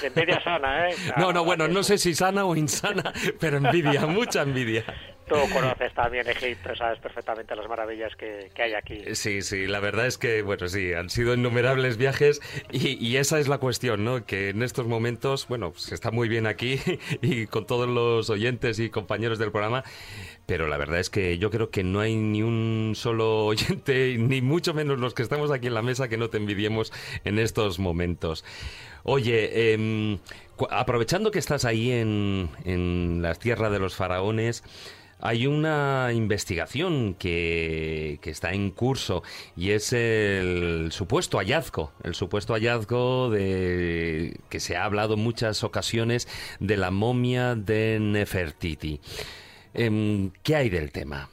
De 0.00 0.08
envidia 0.08 0.42
sana, 0.42 0.90
¿eh? 0.90 0.94
No, 1.16 1.32
no, 1.32 1.44
bueno, 1.44 1.68
no 1.68 1.84
sé 1.84 1.96
si 1.98 2.12
sana 2.14 2.44
o 2.44 2.56
insana, 2.56 3.12
pero 3.38 3.58
envidia, 3.58 4.04
mucha 4.06 4.42
envidia. 4.42 4.84
Tú 5.30 5.36
conoces 5.52 5.94
también 5.94 6.28
Egipto, 6.28 6.74
sabes 6.74 6.98
perfectamente 6.98 7.54
las 7.54 7.68
maravillas 7.68 8.16
que, 8.16 8.50
que 8.52 8.62
hay 8.64 8.74
aquí. 8.74 9.14
Sí, 9.14 9.42
sí, 9.42 9.68
la 9.68 9.78
verdad 9.78 10.08
es 10.08 10.18
que, 10.18 10.42
bueno, 10.42 10.66
sí, 10.66 10.92
han 10.92 11.08
sido 11.08 11.34
innumerables 11.34 11.96
viajes 11.96 12.40
y, 12.72 12.98
y 12.98 13.16
esa 13.16 13.38
es 13.38 13.46
la 13.46 13.58
cuestión, 13.58 14.02
¿no? 14.02 14.26
Que 14.26 14.48
en 14.48 14.64
estos 14.64 14.88
momentos, 14.88 15.46
bueno, 15.46 15.72
se 15.76 15.94
está 15.94 16.10
muy 16.10 16.28
bien 16.28 16.48
aquí 16.48 16.80
y 17.22 17.46
con 17.46 17.64
todos 17.64 17.88
los 17.88 18.28
oyentes 18.28 18.80
y 18.80 18.90
compañeros 18.90 19.38
del 19.38 19.52
programa, 19.52 19.84
pero 20.46 20.66
la 20.66 20.76
verdad 20.78 20.98
es 20.98 21.10
que 21.10 21.38
yo 21.38 21.48
creo 21.52 21.70
que 21.70 21.84
no 21.84 22.00
hay 22.00 22.16
ni 22.16 22.42
un 22.42 22.94
solo 22.96 23.46
oyente, 23.46 24.16
ni 24.18 24.40
mucho 24.40 24.74
menos 24.74 24.98
los 24.98 25.14
que 25.14 25.22
estamos 25.22 25.52
aquí 25.52 25.68
en 25.68 25.74
la 25.74 25.82
mesa, 25.82 26.08
que 26.08 26.16
no 26.16 26.28
te 26.28 26.38
envidiemos 26.38 26.92
en 27.22 27.38
estos 27.38 27.78
momentos. 27.78 28.44
Oye, 29.04 29.74
em, 29.74 30.18
aprovechando 30.70 31.30
que 31.30 31.38
estás 31.38 31.64
ahí 31.64 31.92
en, 31.92 32.50
en 32.64 33.22
las 33.22 33.38
tierras 33.38 33.70
de 33.70 33.78
los 33.78 33.94
faraones, 33.94 34.64
hay 35.22 35.46
una 35.46 36.10
investigación 36.12 37.14
que, 37.14 38.18
que 38.22 38.30
está 38.30 38.52
en 38.52 38.70
curso 38.70 39.22
y 39.56 39.72
es 39.72 39.92
el 39.92 40.92
supuesto 40.92 41.38
hallazgo, 41.38 41.92
el 42.02 42.14
supuesto 42.14 42.54
hallazgo 42.54 43.30
de 43.30 44.38
que 44.48 44.60
se 44.60 44.76
ha 44.76 44.84
hablado 44.84 45.14
en 45.14 45.20
muchas 45.20 45.62
ocasiones 45.64 46.28
de 46.60 46.76
la 46.76 46.90
momia 46.90 47.54
de 47.54 47.98
Nefertiti. 48.00 49.00
Em, 49.74 50.30
¿Qué 50.42 50.56
hay 50.56 50.68
del 50.68 50.92
tema? 50.92 51.28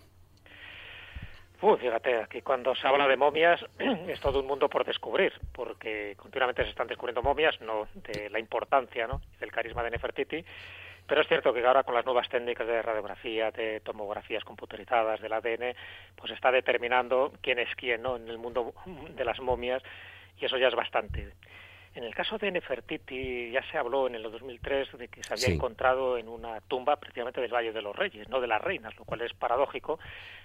Fíjate, 1.59 2.21
aquí 2.21 2.41
cuando 2.41 2.75
se 2.75 2.87
habla 2.87 3.07
de 3.07 3.17
momias 3.17 3.59
es 4.07 4.19
todo 4.19 4.39
un 4.41 4.47
mundo 4.47 4.69
por 4.69 4.85
descubrir, 4.85 5.33
porque 5.53 6.15
continuamente 6.15 6.63
se 6.63 6.69
están 6.69 6.87
descubriendo 6.87 7.23
momias, 7.23 7.59
no 7.61 7.87
de 7.95 8.29
la 8.29 8.39
importancia 8.39 9.07
¿no? 9.07 9.21
del 9.39 9.51
carisma 9.51 9.83
de 9.83 9.91
Nefertiti, 9.91 10.45
pero 11.07 11.21
es 11.21 11.27
cierto 11.27 11.53
que 11.53 11.65
ahora 11.65 11.83
con 11.83 11.95
las 11.95 12.05
nuevas 12.05 12.27
técnicas 12.29 12.67
de 12.67 12.81
radiografía, 12.81 13.51
de 13.51 13.79
tomografías 13.79 14.43
computarizadas, 14.43 15.21
del 15.21 15.33
ADN, 15.33 15.73
pues 16.15 16.31
está 16.33 16.51
determinando 16.51 17.31
quién 17.41 17.59
es 17.59 17.73
quién 17.75 18.01
¿no? 18.01 18.17
en 18.17 18.27
el 18.27 18.37
mundo 18.37 18.73
de 18.85 19.25
las 19.25 19.39
momias 19.39 19.81
y 20.39 20.45
eso 20.45 20.57
ya 20.57 20.67
es 20.67 20.75
bastante. 20.75 21.33
En 21.95 22.03
el 22.03 22.13
caso 22.13 22.37
de 22.37 22.51
Nefertiti 22.51 23.49
ya 23.49 23.63
se 23.71 23.77
habló 23.79 24.05
en 24.05 24.13
el 24.13 24.21
2003 24.21 24.97
de 24.99 25.07
que 25.07 25.23
se 25.23 25.33
había 25.33 25.47
Sí. 25.47 25.53
encontrado 25.53 26.17
en 26.19 26.27
una 26.29 26.61
tumba 26.61 26.97
precisamente 26.97 27.41
del 27.41 27.51
Valle 27.51 27.71
de 27.71 27.81
los 27.81 27.95
Reyes, 27.95 28.29
no 28.29 28.39
de 28.39 28.45
las 28.45 28.61
reinas, 28.61 28.95
lo 28.97 29.03
cual 29.05 29.21
es 29.21 29.33
paradójico, 29.33 29.97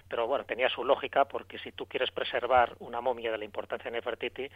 pero 0.07 0.25
bueno, 0.25 0.45
tenía 0.45 0.67
su 0.69 0.83
lógica 0.83 1.25
porque 1.25 1.59
si 1.59 1.71
tú 1.71 1.85
quieres 1.85 2.09
preservar 2.09 2.73
una 2.79 3.01
momia 3.01 3.31
de 3.31 3.37
la 3.37 3.45
importancia 3.45 3.91
de 3.91 3.97
Nefertiti, 3.97 4.49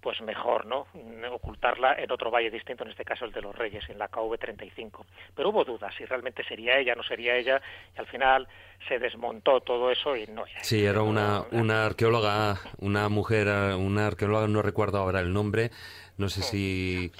pues 0.00 0.20
mejor, 0.22 0.66
¿no? 0.66 0.86
Ocultarla 1.30 1.94
en 1.94 2.10
otro 2.10 2.30
valle 2.30 2.50
distinto, 2.50 2.84
en 2.84 2.90
este 2.90 3.04
caso 3.04 3.24
el 3.24 3.32
de 3.32 3.42
los 3.42 3.54
Reyes, 3.54 3.84
en 3.88 3.98
la 3.98 4.10
KV35. 4.10 5.04
Pero 5.34 5.50
hubo 5.50 5.64
dudas 5.64 5.94
si 5.96 6.04
realmente 6.04 6.42
sería 6.44 6.78
ella, 6.78 6.94
no 6.94 7.02
sería 7.02 7.36
ella, 7.36 7.60
y 7.96 8.00
al 8.00 8.06
final 8.06 8.48
se 8.88 8.98
desmontó 8.98 9.60
todo 9.60 9.90
eso 9.90 10.16
y 10.16 10.26
no 10.26 10.46
era 10.46 10.64
Sí, 10.64 10.84
era 10.84 11.02
una, 11.02 11.44
una 11.52 11.86
arqueóloga, 11.86 12.58
una 12.78 13.08
mujer, 13.08 13.48
eh, 13.48 13.74
una 13.74 14.06
arqueóloga, 14.06 14.48
no 14.48 14.62
recuerdo 14.62 14.98
ahora 14.98 15.20
el 15.20 15.32
nombre, 15.32 15.70
no 16.16 16.28
sé 16.28 16.42
si... 16.42 17.12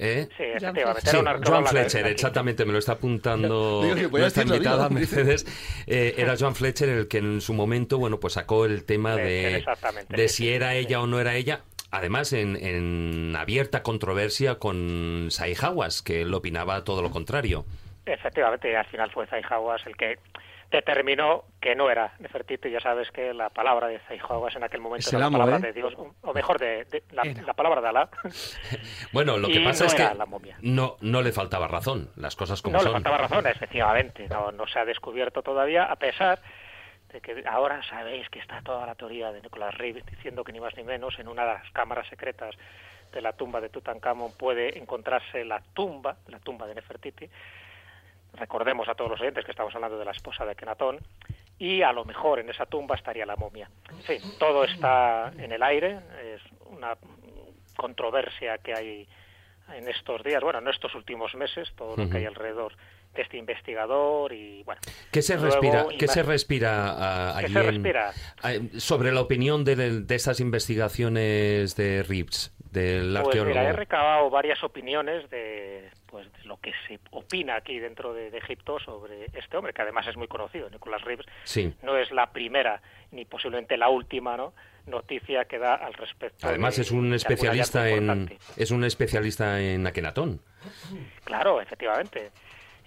¿Eh? 0.00 0.28
Sí, 0.36 0.44
una 1.18 1.40
Joan 1.44 1.66
Fletcher, 1.66 2.06
exactamente, 2.06 2.64
me 2.64 2.72
lo 2.72 2.78
está 2.78 2.92
apuntando 2.92 3.82
Digo, 3.82 4.16
nuestra 4.16 4.44
invitada. 4.44 4.88
Mercedes. 4.90 5.44
Eh, 5.88 6.14
era 6.16 6.36
Joan 6.38 6.54
Fletcher 6.54 6.88
el 6.88 7.08
que 7.08 7.18
en 7.18 7.40
su 7.40 7.52
momento, 7.52 7.98
bueno, 7.98 8.20
pues 8.20 8.34
sacó 8.34 8.64
el 8.64 8.84
tema 8.84 9.14
Fletcher, 9.14 9.64
de, 10.08 10.16
de 10.16 10.28
si 10.28 10.50
era 10.50 10.76
ella 10.76 11.00
o 11.00 11.08
no 11.08 11.18
era 11.18 11.34
ella. 11.34 11.62
Además, 11.90 12.32
en, 12.32 12.56
en 12.56 13.34
abierta 13.36 13.82
controversia 13.82 14.56
con 14.58 15.28
Sai 15.30 15.54
Hawass, 15.60 16.02
que 16.02 16.22
él 16.22 16.34
opinaba 16.34 16.84
todo 16.84 17.00
lo 17.02 17.10
contrario. 17.10 17.64
Efectivamente, 18.04 18.76
al 18.76 18.86
final 18.86 19.10
fue 19.10 19.26
Zaihawas 19.26 19.86
el 19.86 19.96
que 19.96 20.18
determinó 20.70 21.44
que 21.60 21.74
no 21.74 21.90
era 21.90 22.14
Nefertiti. 22.18 22.70
Ya 22.70 22.80
sabes 22.80 23.10
que 23.10 23.32
la 23.32 23.48
palabra 23.50 23.86
de 23.88 23.98
Zaihawas 24.00 24.54
en 24.56 24.64
aquel 24.64 24.80
momento 24.80 25.06
Es 25.06 25.12
era 25.12 25.24
la 25.24 25.30
palabra 25.30 25.56
¿eh? 25.56 25.60
de 25.60 25.72
Dios, 25.72 25.94
o 26.22 26.32
mejor, 26.34 26.58
de, 26.58 26.84
de- 26.84 27.02
la, 27.12 27.22
la 27.24 27.54
palabra 27.54 27.80
de 27.80 27.88
Alá. 27.88 28.08
Bueno, 29.12 29.38
lo 29.38 29.48
que 29.48 29.54
Y 29.60 29.64
pasa 29.64 29.84
no 29.84 29.88
es 29.88 29.94
que 29.94 30.14
la 30.14 30.26
momia. 30.26 30.56
no, 30.60 30.96
no 31.00 31.22
le 31.22 31.32
faltaba 31.32 31.68
razón, 31.68 32.10
las 32.16 32.36
cosas 32.36 32.60
como 32.62 32.74
no 32.74 32.78
le 32.80 32.84
son. 32.84 32.92
faltaba 32.94 33.16
razón, 33.18 33.46
efectivamente. 33.46 34.28
No, 34.28 34.52
no 34.52 34.66
se 34.66 34.78
ha 34.78 34.84
descubierto 34.84 35.42
todavía, 35.42 35.84
a 35.84 35.96
pesar 35.96 36.40
de 37.12 37.20
que 37.20 37.42
ahora 37.46 37.82
sabéis 37.88 38.28
que 38.28 38.38
está 38.38 38.60
toda 38.62 38.86
la 38.86 38.94
teoría 38.94 39.32
de 39.32 39.40
Nicolás 39.40 39.74
Reeves 39.74 40.04
diciendo 40.06 40.44
que 40.44 40.52
ni 40.52 40.60
más 40.60 40.76
ni 40.76 40.84
menos 40.84 41.18
en 41.18 41.28
una 41.28 41.42
de 41.42 41.54
las 41.54 41.70
cámaras 41.72 42.06
secretas 42.08 42.54
de 43.12 43.22
la 43.22 43.32
tumba 43.32 43.60
de 43.60 43.70
Tutankamón 43.70 44.32
puede 44.32 44.78
encontrarse 44.78 45.44
la 45.44 45.60
tumba, 45.74 46.16
la 46.28 46.38
tumba 46.38 46.66
de 46.66 46.74
Nefertiti. 46.74 47.28
Recordemos 48.34 48.88
a 48.88 48.94
todos 48.94 49.10
los 49.10 49.20
oyentes 49.20 49.44
que 49.44 49.52
estamos 49.52 49.74
hablando 49.74 49.98
de 49.98 50.04
la 50.04 50.10
esposa 50.10 50.44
de 50.44 50.54
Kenatón 50.54 50.98
y 51.58 51.82
a 51.82 51.92
lo 51.92 52.04
mejor 52.04 52.40
en 52.40 52.50
esa 52.50 52.66
tumba 52.66 52.94
estaría 52.94 53.24
la 53.24 53.36
momia. 53.36 53.70
En 53.90 54.02
fin, 54.02 54.20
todo 54.38 54.64
está 54.64 55.32
en 55.38 55.50
el 55.50 55.62
aire, 55.62 55.98
es 56.22 56.42
una 56.66 56.96
controversia 57.74 58.58
que 58.58 58.74
hay 58.74 59.08
en 59.74 59.88
estos 59.88 60.22
días, 60.22 60.42
bueno, 60.42 60.58
en 60.58 60.68
estos 60.68 60.94
últimos 60.94 61.34
meses, 61.34 61.72
todo 61.76 61.96
lo 61.96 62.08
que 62.08 62.18
hay 62.18 62.26
alrededor 62.26 62.74
este 63.22 63.36
investigador 63.36 64.32
y 64.32 64.62
bueno. 64.64 64.80
¿Qué 65.10 65.22
se 65.22 65.34
luego, 65.36 65.50
respira, 65.50 65.86
¿qué 65.98 66.08
se 66.08 66.22
respira 66.22 66.94
ah, 66.96 67.36
¿Qué 67.38 67.44
allí 67.46 67.52
se 67.54 67.60
en- 67.60 67.66
respira? 67.66 68.12
ah, 68.42 68.52
sobre 68.78 69.12
la 69.12 69.20
opinión 69.20 69.64
de, 69.64 69.76
de 70.02 70.14
estas 70.14 70.40
investigaciones 70.40 71.76
de 71.76 72.02
Reeves, 72.02 72.54
del 72.70 73.12
Pues 73.14 73.26
arqueólogo? 73.26 73.48
mira, 73.58 73.68
he 73.70 73.72
recabado 73.72 74.30
varias 74.30 74.62
opiniones 74.64 75.28
de, 75.30 75.88
pues, 76.06 76.30
de 76.32 76.44
lo 76.44 76.58
que 76.58 76.72
se 76.86 76.98
opina 77.10 77.56
aquí 77.56 77.78
dentro 77.78 78.12
de, 78.14 78.30
de 78.30 78.38
Egipto 78.38 78.78
sobre 78.80 79.26
este 79.34 79.56
hombre, 79.56 79.72
que 79.72 79.82
además 79.82 80.06
es 80.06 80.16
muy 80.16 80.28
conocido, 80.28 80.68
Nicolás 80.70 81.02
Reeves. 81.02 81.26
Sí. 81.44 81.72
No 81.82 81.96
es 81.96 82.10
la 82.10 82.30
primera 82.32 82.80
ni 83.10 83.24
posiblemente 83.24 83.76
la 83.76 83.88
última 83.88 84.36
¿no? 84.36 84.52
noticia 84.86 85.44
que 85.46 85.58
da 85.58 85.74
al 85.74 85.94
respecto. 85.94 86.46
Además 86.46 86.76
de- 86.76 86.82
es 86.82 86.90
un 86.90 87.12
especialista 87.14 87.88
en 87.88 88.36
es 88.56 88.70
un 88.70 88.84
especialista 88.84 89.60
en 89.60 89.86
Akenatón. 89.86 90.40
Claro, 91.24 91.60
efectivamente. 91.60 92.30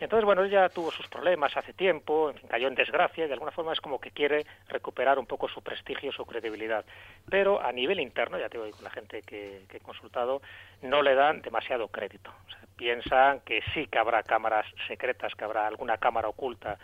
Entonces, 0.06 0.26
bueno, 0.26 0.44
él 0.44 0.50
ya 0.50 0.70
tuvo 0.70 0.92
sus 0.92 1.08
problemas 1.08 1.56
hace 1.56 1.74
tiempo, 1.74 2.30
en 2.32 2.36
fin, 2.38 2.50
cayó 2.50 2.68
en 2.68 2.76
desgracia 2.76 3.24
y 3.24 3.28
de 3.28 3.34
alguna 3.34 3.52
forma 3.52 3.72
es 3.74 3.80
como 3.80 4.00
que 4.02 4.12
quiere 4.12 4.46
recuperar 4.68 5.20
un 5.20 5.26
poco 5.28 5.48
su 5.48 5.62
prestigio, 5.62 6.12
su 6.12 6.26
credibilidad. 6.26 6.84
Pero 7.30 7.62
a 7.62 7.72
nivel 7.72 8.00
interno, 8.00 8.38
ya 8.40 8.50
te 8.50 8.58
digo, 8.58 8.76
con 8.76 8.84
la 8.84 8.90
gente 8.90 9.22
que, 9.22 9.62
que 9.70 9.78
he 9.78 9.82
consultado, 9.82 10.42
no 10.82 11.02
le 11.02 11.16
dan 11.16 11.42
demasiado 11.42 11.88
crédito. 11.88 12.32
O 12.48 12.50
sea, 12.50 12.60
piensan 12.76 13.42
que 13.42 13.62
sí 13.74 13.88
que 13.88 14.00
habrá 14.00 14.24
cámaras 14.24 14.66
secretas, 14.88 15.36
que 15.36 15.44
habrá 15.44 15.68
alguna 15.68 15.98
cámara 15.98 16.28
oculta 16.28 16.80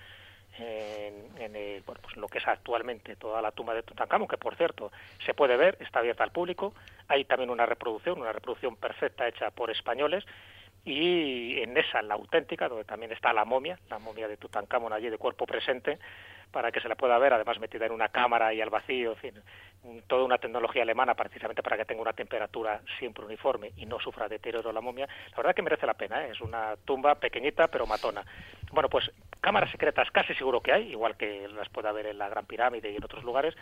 en, 0.60 1.30
en 1.42 1.56
el- 1.56 1.82
bueno, 1.84 2.02
pues 2.04 2.16
lo 2.18 2.28
que 2.28 2.38
es 2.38 2.48
actualmente 2.48 3.16
toda 3.16 3.42
la 3.42 3.52
tumba 3.52 3.74
de 3.74 3.84
Tutankamón, 3.84 4.28
que 4.28 4.38
por 4.38 4.56
cierto 4.56 4.92
se 5.26 5.34
puede 5.34 5.58
ver, 5.58 5.78
está 5.80 6.00
abierta 6.00 6.24
al 6.24 6.32
público. 6.32 6.74
Hay 7.08 7.26
también 7.26 7.50
una 7.50 7.66
reproducción, 7.66 8.20
una 8.20 8.32
reproducción 8.32 8.76
perfecta 8.76 9.28
hecha 9.28 9.52
por 9.52 9.72
españoles 9.72 10.24
y 10.88 11.60
en 11.62 11.76
esa, 11.76 12.02
la 12.02 12.14
auténtica, 12.14 12.70
donde 12.70 12.86
también 12.86 13.12
está 13.12 13.34
la 13.34 13.44
momia, 13.44 13.78
la 13.90 14.00
momia 14.00 14.26
de 14.30 14.38
Tutankamón 14.38 14.94
allí 14.94 15.10
de 15.10 15.18
cuerpo 15.18 15.46
presente, 15.46 16.00
para 16.50 16.72
que 16.72 16.80
se 16.80 16.88
la 16.88 16.96
pueda 16.96 17.18
ver, 17.18 17.34
además 17.34 17.60
metida 17.60 17.86
en 17.86 17.92
una 17.92 18.08
cámara 18.08 18.54
y 18.54 18.62
al 18.62 18.70
vacío, 18.70 19.12
en 19.12 19.18
fin, 19.18 19.34
toda 20.08 20.24
una 20.24 20.38
tecnología 20.38 20.84
alemana 20.84 21.14
precisamente 21.14 21.62
para 21.62 21.76
que 21.76 21.84
tenga 21.84 22.02
una 22.02 22.14
temperatura 22.14 22.82
siempre 23.00 23.26
uniforme 23.26 23.74
y 23.76 23.86
no 23.86 24.00
sufra 24.00 24.30
deterioro 24.30 24.72
la 24.72 24.80
momia, 24.80 25.10
la 25.32 25.38
verdad 25.38 25.54
que 25.54 25.62
merece 25.62 25.86
la 25.86 25.96
pena, 25.96 26.26
¿eh? 26.26 26.32
es 26.32 26.40
una 26.40 26.78
tumba 26.86 27.16
pequeñita 27.16 27.68
pero 27.68 27.86
matona. 27.86 28.24
Bueno, 28.72 28.88
pues 28.88 29.12
cámaras 29.42 29.72
secretas 29.72 30.10
casi 30.12 30.34
seguro 30.36 30.62
que 30.62 30.72
hay, 30.72 30.92
igual 30.92 31.18
que 31.18 31.50
las 31.50 31.68
puede 31.68 31.90
haber 31.90 32.06
en 32.06 32.18
la 32.18 32.30
Gran 32.30 32.46
Pirámide 32.46 32.92
y 32.92 32.96
en 32.96 33.04
otros 33.04 33.26
lugares, 33.26 33.56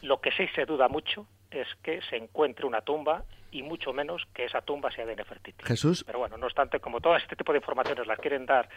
lo 0.00 0.20
que 0.20 0.32
sí 0.32 0.46
se 0.54 0.64
duda 0.64 0.88
mucho 0.88 1.26
es 1.50 1.68
que 1.82 2.00
se 2.08 2.16
encuentre 2.16 2.66
una 2.66 2.80
tumba 2.80 3.24
y 3.52 3.62
mucho 3.62 3.92
menos 3.92 4.22
que 4.34 4.46
esa 4.46 4.62
tumba 4.62 4.90
sea 4.90 5.04
de 5.04 5.14
Nefertiti. 5.14 5.62
Jesús. 5.64 6.04
Pero 6.04 6.18
bueno, 6.18 6.38
no 6.38 6.46
obstante, 6.46 6.80
como 6.80 7.00
todo 7.00 7.16
este 7.16 7.36
tipo 7.36 7.52
de 7.52 7.58
informaciones 7.58 8.06
las 8.06 8.18
quieren 8.18 8.46
dar 8.46 8.68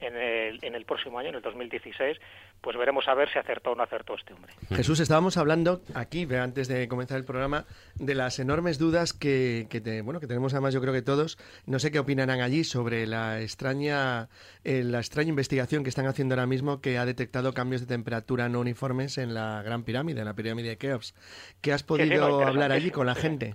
en 0.00 0.16
el, 0.16 0.58
en 0.62 0.74
el 0.74 0.84
próximo 0.84 1.20
año, 1.20 1.28
en 1.28 1.36
el 1.36 1.42
2016, 1.42 2.18
pues 2.60 2.76
veremos 2.76 3.06
a 3.06 3.14
ver 3.14 3.30
si 3.32 3.38
acertó 3.38 3.70
o 3.70 3.74
no 3.76 3.84
acertó 3.84 4.14
este 4.14 4.34
hombre. 4.34 4.52
Jesús, 4.70 4.98
estábamos 4.98 5.36
hablando 5.36 5.82
aquí, 5.94 6.26
antes 6.34 6.66
de 6.66 6.88
comenzar 6.88 7.18
el 7.18 7.24
programa, 7.24 7.64
de 7.94 8.14
las 8.16 8.40
enormes 8.40 8.78
dudas 8.78 9.12
que, 9.12 9.68
que 9.70 10.02
bueno, 10.02 10.18
que 10.18 10.26
tenemos 10.26 10.52
además 10.52 10.74
yo 10.74 10.80
creo 10.80 10.92
que 10.92 11.02
todos, 11.02 11.38
no 11.66 11.78
sé 11.78 11.92
qué 11.92 12.00
opinarán 12.00 12.40
allí 12.40 12.64
sobre 12.64 13.06
la 13.06 13.40
extraña, 13.40 14.28
eh, 14.64 14.82
la 14.82 14.98
extraña 14.98 15.28
investigación 15.28 15.84
que 15.84 15.90
están 15.90 16.06
haciendo 16.06 16.34
ahora 16.34 16.46
mismo 16.46 16.80
que 16.80 16.98
ha 16.98 17.06
detectado 17.06 17.54
cambios 17.54 17.82
de 17.82 17.86
temperatura 17.86 18.48
no 18.48 18.60
uniformes 18.60 19.16
en 19.18 19.32
la 19.32 19.62
Gran 19.62 19.84
Pirámide, 19.84 20.20
en 20.20 20.26
la 20.26 20.34
pirámide 20.34 20.63
de 20.68 20.76
Keops. 20.78 21.14
¿Qué 21.60 21.72
has 21.72 21.82
podido 21.82 22.42
hablar 22.42 22.72
allí 22.72 22.90
con 22.90 23.06
la 23.06 23.14
gente? 23.14 23.54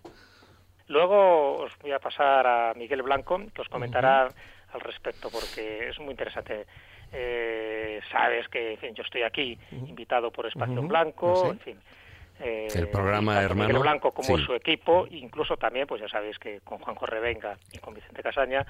Luego 0.88 1.58
os 1.58 1.72
voy 1.82 1.92
a 1.92 2.00
pasar 2.00 2.48
a 2.48 2.74
Miguel 2.76 3.04
Blanco, 3.04 3.40
que 3.54 3.62
os 3.62 3.70
comentará 3.70 4.28
al 4.74 4.82
respecto, 4.82 5.30
porque 5.30 5.90
es 5.90 6.00
muy 6.00 6.12
interesante. 6.12 6.66
Eh, 7.12 8.00
sabes 8.12 8.48
que 8.50 8.78
yo 8.96 9.04
estoy 9.04 9.24
aquí 9.24 9.58
invitado 9.72 10.32
por 10.32 10.48
Espacio 10.48 10.82
Blanco, 10.82 11.52
en 11.52 11.60
fin. 11.60 11.80
Eh, 12.42 12.68
el 12.74 12.88
programa 12.88 13.42
hermano 13.42 13.68
Miguel 13.68 13.82
Blanco 13.82 14.12
como 14.12 14.38
su 14.38 14.54
equipo 14.54 15.06
incluso 15.12 15.58
también 15.58 15.86
pues 15.86 16.00
ya 16.00 16.08
sabéis 16.08 16.40
que 16.40 16.62
con 16.62 16.78
Juanjo 16.78 17.06
Revenga 17.06 17.58
y 17.74 17.80
con 17.80 17.94
Vicente 17.94 18.24
Casaña 18.24 18.66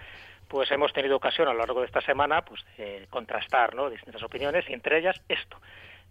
pues 0.48 0.72
hemos 0.72 0.92
tenido 0.92 1.16
ocasión 1.16 1.48
a 1.48 1.54
lo 1.54 1.60
largo 1.60 1.82
de 1.82 1.86
esta 1.86 2.02
semana 2.02 2.42
pues 2.42 2.66
de 2.78 3.06
contrastar 3.12 3.76
¿no? 3.76 3.92
distintas 3.92 4.24
opiniones 4.24 4.68
y 4.68 4.74
entre 4.74 4.98
ellas 4.98 5.22
esto 5.30 5.58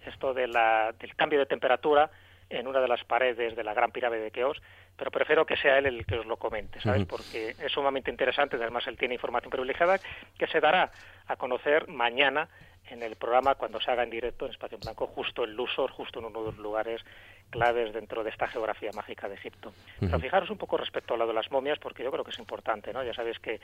esto 0.09 0.35
de 0.35 0.49
la, 0.49 0.93
del 0.99 1.15
cambio 1.15 1.39
de 1.39 1.47
temperatura 1.47 2.11
en 2.51 2.67
una 2.67 2.81
de 2.81 2.89
las 2.89 3.05
paredes 3.05 3.55
de 3.57 3.65
la 3.65 3.75
gran 3.75 3.93
pirámide 3.93 4.23
de 4.23 4.31
Keops 4.31 4.61
pero 4.99 5.13
prefiero 5.13 5.47
que 5.47 5.57
sea 5.57 5.79
él 5.79 5.87
el 5.87 6.05
que 6.05 6.19
os 6.19 6.27
lo 6.27 6.37
comente, 6.37 6.81
¿sabes? 6.81 7.07
Porque 7.07 7.51
es 7.51 7.73
sumamente 7.73 8.11
interesante, 8.11 8.57
además 8.57 8.87
él 8.89 8.99
tiene 8.99 9.15
información 9.15 9.51
privilegiada 9.51 10.01
que 10.37 10.49
se 10.49 10.61
dará 10.61 10.91
a 11.29 11.37
conocer 11.37 11.87
mañana 11.87 12.49
en 12.91 13.05
el 13.05 13.15
programa 13.15 13.55
cuando 13.55 13.81
se 13.81 13.93
haga 13.93 14.03
en 14.03 14.11
directo 14.11 14.47
en 14.47 14.51
Espacio 14.51 14.77
Blanco, 14.79 15.07
justo 15.07 15.45
en 15.45 15.55
Lusor, 15.55 15.93
justo 15.93 16.19
en 16.19 16.25
uno 16.25 16.41
de 16.41 16.47
los 16.47 16.59
lugares 16.59 17.01
claves 17.51 17.93
dentro 17.93 18.23
de 18.23 18.31
esta 18.31 18.47
geografía 18.49 18.91
mágica 18.95 19.29
de 19.29 19.35
Egipto. 19.35 19.73
Pero 20.01 20.19
fijaros 20.21 20.51
un 20.51 20.59
poco 20.59 20.77
respecto 20.77 21.15
a 21.15 21.17
lo 21.17 21.27
de 21.27 21.33
las 21.33 21.51
momias, 21.51 21.79
porque 21.79 22.03
yo 22.03 22.11
creo 22.11 22.25
que 22.25 22.31
es 22.31 22.39
importante, 22.39 22.93
¿no? 22.93 23.03
Ya 23.03 23.15
sabéis 23.15 23.39
que 23.39 23.61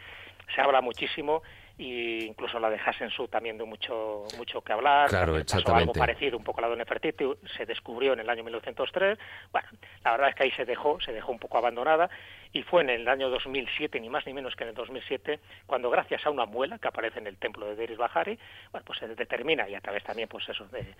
se 0.54 0.60
habla 0.60 0.80
muchísimo 0.80 1.42
y 1.76 2.24
incluso 2.24 2.60
la 2.60 2.70
de 2.70 2.78
Hassensu 2.78 3.26
también 3.26 3.58
de 3.58 3.64
mucho 3.64 4.24
mucho 4.38 4.60
que 4.60 4.72
hablar. 4.72 5.08
Claro, 5.08 5.36
exactamente. 5.36 5.82
algo 5.82 5.92
parecido 5.92 6.38
un 6.38 6.44
poco 6.44 6.60
a 6.60 6.62
la 6.62 6.68
de 6.70 6.76
Nefertiti, 6.76 7.24
se 7.56 7.66
descubrió 7.66 8.12
en 8.12 8.20
el 8.20 8.30
año 8.30 8.44
1903. 8.44 9.18
Bueno, 9.52 9.68
la 10.04 10.12
verdad 10.12 10.28
es 10.30 10.34
que 10.36 10.42
ahí 10.44 10.50
se 10.52 10.64
dejó, 10.64 11.00
se 11.00 11.12
dejó 11.12 11.32
un 11.32 11.38
poco 11.38 11.58
abandonada 11.58 12.08
y 12.52 12.62
fue 12.62 12.82
en 12.82 12.90
el 12.90 13.08
año 13.08 13.28
2007, 13.30 13.98
ni 14.00 14.08
más 14.08 14.24
ni 14.26 14.32
menos 14.32 14.54
que 14.54 14.62
en 14.62 14.70
el 14.70 14.76
2007, 14.76 15.40
cuando 15.66 15.90
gracias 15.90 16.24
a 16.24 16.30
una 16.30 16.46
muela 16.46 16.78
que 16.78 16.86
aparece 16.86 17.18
en 17.18 17.26
el 17.26 17.36
templo 17.36 17.66
de 17.66 17.74
Deris 17.74 17.98
Bahari, 17.98 18.38
bueno, 18.70 18.84
pues 18.86 19.00
se 19.00 19.08
determina, 19.08 19.68
y 19.68 19.74
a 19.74 19.80
través 19.80 20.04
también 20.04 20.28
pues 20.28 20.48
eso 20.48 20.64
de, 20.68 20.94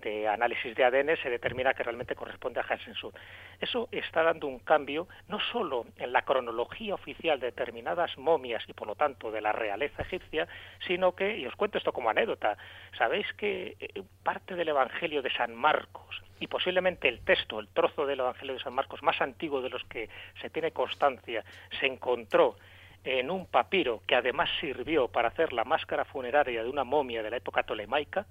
de 0.00 0.28
análisis 0.28 0.74
de 0.74 0.84
ADN, 0.84 1.16
se 1.22 1.30
determina 1.30 1.74
que 1.74 1.82
realmente 1.82 2.14
corresponde 2.14 2.60
a 2.60 2.64
Hansensud. 2.68 3.14
Eso 3.60 3.88
está 3.92 4.22
dando 4.22 4.46
un 4.46 4.58
cambio 4.58 5.08
no 5.28 5.38
solo 5.40 5.86
en 5.96 6.12
la 6.12 6.22
cronología 6.22 6.94
oficial 6.94 7.40
de 7.40 7.46
determinadas 7.46 8.16
momias 8.18 8.64
y 8.68 8.72
por 8.72 8.86
lo 8.86 8.94
tanto 8.94 9.30
de 9.30 9.40
la 9.40 9.52
realeza 9.52 10.02
egipcia, 10.02 10.48
sino 10.86 11.14
que, 11.14 11.38
y 11.38 11.46
os 11.46 11.56
cuento 11.56 11.78
esto 11.78 11.92
como 11.92 12.10
anécdota, 12.10 12.56
sabéis 12.96 13.26
que 13.34 13.76
eh, 13.78 14.02
parte 14.22 14.54
del 14.54 14.68
Evangelio 14.68 15.22
de 15.22 15.32
San 15.32 15.54
Marcos 15.54 16.22
y 16.40 16.46
posiblemente 16.46 17.08
el 17.08 17.20
texto, 17.20 17.60
el 17.60 17.68
trozo 17.68 18.06
del 18.06 18.20
Evangelio 18.20 18.54
de 18.54 18.60
San 18.60 18.72
Marcos 18.72 19.02
más 19.02 19.20
antiguo 19.20 19.60
de 19.60 19.70
los 19.70 19.84
que 19.84 20.08
se 20.40 20.50
tiene 20.50 20.72
constancia, 20.72 21.44
se 21.78 21.86
encontró 21.86 22.56
en 23.04 23.30
un 23.30 23.46
papiro 23.46 24.02
que 24.06 24.14
además 24.14 24.50
sirvió 24.60 25.08
para 25.08 25.28
hacer 25.28 25.52
la 25.52 25.64
máscara 25.64 26.04
funeraria 26.04 26.62
de 26.62 26.68
una 26.68 26.84
momia 26.84 27.22
de 27.22 27.30
la 27.30 27.36
época 27.36 27.62
tolemaica, 27.62 28.26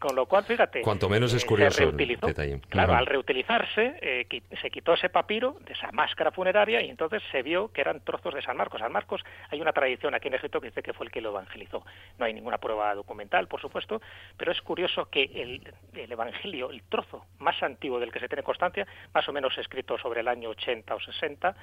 con 0.00 0.16
lo 0.16 0.24
cual, 0.24 0.44
fíjate, 0.44 0.80
cuanto 0.80 1.10
menos 1.10 1.34
es 1.34 1.44
eh, 1.44 1.46
curioso 1.46 1.92
detalle. 1.92 2.60
Claro, 2.70 2.94
al 2.94 3.04
reutilizarse 3.04 3.98
eh, 4.00 4.42
se 4.60 4.70
quitó 4.70 4.94
ese 4.94 5.10
papiro 5.10 5.56
de 5.60 5.74
esa 5.74 5.92
máscara 5.92 6.30
funeraria 6.32 6.80
y 6.80 6.88
entonces 6.88 7.22
se 7.30 7.42
vio 7.42 7.70
que 7.70 7.82
eran 7.82 8.00
trozos 8.00 8.34
de 8.34 8.40
San 8.40 8.56
Marcos. 8.56 8.80
San 8.80 8.90
Marcos 8.90 9.22
hay 9.50 9.60
una 9.60 9.72
tradición 9.72 10.14
aquí 10.14 10.28
en 10.28 10.34
Egipto 10.34 10.58
que 10.60 10.68
dice 10.68 10.82
que 10.82 10.94
fue 10.94 11.04
el 11.04 11.12
que 11.12 11.20
lo 11.20 11.28
evangelizó. 11.28 11.84
No 12.18 12.24
hay 12.24 12.32
ninguna 12.32 12.56
prueba 12.56 12.94
documental, 12.94 13.46
por 13.46 13.60
supuesto, 13.60 14.00
pero 14.38 14.52
es 14.52 14.62
curioso 14.62 15.10
que 15.10 15.24
el, 15.24 15.62
el 15.92 16.10
evangelio, 16.10 16.70
el 16.70 16.82
trozo 16.84 17.26
más 17.38 17.62
antiguo 17.62 18.00
del 18.00 18.10
que 18.10 18.20
se 18.20 18.28
tiene 18.28 18.42
constancia, 18.42 18.86
más 19.12 19.28
o 19.28 19.32
menos 19.34 19.56
escrito 19.58 19.98
sobre 19.98 20.20
el 20.20 20.28
año 20.28 20.48
80 20.48 20.94
o 20.94 21.00
60, 21.00 21.54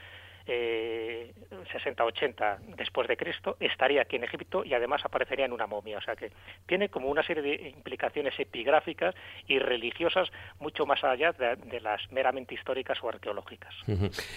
eh, 0.47 1.33
60-80 1.73 2.59
después 2.77 3.07
de 3.07 3.17
Cristo, 3.17 3.57
estaría 3.59 4.01
aquí 4.01 4.15
en 4.15 4.23
Egipto 4.23 4.63
y 4.63 4.73
además 4.73 5.01
aparecería 5.03 5.45
en 5.45 5.51
una 5.51 5.67
momia. 5.67 5.97
O 5.97 6.01
sea 6.01 6.15
que 6.15 6.31
tiene 6.65 6.89
como 6.89 7.09
una 7.09 7.23
serie 7.23 7.43
de 7.43 7.69
implicaciones 7.69 8.33
epigráficas 8.39 9.15
y 9.47 9.59
religiosas 9.59 10.29
mucho 10.59 10.85
más 10.85 11.03
allá 11.03 11.33
de, 11.33 11.81
las 11.81 12.11
meramente 12.11 12.55
históricas 12.55 12.97
o 13.03 13.09
arqueológicas. 13.09 13.73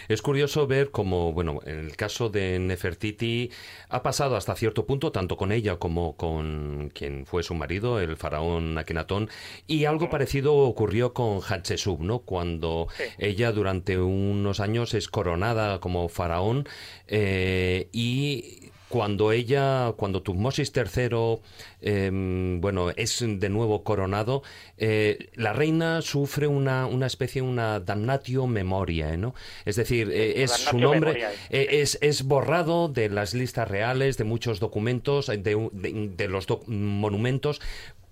Es 0.08 0.20
curioso 0.20 0.66
ver 0.66 0.90
cómo, 0.90 1.32
bueno, 1.32 1.60
en 1.64 1.78
el 1.78 1.96
caso 1.96 2.28
de 2.28 2.58
Nefertiti 2.58 3.50
ha 3.88 4.02
pasado 4.02 4.36
hasta 4.36 4.54
cierto 4.54 4.86
punto, 4.86 5.12
tanto 5.12 5.36
con 5.36 5.52
ella 5.52 5.76
como 5.76 6.16
con 6.16 6.90
quien 6.90 7.24
fue 7.24 7.42
su 7.42 7.54
marido, 7.54 8.00
el 8.00 8.16
faraón 8.16 8.76
Akenatón, 8.76 9.30
y 9.66 9.84
algo 9.84 10.10
parecido 10.10 10.56
ocurrió 10.56 11.14
con 11.14 11.40
Hatshepsut, 11.40 12.00
¿no? 12.00 12.20
Cuando 12.20 12.88
ella 13.18 13.52
durante 13.52 13.98
unos 13.98 14.60
años 14.60 14.94
es 14.94 15.08
coronada 15.08 15.80
como 15.80 15.99
faraón 16.08 16.66
eh, 17.06 17.88
y 17.92 18.70
cuando 18.90 19.30
ella, 19.30 19.92
cuando 19.96 20.20
Tutmosis 20.20 20.72
III, 20.74 21.38
em, 21.80 22.60
bueno, 22.60 22.90
es 22.90 23.24
de 23.24 23.48
nuevo 23.48 23.84
coronado, 23.84 24.42
eh, 24.78 25.30
la 25.34 25.52
reina 25.52 26.02
sufre 26.02 26.48
una, 26.48 26.86
una 26.86 27.06
especie, 27.06 27.40
una 27.40 27.78
damnatio 27.78 28.48
memoria, 28.48 29.16
¿no? 29.16 29.32
Es 29.64 29.76
decir, 29.76 30.10
eh, 30.10 30.42
es 30.42 30.50
su 30.50 30.76
nombre 30.76 31.24
es, 31.50 31.98
es, 32.00 32.24
borrado 32.24 32.88
de 32.88 33.08
las 33.10 33.32
listas 33.32 33.68
reales, 33.68 34.18
de 34.18 34.24
muchos 34.24 34.58
documentos, 34.58 35.28
de, 35.28 36.28
los 36.28 36.46
monumentos, 36.66 37.60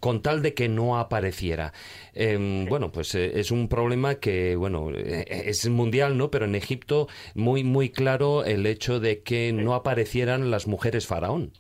con 0.01 0.23
tal 0.23 0.43
de 0.43 0.55
que 0.55 0.69
no 0.69 0.99
apareciera. 0.99 1.73
Em, 2.15 2.67
bueno, 2.67 2.93
pues 2.93 3.15
eh, 3.15 3.41
es 3.41 3.51
un 3.51 3.69
problema 3.69 4.17
que, 4.17 4.57
bueno, 4.57 4.91
eh, 4.95 5.45
es 5.47 5.69
mundial, 5.69 6.17
¿no? 6.17 6.31
Pero 6.31 6.45
en 6.45 6.55
Egipto 6.55 7.09
muy, 7.35 7.65
muy 7.65 7.91
claro 7.91 8.45
el 8.45 8.67
hecho 8.67 9.01
de 9.01 9.23
que 9.23 9.53
no 9.53 9.75
aparecieran 9.75 10.51
las 10.51 10.67
mujeres 10.67 11.07
faraón. 11.07 11.53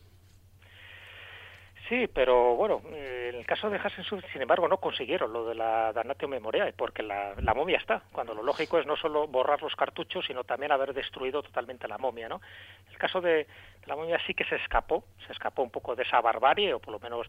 Sí, 1.89 2.07
pero 2.12 2.55
bueno, 2.55 2.82
en 2.93 3.34
el 3.34 3.47
caso 3.47 3.70
de 3.70 3.78
Hassensu, 3.78 4.20
sin 4.30 4.43
embargo, 4.43 4.68
no 4.68 4.76
consiguieron 4.76 5.32
lo 5.32 5.47
de 5.47 5.55
la 5.55 5.91
Damnatio 5.95 6.28
Memoriae, 6.28 6.74
porque 6.74 7.03
la, 7.03 7.34
momia 7.55 7.78
está, 7.78 8.03
cuando 8.12 8.34
lo 8.34 8.43
lógico 8.43 8.78
es 8.78 8.84
no 8.84 8.95
solo 8.95 9.26
borrar 9.26 9.62
los 9.62 9.74
cartuchos, 9.74 10.26
sino 10.26 10.45
también 10.45 10.70
haber 10.70 10.93
destruido 10.93 11.43
totalmente 11.43 11.89
la 11.89 11.97
momia, 11.97 12.28
¿no? 12.28 12.43
El 12.91 12.99
caso 12.99 13.22
de 13.22 13.47
la 13.86 13.97
momia 13.97 14.20
sí 14.26 14.34
que 14.34 14.45
se 14.45 14.57
escapó, 14.57 15.05
se 15.26 15.32
escapó 15.32 15.62
un 15.62 15.70
poco 15.70 15.97
de 15.97 16.03
esa 16.03 16.20
barbarie, 16.20 16.74
o 16.74 16.78
por 16.78 16.93
lo 16.93 17.01
menos 17.01 17.26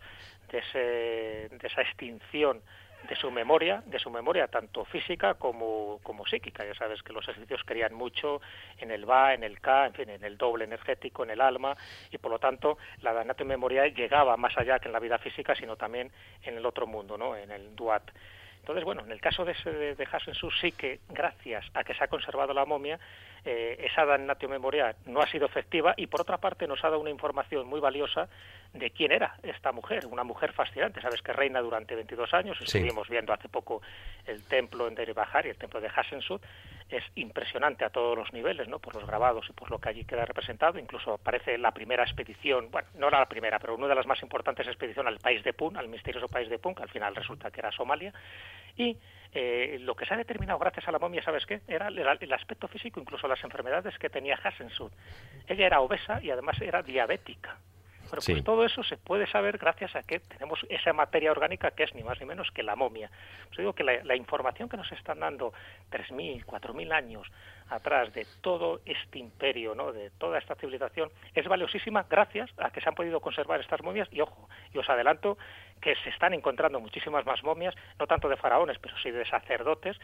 de, 0.51 0.57
ese, 0.57 1.55
de 1.55 1.67
esa 1.67 1.81
extinción 1.81 2.61
de 3.09 3.15
su 3.15 3.31
memoria, 3.31 3.81
de 3.87 3.97
su 3.97 4.11
memoria 4.11 4.47
tanto 4.47 4.85
física 4.85 5.33
como, 5.33 5.99
como 6.03 6.27
psíquica. 6.27 6.63
Ya 6.63 6.75
sabes 6.75 7.01
que 7.01 7.11
los 7.11 7.27
egipcios 7.27 7.63
querían 7.63 7.95
mucho 7.95 8.39
en 8.77 8.91
el 8.91 9.05
Ba, 9.05 9.33
en 9.33 9.43
el 9.43 9.59
Ka, 9.59 9.87
en 9.87 9.93
fin, 9.93 10.09
en 10.09 10.23
el 10.23 10.37
doble 10.37 10.65
energético, 10.65 11.23
en 11.23 11.31
el 11.31 11.41
alma, 11.41 11.75
y 12.11 12.19
por 12.19 12.31
lo 12.31 12.37
tanto 12.37 12.77
la 13.01 13.11
Danate 13.11 13.43
memoria 13.43 13.87
llegaba 13.87 14.37
más 14.37 14.55
allá 14.57 14.77
que 14.77 14.89
en 14.89 14.93
la 14.93 14.99
vida 14.99 15.17
física, 15.17 15.55
sino 15.55 15.75
también 15.75 16.11
en 16.43 16.55
el 16.55 16.65
otro 16.65 16.85
mundo, 16.85 17.17
¿no? 17.17 17.35
en 17.35 17.49
el 17.49 17.75
Duat. 17.75 18.03
Entonces, 18.69 18.85
bueno, 18.85 19.01
en 19.03 19.11
el 19.11 19.19
caso 19.19 19.45
de, 19.45 19.55
de, 19.65 19.95
de 19.95 20.07
sí 20.61 20.71
que, 20.73 20.99
gracias 21.09 21.65
a 21.73 21.83
que 21.83 21.95
se 21.95 22.03
ha 22.03 22.07
conservado 22.07 22.53
la 22.53 22.65
momia, 22.65 22.99
eh, 23.43 23.83
esa 23.83 24.05
damnatio 24.05 24.47
memoria 24.47 24.95
no 25.07 25.21
ha 25.21 25.27
sido 25.31 25.47
efectiva 25.47 25.95
y, 25.97 26.05
por 26.05 26.21
otra 26.21 26.37
parte, 26.37 26.67
nos 26.67 26.83
ha 26.83 26.89
dado 26.89 27.01
una 27.01 27.09
información 27.09 27.65
muy 27.65 27.79
valiosa 27.79 28.29
de 28.73 28.91
quién 28.91 29.11
era 29.11 29.33
esta 29.41 29.71
mujer, 29.71 30.05
una 30.05 30.23
mujer 30.23 30.53
fascinante. 30.53 31.01
Sabes 31.01 31.23
que 31.23 31.33
reina 31.33 31.61
durante 31.61 31.95
22 31.95 32.31
años, 32.35 32.61
estuvimos 32.61 33.09
viendo 33.09 33.33
hace 33.33 33.49
poco 33.49 33.81
el 34.27 34.43
templo 34.43 34.87
en 34.87 34.93
Deribahar 34.93 35.47
y 35.47 35.49
el 35.49 35.57
templo 35.57 35.81
de 35.81 35.87
Hassensud, 35.87 36.39
es 36.89 37.03
impresionante 37.15 37.85
a 37.85 37.89
todos 37.89 38.17
los 38.17 38.33
niveles, 38.33 38.67
¿no? 38.67 38.79
Por 38.79 38.95
los 38.95 39.05
grabados 39.05 39.45
y 39.49 39.53
por 39.53 39.69
lo 39.69 39.79
que 39.79 39.89
allí 39.89 40.05
queda 40.05 40.25
representado. 40.25 40.79
Incluso 40.79 41.13
aparece 41.13 41.57
la 41.57 41.71
primera 41.71 42.03
expedición, 42.03 42.69
bueno, 42.71 42.87
no 42.95 43.07
era 43.07 43.19
la 43.19 43.29
primera, 43.29 43.59
pero 43.59 43.75
una 43.75 43.87
de 43.87 43.95
las 43.95 44.07
más 44.07 44.21
importantes 44.21 44.67
expediciones 44.67 45.13
al 45.13 45.19
país 45.19 45.43
de 45.43 45.53
Pun, 45.53 45.77
al 45.77 45.87
misterioso 45.87 46.27
país 46.27 46.49
de 46.49 46.59
Pun, 46.59 46.75
que 46.75 46.83
al 46.83 46.89
final 46.89 47.15
resulta 47.15 47.51
que 47.51 47.59
era 47.59 47.71
Somalia. 47.71 48.13
Y 48.75 48.97
eh, 49.33 49.77
lo 49.81 49.95
que 49.95 50.05
se 50.05 50.13
ha 50.13 50.17
determinado 50.17 50.57
gracias 50.57 50.87
a 50.87 50.91
la 50.91 50.99
momia, 50.99 51.21
¿sabes 51.21 51.45
qué? 51.45 51.61
Era 51.67 51.87
el, 51.87 52.33
aspecto 52.33 52.67
físico, 52.67 52.99
incluso 52.99 53.27
las 53.27 53.43
enfermedades 53.43 53.97
que 53.99 54.09
tenía 54.09 54.39
Hassensud. 54.41 54.91
Ella 55.47 55.67
era 55.67 55.81
obesa 55.81 56.19
y 56.21 56.31
además 56.31 56.59
era 56.61 56.81
diabética. 56.81 57.57
Bueno, 58.09 58.23
pues 58.25 58.43
todo 58.43 58.65
eso 58.65 58.83
se 58.83 58.97
puede 58.97 59.27
saber 59.27 59.57
gracias 59.57 59.95
a 59.95 60.03
que 60.03 60.19
tenemos 60.19 60.59
esa 60.69 60.93
materia 60.93 61.31
orgánica 61.31 61.71
que 61.71 61.83
es 61.83 61.93
ni 61.93 62.03
más 62.03 62.19
ni 62.19 62.25
menos 62.25 62.49
que 62.51 62.63
la 62.63 62.75
momia. 62.75 63.09
Os 63.51 63.57
digo 63.57 63.73
que 63.73 63.83
la, 63.83 64.03
la 64.03 64.15
información 64.15 64.69
que 64.69 64.77
nos 64.77 64.91
están 64.91 65.19
dando 65.19 65.53
3.000, 65.91 66.45
4.000 66.45 66.93
años 66.93 67.31
atrás 67.69 68.13
de 68.13 68.25
todo 68.41 68.81
este 68.85 69.19
imperio, 69.19 69.75
¿no? 69.75 69.91
de 69.91 70.09
toda 70.11 70.39
esta 70.39 70.55
civilización, 70.55 71.09
es 71.33 71.47
valiosísima 71.47 72.05
gracias 72.09 72.49
a 72.57 72.71
que 72.71 72.81
se 72.81 72.89
han 72.89 72.95
podido 72.95 73.19
conservar 73.21 73.59
estas 73.59 73.81
momias 73.83 74.07
y 74.11 74.21
ojo, 74.21 74.49
y 74.73 74.77
os 74.77 74.89
adelanto 74.89 75.37
que 75.81 75.95
se 76.03 76.09
están 76.09 76.33
encontrando 76.33 76.79
muchísimas 76.79 77.25
más 77.25 77.43
momias, 77.43 77.75
no 77.99 78.07
tanto 78.07 78.27
de 78.27 78.37
faraones, 78.37 78.77
pero 78.79 78.97
sí 78.97 79.11
de 79.11 79.25
sacerdotes, 79.25 79.97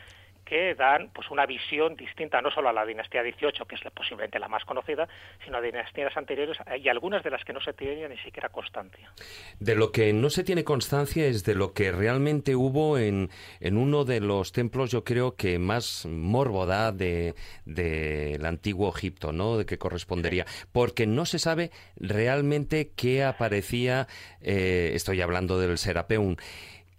que 0.45 0.75
dan 0.75 1.09
pues 1.13 1.29
una 1.31 1.45
visión 1.45 1.95
distinta 1.95 2.41
no 2.41 2.51
solo 2.51 2.69
a 2.69 2.73
la 2.73 2.85
dinastía 2.85 3.23
18, 3.23 3.65
que 3.65 3.75
es 3.75 3.81
posiblemente 3.93 4.39
la 4.39 4.47
más 4.47 4.63
conocida, 4.63 5.07
sino 5.43 5.57
a 5.57 5.61
dinastías 5.61 6.15
anteriores 6.15 6.57
y 6.79 6.87
algunas 6.87 7.23
de 7.23 7.31
las 7.31 7.43
que 7.43 7.53
no 7.53 7.59
se 7.61 7.73
tiene 7.73 8.07
ni 8.07 8.17
siquiera 8.17 8.49
constancia. 8.49 9.11
De 9.59 9.75
lo 9.75 9.91
que 9.91 10.13
no 10.13 10.29
se 10.29 10.43
tiene 10.43 10.63
constancia 10.63 11.25
es 11.25 11.43
de 11.43 11.55
lo 11.55 11.73
que 11.73 11.91
realmente 11.91 12.55
hubo 12.55 12.97
en, 12.97 13.29
en 13.59 13.77
uno 13.77 14.05
de 14.05 14.19
los 14.19 14.51
templos, 14.51 14.91
yo 14.91 15.03
creo 15.03 15.35
que 15.35 15.57
más 15.57 16.05
morbo 16.05 16.65
da 16.65 16.91
del 16.91 17.33
de, 17.65 18.39
antiguo 18.43 18.93
Egipto, 18.95 19.31
¿no? 19.31 19.57
De 19.57 19.65
que 19.65 19.77
correspondería, 19.77 20.45
porque 20.71 21.07
no 21.07 21.25
se 21.25 21.39
sabe 21.39 21.71
realmente 21.95 22.91
qué 22.95 23.23
aparecía, 23.23 24.07
eh, 24.41 24.91
estoy 24.93 25.21
hablando 25.21 25.59
del 25.59 25.77
Serapeum, 25.77 26.35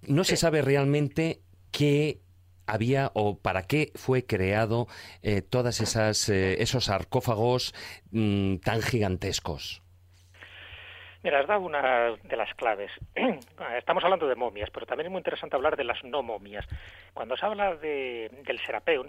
no 0.02 0.24
se 0.24 0.36
sabe 0.36 0.62
realmente 0.62 1.40
qué 1.70 2.20
había 2.66 3.10
o 3.14 3.38
para 3.38 3.62
qué 3.62 3.90
fue 3.94 4.26
creado 4.26 4.86
eh, 5.22 5.42
todas 5.42 5.80
esas 5.80 6.28
eh, 6.28 6.62
esos 6.62 6.84
sarcófagos 6.86 7.74
mm, 8.10 8.56
tan 8.56 8.82
gigantescos. 8.82 9.82
Mira, 11.22 11.40
has 11.40 11.46
dado 11.48 11.62
una 11.62 12.12
de 12.22 12.36
las 12.36 12.54
claves. 12.54 12.92
Estamos 13.76 14.04
hablando 14.04 14.28
de 14.28 14.36
momias, 14.36 14.70
pero 14.70 14.86
también 14.86 15.06
es 15.06 15.10
muy 15.10 15.18
interesante 15.18 15.56
hablar 15.56 15.76
de 15.76 15.82
las 15.82 16.04
no 16.04 16.22
momias. 16.22 16.64
Cuando 17.14 17.36
se 17.36 17.44
habla 17.44 17.74
de, 17.74 18.30
del 18.44 18.60
Serapeum, 18.60 19.08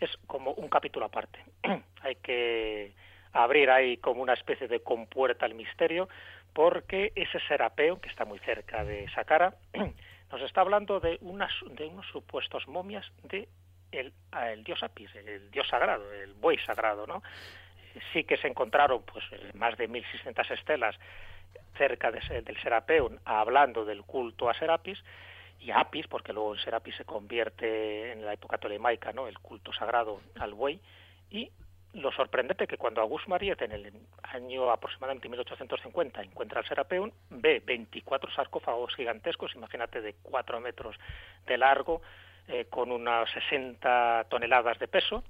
es 0.00 0.10
como 0.26 0.52
un 0.52 0.68
capítulo 0.68 1.06
aparte. 1.06 1.38
Hay 2.02 2.16
que 2.16 2.92
abrir 3.32 3.70
ahí 3.70 3.98
como 3.98 4.22
una 4.22 4.32
especie 4.32 4.66
de 4.66 4.80
compuerta 4.80 5.46
al 5.46 5.54
misterio, 5.54 6.08
porque 6.52 7.12
ese 7.14 7.38
Serapeum, 7.46 8.00
que 8.00 8.08
está 8.08 8.24
muy 8.24 8.38
cerca 8.40 8.84
de 8.84 9.08
Saqqara, 9.10 9.54
nos 10.34 10.42
está 10.42 10.62
hablando 10.62 10.98
de, 10.98 11.16
unas, 11.20 11.52
de 11.76 11.86
unos 11.86 12.06
supuestos 12.08 12.66
momias 12.66 13.06
de 13.22 13.48
el, 13.92 14.12
el, 14.32 14.64
dios 14.64 14.82
Apis, 14.82 15.14
el 15.14 15.48
dios 15.52 15.68
sagrado, 15.68 16.12
el 16.12 16.34
buey 16.34 16.58
sagrado, 16.58 17.06
¿no? 17.06 17.22
Sí 18.12 18.24
que 18.24 18.36
se 18.36 18.48
encontraron 18.48 19.04
pues 19.04 19.24
más 19.54 19.76
de 19.76 19.88
1.600 19.88 20.50
estelas 20.50 20.96
cerca 21.78 22.10
de, 22.10 22.42
del 22.42 22.60
Serapeum 22.60 23.18
hablando 23.24 23.84
del 23.84 24.02
culto 24.02 24.50
a 24.50 24.54
Serapis 24.54 24.98
y 25.60 25.70
a 25.70 25.78
Apis, 25.78 26.08
porque 26.08 26.32
luego 26.32 26.54
el 26.54 26.60
Serapis 26.60 26.96
se 26.96 27.04
convierte 27.04 28.10
en 28.10 28.26
la 28.26 28.32
época 28.32 28.58
tolemaica, 28.58 29.12
¿no? 29.12 29.28
El 29.28 29.38
culto 29.38 29.72
sagrado 29.72 30.20
al 30.40 30.54
buey 30.54 30.80
y 31.30 31.52
lo 31.94 32.10
sorprendente 32.12 32.66
que 32.66 32.76
cuando 32.76 33.00
Auguste 33.00 33.30
Mariette 33.30 33.62
en 33.62 33.72
el 33.72 33.92
año 34.22 34.70
aproximadamente 34.70 35.28
1850 35.28 36.22
encuentra 36.22 36.60
el 36.60 36.66
Serapeum, 36.66 37.10
ve 37.30 37.62
24 37.64 38.30
sarcófagos 38.32 38.94
gigantescos, 38.96 39.54
imagínate 39.54 40.00
de 40.00 40.14
4 40.22 40.60
metros 40.60 40.96
de 41.46 41.56
largo, 41.56 42.02
eh, 42.48 42.66
con 42.68 42.90
unas 42.90 43.30
60 43.30 44.26
toneladas 44.28 44.78
de 44.78 44.88
peso, 44.88 45.22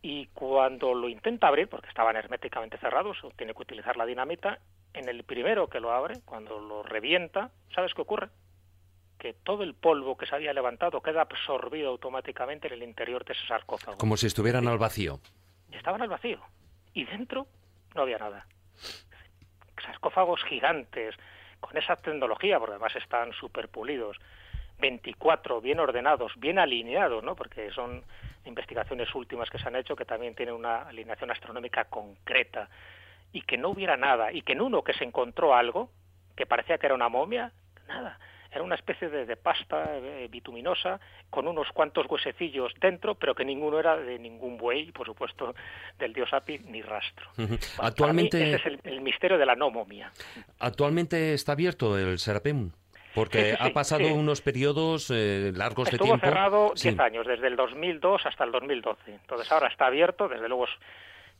y 0.00 0.26
cuando 0.28 0.94
lo 0.94 1.08
intenta 1.08 1.48
abrir, 1.48 1.68
porque 1.68 1.88
estaban 1.88 2.16
herméticamente 2.16 2.78
cerrados, 2.78 3.18
tiene 3.36 3.54
que 3.54 3.62
utilizar 3.62 3.96
la 3.96 4.06
dinamita, 4.06 4.58
en 4.94 5.08
el 5.08 5.24
primero 5.24 5.68
que 5.68 5.80
lo 5.80 5.92
abre, 5.92 6.20
cuando 6.24 6.60
lo 6.60 6.82
revienta, 6.82 7.50
¿sabes 7.74 7.92
qué 7.94 8.02
ocurre? 8.02 8.28
Que 9.18 9.32
todo 9.32 9.62
el 9.62 9.74
polvo 9.74 10.16
que 10.16 10.26
se 10.26 10.34
había 10.34 10.52
levantado 10.52 11.02
queda 11.02 11.22
absorbido 11.22 11.90
automáticamente 11.90 12.68
en 12.68 12.74
el 12.74 12.82
interior 12.82 13.24
de 13.24 13.32
ese 13.32 13.46
sarcófago. 13.46 13.98
Como 13.98 14.16
si 14.16 14.26
estuvieran 14.26 14.68
al 14.68 14.78
vacío 14.78 15.20
estaban 15.72 16.02
al 16.02 16.08
vacío 16.08 16.40
y 16.92 17.04
dentro 17.04 17.46
no 17.94 18.02
había 18.02 18.18
nada. 18.18 18.46
Sarcófagos 19.84 20.42
gigantes, 20.44 21.14
con 21.60 21.76
esa 21.76 21.96
tecnología, 21.96 22.58
porque 22.58 22.74
además 22.74 22.94
están 22.96 23.32
súper 23.32 23.68
pulidos, 23.68 24.18
24 24.78 25.60
bien 25.60 25.80
ordenados, 25.80 26.32
bien 26.36 26.58
alineados, 26.58 27.22
¿no? 27.22 27.34
porque 27.34 27.70
son 27.72 28.04
investigaciones 28.44 29.14
últimas 29.14 29.48
que 29.48 29.58
se 29.58 29.68
han 29.68 29.76
hecho 29.76 29.96
que 29.96 30.04
también 30.04 30.34
tienen 30.34 30.54
una 30.54 30.82
alineación 30.82 31.30
astronómica 31.30 31.84
concreta, 31.86 32.68
y 33.32 33.42
que 33.42 33.58
no 33.58 33.70
hubiera 33.70 33.96
nada, 33.96 34.32
y 34.32 34.42
que 34.42 34.52
en 34.52 34.60
uno 34.60 34.82
que 34.82 34.94
se 34.94 35.04
encontró 35.04 35.54
algo, 35.54 35.90
que 36.36 36.46
parecía 36.46 36.78
que 36.78 36.86
era 36.86 36.94
una 36.94 37.08
momia, 37.08 37.52
nada, 37.88 38.18
era 38.54 38.62
una 38.62 38.76
especie 38.76 39.08
de, 39.08 39.36
pasta 39.36 39.96
eh, 39.96 40.28
bituminosa 40.30 41.00
con 41.28 41.48
unos 41.48 41.68
cuantos 41.72 42.06
huesecillos 42.08 42.72
dentro, 42.80 43.16
pero 43.16 43.34
que 43.34 43.44
ninguno 43.44 43.80
era 43.80 43.96
de 43.96 44.18
ningún 44.18 44.56
buey, 44.56 44.92
por 44.92 45.06
supuesto, 45.06 45.54
del 45.98 46.12
dios 46.12 46.32
Api 46.32 46.60
ni 46.66 46.80
rastro. 46.80 47.30
Actualmente 47.78 48.54
ese 48.54 48.68
es 48.68 48.80
el, 48.84 49.00
misterio 49.00 49.38
de 49.38 49.46
la 49.46 49.56
no 49.56 49.70
momia. 49.70 50.12
Actualmente 50.60 51.34
está 51.34 51.52
abierto 51.52 51.98
el 51.98 52.18
Serapem. 52.18 52.70
Porque 53.14 53.54
ha 53.58 53.70
pasado 53.70 54.12
unos 54.12 54.40
periodos 54.40 55.08
eh, 55.14 55.52
largos 55.54 55.88
de 55.88 55.98
tiempo. 55.98 56.16
Estuvo 56.16 56.28
cerrado 56.28 56.72
10 56.74 56.98
años, 56.98 57.26
desde 57.26 57.46
el 57.46 57.54
2002 57.54 58.26
hasta 58.26 58.42
el 58.42 58.50
2012. 58.50 59.12
Entonces 59.12 59.52
ahora 59.52 59.68
está 59.68 59.86
abierto, 59.86 60.28
desde 60.28 60.48
luego 60.48 60.66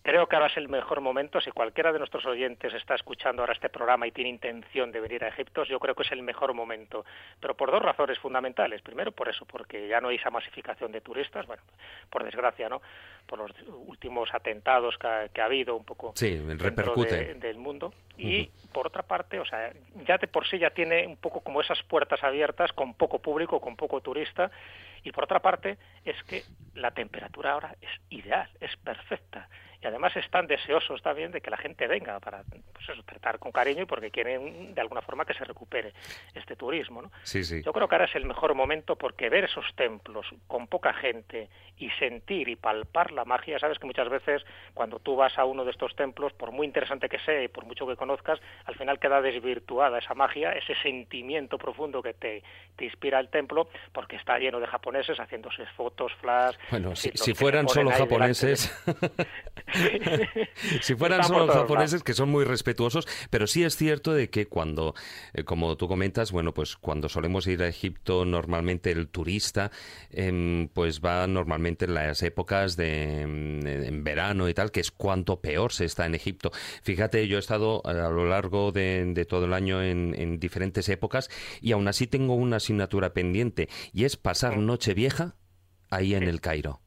Creo 0.05 0.27
que 0.27 0.37
ahora 0.37 0.49
es 0.49 0.57
el 0.59 0.69
mejor 0.69 1.01
momento, 1.01 1.41
si 1.41 1.51
cualquiera 1.51 1.91
de 1.91 1.99
nuestros 1.99 2.27
oyentes 2.27 2.75
está 2.75 2.95
escuchando 2.95 3.41
ahora 3.41 3.55
este 3.55 3.71
programa 3.71 4.07
y 4.07 4.13
tiene 4.13 4.29
intención 4.29 4.93
de 4.93 5.01
venir 5.01 5.25
a 5.25 5.29
Egipto, 5.29 5.65
yo 5.65 5.81
creo 5.81 5.95
que 5.95 6.03
es 6.03 6.13
el 6.13 6.23
mejor 6.23 6.53
momento, 6.53 7.07
pero 7.41 7.57
por 7.57 7.71
dos 7.71 7.81
razones 7.81 8.19
fundamentales. 8.19 8.83
Primero, 8.83 9.13
por 9.13 9.31
eso, 9.31 9.47
porque 9.47 9.89
ya 9.89 10.03
no 10.03 10.09
hay 10.09 10.17
esa 10.17 10.29
masificación 10.29 10.93
de 10.93 11.01
turistas, 11.01 11.47
bueno, 11.47 11.63
por 12.11 12.23
desgracia, 12.23 12.69
¿no? 12.69 12.83
Por 13.25 13.39
los 13.39 13.51
últimos 13.87 14.29
atentados 14.35 14.99
que 14.99 15.41
ha, 15.41 15.45
habido 15.47 15.75
un 15.75 15.87
poco 15.87 16.13
sí, 16.17 16.39
repercute. 16.39 17.37
del 17.37 17.57
mundo. 17.57 17.95
Y 18.19 18.51
por 18.75 18.87
otra 18.87 19.05
parte, 19.05 19.41
o 19.41 19.47
sea, 19.47 19.73
ya 20.07 20.19
de 20.19 20.29
por 20.29 20.47
sí 20.47 20.59
ya 20.59 20.69
tiene 20.69 21.07
un 21.07 21.17
poco 21.17 21.41
como 21.41 21.63
esas 21.63 21.83
puertas 21.85 22.23
abiertas 22.23 22.75
con 22.75 22.93
poco 22.93 23.21
público, 23.21 23.59
con 23.59 23.75
poco 23.75 24.03
turista, 24.03 24.51
y 25.03 25.13
por 25.13 25.25
otra 25.25 25.41
parte 25.41 25.79
es 26.05 26.23
que 26.25 26.43
la 26.75 26.91
temperatura 26.91 27.53
ahora 27.53 27.75
es 27.81 27.91
ideal, 28.11 28.51
es 28.61 28.77
perfecta 28.77 29.49
y 29.85 29.87
además 29.87 30.17
están 30.17 30.47
deseosos 30.47 31.03
también 31.03 31.31
de 31.31 31.43
que 31.43 31.51
la 31.51 31.59
gente 31.59 31.87
venga 31.87 32.19
para 32.19 32.43
pues 32.43 32.89
eso, 32.89 33.03
tratar 33.05 33.39
con 33.39 33.53
cariño 33.53 33.83
y 33.83 33.87
porque 33.87 34.11
quieren 34.11 34.75
de 34.75 34.81
alguna 34.81 35.03
forma 35.03 35.27
que 35.27 35.35
se 35.35 35.45
recupere 35.45 35.93
este 36.35 36.57
turismo. 36.57 37.03
¿no? 37.03 37.13
Sí, 37.23 37.45
sí. 37.45 37.63
Yo 37.63 37.73
creo 37.73 37.87
que 37.87 37.95
ahora 37.95 38.07
es 38.07 38.15
el 38.15 38.25
mejor 38.25 38.55
momento 38.55 38.97
porque 38.97 39.29
ver 39.29 39.45
esos 39.45 39.67
templos 39.77 40.27
con 40.47 40.69
poca 40.69 40.95
gente 40.95 41.51
y 41.77 41.91
sentir 41.91 42.49
y 42.49 42.57
palpar 42.57 43.13
la 43.13 43.27
magia, 43.27 43.59
sabes 43.59 43.79
que 43.79 43.87
muchas 43.87 44.09
veces 44.09 44.43
cuando 44.73 45.01
tú 45.01 45.17
vas 45.17 45.37
a 45.39 45.45
uno 45.45 45.65
de 45.65 45.73
estos 45.73 45.95
templos, 45.97 46.33
por 46.33 46.51
muy 46.51 46.67
interesante 46.67 47.09
que 47.09 47.19
sea 47.19 47.43
y 47.43 47.49
por 47.49 47.67
mucho 47.67 47.87
que 47.87 47.97
conozcas, 47.97 48.41
al 48.65 48.77
final 48.77 48.99
queda 48.99 49.21
desvirtuada 49.21 49.99
esa 49.99 50.15
magia, 50.15 50.53
ese 50.53 50.75
sentimiento 50.77 51.59
profundo 51.59 52.03
que 52.03 52.15
te, 52.15 52.43
te 52.77 52.87
inspira 52.87 53.21
el 53.21 53.29
templo 53.29 53.69
porque 53.93 54.17
está 54.17 54.39
lleno 54.39 54.61
de 54.61 54.67
japoneses 54.67 55.19
haciéndose 55.19 55.67
fotos, 55.77 56.13
flash. 56.21 56.57
Bueno, 56.71 56.97
si, 56.97 57.11
si 57.15 57.35
fueran 57.35 57.69
solo 57.69 57.91
japoneses. 57.91 58.73
si 60.81 60.95
fueran 60.95 61.25
solo 61.25 61.53
japoneses, 61.53 62.03
que 62.03 62.15
son 62.15 62.31
muy 62.31 62.45
respetuosos, 62.45 63.07
pero 63.31 63.47
sí 63.47 63.65
es 63.65 63.77
cierto 63.77 64.13
de 64.13 64.31
que 64.31 64.47
cuando, 64.47 64.95
eh, 65.33 65.45
como 65.45 65.77
tú 65.77 65.89
comentas, 65.89 66.33
bueno, 66.33 66.55
pues 66.55 66.77
cuando 66.77 67.09
solemos 67.09 67.47
ir 67.47 67.63
a 67.63 67.69
Egipto, 67.69 68.25
normalmente 68.25 68.91
el 68.91 69.09
turista, 69.09 69.71
em, 70.11 70.69
pues 70.69 71.01
va 71.01 71.27
normalmente 71.27 71.85
en 71.87 71.95
las 71.95 72.23
épocas 72.23 72.77
de 72.77 73.23
em, 73.23 73.67
en 73.67 74.05
verano 74.05 74.49
y 74.49 74.55
tal, 74.55 74.71
que 74.71 74.81
es 74.81 74.91
cuanto 74.91 75.41
peor 75.41 75.73
se 75.73 75.85
está 75.85 76.07
en 76.07 76.15
Egipto. 76.15 76.51
Fíjate, 76.83 77.27
yo 77.29 77.37
he 77.37 77.41
estado 77.41 77.83
a 77.85 77.93
lo 77.93 78.27
largo 78.27 78.73
de, 78.73 79.27
todo 79.29 79.47
el 79.47 79.55
año 79.55 79.83
en, 79.83 80.15
en 80.19 80.39
diferentes 80.39 80.89
épocas 80.89 81.31
y 81.61 81.73
aún 81.73 81.89
así 81.89 82.07
tengo 82.07 82.35
una 82.35 82.57
asignatura 82.57 83.15
pendiente 83.15 83.69
y 83.93 84.05
es 84.05 84.17
pasar 84.17 84.59
Nochevieja 84.59 85.37
ahí 85.91 86.15
en 86.15 86.25
el 86.25 86.41
Cairo. 86.41 86.84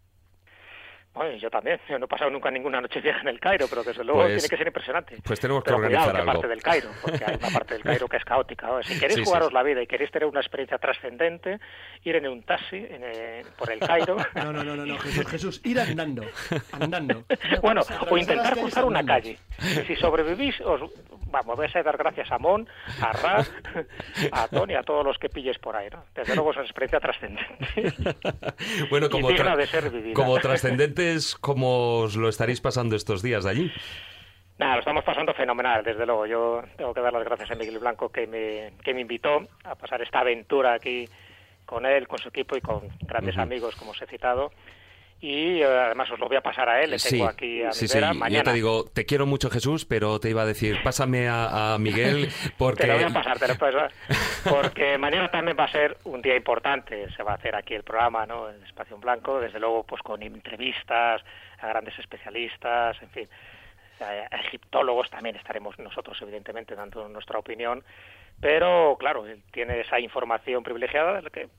Yo 1.39 1.49
también. 1.49 1.80
Yo 1.89 1.97
no 1.99 2.05
he 2.05 2.07
pasado 2.07 2.30
nunca 2.32 2.49
ninguna 2.51 2.82
noche 2.82 3.01
vieja 3.01 3.22
en 3.22 3.28
el 3.30 3.39
Cairo, 3.39 3.68
pero 3.70 3.84
desde 3.84 4.03
luego 4.03 4.22
Pues- 4.22 4.34
tiene 4.41 4.49
que 4.49 4.57
ser 4.57 4.68
impresionante. 4.68 5.18
pues 5.24 5.39
tenemos 5.39 5.63
que 5.63 5.68
Pero 5.68 5.78
organizar 5.78 6.03
cuidado, 6.03 6.13
que 6.13 6.22
algo. 6.30 6.32
parte 6.34 6.47
del 6.47 6.61
Cairo, 6.63 6.89
porque 7.01 7.24
hay 7.26 7.36
una 7.38 7.49
parte 7.49 7.74
del 7.76 7.84
Cairo 7.84 8.07
que 8.07 8.18
es 8.18 8.26
caótica. 8.26 8.68
¿no? 8.68 8.84
Si 8.84 8.93
queréis 8.99 9.15
Sí, 9.15 9.20
sí. 9.22 9.26
jugaros 9.26 9.53
la 9.53 9.63
vida 9.63 9.82
y 9.82 9.88
queréis 9.88 10.11
tener 10.11 10.28
una 10.28 10.39
experiencia 10.39 10.78
trascendente, 10.78 11.59
ir 12.03 12.15
en 12.15 12.28
un 12.28 12.43
taxi 12.43 12.78
en, 12.78 13.01
eh, 13.03 13.43
por 13.57 13.72
el 13.72 13.80
Cairo. 13.80 14.18
No, 14.36 14.53
no, 14.53 14.63
no, 14.63 14.76
no, 14.76 14.86
no, 14.86 14.97
Jesús, 14.99 15.28
Jesús, 15.28 15.61
ir 15.65 15.80
andando, 15.80 16.24
andando. 16.72 17.24
Bueno, 17.61 17.82
o 18.09 18.18
intentar 18.18 18.53
cruzar 18.57 18.86
una 18.86 18.99
andando. 18.99 19.22
calle. 19.24 19.38
Y 19.61 19.86
si 19.86 19.95
sobrevivís, 19.95 20.59
os 20.61 20.82
vamos, 21.30 21.57
vais 21.57 21.76
a 21.76 21.84
dar 21.84 21.97
gracias 21.97 22.32
a 22.32 22.38
Mon, 22.38 22.68
a 23.01 23.11
Raz, 23.11 23.51
a 24.32 24.47
Tony, 24.47 24.76
a 24.76 24.84
todos 24.84 25.03
los 25.05 25.18
que 25.18 25.30
pilles 25.30 25.57
por 25.59 25.76
ahí. 25.76 25.89
¿no? 25.91 26.03
Desde 26.15 26.36
luego 26.36 26.51
es 26.51 26.57
una 26.57 26.65
experiencia 26.65 26.99
trascendente. 26.99 27.93
Bueno, 28.89 29.07
Y 29.07 29.09
como, 29.09 29.28
digna 29.30 29.55
de 29.55 29.68
ser 29.68 29.89
vivida. 29.89 30.13
como 30.13 30.38
trascendentes, 31.08 31.36
¿cómo 31.36 31.99
os 31.99 32.16
lo 32.16 32.30
estaréis 32.30 32.62
pasando 32.62 32.95
estos 32.95 33.22
días 33.22 33.43
de 33.43 33.49
allí? 33.49 33.72
Nada, 34.58 34.74
lo 34.76 34.80
estamos 34.80 35.03
pasando 35.03 35.34
fenomenal, 35.34 35.84
desde 35.84 36.05
luego. 36.05 36.26
Yo 36.26 36.64
tengo 36.78 36.93
que 36.93 37.01
dar 37.01 37.14
las 37.14 37.24
gracias 37.24 37.51
a 37.51 37.55
Miguel 37.55 37.80
Blanco 37.80 38.10
que 38.10 38.26
me, 38.26 38.74
que 38.84 38.93
me 38.93 39.01
invitó 39.01 39.47
a 39.64 39.76
pasar 39.76 40.01
esta 40.01 40.20
aventura 40.20 40.74
aquí 40.74 41.08
con 41.66 41.86
él, 41.86 42.08
con 42.08 42.18
su 42.18 42.30
equipo 42.30 42.58
y 42.58 42.62
con 42.62 42.82
grandes 43.01 43.38
amigos, 43.38 43.76
como 43.76 43.91
os 43.91 44.01
he 44.01 44.08
citado. 44.08 44.51
Y 45.20 45.61
eh, 45.61 45.65
además 45.65 46.11
os 46.11 46.20
lo 46.20 46.28
voy 46.28 46.38
a 46.38 46.41
pasar 46.41 46.70
a 46.70 46.84
él, 46.84 46.91
le 46.91 46.97
tengo 46.97 47.28
aquí 47.28 47.63
a 47.63 47.72
sí, 47.72 47.88
sí. 47.88 47.97
vera 47.97 48.13
Yo 48.13 48.20
mañana. 48.20 48.43
te 48.43 48.53
digo, 48.53 48.86
te 48.86 49.05
quiero 49.05 49.26
mucho 49.26 49.49
Jesús, 49.49 49.84
pero 49.84 50.20
te 50.20 50.30
iba 50.30 50.43
a 50.43 50.45
decir, 50.45 50.78
pásame 50.84 51.28
a, 51.28 51.74
a 51.74 51.80
Miguel 51.80 52.30
porque... 52.57 52.84
Te 52.88 52.88
lo 52.88 52.93
voy 52.93 53.03
a 53.03 53.09
pasar, 53.09 53.39
te 53.39 53.47
lo 53.47 53.55
porque 54.47 54.97
mañana 54.99 55.32
también 55.32 55.57
va 55.59 55.63
a 55.63 55.72
ser 55.72 55.97
un 56.03 56.22
día 56.22 56.36
importante. 56.36 57.09
Se 57.15 57.24
va 57.24 57.32
a 57.32 57.36
hacer 57.36 57.55
aquí 57.55 57.74
el 57.74 57.84
programa, 57.84 58.28
¿no? 58.28 58.49
El 58.49 58.63
Espacio 58.63 58.95
en 58.95 59.01
Blanco, 59.01 59.39
desde 59.39 59.59
luego, 59.59 59.84
pues 59.84 60.03
con 60.03 60.22
entrevistas 60.22 61.24
a 61.59 61.68
grandes 61.68 61.97
especialistas, 61.97 63.01
en 63.01 63.09
fin, 63.09 63.30
a, 63.99 64.36
egiptólogos 64.38 65.09
también 65.09 65.36
estaremos 65.36 65.78
nosotros, 65.80 66.22
evidentemente, 66.22 66.76
dando 66.76 67.07
nuestra 67.09 67.39
opinión. 67.39 67.84
Pero, 68.39 68.95
claro, 68.99 69.26
él 69.26 69.41
tiene 69.51 69.80
esa 69.82 69.99
información 69.99 70.61
privilegiada 70.61 71.15
de 71.15 71.22
la 71.24 71.30
que 71.32 71.49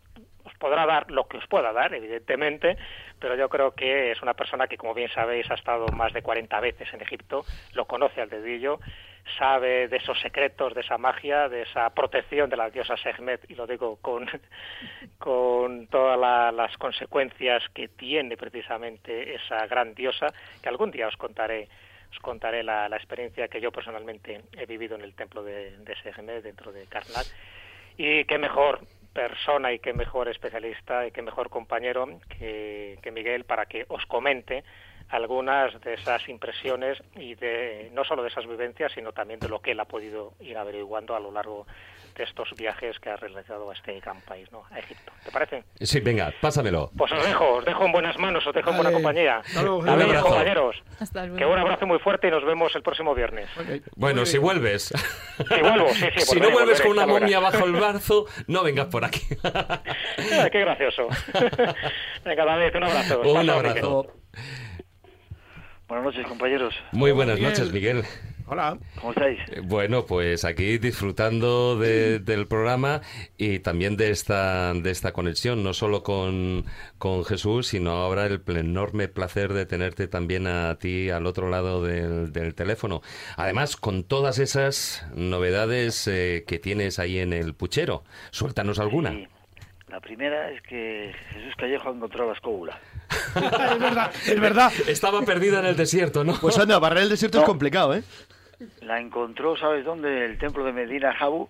podrá 0.58 0.86
dar 0.86 1.10
lo 1.10 1.26
que 1.28 1.38
os 1.38 1.46
pueda 1.46 1.72
dar, 1.72 1.94
evidentemente, 1.94 2.76
pero 3.18 3.36
yo 3.36 3.48
creo 3.48 3.72
que 3.72 4.10
es 4.12 4.22
una 4.22 4.34
persona 4.34 4.66
que, 4.66 4.76
como 4.76 4.94
bien 4.94 5.08
sabéis, 5.10 5.50
ha 5.50 5.54
estado 5.54 5.86
más 5.88 6.12
de 6.12 6.22
40 6.22 6.60
veces 6.60 6.92
en 6.92 7.00
Egipto, 7.00 7.44
lo 7.74 7.84
conoce 7.86 8.20
al 8.20 8.28
dedillo, 8.28 8.80
sabe 9.38 9.88
de 9.88 9.96
esos 9.98 10.18
secretos, 10.20 10.74
de 10.74 10.80
esa 10.80 10.96
magia, 10.98 11.48
de 11.48 11.62
esa 11.62 11.90
protección 11.90 12.48
de 12.48 12.56
la 12.56 12.70
diosa 12.70 12.96
Sekhmet, 12.96 13.50
y 13.50 13.54
lo 13.54 13.66
digo 13.66 13.96
con, 14.00 14.26
con 15.18 15.86
todas 15.88 16.18
la- 16.18 16.52
las 16.52 16.76
consecuencias 16.78 17.62
que 17.74 17.88
tiene 17.88 18.36
precisamente 18.36 19.34
esa 19.34 19.66
gran 19.66 19.94
diosa, 19.94 20.26
que 20.62 20.68
algún 20.68 20.90
día 20.90 21.08
os 21.08 21.16
contaré 21.16 21.68
os 22.10 22.18
contaré 22.20 22.62
la, 22.62 22.88
la 22.88 22.96
experiencia 22.96 23.48
que 23.48 23.60
yo 23.60 23.70
personalmente 23.70 24.40
he 24.56 24.64
vivido 24.64 24.96
en 24.96 25.02
el 25.02 25.12
templo 25.14 25.42
de, 25.42 25.76
de 25.76 26.40
dentro 26.40 26.72
de 26.72 26.86
Karnak 26.86 27.26
y 27.98 28.24
qué 28.24 28.38
mejor 28.38 28.80
persona 29.18 29.72
y 29.72 29.80
qué 29.80 29.92
mejor 29.92 30.28
especialista 30.28 31.04
y 31.04 31.10
qué 31.10 31.22
mejor 31.22 31.50
compañero 31.50 32.06
que, 32.28 33.00
que 33.02 33.10
Miguel 33.10 33.42
para 33.42 33.66
que 33.66 33.84
os 33.88 34.06
comente 34.06 34.62
algunas 35.08 35.80
de 35.80 35.94
esas 35.94 36.28
impresiones 36.28 37.02
y 37.16 37.34
de 37.34 37.90
no 37.92 38.04
solo 38.04 38.22
de 38.22 38.28
esas 38.28 38.46
vivencias 38.46 38.92
sino 38.92 39.12
también 39.12 39.40
de 39.40 39.48
lo 39.48 39.60
que 39.60 39.72
él 39.72 39.80
ha 39.80 39.86
podido 39.86 40.34
ir 40.38 40.56
averiguando 40.56 41.16
a 41.16 41.20
lo 41.20 41.32
largo 41.32 41.66
de 42.18 42.24
estos 42.24 42.52
viajes 42.56 42.98
que 42.98 43.08
ha 43.08 43.16
realizado 43.16 43.70
a 43.70 43.74
este 43.74 43.98
gran 44.00 44.20
país, 44.22 44.50
¿no? 44.52 44.64
A 44.70 44.78
Egipto. 44.80 45.12
¿Te 45.24 45.30
parece? 45.30 45.64
Sí, 45.80 46.00
venga, 46.00 46.32
pásamelo. 46.40 46.90
Pues 46.98 47.10
os 47.12 47.24
dejo, 47.24 47.54
os 47.54 47.64
dejo 47.64 47.86
en 47.86 47.92
buenas 47.92 48.18
manos, 48.18 48.46
os 48.46 48.52
dejo 48.54 48.70
en 48.70 48.76
buena 48.76 48.92
compañía. 48.92 49.36
Hasta 49.38 49.62
luego, 49.62 49.82
abrazo. 49.88 50.26
compañeros. 50.26 50.76
Hasta 51.00 51.20
luego. 51.22 51.36
Que 51.38 51.46
un 51.46 51.58
abrazo 51.58 51.86
muy 51.86 51.98
fuerte 52.00 52.28
y 52.28 52.30
nos 52.30 52.44
vemos 52.44 52.74
el 52.74 52.82
próximo 52.82 53.14
viernes. 53.14 53.48
Bueno, 53.96 54.26
si 54.26 54.36
vuelves. 54.38 54.92
Si 55.38 55.60
vuelvo, 55.62 55.88
sí, 55.90 56.06
sí. 56.16 56.20
si 56.26 56.40
no 56.40 56.50
vuelves 56.50 56.80
con 56.82 56.90
una 56.90 57.06
momia 57.06 57.38
bajo 57.40 57.64
el 57.64 57.72
brazo, 57.80 58.26
no 58.48 58.62
vengas 58.64 58.86
por 58.88 59.04
aquí. 59.04 59.22
Ay, 59.42 60.50
qué 60.50 60.60
gracioso. 60.60 61.06
Venga, 62.24 62.44
David, 62.44 62.76
un 62.76 62.84
abrazo. 62.84 63.20
Un 63.22 63.48
abrazo. 63.50 64.12
Buenas 65.86 66.04
noches, 66.04 66.26
compañeros. 66.26 66.74
Muy 66.92 67.12
buenas 67.12 67.36
Miguel. 67.36 67.50
noches, 67.52 67.72
Miguel. 67.72 68.04
Hola. 68.50 68.78
¿Cómo 69.00 69.12
estáis? 69.12 69.38
Eh, 69.50 69.60
Bueno, 69.62 70.06
pues 70.06 70.44
aquí 70.44 70.78
disfrutando 70.78 71.76
de- 71.78 72.18
del 72.18 72.46
programa 72.46 73.02
y 73.36 73.58
también 73.58 73.96
de 73.98 74.10
esta, 74.10 74.72
de 74.72 74.90
esta 74.90 75.12
conexión, 75.12 75.62
no 75.62 75.74
solo 75.74 76.02
con, 76.02 76.64
con 76.96 77.24
Jesús, 77.26 77.66
sino 77.66 77.90
ahora 77.92 78.24
el 78.26 78.40
enorme 78.46 79.08
placer 79.08 79.52
de 79.52 79.66
tenerte 79.66 80.08
también 80.08 80.46
a 80.46 80.76
ti 80.78 81.10
al 81.10 81.26
otro 81.26 81.50
lado 81.50 81.82
del, 81.82 82.32
del 82.32 82.54
teléfono. 82.54 83.02
Además, 83.36 83.76
con 83.76 84.02
todas 84.04 84.38
esas 84.38 85.06
novedades 85.14 86.08
eh, 86.08 86.44
que 86.46 86.58
tienes 86.58 86.98
ahí 86.98 87.18
en 87.18 87.34
el 87.34 87.54
puchero, 87.54 88.04
suéltanos 88.30 88.78
alguna. 88.78 89.10
Sí. 89.12 89.26
La 89.88 90.00
primera 90.00 90.50
es 90.50 90.60
que 90.62 91.12
Jesús 91.32 91.54
Callejo 91.56 91.88
ha 91.88 91.92
encontrado 91.92 92.28
la 92.28 92.34
escóbula. 92.34 92.78
es 93.34 93.78
verdad, 93.80 94.10
es 94.26 94.40
verdad. 94.40 94.72
Estaba 94.86 95.22
perdida 95.22 95.60
en 95.60 95.64
el 95.66 95.76
desierto, 95.76 96.24
¿no? 96.24 96.34
Pues 96.38 96.58
anda, 96.58 96.78
barrer 96.78 97.04
el 97.04 97.08
desierto 97.08 97.38
es 97.40 97.44
complicado, 97.44 97.94
¿eh? 97.94 98.02
La 98.82 99.00
encontró, 99.00 99.56
¿sabes 99.56 99.84
dónde? 99.84 100.24
En 100.24 100.30
el 100.30 100.38
templo 100.38 100.64
de 100.64 100.72
Medina 100.72 101.14
Jabu. 101.14 101.48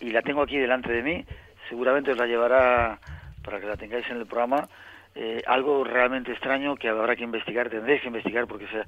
Y 0.00 0.10
la 0.10 0.22
tengo 0.22 0.42
aquí 0.42 0.56
delante 0.58 0.92
de 0.92 1.02
mí. 1.02 1.24
Seguramente 1.68 2.12
os 2.12 2.16
la 2.16 2.26
llevará 2.26 2.98
para 3.42 3.60
que 3.60 3.66
la 3.66 3.76
tengáis 3.76 4.08
en 4.10 4.18
el 4.18 4.26
programa. 4.26 4.68
Eh, 5.14 5.42
algo 5.46 5.82
realmente 5.82 6.30
extraño 6.30 6.76
que 6.76 6.88
habrá 6.88 7.16
que 7.16 7.24
investigar, 7.24 7.68
tendréis 7.68 8.00
que 8.00 8.06
investigar 8.06 8.46
porque 8.46 8.66
ese 8.66 8.84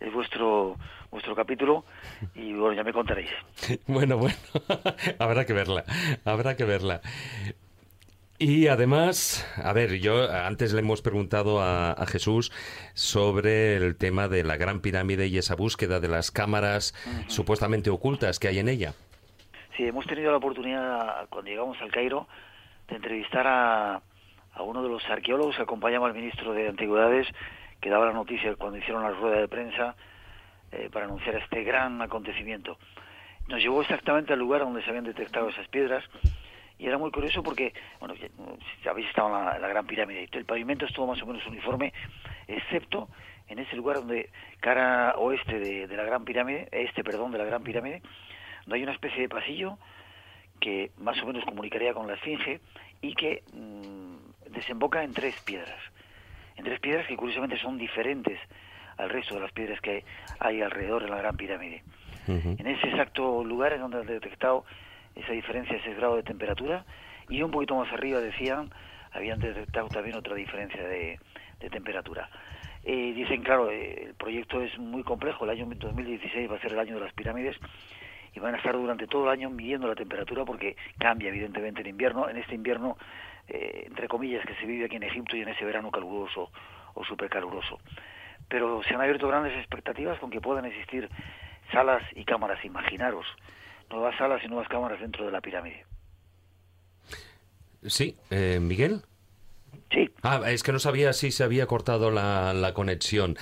es 0.00 0.12
vuestro 0.12 0.76
vuestro 1.10 1.34
capítulo 1.34 1.84
y 2.34 2.52
bueno, 2.52 2.74
ya 2.74 2.84
me 2.84 2.92
contaréis. 2.92 3.30
Bueno, 3.86 4.16
bueno, 4.18 4.36
habrá 5.18 5.44
que 5.46 5.52
verla, 5.52 5.84
habrá 6.24 6.56
que 6.56 6.64
verla. 6.64 7.00
Y 8.44 8.66
además, 8.66 9.46
a 9.62 9.72
ver, 9.72 10.00
yo 10.00 10.28
antes 10.28 10.72
le 10.72 10.80
hemos 10.80 11.00
preguntado 11.00 11.62
a, 11.62 11.92
a 11.92 12.06
Jesús 12.06 12.50
sobre 12.92 13.76
el 13.76 13.94
tema 13.94 14.26
de 14.26 14.42
la 14.42 14.56
Gran 14.56 14.80
Pirámide 14.80 15.28
y 15.28 15.38
esa 15.38 15.54
búsqueda 15.54 16.00
de 16.00 16.08
las 16.08 16.32
cámaras 16.32 16.92
supuestamente 17.28 17.88
ocultas 17.88 18.40
que 18.40 18.48
hay 18.48 18.58
en 18.58 18.68
ella. 18.68 18.94
Sí, 19.76 19.84
hemos 19.84 20.06
tenido 20.06 20.32
la 20.32 20.38
oportunidad, 20.38 21.28
cuando 21.28 21.52
llegamos 21.52 21.80
al 21.82 21.92
Cairo, 21.92 22.26
de 22.88 22.96
entrevistar 22.96 23.46
a, 23.46 24.02
a 24.54 24.62
uno 24.64 24.82
de 24.82 24.88
los 24.88 25.08
arqueólogos 25.08 25.54
que 25.54 25.62
acompañaba 25.62 26.08
al 26.08 26.14
ministro 26.14 26.52
de 26.52 26.68
Antigüedades, 26.68 27.28
que 27.80 27.90
daba 27.90 28.06
la 28.06 28.12
noticia 28.12 28.56
cuando 28.56 28.76
hicieron 28.76 29.04
la 29.04 29.10
rueda 29.10 29.38
de 29.38 29.46
prensa 29.46 29.94
eh, 30.72 30.90
para 30.92 31.04
anunciar 31.04 31.36
este 31.36 31.62
gran 31.62 32.02
acontecimiento. 32.02 32.76
Nos 33.46 33.60
llevó 33.60 33.82
exactamente 33.82 34.32
al 34.32 34.40
lugar 34.40 34.62
donde 34.62 34.82
se 34.82 34.90
habían 34.90 35.04
detectado 35.04 35.48
esas 35.48 35.68
piedras 35.68 36.02
y 36.82 36.86
era 36.88 36.98
muy 36.98 37.10
curioso 37.12 37.42
porque, 37.42 37.72
bueno, 38.00 38.14
ya- 38.14 38.90
habéis 38.90 39.08
estado 39.08 39.28
en 39.28 39.62
la, 39.62 39.68
Gran 39.68 39.86
Pirámide, 39.86 40.28
el 40.32 40.44
pavimento 40.44 40.84
es 40.84 40.92
todo 40.92 41.06
más 41.06 41.22
o 41.22 41.26
menos 41.26 41.46
uniforme, 41.46 41.92
excepto 42.48 43.08
en 43.48 43.58
ese 43.60 43.76
lugar 43.76 43.96
donde, 43.98 44.30
cara 44.60 45.14
oeste 45.16 45.58
de, 45.60 45.86
de 45.86 45.96
la 45.96 46.02
Gran 46.04 46.24
Pirámide, 46.24 46.68
este, 46.72 47.04
perdón, 47.04 47.30
de 47.32 47.38
la 47.38 47.44
Gran 47.44 47.62
Pirámide, 47.62 48.02
donde 48.66 48.76
hay 48.76 48.82
una 48.82 48.92
especie 48.92 49.20
de 49.22 49.28
pasillo 49.28 49.78
que 50.60 50.90
más 50.98 51.20
o 51.22 51.26
menos 51.26 51.44
comunicaría 51.44 51.92
con 51.94 52.06
la 52.06 52.14
Esfinge 52.14 52.60
y 53.00 53.14
que 53.14 53.42
mm, 53.52 54.50
desemboca 54.52 55.02
en 55.04 55.12
tres 55.12 55.34
piedras. 55.44 55.78
En 56.56 56.64
tres 56.64 56.80
piedras 56.80 57.06
que 57.06 57.16
curiosamente 57.16 57.58
son 57.58 57.78
diferentes 57.78 58.38
al 58.96 59.08
resto 59.10 59.34
de 59.34 59.40
las 59.40 59.52
piedras 59.52 59.80
que 59.80 60.04
hay 60.38 60.62
alrededor 60.62 61.02
de 61.04 61.10
la 61.10 61.16
Gran 61.18 61.36
Pirámide. 61.36 61.82
En 62.58 62.66
ese 62.66 62.88
exacto 62.88 63.42
lugar 63.44 63.72
es 63.72 63.80
donde 63.80 63.98
han 63.98 64.06
detectado 64.06 64.64
esa 65.14 65.32
diferencia, 65.32 65.76
ese 65.76 65.94
grado 65.94 66.16
de 66.16 66.22
temperatura, 66.22 66.84
y 67.28 67.42
un 67.42 67.50
poquito 67.50 67.76
más 67.76 67.92
arriba 67.92 68.20
decían, 68.20 68.70
habían 69.12 69.40
detectado 69.40 69.88
también 69.88 70.16
otra 70.16 70.34
diferencia 70.34 70.82
de, 70.82 71.18
de 71.60 71.70
temperatura. 71.70 72.28
Eh, 72.84 73.12
dicen, 73.14 73.42
claro, 73.42 73.70
eh, 73.70 74.06
el 74.06 74.14
proyecto 74.14 74.60
es 74.60 74.76
muy 74.78 75.04
complejo, 75.04 75.44
el 75.44 75.50
año 75.50 75.66
2016 75.66 76.50
va 76.50 76.56
a 76.56 76.60
ser 76.60 76.72
el 76.72 76.78
año 76.78 76.94
de 76.94 77.00
las 77.00 77.12
pirámides, 77.12 77.56
y 78.34 78.40
van 78.40 78.54
a 78.54 78.56
estar 78.56 78.74
durante 78.74 79.06
todo 79.06 79.24
el 79.24 79.30
año 79.30 79.50
midiendo 79.50 79.86
la 79.86 79.94
temperatura 79.94 80.44
porque 80.44 80.76
cambia 80.98 81.28
evidentemente 81.28 81.82
en 81.82 81.88
invierno, 81.88 82.28
en 82.28 82.38
este 82.38 82.54
invierno, 82.54 82.96
eh, 83.48 83.84
entre 83.86 84.08
comillas, 84.08 84.44
que 84.46 84.54
se 84.54 84.66
vive 84.66 84.86
aquí 84.86 84.96
en 84.96 85.02
Egipto 85.02 85.36
y 85.36 85.42
en 85.42 85.48
ese 85.48 85.64
verano 85.64 85.90
caluroso 85.90 86.50
o 86.94 87.04
supercaluroso. 87.04 87.78
Pero 88.48 88.82
se 88.82 88.94
han 88.94 89.00
abierto 89.00 89.28
grandes 89.28 89.56
expectativas 89.58 90.18
con 90.18 90.30
que 90.30 90.40
puedan 90.40 90.64
existir 90.64 91.08
salas 91.70 92.02
y 92.14 92.24
cámaras, 92.24 92.64
imaginaros, 92.64 93.26
nuevas 93.92 94.16
salas 94.16 94.42
y 94.44 94.48
nuevas 94.48 94.68
cámaras 94.68 95.00
dentro 95.00 95.24
de 95.26 95.32
la 95.32 95.40
pirámide. 95.40 95.84
Sí, 97.84 98.16
eh, 98.30 98.58
Miguel. 98.60 99.02
Sí. 99.90 100.10
Ah, 100.22 100.40
es 100.46 100.62
que 100.62 100.72
no 100.72 100.78
sabía 100.78 101.12
si 101.12 101.30
se 101.30 101.44
había 101.44 101.66
cortado 101.66 102.10
la, 102.10 102.54
la 102.54 102.72
conexión. 102.72 103.36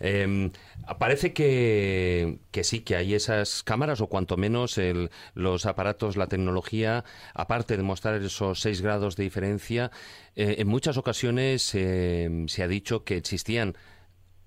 Eh, 0.00 0.50
parece 0.98 1.32
que, 1.32 2.38
que, 2.50 2.64
sí, 2.64 2.80
que 2.80 2.96
hay 2.96 3.14
esas 3.14 3.62
cámaras, 3.62 4.00
o 4.00 4.08
cuanto 4.08 4.36
menos 4.36 4.78
el, 4.78 5.10
los 5.34 5.64
aparatos, 5.64 6.16
la 6.16 6.26
tecnología, 6.26 7.04
aparte 7.34 7.76
de 7.76 7.82
mostrar 7.82 8.22
esos 8.22 8.60
seis 8.60 8.82
grados 8.82 9.16
de 9.16 9.24
diferencia, 9.24 9.90
eh, 10.34 10.56
en 10.58 10.68
muchas 10.68 10.96
ocasiones 10.96 11.74
eh, 11.74 12.44
se 12.46 12.62
ha 12.62 12.68
dicho 12.68 13.04
que 13.04 13.16
existían 13.16 13.76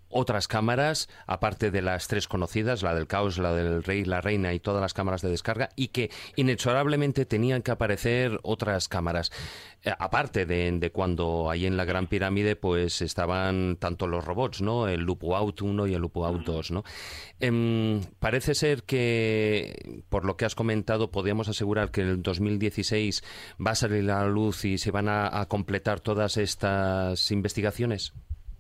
otras 0.10 0.48
cámaras, 0.48 1.10
aparte 1.28 1.72
de 1.72 1.82
las 1.82 2.08
tres 2.08 2.28
conocidas, 2.28 2.84
la 2.84 2.94
del 2.94 3.08
caos, 3.08 3.38
la 3.38 3.54
del 3.54 3.84
rey, 3.84 4.06
la 4.06 4.22
reina 4.22 4.54
y 4.54 4.60
todas 4.60 4.82
las 4.82 4.94
cámaras 4.94 5.22
de 5.22 5.30
descarga, 5.30 5.70
y 5.76 5.90
que 5.90 6.10
inexorablemente 6.36 7.26
tenían 7.26 7.62
que 7.62 7.72
aparecer 7.72 8.40
otras 8.44 8.88
cámaras. 8.88 9.32
Eh, 9.84 9.94
aparte 9.98 10.46
de, 10.46 10.72
de, 10.72 10.92
cuando 10.92 11.50
ahí 11.50 11.66
en 11.66 11.78
la 11.78 11.86
Gran 11.86 12.08
Pirámide 12.08 12.56
pues 12.56 13.02
estaban 13.02 13.78
tanto 13.78 14.08
los 14.08 14.26
robots, 14.26 14.62
¿no? 14.62 14.88
El 14.88 15.02
Lupo 15.02 15.38
Out 15.38 15.62
1 15.62 15.88
y 15.88 15.94
el 15.94 16.02
Lupo 16.02 16.26
Out 16.26 16.44
2, 16.44 16.72
¿no? 16.72 16.84
Eh, 17.40 18.02
parece 18.20 18.56
ser 18.56 18.84
que, 18.84 20.04
por 20.10 20.26
lo 20.26 20.36
que 20.36 20.46
has 20.46 20.56
comentado, 20.56 21.12
podríamos 21.12 21.48
asegurar 21.48 21.92
que 21.92 22.02
en 22.02 22.08
el 22.08 22.22
2016 22.22 23.24
va 23.66 23.72
a 23.72 23.76
salir 23.76 24.04
la 24.04 24.26
luz 24.28 24.66
y 24.66 24.78
se 24.78 24.92
van 24.92 25.08
a, 25.08 25.40
a 25.40 25.48
completar 25.48 26.00
todas 26.00 26.38
estas 26.38 27.32
investigaciones. 27.32 28.14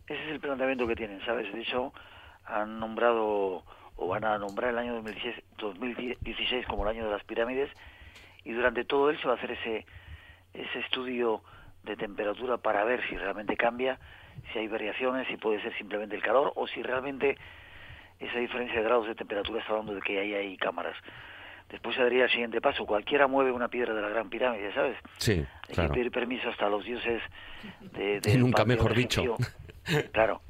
Ese 0.09 0.23
es 0.25 0.31
el 0.31 0.39
planteamiento 0.39 0.87
que 0.87 0.95
tienen, 0.95 1.23
¿sabes? 1.23 1.51
De 1.53 1.61
hecho, 1.61 1.93
han 2.45 2.79
nombrado 2.79 3.63
o 3.95 4.07
van 4.07 4.25
a 4.25 4.37
nombrar 4.39 4.71
el 4.71 4.79
año 4.79 4.93
2016, 4.95 5.43
2016 5.57 6.65
como 6.65 6.83
el 6.83 6.89
año 6.97 7.05
de 7.05 7.11
las 7.11 7.23
pirámides 7.25 7.69
y 8.43 8.53
durante 8.53 8.85
todo 8.85 9.09
él 9.11 9.19
se 9.19 9.27
va 9.27 9.33
a 9.33 9.37
hacer 9.37 9.51
ese, 9.51 9.85
ese 10.53 10.79
estudio 10.79 11.43
de 11.83 11.95
temperatura 11.95 12.57
para 12.57 12.83
ver 12.85 13.07
si 13.07 13.17
realmente 13.17 13.55
cambia, 13.55 13.99
si 14.51 14.59
hay 14.59 14.67
variaciones, 14.67 15.27
si 15.27 15.37
puede 15.37 15.61
ser 15.61 15.77
simplemente 15.77 16.15
el 16.15 16.23
calor 16.23 16.53
o 16.55 16.65
si 16.67 16.81
realmente 16.81 17.37
esa 18.19 18.39
diferencia 18.39 18.77
de 18.77 18.83
grados 18.83 19.05
de 19.07 19.15
temperatura 19.15 19.59
está 19.59 19.73
hablando 19.73 19.93
de 19.93 20.01
que 20.01 20.19
ahí 20.19 20.33
hay 20.33 20.57
cámaras. 20.57 20.95
Después 21.69 21.95
se 21.95 22.01
daría 22.01 22.23
el 22.23 22.31
siguiente 22.31 22.61
paso. 22.61 22.85
Cualquiera 22.85 23.27
mueve 23.27 23.51
una 23.51 23.67
piedra 23.67 23.93
de 23.93 24.01
la 24.01 24.09
Gran 24.09 24.29
Pirámide, 24.29 24.73
¿sabes? 24.73 24.97
Sí, 25.17 25.45
Hay 25.67 25.75
claro. 25.75 25.89
que 25.89 25.99
pedir 25.99 26.11
permiso 26.11 26.49
hasta 26.49 26.65
a 26.65 26.69
los 26.69 26.83
dioses 26.83 27.21
de, 27.81 28.19
de 28.21 28.37
Nunca 28.37 28.65
mejor 28.65 28.95
dicho. 28.95 29.37
Claro. 30.11 30.41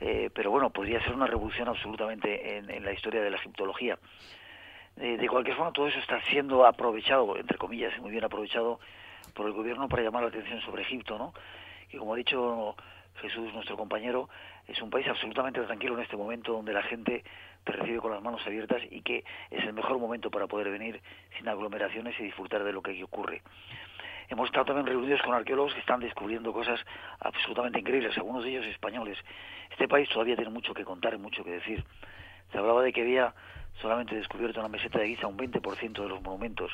Eh, 0.00 0.30
pero 0.34 0.50
bueno, 0.50 0.70
podría 0.70 1.02
ser 1.02 1.14
una 1.14 1.26
revolución 1.26 1.68
absolutamente 1.68 2.56
en, 2.56 2.84
la 2.84 2.92
historia 2.92 3.20
de 3.20 3.30
la 3.30 3.36
egiptología. 3.36 3.98
Eh, 4.96 5.16
de 5.16 5.28
cualquier 5.28 5.56
forma, 5.56 5.72
todo 5.72 5.86
eso 5.86 5.98
está 5.98 6.20
siendo 6.30 6.64
aprovechado, 6.66 7.36
entre 7.36 7.58
comillas, 7.58 7.96
muy 8.00 8.10
bien 8.10 8.24
aprovechado 8.24 8.80
por 9.34 9.46
el 9.46 9.52
gobierno 9.52 9.88
para 9.88 10.02
llamar 10.02 10.22
la 10.22 10.28
atención 10.28 10.60
sobre 10.62 10.82
Egipto, 10.82 11.18
¿no? 11.18 11.34
Que 11.88 11.98
como 11.98 12.14
ha 12.14 12.16
dicho 12.16 12.74
Jesús, 13.20 13.52
nuestro 13.52 13.76
compañero, 13.76 14.28
es 14.66 14.80
un 14.80 14.90
país 14.90 15.06
absolutamente 15.08 15.60
tranquilo 15.60 15.94
en 15.94 16.02
este 16.02 16.16
momento 16.16 16.52
donde 16.52 16.72
la 16.72 16.82
gente 16.82 17.22
te 17.64 17.72
recibe 17.72 17.98
con 17.98 18.12
las 18.12 18.22
manos 18.22 18.40
abiertas 18.46 18.82
y 18.90 19.02
que 19.02 19.24
es 19.50 19.64
el 19.64 19.72
mejor 19.72 19.98
momento 19.98 20.30
para 20.30 20.46
poder 20.46 20.70
venir 20.70 21.00
sin 21.36 21.48
aglomeraciones 21.48 22.18
y 22.18 22.24
disfrutar 22.24 22.64
de 22.64 22.72
lo 22.72 22.82
que 22.82 22.92
aquí 22.92 23.02
ocurre. 23.02 23.42
Hemos 24.30 24.46
estado 24.46 24.66
también 24.66 24.86
reunidos 24.86 25.20
con 25.22 25.34
arqueólogos 25.34 25.74
que 25.74 25.80
están 25.80 25.98
descubriendo 25.98 26.52
cosas 26.52 26.78
absolutamente 27.18 27.80
increíbles, 27.80 28.16
algunos 28.16 28.44
de 28.44 28.50
ellos 28.50 28.66
españoles. 28.66 29.18
Este 29.72 29.88
país 29.88 30.08
todavía 30.08 30.36
tiene 30.36 30.52
mucho 30.52 30.72
que 30.72 30.84
contar 30.84 31.14
y 31.14 31.18
mucho 31.18 31.42
que 31.42 31.50
decir. 31.50 31.84
Se 32.52 32.58
hablaba 32.58 32.80
de 32.82 32.92
que 32.92 33.00
había 33.00 33.34
solamente 33.82 34.14
descubierto 34.14 34.60
en 34.60 34.62
la 34.62 34.68
meseta 34.68 35.00
de 35.00 35.08
Giza 35.08 35.26
un 35.26 35.36
20% 35.36 36.00
de 36.00 36.08
los 36.08 36.22
monumentos, 36.22 36.70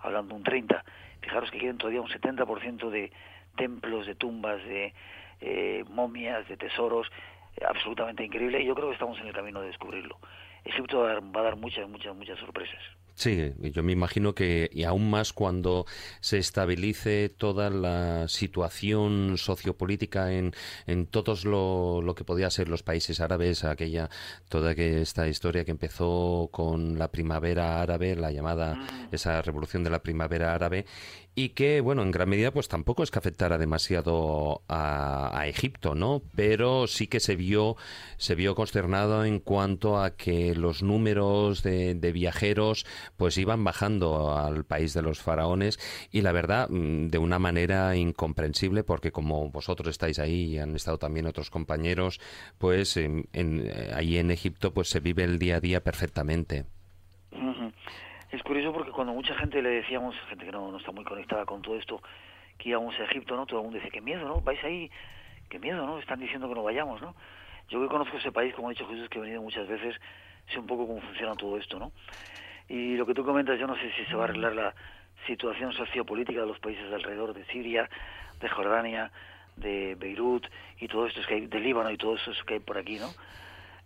hablando 0.00 0.34
un 0.34 0.42
30%. 0.42 0.82
Fijaros 1.20 1.48
que 1.52 1.58
quedan 1.58 1.78
todavía 1.78 2.00
un 2.00 2.08
70% 2.08 2.90
de 2.90 3.12
templos, 3.56 4.06
de 4.06 4.16
tumbas, 4.16 4.62
de 4.64 4.92
eh, 5.40 5.84
momias, 5.88 6.48
de 6.48 6.56
tesoros, 6.56 7.08
eh, 7.56 7.64
absolutamente 7.64 8.24
increíble. 8.24 8.60
Y 8.60 8.66
yo 8.66 8.74
creo 8.74 8.88
que 8.88 8.94
estamos 8.94 9.16
en 9.20 9.28
el 9.28 9.32
camino 9.32 9.60
de 9.60 9.68
descubrirlo. 9.68 10.18
Egipto 10.64 11.02
va 11.02 11.20
va 11.20 11.40
a 11.40 11.44
dar 11.44 11.56
muchas, 11.56 11.88
muchas, 11.88 12.16
muchas 12.16 12.36
sorpresas. 12.40 12.82
Sí, 13.16 13.54
yo 13.58 13.82
me 13.82 13.92
imagino 13.92 14.34
que, 14.34 14.68
y 14.74 14.84
aún 14.84 15.08
más 15.08 15.32
cuando 15.32 15.86
se 16.20 16.36
estabilice 16.36 17.30
toda 17.30 17.70
la 17.70 18.28
situación 18.28 19.38
sociopolítica 19.38 20.34
en, 20.34 20.52
en 20.86 21.06
todos 21.06 21.46
lo, 21.46 22.02
lo 22.02 22.14
que 22.14 22.24
podía 22.24 22.50
ser 22.50 22.68
los 22.68 22.82
países 22.82 23.20
árabes, 23.20 23.64
aquella, 23.64 24.10
toda 24.50 24.74
que 24.74 25.00
esta 25.00 25.26
historia 25.28 25.64
que 25.64 25.70
empezó 25.70 26.50
con 26.52 26.98
la 26.98 27.10
primavera 27.10 27.80
árabe, 27.80 28.16
la 28.16 28.32
llamada, 28.32 29.08
esa 29.10 29.40
revolución 29.40 29.82
de 29.82 29.90
la 29.90 30.02
primavera 30.02 30.52
árabe, 30.54 30.84
y 31.38 31.50
que, 31.50 31.82
bueno, 31.82 32.02
en 32.02 32.12
gran 32.12 32.30
medida, 32.30 32.50
pues 32.50 32.66
tampoco 32.66 33.02
es 33.02 33.10
que 33.10 33.18
afectara 33.18 33.58
demasiado 33.58 34.62
a, 34.68 35.44
Egipto, 35.46 35.94
¿no? 35.94 36.22
Pero 36.34 36.86
sí 36.86 37.08
que 37.08 37.20
se 37.20 37.36
vio, 37.36 37.76
se 38.16 38.34
vio 38.34 38.54
consternado 38.54 39.22
en 39.24 39.38
cuanto 39.38 40.00
a 40.00 40.16
que 40.16 40.54
los 40.54 40.82
números 40.82 41.62
de, 41.62 41.94
de 41.94 42.12
viajeros, 42.12 42.86
pues 43.18 43.36
iban 43.36 43.62
bajando 43.62 44.34
al 44.34 44.64
país 44.64 44.94
de 44.94 45.02
los 45.02 45.20
faraones 45.20 45.78
y 46.10 46.22
la 46.22 46.32
verdad, 46.32 46.70
mm, 46.70 47.08
de 47.08 47.18
una 47.18 47.38
manera 47.38 47.94
incomprensible, 47.96 48.82
porque 48.82 49.12
como 49.12 49.50
vosotros 49.50 49.88
estáis 49.88 50.18
ahí 50.18 50.54
y 50.54 50.58
han 50.58 50.74
estado 50.74 50.96
también 50.96 51.26
otros 51.26 51.50
compañeros, 51.50 52.18
pues 52.56 52.96
en, 52.96 53.28
en, 53.34 53.70
ahí 53.94 54.16
en 54.16 54.30
Egipto, 54.30 54.72
pues 54.72 54.88
se 54.88 55.00
vive 55.00 55.24
el 55.24 55.38
día 55.38 55.56
a 55.56 55.60
día 55.60 55.84
perfectamente. 55.84 56.64
Uh. 57.30 57.70
Es 58.36 58.42
curioso 58.42 58.70
porque 58.70 58.90
cuando 58.90 59.14
mucha 59.14 59.34
gente 59.34 59.62
le 59.62 59.70
decíamos, 59.70 60.14
gente 60.28 60.44
que 60.44 60.52
no, 60.52 60.70
no, 60.70 60.76
está 60.76 60.92
muy 60.92 61.04
conectada 61.04 61.46
con 61.46 61.62
todo 61.62 61.74
esto, 61.78 62.02
que 62.58 62.68
íbamos 62.68 62.94
a 63.00 63.04
Egipto, 63.04 63.34
¿no? 63.34 63.46
Todo 63.46 63.60
el 63.60 63.64
mundo 63.64 63.78
dice, 63.78 63.90
qué 63.90 64.02
miedo, 64.02 64.28
¿no? 64.28 64.42
Vais 64.42 64.62
ahí, 64.62 64.90
qué 65.48 65.58
miedo, 65.58 65.86
¿no? 65.86 65.98
Están 65.98 66.20
diciendo 66.20 66.46
que 66.46 66.54
no 66.54 66.62
vayamos, 66.62 67.00
¿no? 67.00 67.14
Yo 67.70 67.80
que 67.80 67.88
conozco 67.88 68.18
ese 68.18 68.32
país, 68.32 68.54
como 68.54 68.68
ha 68.68 68.72
dicho 68.72 68.86
Jesús, 68.88 69.08
que 69.08 69.16
he 69.16 69.22
venido 69.22 69.40
muchas 69.40 69.66
veces, 69.66 69.96
sé 70.52 70.58
un 70.58 70.66
poco 70.66 70.86
cómo 70.86 71.00
funciona 71.00 71.34
todo 71.34 71.56
esto, 71.56 71.78
¿no? 71.78 71.92
Y 72.68 72.96
lo 72.96 73.06
que 73.06 73.14
tú 73.14 73.24
comentas, 73.24 73.58
yo 73.58 73.66
no 73.66 73.74
sé 73.74 73.90
si 73.92 74.04
se 74.04 74.14
va 74.14 74.24
a 74.24 74.24
arreglar 74.24 74.54
la 74.54 74.74
situación 75.26 75.72
sociopolítica 75.72 76.42
de 76.42 76.46
los 76.46 76.58
países 76.58 76.90
de 76.90 76.94
alrededor, 76.94 77.32
de 77.32 77.42
Siria, 77.46 77.88
de 78.38 78.48
Jordania, 78.50 79.10
de 79.56 79.94
Beirut 79.94 80.46
y 80.78 80.88
todo 80.88 81.06
esto 81.06 81.22
que 81.26 81.36
hay, 81.36 81.46
de 81.46 81.58
Líbano 81.58 81.90
y 81.90 81.96
todo 81.96 82.16
eso 82.16 82.32
que 82.44 82.54
hay 82.54 82.60
por 82.60 82.76
aquí, 82.76 82.98
¿no? 82.98 83.08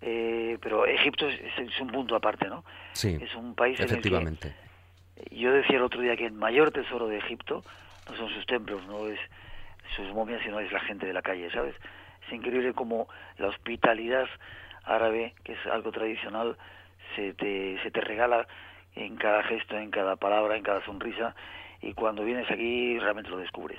Eh, 0.03 0.59
pero 0.63 0.87
Egipto 0.87 1.29
es, 1.29 1.39
es, 1.59 1.81
un 1.81 1.89
punto 1.89 2.17
aparte, 2.17 2.47
¿no? 2.49 2.65
Sí, 2.93 3.19
es 3.21 3.35
un 3.35 3.55
país 3.55 3.79
efectivamente. 3.79 4.49
En 4.49 4.55
el 4.55 5.29
que, 5.29 5.37
yo 5.37 5.53
decía 5.53 5.77
el 5.77 5.83
otro 5.83 6.01
día 6.01 6.17
que 6.17 6.27
el 6.27 6.33
mayor 6.33 6.71
tesoro 6.71 7.07
de 7.07 7.19
Egipto 7.19 7.63
no 8.09 8.17
son 8.17 8.29
sus 8.31 8.47
templos, 8.47 8.87
no 8.87 9.09
es 9.09 9.19
sus 9.95 10.09
momias, 10.15 10.41
sino 10.43 10.61
es 10.61 10.73
la 10.73 10.81
gente 10.81 11.07
de 11.07 11.13
la 11.13 11.23
calle, 11.23 11.51
¿sabes? 11.51 11.75
Es 12.27 12.33
increíble 12.33 12.73
como 12.73 13.09
la 13.39 13.49
hospitalidad 13.49 14.27
árabe, 14.85 15.35
que 15.45 15.53
es 15.53 15.67
algo 15.67 15.93
tradicional, 15.93 16.57
se 17.15 17.35
te, 17.35 17.79
se 17.83 17.91
te 17.91 18.01
regala 18.01 18.47
en 18.95 19.17
cada 19.17 19.43
gesto, 19.43 19.77
en 19.77 19.91
cada 19.91 20.17
palabra, 20.17 20.57
en 20.57 20.63
cada 20.63 20.85
sonrisa, 20.85 21.35
y 21.83 21.95
cuando 21.95 22.25
vienes 22.25 22.51
aquí 22.51 22.99
realmente 22.99 23.31
lo 23.31 23.39
descubres. 23.39 23.79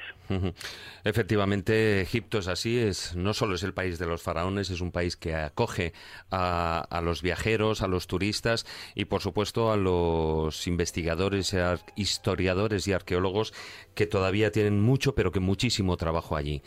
Efectivamente, 1.03 2.01
Egipto 2.01 2.39
es 2.39 2.47
así, 2.47 2.79
es 2.79 3.15
no 3.15 3.33
solo 3.33 3.55
es 3.55 3.63
el 3.63 3.73
país 3.73 3.99
de 3.99 4.07
los 4.07 4.23
faraones, 4.23 4.69
es 4.69 4.81
un 4.81 4.91
país 4.91 5.15
que 5.17 5.35
acoge 5.35 5.93
a, 6.31 6.79
a 6.89 7.01
los 7.01 7.21
viajeros, 7.21 7.81
a 7.81 7.87
los 7.87 8.07
turistas 8.07 8.65
y 8.95 9.05
por 9.05 9.21
supuesto 9.21 9.71
a 9.71 9.77
los 9.77 10.67
investigadores, 10.67 11.55
historiadores 11.95 12.87
y 12.87 12.93
arqueólogos 12.93 13.53
que 13.93 14.07
todavía 14.07 14.51
tienen 14.51 14.79
mucho, 14.81 15.13
pero 15.13 15.31
que 15.31 15.39
muchísimo 15.39 15.97
trabajo 15.97 16.35
allí. 16.35 16.61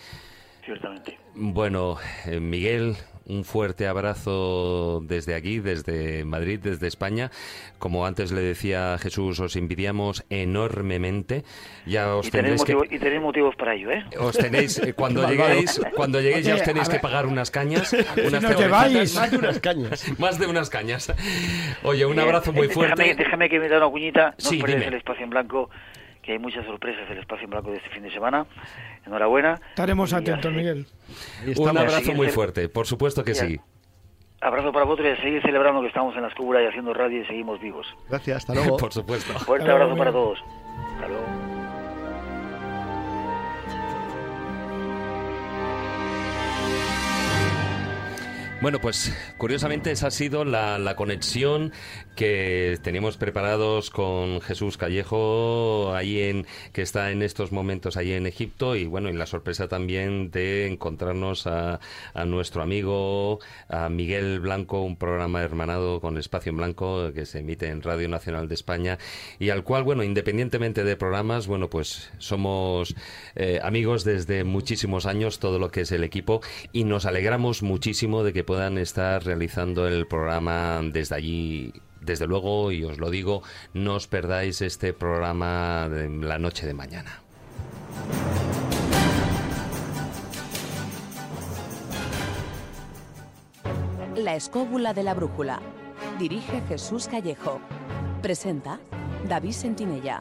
Ciertamente. 0.64 1.18
Bueno, 1.34 1.98
eh, 2.26 2.40
Miguel, 2.40 2.96
un 3.26 3.44
fuerte 3.44 3.86
abrazo 3.86 5.00
desde 5.02 5.34
aquí, 5.34 5.60
desde 5.60 6.24
Madrid, 6.24 6.60
desde 6.62 6.86
España. 6.86 7.30
Como 7.78 8.06
antes 8.06 8.32
le 8.32 8.42
decía 8.42 8.96
Jesús, 8.98 9.40
os 9.40 9.56
envidiamos 9.56 10.24
enormemente. 10.30 11.44
Ya 11.86 12.14
os 12.14 12.28
y, 12.28 12.30
tenéis 12.30 12.60
motivo, 12.60 12.82
que... 12.82 12.96
y 12.96 12.98
tenéis 12.98 13.22
motivos 13.22 13.56
para 13.56 13.74
ello, 13.74 13.90
¿eh? 13.90 14.04
Os 14.18 14.36
tenéis, 14.36 14.80
cuando 14.96 15.28
lleguéis, 15.28 15.80
cuando 15.94 16.20
lleguéis 16.20 16.46
ya 16.46 16.54
os 16.54 16.62
tenéis 16.62 16.88
que 16.88 16.98
pagar 16.98 17.26
unas 17.26 17.50
cañas. 17.50 17.92
Unas 18.24 18.42
si. 18.42 19.14
Más 19.14 19.30
de 19.30 19.38
unas 19.38 19.60
cañas. 19.60 20.12
Más 20.18 20.38
de 20.38 20.46
unas 20.46 20.70
cañas. 20.70 21.12
Oye, 21.82 22.06
un 22.06 22.18
abrazo 22.18 22.52
muy 22.52 22.68
fuerte. 22.68 23.02
Déjame, 23.02 23.24
déjame 23.24 23.48
que 23.48 23.60
me 23.60 23.68
dé 23.68 23.76
una 23.76 23.88
cuñita. 23.88 24.30
No 24.30 24.50
sí, 24.50 24.62
el 24.64 24.94
espacio 24.94 25.24
en 25.24 25.30
blanco 25.30 25.70
que 26.24 26.32
hay 26.32 26.38
muchas 26.38 26.64
sorpresas 26.66 27.08
del 27.08 27.18
espacio 27.18 27.44
en 27.44 27.50
blanco 27.50 27.70
de 27.70 27.76
este 27.76 27.90
fin 27.90 28.02
de 28.02 28.10
semana. 28.10 28.46
Enhorabuena. 29.06 29.60
Estaremos 29.70 30.12
atentos, 30.12 30.52
Miguel. 30.52 30.86
Un 31.56 31.68
abrazo 31.68 32.12
muy 32.14 32.28
fuerte, 32.28 32.68
por 32.68 32.86
supuesto 32.86 33.24
que 33.24 33.34
sí. 33.34 33.60
Abrazo 34.40 34.72
para 34.72 34.84
vosotros 34.84 35.08
y 35.08 35.12
a 35.12 35.22
seguir 35.22 35.42
celebrando 35.42 35.80
que 35.80 35.88
estamos 35.88 36.14
en 36.16 36.22
la 36.22 36.28
escúbula 36.28 36.62
y 36.62 36.66
haciendo 36.66 36.92
radio 36.92 37.22
y 37.22 37.26
seguimos 37.26 37.58
vivos. 37.60 37.86
Gracias, 38.10 38.36
hasta 38.38 38.54
luego. 38.54 38.76
por 38.78 38.92
supuesto. 38.92 39.32
Fuerte 39.38 39.70
abrazo 39.70 39.96
para 39.96 40.12
todos. 40.12 40.38
Hasta 40.96 41.08
luego. 41.08 41.43
Bueno, 48.64 48.80
pues 48.80 49.12
curiosamente 49.36 49.90
esa 49.90 50.06
ha 50.06 50.10
sido 50.10 50.46
la, 50.46 50.78
la 50.78 50.96
conexión 50.96 51.70
que 52.16 52.78
teníamos 52.82 53.16
preparados 53.16 53.90
con 53.90 54.40
Jesús 54.40 54.78
Callejo 54.78 55.94
ahí 55.94 56.20
en 56.20 56.46
que 56.72 56.80
está 56.80 57.10
en 57.10 57.22
estos 57.22 57.52
momentos 57.52 57.96
ahí 57.96 58.12
en 58.12 58.26
Egipto 58.26 58.76
y 58.76 58.86
bueno 58.86 59.10
y 59.10 59.12
la 59.12 59.26
sorpresa 59.26 59.68
también 59.68 60.30
de 60.30 60.66
encontrarnos 60.66 61.46
a, 61.46 61.80
a 62.14 62.24
nuestro 62.24 62.62
amigo 62.62 63.40
a 63.68 63.88
Miguel 63.88 64.40
Blanco 64.40 64.80
un 64.80 64.96
programa 64.96 65.42
hermanado 65.42 66.00
con 66.00 66.16
Espacio 66.16 66.50
en 66.50 66.56
Blanco 66.56 67.12
que 67.12 67.26
se 67.26 67.40
emite 67.40 67.66
en 67.66 67.82
Radio 67.82 68.08
Nacional 68.08 68.48
de 68.48 68.54
España 68.54 68.98
y 69.38 69.50
al 69.50 69.64
cual 69.64 69.82
bueno 69.82 70.04
independientemente 70.04 70.84
de 70.84 70.96
programas 70.96 71.48
bueno 71.48 71.68
pues 71.68 72.10
somos 72.18 72.94
eh, 73.34 73.58
amigos 73.62 74.04
desde 74.04 74.44
muchísimos 74.44 75.06
años 75.06 75.40
todo 75.40 75.58
lo 75.58 75.70
que 75.70 75.82
es 75.82 75.92
el 75.92 76.04
equipo 76.04 76.40
y 76.72 76.84
nos 76.84 77.06
alegramos 77.06 77.62
muchísimo 77.62 78.22
de 78.22 78.32
que 78.32 78.44
puedan 78.54 78.78
estar 78.78 79.24
realizando 79.24 79.88
el 79.88 80.06
programa 80.06 80.80
desde 80.80 81.16
allí 81.16 81.72
desde 82.00 82.28
luego, 82.28 82.70
y 82.70 82.84
os 82.84 82.98
lo 82.98 83.10
digo, 83.10 83.42
no 83.72 83.94
os 83.94 84.06
perdáis 84.06 84.62
este 84.62 84.92
programa 84.92 85.88
de 85.88 86.08
la 86.08 86.38
noche 86.38 86.64
de 86.64 86.72
mañana. 86.72 87.20
La 94.14 94.36
escóbula 94.36 94.94
de 94.94 95.02
la 95.02 95.14
brújula. 95.14 95.60
Dirige 96.20 96.62
Jesús 96.68 97.08
Callejo. 97.08 97.60
Presenta 98.22 98.78
David 99.28 99.50
Sentinella. 99.50 100.20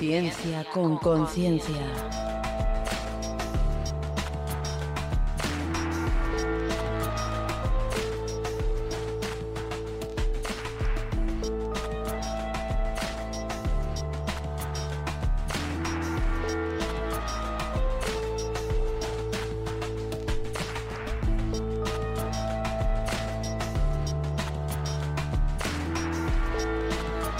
Ciencia 0.00 0.64
con 0.74 0.98
conciencia. 0.98 2.37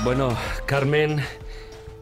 Bueno, 0.08 0.34
Carmen, 0.64 1.20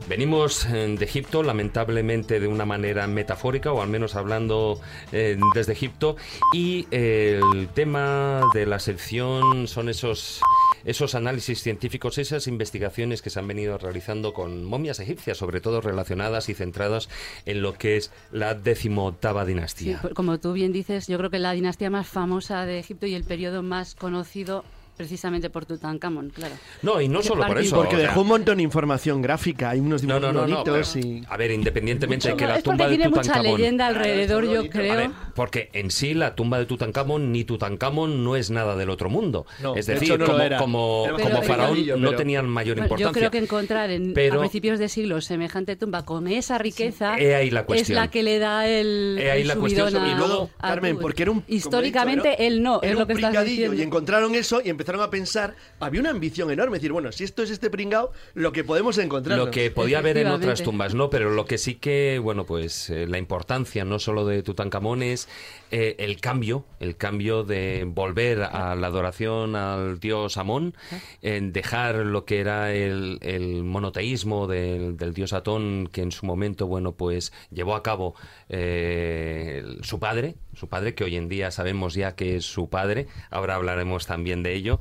venimos 0.08 0.64
eh, 0.66 0.94
de 0.96 1.04
Egipto, 1.04 1.42
lamentablemente 1.42 2.38
de 2.38 2.46
una 2.46 2.64
manera 2.64 3.08
metafórica, 3.08 3.72
o 3.72 3.82
al 3.82 3.88
menos 3.88 4.14
hablando 4.14 4.80
eh, 5.10 5.36
desde 5.56 5.72
Egipto, 5.72 6.14
y 6.52 6.86
el 6.92 7.66
tema 7.74 8.42
de 8.54 8.64
la 8.64 8.78
sección 8.78 9.66
son 9.66 9.88
esos 9.88 10.40
esos 10.84 11.16
análisis 11.16 11.62
científicos, 11.62 12.18
esas 12.18 12.46
investigaciones 12.46 13.22
que 13.22 13.30
se 13.30 13.40
han 13.40 13.48
venido 13.48 13.76
realizando 13.76 14.32
con 14.32 14.64
momias 14.64 15.00
egipcias, 15.00 15.38
sobre 15.38 15.60
todo 15.60 15.80
relacionadas 15.80 16.48
y 16.48 16.54
centradas 16.54 17.08
en 17.44 17.60
lo 17.60 17.74
que 17.74 17.96
es 17.96 18.12
la 18.30 18.54
decimoctava 18.54 19.44
dinastía. 19.44 20.00
Sí, 20.00 20.08
como 20.14 20.38
tú 20.38 20.52
bien 20.52 20.72
dices, 20.72 21.08
yo 21.08 21.18
creo 21.18 21.30
que 21.30 21.40
la 21.40 21.50
dinastía 21.50 21.90
más 21.90 22.06
famosa 22.06 22.66
de 22.66 22.78
Egipto 22.78 23.06
y 23.06 23.16
el 23.16 23.24
periodo 23.24 23.64
más 23.64 23.96
conocido 23.96 24.64
precisamente 24.96 25.50
por 25.50 25.66
Tutankamón, 25.66 26.30
claro. 26.30 26.54
No, 26.82 27.00
y 27.00 27.08
no 27.08 27.22
solo 27.22 27.46
por 27.46 27.58
eso. 27.58 27.76
Porque 27.76 27.96
dejó 27.96 28.22
un 28.22 28.28
montón 28.28 28.56
de 28.58 28.62
información 28.62 29.20
gráfica, 29.22 29.70
hay 29.70 29.80
unos 29.80 30.02
dibujos 30.02 30.32
bonitos 30.34 30.96
y... 30.96 31.22
A 31.28 31.36
ver, 31.36 31.50
independientemente 31.50 32.28
de 32.30 32.36
que 32.36 32.46
la 32.46 32.62
tumba 32.62 32.84
de 32.88 32.96
tiene 32.96 33.08
mucha 33.08 33.22
Tutankamón... 33.22 33.60
leyenda 33.60 33.86
alrededor, 33.86 34.44
yo 34.48 34.68
creo. 34.70 34.92
A 34.92 34.96
ver, 34.96 35.10
porque 35.34 35.70
en 35.72 35.90
sí 35.90 36.14
la 36.14 36.34
tumba 36.34 36.58
de 36.58 36.66
Tutankamón 36.66 37.32
ni 37.32 37.44
Tutankamón 37.44 38.24
no 38.24 38.36
es 38.36 38.50
nada 38.50 38.76
del 38.76 38.90
otro 38.90 39.10
mundo. 39.10 39.46
No, 39.62 39.74
es 39.76 39.86
de 39.86 39.94
decir, 39.94 40.18
no 40.18 40.26
lo 40.26 40.32
como, 40.32 40.58
como, 40.58 41.04
Era 41.04 41.12
como 41.16 41.28
Pero- 41.28 41.42
faraón 41.42 41.76
pero- 41.84 41.96
no 41.98 42.14
tenían 42.14 42.48
mayor 42.48 42.78
importancia. 42.78 43.06
Yo 43.06 43.12
creo 43.12 43.30
que 43.30 43.38
encontrar 43.38 43.90
en, 43.90 44.14
Pero- 44.14 44.36
a 44.36 44.38
principios 44.40 44.78
de 44.78 44.88
siglo 44.88 45.20
semejante 45.20 45.76
tumba 45.76 46.04
con 46.04 46.26
esa 46.28 46.58
riqueza 46.58 47.18
He 47.18 47.34
ahí 47.34 47.50
la 47.50 47.66
es 47.74 47.90
la 47.90 48.08
que 48.08 48.22
le 48.22 48.38
da 48.38 48.66
el, 48.66 49.18
He 49.20 49.30
ahí 49.30 49.42
el 49.42 49.48
la 49.48 49.56
cuestión. 49.56 49.94
a- 49.94 50.08
Y 50.08 50.14
luego, 50.14 50.50
Carmen, 50.60 50.98
porque 50.98 51.22
era 51.24 51.32
un... 51.32 51.44
Históricamente 51.48 52.30
dicho, 52.30 52.40
era- 52.42 52.46
él 52.48 52.62
no, 52.62 52.80
era 52.82 52.92
es 52.92 52.94
lo 52.98 53.00
un 53.02 53.06
que 53.08 53.12
estás 53.14 53.44
diciendo. 53.44 53.76
Y 53.76 53.82
encontraron 53.82 54.34
eso 54.34 54.60
y 54.64 54.70
empezaron 54.70 54.85
a 54.94 55.10
pensar, 55.10 55.56
había 55.80 56.00
una 56.00 56.10
ambición 56.10 56.50
enorme, 56.50 56.78
decir, 56.78 56.92
bueno, 56.92 57.12
si 57.12 57.24
esto 57.24 57.42
es 57.42 57.50
este 57.50 57.70
pringao, 57.70 58.12
lo 58.34 58.52
que 58.52 58.64
podemos 58.64 58.98
encontrar. 58.98 59.38
Lo 59.38 59.50
que 59.50 59.70
podía 59.70 59.98
haber 59.98 60.18
en 60.18 60.28
otras 60.28 60.62
tumbas, 60.62 60.94
no, 60.94 61.10
pero 61.10 61.30
lo 61.30 61.44
que 61.44 61.58
sí 61.58 61.74
que, 61.74 62.20
bueno, 62.22 62.44
pues 62.44 62.90
eh, 62.90 63.06
la 63.06 63.18
importancia 63.18 63.84
no 63.84 63.98
solo 63.98 64.26
de 64.26 64.42
Tutankamón 64.42 65.02
es 65.02 65.28
eh, 65.70 65.96
el 65.98 66.20
cambio, 66.20 66.64
el 66.80 66.96
cambio 66.96 67.42
de 67.42 67.84
volver 67.86 68.42
a 68.42 68.74
la 68.74 68.86
adoración 68.86 69.56
al 69.56 69.98
dios 69.98 70.36
Amón, 70.36 70.74
en 71.22 71.52
dejar 71.52 71.96
lo 71.96 72.24
que 72.24 72.40
era 72.40 72.72
el, 72.72 73.18
el 73.22 73.64
monoteísmo 73.64 74.46
del, 74.46 74.96
del 74.96 75.12
dios 75.12 75.32
Atón, 75.32 75.88
que 75.90 76.02
en 76.02 76.12
su 76.12 76.26
momento, 76.26 76.66
bueno, 76.66 76.92
pues 76.92 77.32
llevó 77.50 77.74
a 77.74 77.82
cabo 77.82 78.14
eh, 78.48 79.64
su 79.82 79.98
padre, 79.98 80.36
su 80.54 80.68
padre, 80.68 80.94
que 80.94 81.04
hoy 81.04 81.16
en 81.16 81.28
día 81.28 81.50
sabemos 81.50 81.94
ya 81.94 82.14
que 82.14 82.36
es 82.36 82.44
su 82.44 82.68
padre, 82.68 83.06
ahora 83.30 83.56
hablaremos 83.56 84.06
también 84.06 84.42
de 84.42 84.54
ello. 84.54 84.80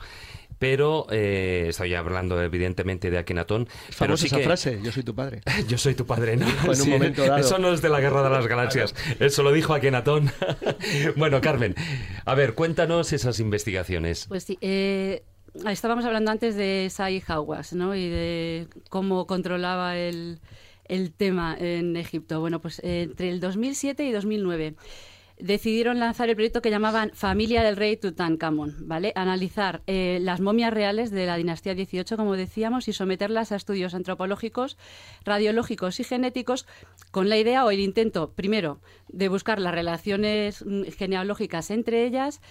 Pero 0.57 1.05
eh, 1.11 1.65
estoy 1.69 1.93
hablando 1.95 2.41
evidentemente 2.41 3.11
de 3.11 3.17
Akenatón. 3.17 3.63
Es 3.63 3.97
pero 3.97 4.15
famosa 4.15 4.21
sí 4.21 4.27
esa 4.27 4.37
que, 4.37 4.43
frase, 4.45 4.79
yo 4.81 4.91
soy 4.91 5.03
tu 5.03 5.13
padre. 5.13 5.41
yo 5.67 5.77
soy 5.77 5.95
tu 5.95 6.05
padre, 6.05 6.37
¿no? 6.37 6.47
En 6.71 6.81
un 6.81 6.89
momento 6.89 7.23
dado. 7.23 7.37
Eso 7.37 7.59
no 7.59 7.73
es 7.73 7.81
de 7.81 7.89
la 7.89 7.99
Guerra 7.99 8.23
de 8.23 8.29
las 8.29 8.47
Galaxias. 8.47 8.95
Eso 9.19 9.43
lo 9.43 9.51
dijo 9.51 9.73
Akenatón. 9.73 10.31
bueno, 11.17 11.41
Carmen, 11.41 11.75
a 12.23 12.35
ver, 12.35 12.55
cuéntanos 12.55 13.11
esas 13.11 13.41
investigaciones. 13.41 14.27
Pues 14.29 14.45
sí, 14.45 14.57
eh, 14.61 15.23
estábamos 15.69 16.05
hablando 16.05 16.31
antes 16.31 16.55
de 16.55 16.87
Sai 16.89 17.21
Hawass, 17.27 17.73
¿no? 17.73 17.93
Y 17.93 18.09
de 18.09 18.67
cómo 18.89 19.27
controlaba 19.27 19.97
el, 19.97 20.39
el 20.87 21.11
tema 21.11 21.55
en 21.57 21.95
Egipto. 21.95 22.39
Bueno, 22.39 22.61
pues 22.61 22.79
eh, 22.79 23.03
entre 23.03 23.29
el 23.29 23.39
2007 23.39 24.03
y 24.05 24.11
2009 24.11 24.75
decidieron 25.37 25.99
lanzar 25.99 26.29
el 26.29 26.35
proyecto 26.35 26.61
que 26.61 26.69
llamaban 26.69 27.11
Familia 27.13 27.63
del 27.63 27.75
Rey 27.75 27.97
Tutankamón, 27.97 28.87
¿vale? 28.87 29.11
Analizar 29.15 29.81
eh, 29.85 30.19
las 30.21 30.39
momias 30.39 30.73
reales 30.73 31.11
de 31.11 31.25
la 31.25 31.35
dinastía 31.35 31.75
18, 31.75 32.15
como 32.15 32.35
decíamos, 32.35 32.87
y 32.87 32.93
someterlas 32.93 33.51
a 33.51 33.57
estudios 33.57 33.93
antropológicos, 33.93 34.77
radiológicos 35.25 35.99
y 35.99 36.03
genéticos 36.03 36.65
con 37.11 37.29
la 37.29 37.37
idea 37.37 37.65
o 37.65 37.71
el 37.71 37.79
intento, 37.79 38.31
primero, 38.31 38.79
de 39.09 39.27
buscar 39.27 39.59
las 39.59 39.73
relaciones 39.73 40.63
mm, 40.65 40.83
genealógicas 40.97 41.69
entre 41.69 42.05
ellas 42.05 42.41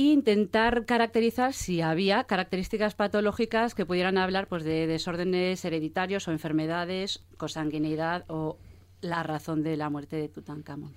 e 0.00 0.12
intentar 0.12 0.86
caracterizar 0.86 1.52
si 1.52 1.82
había 1.82 2.24
características 2.24 2.94
patológicas 2.94 3.74
que 3.74 3.84
pudieran 3.84 4.16
hablar 4.16 4.46
pues, 4.48 4.64
de 4.64 4.86
desórdenes 4.86 5.64
hereditarios 5.64 6.26
o 6.26 6.32
enfermedades, 6.32 7.22
consanguinidad 7.36 8.24
o 8.28 8.56
la 9.02 9.22
razón 9.22 9.62
de 9.62 9.76
la 9.76 9.88
muerte 9.88 10.16
de 10.16 10.28
Tutankamón. 10.28 10.92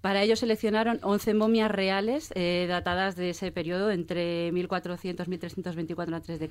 Para 0.00 0.22
ello 0.22 0.36
seleccionaron 0.36 0.98
11 1.02 1.34
momias 1.34 1.70
reales 1.70 2.32
eh, 2.34 2.66
datadas 2.68 3.16
de 3.16 3.30
ese 3.30 3.52
periodo 3.52 3.90
entre 3.90 4.50
1400 4.52 5.28
1324 5.28 6.16
a.C., 6.16 6.50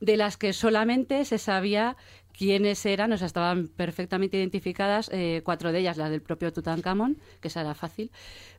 de 0.00 0.16
las 0.16 0.36
que 0.36 0.52
solamente 0.52 1.24
se 1.24 1.38
sabía 1.38 1.96
quiénes 2.36 2.84
eran, 2.84 3.12
o 3.12 3.18
sea, 3.18 3.26
estaban 3.26 3.68
perfectamente 3.68 4.36
identificadas, 4.36 5.08
eh, 5.12 5.40
cuatro 5.44 5.72
de 5.72 5.78
ellas, 5.78 5.96
las 5.96 6.10
del 6.10 6.20
propio 6.20 6.52
Tutankamón, 6.52 7.16
que 7.40 7.48
esa 7.48 7.62
era 7.62 7.74
fácil, 7.74 8.10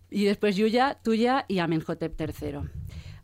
y 0.09 0.25
después 0.25 0.55
Yuya, 0.55 0.97
Tuya 1.03 1.45
y 1.47 1.59
Amenhotep 1.59 2.19
III. 2.19 2.59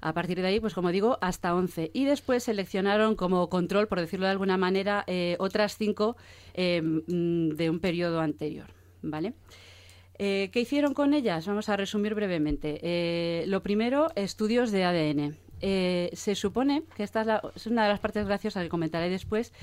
A 0.02 0.14
partir 0.14 0.42
de 0.42 0.48
ahí, 0.48 0.60
pues 0.60 0.74
como 0.74 0.92
digo, 0.92 1.18
hasta 1.22 1.56
11. 1.56 1.92
Y 1.94 2.04
después 2.04 2.44
seleccionaron 2.44 3.16
como 3.16 3.48
control, 3.50 3.88
por 3.88 4.02
decirlo 4.02 4.26
de 4.26 4.32
alguna 4.34 4.58
manera, 4.58 5.06
eh, 5.08 5.38
otras 5.40 5.78
cinco 5.78 6.18
eh, 6.54 6.82
mm, 6.82 7.50
de 7.56 7.70
un 7.70 7.80
periodo 7.80 8.20
anterior. 8.20 8.68
¿Vale? 9.02 9.34
Eh, 10.20 10.50
¿Qué 10.52 10.60
hicieron 10.60 10.94
con 10.94 11.14
ellas? 11.14 11.48
Vamos 11.48 11.70
a 11.70 11.78
resumir 11.78 12.16
brevemente. 12.16 12.80
Eh, 12.84 13.46
lo 13.48 13.64
primero, 13.64 14.10
estudios 14.16 14.72
de 14.72 14.84
ADN. 14.84 15.36
Se 16.14 16.36
supone 16.36 16.84
que 16.98 17.04
esta 17.04 17.22
es, 17.22 17.28
la- 17.28 17.42
es 17.56 17.68
una 17.68 17.84
de 17.84 17.90
las 17.90 18.02
partes 18.02 18.26
graciosas 18.26 18.62
que 18.64 18.70
comentaré 18.70 19.10
después, 19.10 19.54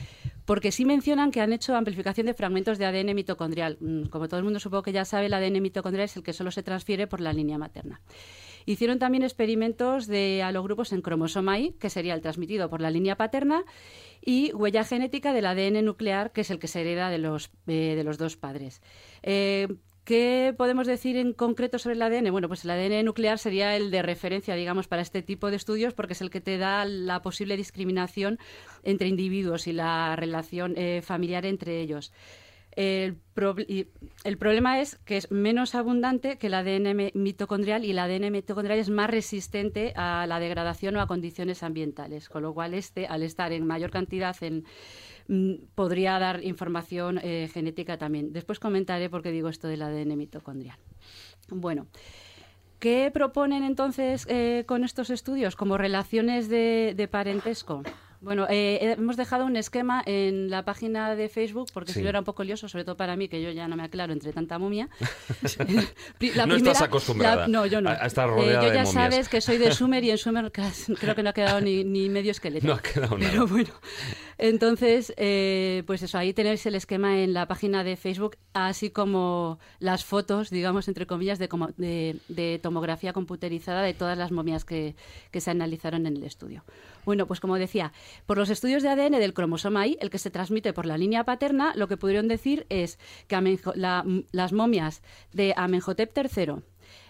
porque 0.51 0.73
sí 0.73 0.85
mencionan 0.85 1.31
que 1.31 1.41
han 1.41 1.53
hecho 1.53 1.77
amplificación 1.77 2.27
de 2.27 2.35
fragmentos 2.35 2.77
de 2.77 2.85
ADN 2.85 3.15
mitocondrial. 3.15 3.79
Mm, 3.79 4.07
Como 4.07 4.27
todo 4.27 4.39
el 4.39 4.43
mundo 4.43 4.59
supongo 4.59 4.83
que 4.83 4.91
ya 4.91 5.05
sabe, 5.05 5.27
el 5.27 5.35
ADN 5.35 5.61
mitocondrial 5.61 6.07
es 6.07 6.17
el 6.17 6.25
que 6.25 6.33
solo 6.33 6.51
se 6.51 6.65
transfiere 6.65 7.07
por 7.07 7.21
la 7.21 7.33
línea 7.33 7.57
materna. 7.57 8.01
Hicieron 8.67 8.99
también 8.99 9.23
experimentos 9.23 10.09
de 10.09 10.43
alogrupos 10.43 10.93
en 10.93 11.03
cromosoma 11.03 11.61
Y, 11.61 11.75
que 11.75 11.89
sería 11.89 12.15
el 12.15 12.21
transmitido 12.21 12.69
por 12.69 12.81
la 12.81 12.91
línea 12.91 13.17
paterna, 13.17 13.63
y 14.21 14.53
huella 14.53 14.83
genética 14.83 15.33
del 15.33 15.47
ADN 15.47 15.85
nuclear, 15.85 16.33
que 16.33 16.41
es 16.41 16.51
el 16.51 16.59
que 16.59 16.67
se 16.67 16.81
hereda 16.81 17.11
de 17.11 17.19
los, 17.19 17.53
eh, 17.69 17.95
de 17.95 18.03
los 18.03 18.19
dos 18.19 18.37
padres. 18.37 18.83
Eh, 19.23 19.69
¿Qué 20.05 20.55
podemos 20.57 20.87
decir 20.87 21.17
en 21.17 21.33
concreto 21.33 21.79
sobre 21.79 21.95
el 21.95 22.03
ADN? 22.03 22.33
Bueno, 22.33 22.49
pues 22.49 22.65
el 22.65 22.71
ADN 22.71 23.05
nuclear 23.05 23.39
sería 23.39 23.77
el 23.77 23.91
de 23.91 24.03
referencia, 24.03 24.55
digamos, 24.55 24.89
para 24.89 25.03
este 25.03 25.23
tipo 25.23 25.51
de 25.51 25.57
estudios, 25.57 25.95
porque 25.95 26.15
es 26.15 26.21
el 26.21 26.31
que 26.31 26.41
te 26.41 26.59
da 26.59 26.85
la 26.85 27.23
posible 27.23 27.57
discriminación 27.57 28.39
entre 28.83 29.09
individuos 29.09 29.67
y 29.67 29.73
la 29.73 30.17
relación 30.17 30.75
eh, 30.77 31.03
familiar 31.03 31.45
entre 31.45 31.81
ellos. 31.81 32.13
El, 32.73 33.19
el, 34.25 34.39
problema 34.39 34.81
es 34.81 34.97
que 35.05 35.17
es 35.17 35.31
menos 35.33 35.75
abundante 35.75 36.39
que 36.39 36.47
el 36.47 36.55
ADN 36.55 37.11
mitocondrial 37.15 37.85
y 37.85 37.91
el 37.91 37.99
ADN 37.99 38.31
mitocondrial 38.31 38.79
es 38.79 38.91
más 38.91 39.11
resistente 39.11 39.93
a 39.97 40.25
la 40.29 40.39
degradación 40.39 40.97
o 40.97 41.01
a 41.01 41.09
condiciones 41.09 41.65
ambientales, 41.65 42.29
con 42.29 42.43
lo 42.43 42.55
cual 42.55 42.75
este, 42.75 43.07
al 43.07 43.25
estar 43.25 43.53
en 43.53 43.67
mayor 43.67 43.91
cantidad 43.91 44.37
en, 44.43 44.65
podría 45.75 46.19
dar 46.19 46.43
información 46.45 47.19
eh, 47.23 47.49
genética 47.53 47.99
también. 47.99 48.33
Después 48.33 48.59
comentaré 48.59 49.09
por 49.09 49.23
qué 49.23 49.31
digo 49.31 49.49
esto 49.49 49.69
del 49.69 49.83
ADN 49.83 50.17
mitocondrial. 50.17 50.79
Bueno. 51.49 51.87
¿Qué 52.79 53.11
proponen 53.13 53.63
entonces 53.63 54.27
eh, 54.31 54.65
con 54.67 54.85
estos 54.85 55.11
estudios 55.11 55.55
como 55.55 55.77
relaciones 55.77 56.49
de 56.49 57.09
parentesco? 57.11 57.83
Bueno, 58.21 58.47
eh, 58.51 58.97
hemos 58.99 59.17
dejado 59.17 59.47
un 59.47 59.57
esquema 59.57 60.03
en 60.05 60.51
la 60.51 60.65
página 60.65 61.15
de 61.15 61.31
Facebook, 61.31 61.69
porque 61.73 61.93
si 61.93 62.03
no 62.03 62.09
era 62.11 62.19
un 62.19 62.25
poco 62.27 62.45
lioso, 62.45 62.69
sobre 62.69 62.85
todo 62.85 62.97
para 62.97 63.17
mí, 63.17 63.29
que 63.29 63.41
yo 63.41 63.51
ya 63.51 63.67
no 63.67 63.77
me 63.77 63.83
aclaro 63.83 64.13
entre 64.13 64.33
tanta 64.33 64.59
momia. 64.59 64.91
no 66.47 66.55
estás 66.55 66.83
acostumbrada 66.83 67.49
no, 67.49 67.65
yo 67.65 67.81
no. 67.81 67.91
a, 67.91 67.95
estar 68.07 68.29
eh, 68.29 68.33
rodeada 68.33 68.69
Yo 68.69 68.75
ya 68.75 68.85
sabes 68.85 69.29
que 69.29 69.41
soy 69.41 69.57
de 69.57 69.73
Sumer 69.75 70.05
y 70.05 70.11
en 70.11 70.19
Sumer 70.19 70.53
creo 70.53 71.15
que 71.15 71.23
no 71.23 71.31
ha 71.31 71.33
quedado 71.33 71.61
ni, 71.63 71.83
ni 71.85 72.09
medio 72.11 72.31
esqueleto. 72.31 72.67
No 72.67 72.75
ha 72.75 72.83
quedado 72.83 73.17
nada. 73.17 73.31
Pero 73.31 73.47
bueno, 73.47 73.73
entonces, 74.43 75.13
eh, 75.19 75.83
pues 75.87 76.03
eso, 76.03 76.17
ahí 76.17 76.33
tenéis 76.33 76.65
el 76.65 76.75
esquema 76.75 77.21
en 77.21 77.35
la 77.35 77.47
página 77.47 77.85
de 77.85 77.97
Facebook, 77.97 78.37
así 78.55 78.89
como 78.89 79.59
las 79.81 80.05
fotos, 80.05 80.49
digamos, 80.49 80.89
entre 80.89 81.07
comillas, 81.07 81.39
de, 81.39 82.19
de, 82.29 82.59
tomografía 82.63 83.13
computerizada 83.13 83.83
de 83.83 83.93
todas 83.93 84.17
las 84.17 84.33
momias 84.33 84.65
que, 84.65 84.95
que 85.31 85.41
se 85.43 85.51
analizaron 85.51 86.07
en 86.07 86.17
el 86.17 86.25
estudio. 86.25 86.65
Bueno, 87.11 87.27
pues 87.27 87.41
como 87.41 87.59
decía, 87.59 87.93
por 88.25 88.39
los 88.39 88.51
estudios 88.51 88.85
de 88.85 88.89
ADN 88.89 89.19
del 89.19 89.35
cromosoma 89.35 89.85
Y, 89.85 89.99
el 90.01 90.11
que 90.11 90.19
se 90.19 90.31
transmite 90.31 90.73
por 90.73 90.87
la 90.87 90.97
línea 90.97 91.25
paterna, 91.25 91.73
lo 91.75 91.89
que 91.89 91.97
pudieron 91.97 92.29
decir 92.29 92.67
es 92.69 93.01
que 93.27 93.59
las 93.75 94.53
momias 94.53 95.03
de 95.33 95.53
Amenhotep 95.57 96.17
III, 96.17 96.63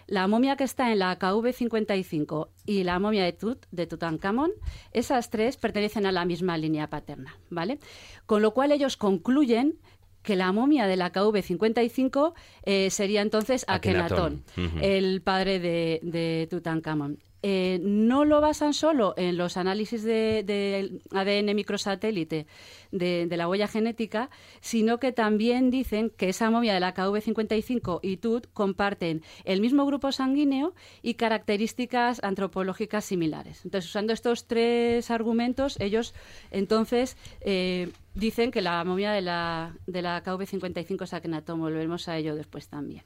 la 0.07 0.27
momia 0.27 0.55
que 0.55 0.63
está 0.63 0.91
en 0.91 0.97
la 0.97 1.19
KV55 1.19 2.47
y 2.65 2.83
la 2.83 2.97
momia 2.97 3.23
de 3.23 3.33
Tut, 3.33 3.67
de 3.69 3.85
Tutankamón, 3.85 4.53
esas 4.91 5.29
tres 5.29 5.55
pertenecen 5.55 6.07
a 6.07 6.11
la 6.11 6.25
misma 6.25 6.57
línea 6.57 6.89
paterna, 6.89 7.37
¿vale? 7.51 7.77
Con 8.25 8.41
lo 8.41 8.55
cual 8.55 8.71
ellos 8.71 8.97
concluyen 8.97 9.77
que 10.23 10.35
la 10.35 10.51
momia 10.51 10.87
de 10.87 10.97
la 10.97 11.11
KV55 11.11 12.33
eh, 12.63 12.89
sería 12.89 13.21
entonces 13.21 13.65
Akenatón, 13.67 14.43
el 14.81 15.21
padre 15.21 15.59
de, 15.59 15.99
de 16.01 16.47
Tutankamón. 16.49 17.19
Eh, 17.43 17.79
no 17.81 18.23
lo 18.23 18.39
basan 18.39 18.73
solo 18.73 19.15
en 19.17 19.35
los 19.35 19.57
análisis 19.57 20.03
de, 20.03 20.99
ADN 21.11 21.55
microsatélite 21.55 22.45
de, 22.91 23.27
la 23.31 23.47
huella 23.47 23.67
genética, 23.67 24.29
sino 24.59 24.99
que 24.99 25.11
también 25.11 25.71
dicen 25.71 26.11
que 26.11 26.29
esa 26.29 26.51
momia 26.51 26.73
de 26.73 26.79
la 26.79 26.93
KV55 26.93 27.99
y 28.03 28.17
TUT 28.17 28.47
comparten 28.53 29.23
el 29.43 29.59
mismo 29.59 29.85
grupo 29.85 30.11
sanguíneo 30.11 30.73
y 31.01 31.15
características 31.15 32.23
antropológicas 32.23 33.05
similares. 33.05 33.65
Entonces, 33.65 33.89
usando 33.89 34.13
estos 34.13 34.45
tres 34.45 35.09
argumentos, 35.09 35.79
ellos 35.79 36.13
entonces 36.51 37.17
eh, 37.41 37.91
dicen 38.13 38.51
que 38.51 38.61
la 38.61 38.83
momia 38.83 39.11
de 39.13 39.21
la, 39.21 39.75
de 39.87 40.01
la 40.01 40.23
KV55 40.23 41.03
es 41.03 41.13
Akhenaton. 41.13 41.59
Volveremos 41.59 42.07
a 42.07 42.17
ello 42.17 42.35
después 42.35 42.67
también. 42.67 43.03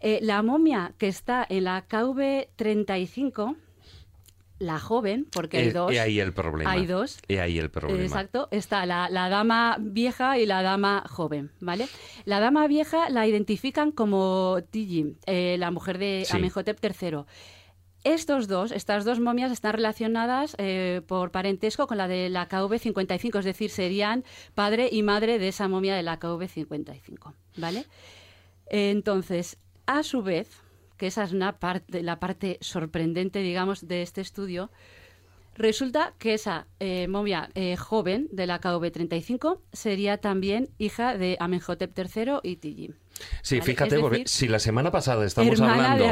Eh, 0.00 0.18
la 0.22 0.42
momia 0.42 0.92
que 0.98 1.08
está 1.08 1.46
en 1.48 1.64
la 1.64 1.86
KV35, 1.88 3.56
la 4.58 4.78
joven, 4.78 5.26
porque 5.32 5.58
hay 5.58 5.70
dos. 5.70 5.92
Y 5.92 5.98
ahí 5.98 6.20
el 6.20 6.32
problema. 6.32 6.70
Hay 6.70 6.86
dos. 6.86 7.18
Y 7.28 7.36
ahí 7.36 7.58
el 7.58 7.70
problema. 7.70 8.02
Exacto. 8.02 8.48
Está 8.50 8.86
la, 8.86 9.08
dama 9.28 9.76
vieja 9.80 10.38
y 10.38 10.46
la 10.46 10.62
dama 10.62 11.04
joven, 11.08 11.50
¿vale? 11.60 11.88
La 12.24 12.40
dama 12.40 12.66
vieja 12.66 13.10
la 13.10 13.26
identifican 13.26 13.90
como 13.90 14.58
Tiji, 14.70 15.16
eh, 15.26 15.56
la 15.58 15.70
mujer 15.70 15.98
de 15.98 16.26
Amenhotep 16.30 16.78
III. 16.82 17.24
Estos 18.04 18.46
dos, 18.46 18.70
estas 18.70 19.04
dos 19.04 19.18
momias 19.18 19.50
están 19.50 19.72
relacionadas 19.72 20.54
eh, 20.58 21.02
por 21.08 21.32
parentesco 21.32 21.88
con 21.88 21.98
la 21.98 22.06
de 22.06 22.28
la 22.28 22.48
KV55, 22.48 23.40
es 23.40 23.44
decir, 23.44 23.68
serían 23.68 24.24
padre 24.54 24.88
y 24.92 25.02
madre 25.02 25.40
de 25.40 25.48
esa 25.48 25.66
momia 25.66 25.96
de 25.96 26.04
la 26.04 26.20
KV55, 26.20 27.34
¿vale? 27.56 27.84
Entonces, 28.68 29.58
a 29.86 30.02
su 30.02 30.22
vez, 30.22 30.62
que 30.96 31.08
esa 31.08 31.24
es 31.24 31.32
una 31.32 31.58
parte, 31.58 32.02
la 32.02 32.18
parte 32.18 32.58
sorprendente, 32.60 33.40
digamos, 33.40 33.86
de 33.86 34.02
este 34.02 34.20
estudio, 34.20 34.70
resulta 35.54 36.14
que 36.18 36.34
esa 36.34 36.66
eh, 36.80 37.08
momia 37.08 37.50
eh, 37.54 37.76
joven 37.76 38.28
de 38.32 38.46
la 38.46 38.60
KV35 38.60 39.60
sería 39.72 40.18
también 40.18 40.68
hija 40.78 41.16
de 41.16 41.36
Amenhotep 41.40 41.96
III 41.98 42.40
y 42.42 42.56
Tiji. 42.56 42.94
Sí, 43.42 43.60
fíjate, 43.60 43.98
porque 43.98 44.24
si 44.26 44.48
la 44.48 44.58
semana 44.58 44.90
pasada 44.90 45.24
estamos 45.24 45.60
hablando. 45.60 46.04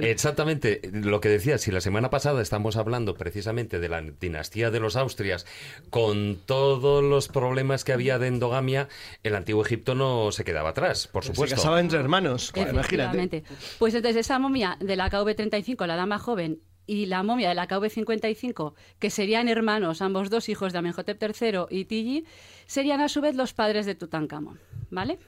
De 0.00 0.10
exactamente, 0.10 0.80
lo 0.92 1.20
que 1.20 1.28
decía, 1.28 1.58
si 1.58 1.70
la 1.70 1.80
semana 1.80 2.10
pasada 2.10 2.42
estamos 2.42 2.76
hablando 2.76 3.14
precisamente 3.14 3.78
de 3.78 3.88
la 3.88 4.02
dinastía 4.02 4.70
de 4.70 4.80
los 4.80 4.96
Austrias, 4.96 5.46
con 5.90 6.38
todos 6.46 7.02
los 7.02 7.28
problemas 7.28 7.84
que 7.84 7.92
había 7.92 8.18
de 8.18 8.28
endogamia, 8.28 8.88
el 9.22 9.34
antiguo 9.34 9.64
Egipto 9.64 9.94
no 9.94 10.32
se 10.32 10.44
quedaba 10.44 10.70
atrás, 10.70 11.06
por 11.08 11.24
supuesto. 11.24 11.56
Se 11.56 11.60
casaba 11.60 11.80
entre 11.80 11.98
hermanos, 11.98 12.52
imagínate. 12.54 13.44
Pues 13.78 13.94
entonces 13.94 14.20
esa 14.20 14.38
momia 14.38 14.76
de 14.80 14.96
la 14.96 15.10
KV35, 15.10 15.86
la 15.86 15.96
dama 15.96 16.18
joven, 16.18 16.60
y 16.86 17.06
la 17.06 17.22
momia 17.22 17.48
de 17.48 17.54
la 17.54 17.68
KV55, 17.68 18.74
que 18.98 19.10
serían 19.10 19.48
hermanos, 19.48 20.02
ambos 20.02 20.30
dos 20.30 20.48
hijos 20.48 20.72
de 20.72 20.78
Amenhotep 20.78 21.20
III 21.20 21.66
y 21.70 21.84
Tiji, 21.84 22.24
serían 22.66 23.00
a 23.00 23.08
su 23.08 23.20
vez 23.20 23.34
los 23.34 23.52
padres 23.52 23.86
de 23.86 23.94
Tutankamón, 23.94 24.60
¿vale? 24.90 25.18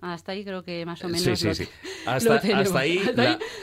Hasta 0.00 0.32
ahí 0.32 0.44
creo 0.44 0.62
que 0.62 0.84
más 0.86 1.02
o 1.04 1.08
menos. 1.08 1.22
Sí, 1.22 1.36
sí, 1.36 1.54
sí. 1.54 1.68
Hasta, 2.06 2.34
ahí, 2.36 2.98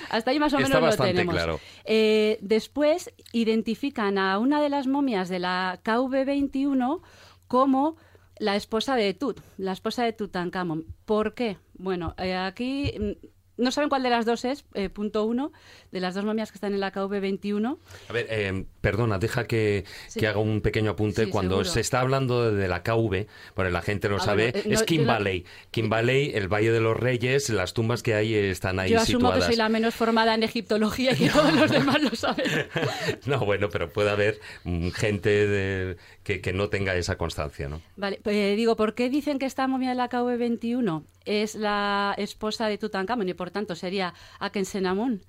hasta, 0.10 0.32
ahí, 0.32 0.40
más 0.40 0.54
o 0.54 0.58
menos 0.60 0.98
lo 0.98 1.04
tenemos. 1.04 1.34
Claro. 1.34 1.60
Eh, 1.84 2.38
después 2.42 3.12
identifican 3.32 4.20
a 4.20 4.38
una 4.38 4.62
de 4.62 4.70
las 4.70 4.86
momias 4.86 5.30
de 5.30 5.40
la 5.40 5.80
KV21 5.84 7.02
como 7.48 7.98
la 8.38 8.56
esposa 8.56 8.96
de 8.96 9.14
Tut, 9.16 9.40
la 9.58 9.72
esposa 9.72 10.04
de 10.04 10.14
Tutankamón. 10.14 10.86
¿Por 11.06 11.34
qué? 11.34 11.58
Bueno, 11.74 12.14
eh, 12.18 12.36
aquí 12.36 13.18
no 13.58 13.72
saben 13.72 13.90
cuál 13.90 14.04
de 14.04 14.10
las 14.10 14.26
dos 14.26 14.46
es, 14.46 14.66
eh, 14.74 14.90
punto 14.90 15.24
uno, 15.24 15.52
de 15.92 16.00
las 16.00 16.16
dos 16.16 16.26
momias 16.26 16.52
que 16.52 16.58
están 16.58 16.74
en 16.74 16.80
la 16.80 16.92
KV21. 16.92 17.78
A 18.10 18.14
ver, 18.14 18.28
eh, 18.30 18.66
perdona, 18.82 19.18
deja 19.18 19.46
que, 19.46 19.86
haga 20.18 20.40
un 20.40 20.62
pequeño 20.62 20.92
apunte. 20.92 21.30
Cuando 21.30 21.64
se 21.64 21.80
está 21.80 22.02
hablando 22.02 22.52
de 22.52 22.68
la 22.68 22.84
KV, 22.84 23.28
bueno, 23.56 23.72
la 23.72 23.82
gente 23.82 24.10
lo 24.10 24.20
sabe, 24.20 24.50
eh, 24.50 24.64
es 24.66 24.84
Kim 24.84 25.06
Valley. 25.06 25.46
Kim 25.72 25.90
Valley, 25.90 26.32
el 26.34 26.48
Valle 26.48 26.72
de 26.72 26.82
los 26.82 26.98
Reyes, 26.98 27.50
las 27.50 27.74
tumbas 27.74 28.04
que 28.04 28.14
hay 28.14 28.34
están 28.36 28.80
ahí 28.80 28.90
situadas. 28.90 29.08
Yo 29.08 29.18
asumo 29.18 29.34
que 29.34 29.42
soy 29.42 29.56
la 29.56 29.70
menos 29.70 29.96
formada 29.96 30.34
en 30.34 30.44
egiptología 30.44 31.14
y 31.14 31.16
que 31.16 31.30
todos 31.34 31.54
los 31.54 31.72
demás 31.72 32.02
lo 32.02 32.16
saben. 32.16 32.46
no, 33.26 33.40
bueno, 33.40 33.70
pero 33.70 33.92
puede 33.92 34.10
haber 34.10 34.40
mm, 34.64 34.90
gente 34.90 35.98
que, 36.24 36.54
no 36.54 36.70
tenga 36.70 36.96
esa 36.96 37.18
constancia, 37.18 37.70
¿no? 37.70 37.82
Vale, 37.96 38.20
pues, 38.24 38.56
digo, 38.56 38.76
¿por 38.76 38.96
qué 38.96 39.10
dicen 39.10 39.40
que 39.40 39.46
esta 39.46 39.68
momia 39.68 39.90
de 39.90 39.96
la 39.96 40.10
KV21 40.10 41.04
es 41.26 41.56
la 41.56 42.16
esposa 42.18 42.68
de 42.68 42.78
Tutankamón 42.78 43.30
y 43.30 43.34
por 43.34 43.45
tanto 43.52 43.76
sería 43.76 44.14
Akensenamun, 44.40 45.24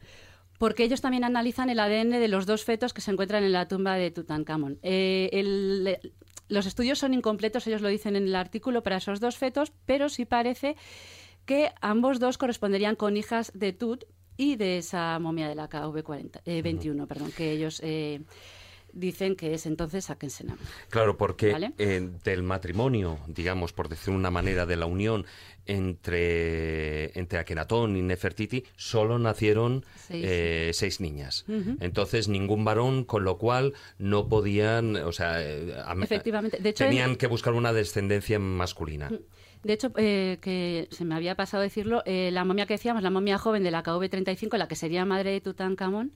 porque 0.58 0.84
ellos 0.84 1.00
también 1.00 1.24
analizan 1.24 1.70
el 1.70 1.80
ADN 1.80 2.10
de 2.10 2.28
los 2.28 2.46
dos 2.46 2.64
fetos 2.64 2.92
que 2.92 3.00
se 3.00 3.10
encuentran 3.10 3.44
en 3.44 3.52
la 3.52 3.68
tumba 3.68 3.94
de 3.96 4.10
Tutankamón. 4.10 4.78
Eh, 4.82 5.98
los 6.48 6.66
estudios 6.66 6.98
son 6.98 7.14
incompletos, 7.14 7.66
ellos 7.66 7.82
lo 7.82 7.88
dicen 7.88 8.16
en 8.16 8.24
el 8.24 8.36
artículo, 8.36 8.82
para 8.82 8.98
esos 8.98 9.20
dos 9.20 9.36
fetos, 9.36 9.72
pero 9.84 10.08
sí 10.08 10.24
parece 10.24 10.76
que 11.44 11.72
ambos 11.80 12.20
dos 12.20 12.38
corresponderían 12.38 12.96
con 12.96 13.16
hijas 13.16 13.52
de 13.54 13.72
Tut 13.72 14.04
y 14.36 14.56
de 14.56 14.78
esa 14.78 15.18
momia 15.18 15.48
de 15.48 15.54
la 15.54 15.68
KV-21, 15.68 17.02
eh, 17.02 17.06
perdón, 17.06 17.32
que 17.32 17.52
ellos... 17.52 17.80
Eh, 17.82 18.22
dicen 18.96 19.36
que 19.36 19.54
es 19.54 19.66
entonces 19.66 20.10
Akensenamun. 20.10 20.64
Claro, 20.88 21.16
porque 21.16 21.72
del 22.24 22.42
matrimonio, 22.42 23.18
digamos, 23.28 23.72
por 23.72 23.88
decir 23.88 24.12
una 24.12 24.30
manera, 24.30 24.66
de 24.66 24.76
la 24.76 24.86
unión 24.86 25.26
entre, 25.66 27.18
entre 27.18 27.38
Akenatón 27.38 27.96
y 27.96 28.02
Nefertiti 28.02 28.64
solo 28.76 29.18
nacieron 29.18 29.84
seis, 30.08 30.82
eh, 30.82 30.96
niñas. 31.00 31.44
Entonces, 31.80 32.28
ningún 32.28 32.64
varón, 32.64 33.04
con 33.04 33.24
lo 33.24 33.36
cual 33.38 33.74
no 33.98 34.28
podían, 34.28 34.96
o 34.96 35.12
sea, 35.12 35.42
eh, 35.42 35.74
Efectivamente. 36.02 36.58
tenían 36.72 37.16
que 37.16 37.26
buscar 37.26 37.54
una 37.54 37.72
descendencia 37.72 38.38
masculina. 38.38 39.10
De 39.62 39.72
hecho, 39.72 39.90
eh, 39.96 40.38
que 40.40 40.86
se 40.92 41.04
me 41.04 41.16
había 41.16 41.34
pasado 41.34 41.62
decirlo, 41.62 42.02
la 42.06 42.44
momia 42.44 42.66
que 42.66 42.74
decíamos, 42.74 43.02
la 43.02 43.10
momia 43.10 43.38
joven 43.38 43.64
de 43.64 43.70
la 43.70 43.82
KV-35, 43.82 44.56
la 44.56 44.68
que 44.68 44.76
sería 44.76 45.04
madre 45.04 45.32
de 45.32 45.40
Tutankamón, 45.40 46.12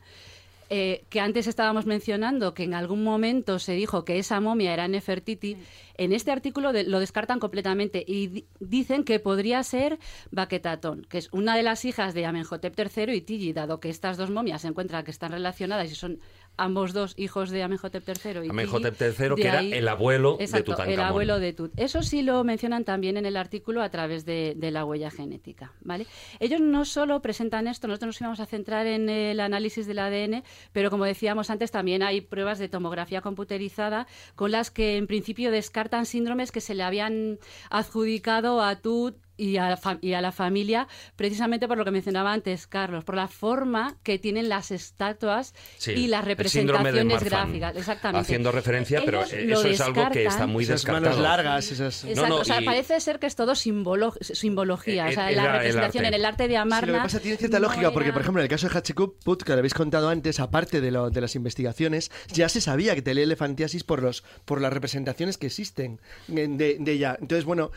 eh, 0.72 1.04
que 1.10 1.18
antes 1.18 1.48
estábamos 1.48 1.84
mencionando 1.84 2.54
que 2.54 2.62
en 2.62 2.74
algún 2.74 3.02
momento 3.02 3.58
se 3.58 3.72
dijo 3.72 4.04
que 4.04 4.20
esa 4.20 4.40
momia 4.40 4.72
era 4.72 4.86
Nefertiti, 4.86 5.56
en 5.98 6.12
este 6.12 6.30
artículo 6.30 6.72
lo 6.72 7.00
descartan 7.00 7.40
completamente 7.40 8.04
y 8.06 8.44
dicen 8.60 9.02
que 9.02 9.18
podría 9.18 9.62
ser 9.64 9.98
Baquetatón, 10.30 11.04
que 11.10 11.18
es 11.18 11.28
una 11.32 11.56
de 11.56 11.64
las 11.64 11.84
hijas 11.84 12.14
de 12.14 12.24
Amenhotep 12.24 12.78
III 12.78 13.12
y 13.12 13.20
Tiji, 13.20 13.52
dado 13.52 13.80
que 13.80 13.90
estas 13.90 14.16
dos 14.16 14.30
momias 14.30 14.62
se 14.62 14.68
encuentran 14.68 15.04
que 15.04 15.10
están 15.10 15.32
relacionadas 15.32 15.90
y 15.90 15.96
son 15.96 16.20
ambos 16.60 16.92
dos 16.92 17.14
hijos 17.16 17.50
de 17.50 17.62
Amenhotep 17.62 18.02
III. 18.08 18.46
Y 18.46 18.50
Amenhotep 18.50 18.94
III, 19.00 19.28
de 19.30 19.34
que 19.36 19.42
era 19.48 19.58
ahí- 19.60 19.72
el 19.72 19.88
abuelo 19.88 20.36
de 20.36 20.44
Exacto, 20.44 20.72
Tutankamón. 20.72 20.92
el 20.94 21.00
abuelo 21.00 21.38
de 21.40 21.52
Tut. 21.52 21.72
Eso 21.76 22.02
sí 22.02 22.22
lo 22.22 22.42
mencionan 22.44 22.84
también 22.84 23.16
en 23.16 23.26
el 23.26 23.36
artículo 23.36 23.82
a 23.82 23.88
través 23.90 24.24
de, 24.24 24.54
de 24.56 24.70
la 24.70 24.84
huella 24.84 25.10
genética. 25.10 25.72
¿vale? 25.82 26.06
Ellos 26.38 26.60
no 26.60 26.84
solo 26.84 27.20
presentan 27.22 27.66
esto, 27.66 27.88
nosotros 27.88 28.08
nos 28.08 28.20
íbamos 28.20 28.40
a 28.40 28.46
centrar 28.46 28.86
en 28.86 29.08
el 29.08 29.40
análisis 29.40 29.86
del 29.86 29.98
ADN, 29.98 30.42
pero 30.72 30.90
como 30.90 31.04
decíamos 31.04 31.50
antes, 31.50 31.70
también 31.70 32.02
hay 32.02 32.20
pruebas 32.20 32.58
de 32.58 32.68
tomografía 32.68 33.20
computerizada 33.20 34.06
con 34.34 34.50
las 34.52 34.70
que 34.70 34.96
en 34.96 35.06
principio 35.06 35.50
descartan 35.50 36.06
síndromes 36.06 36.52
que 36.52 36.60
se 36.60 36.74
le 36.74 36.82
habían 36.82 37.38
adjudicado 37.70 38.62
a 38.62 38.76
Tut 38.76 39.16
y 39.42 39.56
a, 39.56 39.70
la 39.70 39.98
y 40.00 40.12
a 40.12 40.20
la 40.20 40.32
familia, 40.32 40.86
precisamente 41.16 41.66
por 41.66 41.78
lo 41.78 41.84
que 41.84 41.90
mencionaba 41.90 42.32
antes 42.32 42.66
Carlos, 42.66 43.04
por 43.04 43.16
la 43.16 43.28
forma 43.28 43.96
que 44.02 44.18
tienen 44.18 44.48
las 44.48 44.70
estatuas 44.70 45.54
Sí, 45.78 45.92
y 45.92 46.06
las 46.08 46.20
el 46.22 46.26
representaciones 46.26 47.24
gráficas. 47.24 47.76
Exactamente. 47.76 48.20
Haciendo 48.20 48.52
referencia, 48.52 49.02
pero 49.04 49.20
Ellos 49.20 49.32
eh, 49.32 49.44
lo 49.46 49.58
eso 49.60 49.68
es 49.68 49.80
algo 49.80 50.10
que 50.10 50.24
está 50.26 50.46
muy 50.46 50.64
Esas 50.64 50.80
descartado. 50.82 51.04
manos 51.06 51.18
largas, 51.22 51.70
esas... 51.72 52.04
Exacto, 52.04 52.22
No, 52.22 52.28
no, 52.36 52.40
o 52.42 52.44
sea, 52.44 52.60
y- 52.60 52.64
parece 52.64 53.00
ser 53.00 53.18
que 53.18 53.26
es 53.26 53.36
todo 53.36 53.52
simbolo- 53.54 54.12
simbología. 54.20 55.06
Eh, 55.06 55.10
o 55.10 55.12
sea, 55.14 55.30
era 55.30 55.42
la 55.42 55.48
el 55.48 55.52
representación 55.58 56.04
arte. 56.04 56.08
en 56.16 56.20
el 56.20 56.24
arte 56.26 56.42
de 56.44 56.48
Sí, 56.50 56.56
Amarna. 56.56 56.86
lo 56.92 56.98
que 56.98 57.02
pasa 57.04 57.20
tiene 57.20 57.36
cierta 57.36 57.58
no 57.58 57.66
lógica, 57.68 57.90
porque 57.92 58.08
era- 58.08 58.12
por 58.14 58.22
ejemplo 58.22 58.40
en 58.42 58.44
el 58.44 58.50
caso 58.50 58.68
de 58.68 58.74
Hatshepsut, 58.76 59.42
que 59.42 59.52
lo 59.52 59.58
habéis 59.58 59.74
contado 59.74 60.08
antes, 60.08 60.40
aparte 60.40 60.80
de, 60.80 60.90
lo, 60.90 61.10
de 61.10 61.20
las 61.20 61.34
investigaciones, 61.36 62.10
ya 62.32 62.48
se 62.48 62.60
sabía 62.60 62.94
que 62.94 63.02
tenía 63.02 63.24
elefantiasis 63.24 63.84
por 63.84 64.02
los 64.02 64.22
por 64.44 64.60
las 64.60 64.72
representaciones 64.72 65.38
que 65.38 65.46
existen 65.46 66.00
de, 66.28 66.48
de 66.78 66.92
ella. 66.92 67.16
Entonces, 67.20 67.44
bueno, 67.44 67.70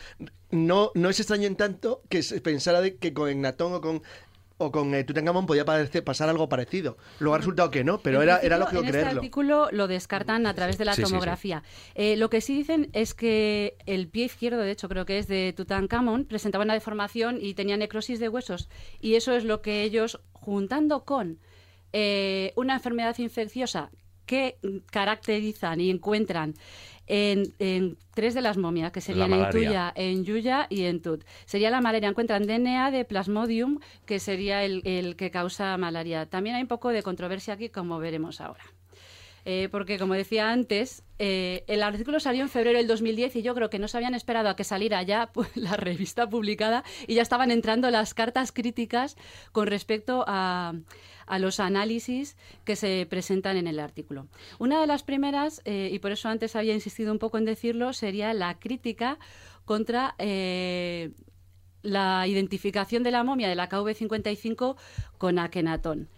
no, 0.54 0.92
no 0.96 1.10
es 1.10 1.20
extraño 1.20 1.48
en 1.48 1.56
tanto 1.56 2.02
que 2.10 2.24
se 2.24 2.40
pensara 2.42 2.80
de 2.82 2.96
que 2.96 3.14
con 3.14 3.30
Ennatón 3.30 3.74
o 3.74 3.82
con 3.82 4.02
o 4.60 4.72
con 4.72 4.94
eh, 4.94 5.04
Tutankamón 5.04 5.48
podía 5.48 5.66
parecer- 5.66 6.04
pasar 6.04 6.30
algo 6.30 6.48
parecido. 6.48 6.96
Luego 7.20 7.34
ha 7.36 7.38
resultado 7.40 7.72
que 7.72 7.84
no, 7.84 7.98
pero 7.98 8.18
En 8.18 8.24
era, 8.30 8.38
era 8.38 8.58
lógico 8.60 8.82
en 8.84 8.88
creerlo. 8.88 9.10
Este 9.10 9.18
artículo 9.20 9.68
lo 9.72 9.88
descartan 9.88 10.46
a 10.46 10.54
través 10.54 10.78
de 10.78 10.86
la 10.86 10.94
Sí, 10.94 11.02
sí, 11.02 11.06
sí. 11.08 11.12
tomografía. 11.12 11.64
Eh, 11.96 12.16
lo 12.18 12.30
que 12.30 12.40
sí 12.40 12.56
dicen 12.56 12.90
es 12.94 13.14
que 13.16 13.76
el 13.88 14.08
pie 14.08 14.26
izquierdo, 14.26 14.60
de 14.60 14.72
hecho, 14.72 14.88
creo 14.88 15.06
que 15.06 15.18
es 15.18 15.28
de 15.28 15.54
Tutankamón, 15.58 16.26
presentaba 16.26 16.64
una 16.64 16.76
deformación 16.76 17.40
y 17.42 17.56
tenía 17.56 17.76
necrosis 17.78 18.20
de 18.20 18.30
huesos. 18.30 18.70
Y 19.02 19.16
eso 19.16 19.34
es 19.36 19.44
lo 19.44 19.62
que 19.64 19.82
ellos, 19.82 20.22
juntando 20.34 21.04
con 21.04 21.40
eh, 21.92 22.54
una 22.56 22.76
enfermedad 22.76 23.18
infecciosa 23.18 23.90
que 24.28 24.58
caracterizan 24.92 25.82
y 25.82 25.90
encuentran 25.90 26.54
en, 27.08 27.54
en 27.60 27.98
tres 28.14 28.34
de 28.34 28.42
las 28.42 28.58
momias, 28.58 28.92
que 28.92 29.02
serían 29.02 29.34
en. 29.34 29.50
Tuya, 29.50 29.92
en 29.96 30.24
Yuya 30.24 30.68
y 30.70 30.84
en 30.84 31.02
Tut. 31.02 31.24
Sería 31.46 31.70
la 31.70 31.82
malaria. 31.82 32.10
Encuentran 32.10 32.46
DNA 32.48 32.92
de 32.92 33.06
Plasmodium, 33.06 33.80
que 34.06 34.20
sería 34.20 34.64
el, 34.64 34.82
el 34.86 35.16
que 35.16 35.32
causa 35.32 35.78
malaria. 35.78 36.26
También 36.28 36.56
hay 36.56 36.62
un 36.64 36.68
poco 36.68 36.90
de 36.90 37.04
controversia 37.04 37.54
aquí, 37.56 37.70
como 37.70 38.00
veremos 38.00 38.42
ahora. 38.42 38.73
Eh, 39.46 39.68
porque, 39.72 40.00
como 40.00 40.14
decía 40.14 40.52
antes, 40.52 41.04
eh, 41.20 41.66
el 41.68 41.84
artículo 41.84 42.20
salió 42.20 42.44
en 42.44 42.50
febrero 42.50 42.78
del 42.78 42.88
2010 42.88 43.36
y 43.36 43.42
yo 43.42 43.54
creo 43.54 43.70
que 43.70 43.78
no 43.78 43.90
se 43.90 43.98
habían 43.98 44.16
esperado 44.16 44.48
a 44.48 44.56
que 44.56 44.64
saliera 44.64 45.04
ya 45.04 45.32
pues, 45.34 45.50
la 45.58 45.76
revista 45.76 46.30
publicada 46.30 46.84
y 47.08 47.16
ya 47.16 47.22
estaban 47.22 47.52
entrando 47.52 47.90
las 47.90 48.14
cartas 48.14 48.52
críticas 48.52 49.18
con 49.52 49.68
respecto 49.68 50.24
a, 50.28 50.74
a 51.26 51.40
los 51.40 51.60
análisis 51.60 52.38
que 52.64 52.78
se 52.78 53.06
presentan 53.10 53.58
en 53.58 53.68
el 53.68 53.80
artículo. 53.80 54.28
Una 54.60 54.80
de 54.80 54.88
las 54.88 55.04
primeras, 55.04 55.62
eh, 55.66 55.90
y 55.92 56.00
por 56.00 56.12
eso 56.14 56.30
antes 56.30 56.56
había 56.56 56.74
insistido 56.74 57.12
un 57.12 57.20
poco 57.20 57.38
en 57.38 57.46
decirlo, 57.46 57.92
sería 57.92 58.34
la 58.34 58.60
crítica 58.60 59.20
contra 59.66 60.16
la 61.82 62.28
identificación 62.28 63.04
de 63.04 63.12
la 63.12 63.24
momia 63.24 63.50
de 63.50 63.56
la 63.56 63.70
KV55 63.70 64.78
con 65.18 65.40
Akenatón. 65.40 66.10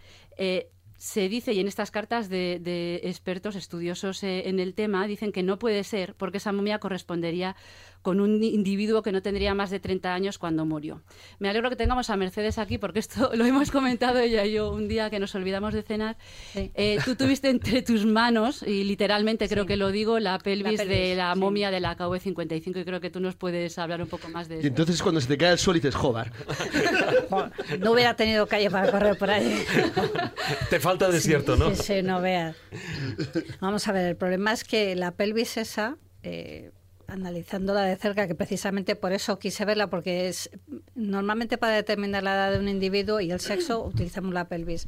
Se 0.96 1.28
dice, 1.28 1.52
y 1.52 1.60
en 1.60 1.68
estas 1.68 1.90
cartas 1.90 2.28
de, 2.28 2.58
de 2.60 3.00
expertos 3.04 3.56
estudiosos 3.56 4.22
eh, 4.22 4.48
en 4.48 4.60
el 4.60 4.74
tema, 4.74 5.06
dicen 5.06 5.32
que 5.32 5.42
no 5.42 5.58
puede 5.58 5.84
ser 5.84 6.14
porque 6.14 6.38
esa 6.38 6.52
momia 6.52 6.78
correspondería 6.78 7.56
con 8.02 8.20
un 8.20 8.42
individuo 8.44 9.02
que 9.02 9.12
no 9.12 9.22
tendría 9.22 9.54
más 9.54 9.70
de 9.70 9.80
30 9.80 10.14
años 10.14 10.38
cuando 10.38 10.64
murió. 10.64 11.02
Me 11.38 11.48
alegro 11.48 11.70
que 11.70 11.76
tengamos 11.76 12.08
a 12.10 12.16
Mercedes 12.16 12.58
aquí 12.58 12.78
porque 12.78 12.98
esto 13.00 13.30
lo 13.34 13.44
hemos 13.44 13.70
comentado 13.70 14.18
ella 14.20 14.44
y 14.44 14.52
yo 14.52 14.70
un 14.70 14.88
día 14.88 15.10
que 15.10 15.18
nos 15.18 15.34
olvidamos 15.34 15.74
de 15.74 15.82
cenar. 15.82 16.16
Sí. 16.52 16.70
Eh, 16.74 16.98
tú 17.04 17.14
tuviste 17.16 17.48
entre 17.50 17.82
tus 17.82 18.06
manos, 18.06 18.62
y 18.62 18.84
literalmente 18.84 19.48
creo 19.48 19.64
Sí. 19.64 19.68
que 19.68 19.76
lo 19.76 19.90
digo, 19.90 20.18
la 20.18 20.38
pelvis, 20.38 20.78
pelvis, 20.80 20.88
de 20.88 21.14
la 21.16 21.34
sí. 21.34 21.40
momia 21.40 21.70
de 21.70 21.80
la 21.80 21.96
KV55 21.96 22.80
y 22.80 22.84
creo 22.84 23.00
que 23.00 23.10
tú 23.10 23.20
nos 23.20 23.34
puedes 23.36 23.78
hablar 23.78 24.00
un 24.02 24.08
poco 24.08 24.28
más 24.28 24.48
de 24.48 24.56
Y 24.56 24.58
eso. 24.60 24.68
entonces 24.68 25.02
cuando 25.02 25.20
se 25.20 25.28
te 25.28 25.36
cae 25.38 25.52
el 25.52 25.58
suelo 25.58 25.76
dices, 25.76 25.94
joder. 25.94 26.30
Jo, 27.30 27.48
No 27.80 27.92
hubiera 27.92 28.14
tenido 28.14 28.46
calle 28.46 28.70
para 28.70 28.90
correr 28.90 29.18
por 29.18 29.30
ahí. 29.30 29.64
Te 30.70 30.80
falta 30.80 31.08
desierto, 31.10 31.56
¿no? 31.56 31.74
Sí, 31.74 31.82
sí, 31.82 32.02
no 32.02 32.20
veas. 32.20 32.56
Vamos 33.60 33.86
a 33.88 33.92
ver, 33.92 34.06
el 34.06 34.16
problema 34.16 34.52
es 34.52 34.64
que 34.64 34.94
la 34.96 35.12
pelvis 35.12 35.56
esa, 35.56 35.96
eh, 36.22 36.70
analizándola 37.08 37.82
de 37.82 37.96
cerca, 37.96 38.26
que 38.26 38.34
precisamente 38.34 38.96
por 38.96 39.12
eso 39.12 39.38
quise 39.38 39.64
verla, 39.64 39.88
porque 39.88 40.28
es 40.28 40.50
normalmente 40.94 41.58
para 41.58 41.74
determinar 41.74 42.22
la 42.22 42.34
edad 42.34 42.52
de 42.52 42.58
un 42.58 42.68
individuo 42.68 43.20
y 43.20 43.30
el 43.30 43.40
sexo 43.40 43.84
utilizamos 43.84 44.32
la 44.34 44.48
pelvis. 44.48 44.86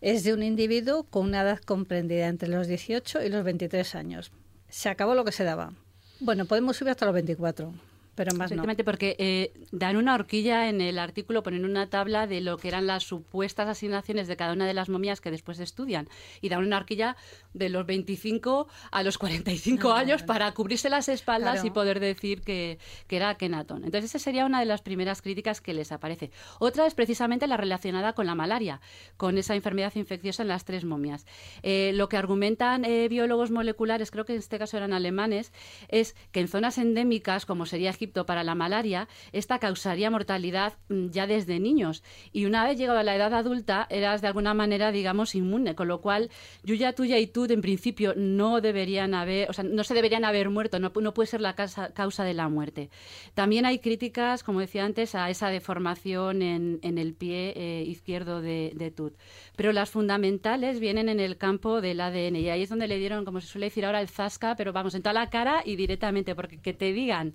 Es 0.00 0.24
de 0.24 0.34
un 0.34 0.42
individuo 0.42 1.04
con 1.04 1.26
una 1.26 1.42
edad 1.42 1.60
comprendida 1.60 2.28
entre 2.28 2.48
los 2.48 2.66
18 2.66 3.22
y 3.22 3.28
los 3.28 3.44
23 3.44 3.94
años. 3.94 4.32
Se 4.68 4.88
acabó 4.88 5.14
lo 5.14 5.24
que 5.24 5.32
se 5.32 5.44
daba. 5.44 5.72
Bueno, 6.20 6.46
podemos 6.46 6.76
subir 6.76 6.90
hasta 6.90 7.06
los 7.06 7.14
24, 7.14 7.72
pero 8.14 8.30
más 8.32 8.50
no. 8.50 8.56
Efectivamente, 8.56 8.84
porque 8.84 9.16
eh, 9.18 9.52
dan 9.70 9.96
una 9.96 10.14
horquilla 10.14 10.68
en 10.68 10.80
el 10.80 10.98
artículo, 10.98 11.42
ponen 11.42 11.64
una 11.64 11.88
tabla 11.88 12.26
de 12.26 12.40
lo 12.40 12.58
que 12.58 12.68
eran 12.68 12.86
las 12.86 13.04
supuestas 13.04 13.68
asignaciones 13.68 14.28
de 14.28 14.36
cada 14.36 14.52
una 14.52 14.66
de 14.66 14.74
las 14.74 14.88
momias 14.88 15.20
que 15.20 15.30
después 15.30 15.58
estudian. 15.60 16.08
Y 16.40 16.48
dan 16.50 16.64
una 16.64 16.76
horquilla 16.76 17.16
de 17.54 17.68
los 17.70 17.86
25 17.86 18.68
a 18.90 19.02
los 19.02 19.16
45 19.18 19.88
No, 19.88 19.94
años 19.94 20.20
no. 20.22 20.26
para 20.26 20.52
cubrirse 20.52 20.90
las 20.90 21.08
espaldas 21.08 21.54
Claro. 21.54 21.66
y 21.68 21.70
poder 21.70 22.00
decir 22.00 22.42
que, 22.42 22.78
que 23.06 23.16
era 23.16 23.34
Kenatón. 23.36 23.84
Entonces, 23.84 24.10
esa 24.10 24.18
sería 24.18 24.44
una 24.44 24.60
de 24.60 24.66
las 24.66 24.82
primeras 24.82 25.22
críticas 25.22 25.60
que 25.60 25.72
les 25.72 25.92
aparece. 25.92 26.30
Otra 26.58 26.86
es 26.86 26.94
precisamente 26.94 27.46
la 27.46 27.56
relacionada 27.56 28.12
con 28.12 28.26
la 28.26 28.34
malaria, 28.34 28.80
con 29.16 29.38
esa 29.38 29.54
enfermedad 29.54 29.92
infecciosa 29.94 30.42
en 30.42 30.48
las 30.48 30.64
tres 30.64 30.84
momias. 30.84 31.24
Eh, 31.62 31.92
lo 31.94 32.08
que 32.08 32.16
argumentan 32.16 32.84
eh, 32.84 33.08
biólogos 33.08 33.50
moleculares, 33.50 34.10
creo 34.10 34.24
que 34.24 34.32
en 34.34 34.38
este 34.38 34.58
caso 34.58 34.76
eran 34.76 34.92
alemanes, 34.92 35.52
es 35.88 36.14
que 36.30 36.40
en 36.40 36.48
zonas 36.48 36.76
endémicas, 36.78 37.46
como 37.46 37.64
sería 37.66 37.92
Egipto 38.02 38.26
para 38.26 38.42
la 38.42 38.56
malaria, 38.56 39.06
esta 39.30 39.60
causaría 39.60 40.10
mortalidad 40.10 40.72
mm, 40.88 41.10
ya 41.10 41.28
desde 41.28 41.60
niños. 41.60 42.02
Y 42.32 42.46
una 42.46 42.66
vez 42.66 42.76
llegado 42.76 42.98
a 42.98 43.04
la 43.04 43.14
edad 43.14 43.32
adulta, 43.32 43.86
eras 43.90 44.20
de 44.22 44.26
alguna 44.26 44.54
manera, 44.54 44.90
digamos, 44.90 45.36
inmune, 45.36 45.76
con 45.76 45.86
lo 45.86 46.00
cual 46.00 46.30
Yuya, 46.64 46.94
Tuya 46.94 47.18
y 47.20 47.28
Tud, 47.28 47.50
en 47.52 47.60
principio, 47.60 48.14
no 48.16 48.60
deberían 48.60 49.14
haber, 49.14 49.48
o 49.48 49.52
sea, 49.52 49.62
no 49.62 49.84
se 49.84 49.94
deberían 49.94 50.24
haber 50.24 50.50
muerto, 50.50 50.80
no, 50.80 50.92
pu- 50.92 51.00
no 51.00 51.14
puede 51.14 51.28
ser 51.28 51.40
la 51.40 51.54
causa, 51.54 52.24
de 52.24 52.34
la 52.34 52.48
muerte. 52.48 52.90
También 53.34 53.66
hay 53.66 53.78
críticas, 53.78 54.42
como 54.42 54.58
decía 54.58 54.84
antes, 54.84 55.14
a 55.14 55.30
esa 55.30 55.48
deformación 55.48 56.42
en, 56.42 56.80
el 56.82 57.14
pie 57.14 57.52
eh, 57.56 57.84
izquierdo 57.86 58.40
de, 58.40 58.72
de 58.74 58.90
Tut. 58.90 59.14
Pero 59.54 59.72
las 59.72 59.90
fundamentales 59.90 60.80
vienen 60.80 61.08
en 61.08 61.20
el 61.20 61.36
campo 61.36 61.80
del 61.80 62.00
ADN 62.00 62.36
y 62.36 62.48
ahí 62.48 62.62
es 62.62 62.68
donde 62.68 62.88
le 62.88 62.98
dieron, 62.98 63.24
como 63.24 63.40
se 63.40 63.46
suele 63.46 63.66
decir 63.66 63.84
ahora, 63.84 64.00
el 64.00 64.08
zasca, 64.08 64.56
pero 64.56 64.72
vamos, 64.72 64.94
en 64.94 65.02
toda 65.02 65.12
la 65.12 65.30
cara 65.30 65.62
y 65.64 65.76
directamente, 65.76 66.34
porque 66.34 66.58
que 66.58 66.72
te 66.72 66.92
digan, 66.92 67.34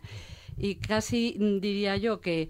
y 0.57 0.75
casi 0.75 1.38
diría 1.61 1.97
yo 1.97 2.19
que 2.19 2.49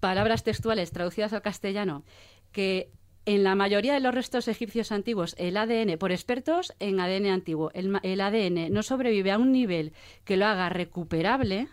palabras 0.00 0.44
textuales 0.44 0.92
traducidas 0.92 1.32
al 1.32 1.42
castellano, 1.42 2.04
que 2.52 2.90
en 3.26 3.42
la 3.42 3.54
mayoría 3.54 3.94
de 3.94 4.00
los 4.00 4.14
restos 4.14 4.48
egipcios 4.48 4.92
antiguos, 4.92 5.34
el 5.38 5.56
ADN, 5.56 5.96
por 5.98 6.12
expertos 6.12 6.74
en 6.78 7.00
ADN 7.00 7.26
antiguo, 7.26 7.70
el, 7.72 7.98
el 8.02 8.20
ADN 8.20 8.72
no 8.72 8.82
sobrevive 8.82 9.32
a 9.32 9.38
un 9.38 9.50
nivel 9.50 9.92
que 10.24 10.36
lo 10.36 10.46
haga 10.46 10.68
recuperable, 10.68 11.68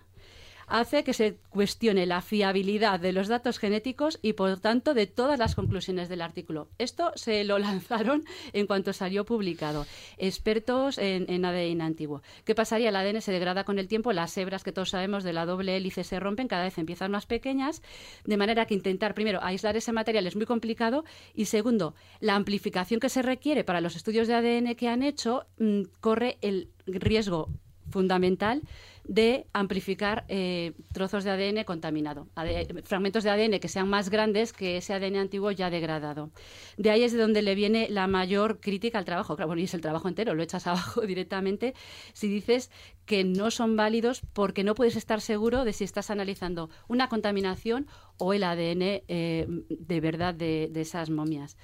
hace 0.72 1.04
que 1.04 1.14
se 1.14 1.38
cuestione 1.50 2.06
la 2.06 2.22
fiabilidad 2.22 3.00
de 3.00 3.12
los 3.12 3.28
datos 3.28 3.60
genéticos 3.60 4.20
y, 4.22 4.34
por 4.34 4.60
tanto, 4.60 4.94
de 4.94 5.06
todas 5.06 5.38
las 5.38 5.54
conclusiones 5.54 6.08
del 6.08 6.22
artículo. 6.22 6.70
Esto 6.78 7.12
se 7.16 7.44
lo 7.44 7.60
lanzaron 7.60 8.24
en 8.54 8.68
cuanto 8.68 8.94
salió 8.94 9.26
publicado. 9.26 9.86
Expertos 10.18 10.98
en, 10.98 11.46
ADN 11.46 11.82
antiguo. 11.82 12.22
¿Qué 12.46 12.56
pasaría? 12.56 12.90
El 12.90 12.96
ADN 12.96 13.22
se 13.22 13.32
degrada 13.32 13.66
con 13.66 13.80
el 13.80 13.88
tiempo, 13.88 14.14
las 14.14 14.36
hebras 14.38 14.64
que 14.64 14.72
todos 14.72 14.90
sabemos 14.90 15.24
de 15.24 15.34
la 15.34 15.46
doble 15.46 15.76
hélice 15.76 16.04
se 16.04 16.20
rompen, 16.20 16.48
cada 16.48 16.64
vez 16.64 16.78
empiezan 16.78 17.12
más 17.12 17.26
pequeñas, 17.26 17.82
de 18.24 18.38
manera 18.38 18.66
que 18.66 18.74
intentar, 18.74 19.14
primero, 19.14 19.44
aislar 19.44 19.76
ese 19.76 19.92
material 19.92 20.26
es 20.26 20.36
muy 20.36 20.46
complicado 20.46 21.04
y, 21.34 21.46
segundo, 21.46 21.96
la 22.22 22.36
amplificación 22.36 23.00
que 23.00 23.10
se 23.10 23.22
requiere 23.22 23.64
para 23.66 23.82
los 23.82 23.98
estudios 23.98 24.28
de 24.28 24.36
ADN 24.36 24.76
que 24.76 24.88
han 24.88 25.04
hecho 25.04 25.46
mm, 25.60 25.82
corre 26.00 26.38
el 26.42 26.70
riesgo 26.86 27.50
fundamental 27.92 28.62
de 29.04 29.46
amplificar 29.54 30.26
eh, 30.30 30.74
trozos 30.94 31.24
de 31.24 31.32
ADN 31.32 31.66
contaminado, 31.66 32.28
AD- 32.36 32.84
fragmentos 32.84 33.24
de 33.24 33.30
ADN 33.32 33.60
que 33.60 33.68
sean 33.68 33.90
más 33.90 34.10
grandes 34.10 34.54
que 34.54 34.78
ese 34.78 34.94
ADN 34.94 35.18
antiguo 35.20 35.52
ya 35.52 35.70
degradado. 35.70 36.30
De 36.78 36.92
ahí 36.92 37.04
es 37.04 37.12
de 37.12 37.20
donde 37.20 37.42
le 37.42 37.56
viene 37.56 37.88
la 37.90 38.08
mayor 38.08 38.60
crítica 38.60 39.00
al 39.00 39.06
trabajo. 39.06 39.36
Claro, 39.36 39.48
bueno, 39.48 39.62
y 39.62 39.66
es 39.66 39.74
el 39.74 39.82
trabajo 39.82 40.08
entero, 40.08 40.36
lo 40.36 40.44
echas 40.44 40.68
abajo 40.72 41.02
directamente 41.02 41.74
si 42.14 42.28
dices 42.28 42.70
que 43.06 43.24
no 43.24 43.52
son 43.52 43.76
válidos 43.76 44.22
porque 44.34 44.64
no 44.64 44.76
puedes 44.76 44.96
estar 44.96 45.20
seguro 45.20 45.66
de 45.66 45.74
si 45.74 45.84
estás 45.84 46.10
analizando 46.12 46.70
una 46.88 47.10
contaminación 47.10 47.88
o 48.18 48.34
el 48.34 48.44
ADN 48.44 49.04
eh, 49.08 49.48
de 49.70 50.00
verdad 50.00 50.34
de 50.34 50.72
esas 50.76 51.10
momias. 51.10 51.58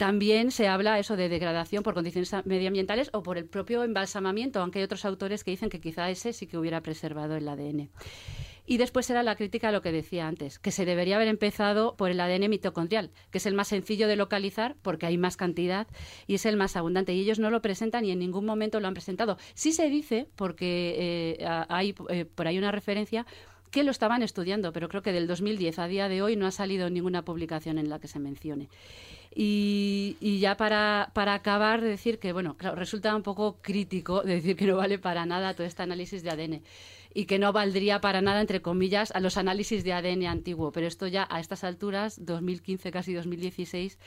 También 0.00 0.50
se 0.50 0.66
habla 0.66 0.98
eso 0.98 1.14
de 1.14 1.28
degradación 1.28 1.82
por 1.82 1.92
condiciones 1.92 2.34
medioambientales 2.46 3.10
o 3.12 3.22
por 3.22 3.36
el 3.36 3.44
propio 3.44 3.84
embalsamamiento, 3.84 4.58
aunque 4.58 4.78
hay 4.78 4.86
otros 4.86 5.04
autores 5.04 5.44
que 5.44 5.50
dicen 5.50 5.68
que 5.68 5.78
quizá 5.78 6.08
ese 6.08 6.32
sí 6.32 6.46
que 6.46 6.56
hubiera 6.56 6.80
preservado 6.80 7.36
el 7.36 7.46
ADN. 7.46 7.90
Y 8.64 8.78
después 8.78 9.10
era 9.10 9.22
la 9.22 9.36
crítica 9.36 9.68
a 9.68 9.72
lo 9.72 9.82
que 9.82 9.92
decía 9.92 10.26
antes, 10.26 10.58
que 10.58 10.70
se 10.70 10.86
debería 10.86 11.16
haber 11.16 11.28
empezado 11.28 11.96
por 11.96 12.10
el 12.10 12.18
ADN 12.18 12.48
mitocondrial, 12.48 13.10
que 13.30 13.36
es 13.36 13.44
el 13.44 13.52
más 13.52 13.68
sencillo 13.68 14.08
de 14.08 14.16
localizar 14.16 14.74
porque 14.80 15.04
hay 15.04 15.18
más 15.18 15.36
cantidad 15.36 15.86
y 16.26 16.36
es 16.36 16.46
el 16.46 16.56
más 16.56 16.76
abundante. 16.76 17.12
Y 17.12 17.20
ellos 17.20 17.38
no 17.38 17.50
lo 17.50 17.60
presentan 17.60 18.06
y 18.06 18.10
en 18.10 18.20
ningún 18.20 18.46
momento 18.46 18.80
lo 18.80 18.88
han 18.88 18.94
presentado. 18.94 19.36
Sí 19.52 19.72
se 19.72 19.90
dice, 19.90 20.28
porque 20.34 21.36
eh, 21.40 21.46
hay 21.68 21.94
eh, 22.08 22.24
por 22.24 22.46
ahí 22.46 22.56
una 22.56 22.72
referencia, 22.72 23.26
que 23.70 23.84
lo 23.84 23.90
estaban 23.90 24.22
estudiando, 24.22 24.72
pero 24.72 24.88
creo 24.88 25.02
que 25.02 25.12
del 25.12 25.26
2010 25.26 25.78
a 25.78 25.86
día 25.86 26.08
de 26.08 26.22
hoy 26.22 26.36
no 26.36 26.46
ha 26.46 26.50
salido 26.50 26.90
ninguna 26.90 27.22
publicación 27.22 27.78
en 27.78 27.88
la 27.88 27.98
que 27.98 28.08
se 28.08 28.18
mencione. 28.18 28.68
Y, 29.32 30.16
ya 30.40 30.56
para, 30.56 31.10
para 31.14 31.34
acabar, 31.34 31.80
decir 31.80 32.18
que, 32.18 32.32
bueno, 32.32 32.56
claro, 32.56 32.74
resulta 32.76 33.14
un 33.14 33.22
poco 33.22 33.58
crítico 33.62 34.22
decir 34.24 34.56
que 34.56 34.66
no 34.66 34.76
vale 34.76 34.98
para 34.98 35.24
nada 35.26 35.54
todo 35.54 35.66
este 35.66 35.82
análisis 35.82 36.22
de 36.22 36.30
ADN 36.30 36.62
y 37.12 37.24
que 37.26 37.38
no 37.38 37.52
valdría 37.52 38.00
para 38.00 38.20
nada, 38.20 38.40
entre 38.40 38.62
comillas, 38.62 39.10
a 39.12 39.20
los 39.20 39.36
análisis 39.36 39.84
de 39.84 39.92
ADN 39.92 40.26
antiguo. 40.26 40.72
Pero 40.72 40.86
esto 40.86 41.06
ya 41.06 41.26
a 41.30 41.40
estas 41.40 41.64
alturas, 41.64 42.24
2015, 42.24 42.90
casi 42.90 43.14
2016, 43.14 43.98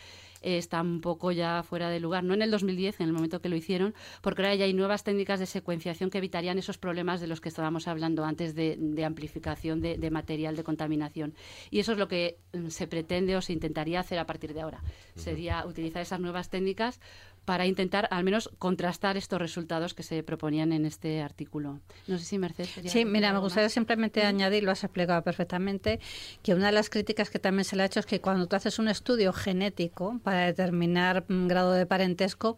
está 0.44 0.82
un 0.82 1.02
poco 1.02 1.32
ya 1.32 1.64
fuera 1.64 1.90
de 1.90 2.00
lugar. 2.00 2.24
No 2.24 2.34
en 2.34 2.42
el 2.42 2.52
2010, 2.52 3.00
en 3.00 3.08
el 3.08 3.14
momento 3.14 3.42
que 3.42 3.50
lo 3.50 3.56
hicieron, 3.56 3.94
porque 4.22 4.42
ahora 4.42 4.56
ya 4.56 4.66
hay 4.66 4.74
nuevas 4.74 5.04
técnicas 5.04 5.40
de 5.40 5.46
secuenciación 5.46 6.10
que 6.10 6.20
evitarían 6.20 6.58
esos 6.58 6.78
problemas 6.78 7.22
de 7.22 7.28
los 7.28 7.42
que 7.42 7.50
estábamos 7.50 7.88
hablando 7.88 8.26
antes 8.26 8.56
de, 8.56 9.04
amplificación 9.06 9.82
de, 9.82 10.12
material 10.12 10.56
de 10.56 10.64
contaminación. 10.64 11.34
Y 11.72 11.80
eso 11.80 11.94
es 11.94 11.98
lo 11.98 12.08
que 12.08 12.38
mm, 12.54 12.68
se 12.68 12.88
pretende 12.88 13.36
o 13.36 13.42
se 13.42 13.54
intentaría 13.54 14.00
hacer 14.00 14.20
a 14.20 14.26
partir 14.26 14.54
de 14.54 14.62
ahora. 14.62 14.82
Sería 15.16 15.66
utilizar 15.66 16.02
esas 16.02 16.20
nuevas 16.20 16.50
técnicas 16.50 17.00
para 17.46 17.66
intentar 17.66 18.08
al 18.12 18.24
menos 18.24 18.50
contrastar 18.58 19.18
estos 19.18 19.40
resultados 19.40 19.94
que 19.94 20.04
se 20.04 20.24
proponían 20.24 20.72
en 20.72 20.86
este 20.86 21.22
artículo. 21.22 21.80
No 22.08 22.18
sé 22.18 22.26
si 22.26 22.38
Mercedes. 22.38 22.92
Sí, 22.92 23.06
mira, 23.06 23.34
me 23.34 23.40
gustaría 23.40 23.70
simplemente 23.70 24.24
añadir, 24.24 24.64
lo 24.64 24.72
has 24.72 24.84
explicado 24.84 25.22
perfectamente, 25.24 26.00
que 26.42 26.54
una 26.54 26.68
de 26.68 26.72
las 26.72 26.90
críticas 26.90 27.30
que 27.30 27.40
también 27.40 27.66
se 27.66 27.76
le 27.76 27.84
ha 27.84 27.86
hecho 27.86 28.00
es 28.00 28.06
que 28.06 28.22
cuando 28.22 28.48
tú 28.48 28.56
haces 28.56 28.80
un 28.80 28.88
estudio 28.88 29.34
genético 29.34 30.20
para 30.24 30.46
determinar 30.46 31.26
un 31.30 31.48
grado 31.48 31.74
de 31.74 31.86
parentesco, 31.86 32.58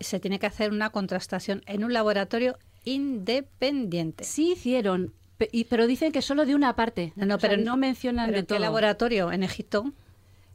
se 0.00 0.20
tiene 0.20 0.38
que 0.38 0.46
hacer 0.46 0.72
una 0.72 0.90
contrastación 0.90 1.62
en 1.66 1.84
un 1.84 1.92
laboratorio 1.92 2.58
independiente. 2.84 4.24
Sí 4.24 4.52
hicieron, 4.52 5.14
pero 5.68 5.86
dicen 5.86 6.12
que 6.12 6.22
solo 6.22 6.44
de 6.44 6.54
una 6.54 6.74
parte. 6.76 7.12
No, 7.16 7.38
pero 7.38 7.56
no 7.56 7.76
mencionan 7.76 8.30
de 8.32 8.42
todo. 8.42 8.56
¿Qué 8.56 8.60
laboratorio? 8.60 9.32
¿En 9.32 9.42
Egipto? 9.42 9.92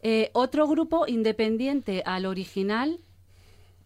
Eh, 0.01 0.29
otro 0.33 0.67
grupo 0.67 1.07
independiente 1.07 2.03
al 2.05 2.25
original 2.25 2.99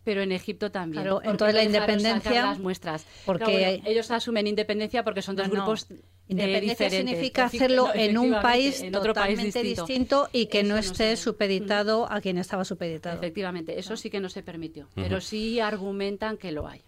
pero 0.04 0.22
en 0.22 0.32
Egipto 0.32 0.72
también. 0.72 1.04
Claro, 1.04 1.22
entonces 1.24 1.56
la 1.56 1.64
independencia. 1.64 2.46
Las 2.46 2.60
muestras. 2.60 3.06
Porque 3.26 3.82
ellos 3.86 4.10
asumen 4.12 4.48
independencia 4.48 5.04
porque 5.04 5.22
son 5.22 5.36
dos 5.36 5.50
grupos. 5.50 5.88
Independencia 6.28 6.90
significa 6.90 7.46
hacerlo 7.46 7.90
en 7.94 8.18
un 8.18 8.32
país 8.42 8.82
en 8.82 8.96
otro 8.96 9.14
totalmente 9.14 9.60
país 9.60 9.78
distinto. 9.78 10.30
y 10.32 10.46
que 10.46 10.64
no 10.64 10.78
esté 10.78 11.18
supeditado 11.18 12.10
a 12.10 12.22
quien 12.22 12.38
estaba 12.38 12.64
supeditado. 12.64 13.18
Efectivamente, 13.18 13.78
eso 13.78 13.98
sí 13.98 14.10
que 14.10 14.22
no 14.22 14.30
se 14.30 14.42
permitió, 14.42 14.88
pero 14.96 15.20
sí 15.20 15.60
argumentan 15.60 16.38
que 16.38 16.52
lo 16.52 16.68
hay. 16.68 16.82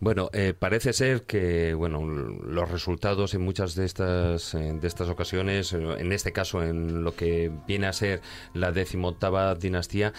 Bueno, 0.00 0.30
eh, 0.32 0.54
parece 0.58 0.92
ser 0.92 1.22
que 1.22 1.74
bueno 1.74 2.04
los 2.04 2.70
resultados 2.70 3.34
en 3.34 3.42
muchas 3.42 3.74
de 3.74 3.84
estas 3.84 4.52
de 4.52 4.86
estas 4.86 5.08
ocasiones, 5.08 5.72
en 5.72 6.12
este 6.12 6.32
caso 6.32 6.64
en 6.64 7.04
lo 7.04 7.14
que 7.14 7.52
viene 7.66 7.86
a 7.86 7.92
ser 7.92 8.20
la 8.52 8.72
decimoctava 8.72 9.54
dinastía, 9.54 10.12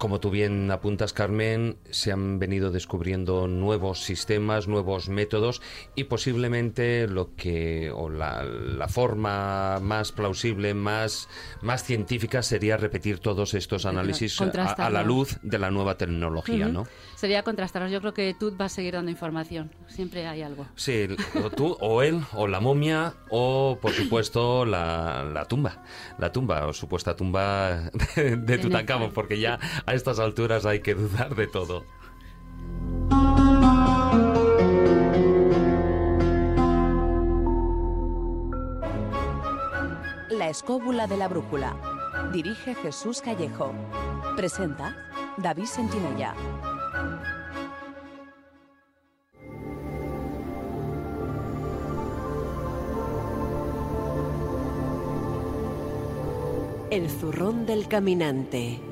como 0.00 0.18
tú 0.18 0.30
bien 0.30 0.70
apuntas, 0.70 1.12
Carmen, 1.12 1.76
se 1.90 2.10
han 2.10 2.38
venido 2.38 2.70
descubriendo 2.70 3.46
nuevos 3.46 4.02
sistemas, 4.02 4.66
nuevos 4.66 5.10
métodos 5.10 5.60
y 5.94 6.04
posiblemente 6.04 7.06
lo 7.06 7.36
que 7.36 7.92
o 7.94 8.08
la, 8.08 8.88
forma 8.88 9.78
más 9.80 10.10
plausible, 10.10 10.72
más, 10.72 11.28
más 11.60 11.84
científica 11.84 12.42
sería 12.42 12.78
repetir 12.78 13.18
todos 13.18 13.52
estos 13.52 13.84
análisis 13.84 14.40
a, 14.40 14.88
la 14.88 15.02
luz 15.02 15.38
de 15.42 15.58
la 15.58 15.70
nueva 15.70 15.98
tecnología, 15.98 16.68
¿no? 16.68 16.86
Sería 17.14 17.42
contrastarlos. 17.42 17.92
Yo 17.92 18.00
creo 18.00 18.14
que 18.14 18.34
tú 18.34 18.54
vas 18.56 18.72
a 18.72 18.76
seguir 18.76 18.94
dando 18.94 19.10
información. 19.10 19.70
Siempre 19.86 20.26
hay 20.26 20.40
algo. 20.40 20.66
Sí, 20.76 21.08
o 21.44 21.50
tú, 21.50 21.76
o 21.78 22.00
él, 22.00 22.22
o 22.32 22.46
la 22.46 22.60
momia, 22.60 23.12
o 23.28 23.78
por 23.82 23.92
supuesto 23.92 24.64
la, 24.64 25.24
la 25.30 25.44
tumba. 25.44 25.84
La 26.18 26.32
tumba, 26.32 26.66
o 26.66 26.72
supuesta 26.72 27.14
tumba 27.14 27.90
de, 28.16 28.36
de 28.36 28.58
Tutankamón, 28.58 29.12
porque 29.12 29.38
ya 29.38 29.58
a 29.90 29.94
estas 29.94 30.20
alturas 30.20 30.66
hay 30.66 30.82
que 30.82 30.94
dudar 30.94 31.34
de 31.34 31.48
todo. 31.48 31.84
La 40.30 40.48
escóbula 40.48 41.08
de 41.08 41.16
la 41.16 41.26
brújula. 41.26 41.74
Dirige 42.32 42.76
Jesús 42.76 43.20
Callejo. 43.20 43.72
Presenta 44.36 44.96
David 45.38 45.64
Sentinella. 45.64 46.36
El 56.90 57.10
zurrón 57.10 57.66
del 57.66 57.88
caminante. 57.88 58.89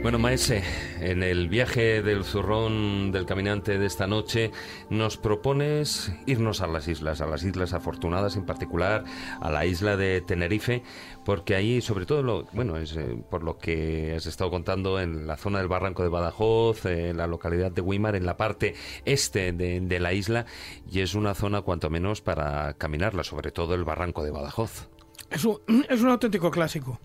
Bueno, 0.00 0.20
Maese, 0.20 0.62
en 1.00 1.24
el 1.24 1.48
viaje 1.48 2.02
del 2.02 2.24
zurrón 2.24 3.10
del 3.10 3.26
caminante 3.26 3.78
de 3.78 3.86
esta 3.86 4.06
noche 4.06 4.52
nos 4.90 5.16
propones 5.16 6.12
irnos 6.24 6.60
a 6.60 6.68
las 6.68 6.86
islas, 6.86 7.20
a 7.20 7.26
las 7.26 7.42
islas 7.42 7.72
afortunadas 7.72 8.36
en 8.36 8.46
particular, 8.46 9.04
a 9.40 9.50
la 9.50 9.66
isla 9.66 9.96
de 9.96 10.20
Tenerife, 10.20 10.84
porque 11.24 11.56
ahí, 11.56 11.80
sobre 11.80 12.06
todo, 12.06 12.22
lo, 12.22 12.44
bueno, 12.52 12.76
es 12.76 12.96
eh, 12.96 13.18
por 13.28 13.42
lo 13.42 13.58
que 13.58 14.14
has 14.16 14.26
estado 14.26 14.50
contando 14.50 15.00
en 15.00 15.26
la 15.26 15.36
zona 15.36 15.58
del 15.58 15.68
barranco 15.68 16.04
de 16.04 16.10
Badajoz, 16.10 16.86
en 16.86 17.16
la 17.16 17.26
localidad 17.26 17.72
de 17.72 17.82
Weimar, 17.82 18.14
en 18.14 18.24
la 18.24 18.36
parte 18.36 18.74
este 19.04 19.52
de, 19.52 19.80
de 19.80 20.00
la 20.00 20.12
isla, 20.12 20.46
y 20.90 21.00
es 21.00 21.14
una 21.14 21.34
zona 21.34 21.62
cuanto 21.62 21.90
menos 21.90 22.20
para 22.20 22.72
caminarla, 22.74 23.24
sobre 23.24 23.50
todo 23.50 23.74
el 23.74 23.82
barranco 23.82 24.22
de 24.22 24.30
Badajoz. 24.30 24.88
Es 25.28 25.44
un, 25.44 25.58
es 25.88 26.00
un 26.00 26.10
auténtico 26.10 26.52
clásico. 26.52 27.00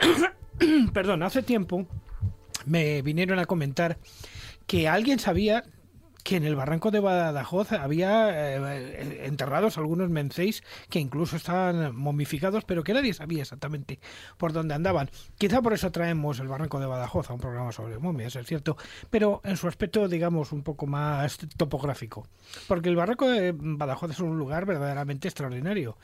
Perdón, 0.92 1.24
hace 1.24 1.42
tiempo 1.42 1.86
me 2.66 3.00
vinieron 3.02 3.38
a 3.38 3.46
comentar 3.46 3.98
que 4.66 4.88
alguien 4.88 5.18
sabía 5.18 5.64
que 6.26 6.34
en 6.34 6.44
el 6.44 6.56
barranco 6.56 6.90
de 6.90 6.98
Badajoz 6.98 7.70
había 7.70 8.30
eh, 8.56 9.26
enterrados 9.26 9.78
algunos 9.78 10.10
menceis 10.10 10.64
que 10.90 10.98
incluso 10.98 11.36
estaban 11.36 11.94
momificados, 11.94 12.64
pero 12.64 12.82
que 12.82 12.92
nadie 12.92 13.14
sabía 13.14 13.42
exactamente 13.42 14.00
por 14.36 14.52
dónde 14.52 14.74
andaban. 14.74 15.08
Quizá 15.38 15.62
por 15.62 15.72
eso 15.72 15.92
traemos 15.92 16.40
el 16.40 16.48
barranco 16.48 16.80
de 16.80 16.86
Badajoz 16.86 17.30
a 17.30 17.34
un 17.34 17.38
programa 17.38 17.70
sobre 17.70 18.00
momias, 18.00 18.34
es 18.34 18.44
cierto, 18.44 18.76
pero 19.08 19.40
en 19.44 19.56
su 19.56 19.68
aspecto, 19.68 20.08
digamos, 20.08 20.50
un 20.50 20.64
poco 20.64 20.88
más 20.88 21.38
topográfico. 21.56 22.26
Porque 22.66 22.88
el 22.88 22.96
barranco 22.96 23.28
de 23.28 23.54
Badajoz 23.56 24.10
es 24.10 24.18
un 24.18 24.36
lugar 24.36 24.66
verdaderamente 24.66 25.28
extraordinario, 25.28 25.96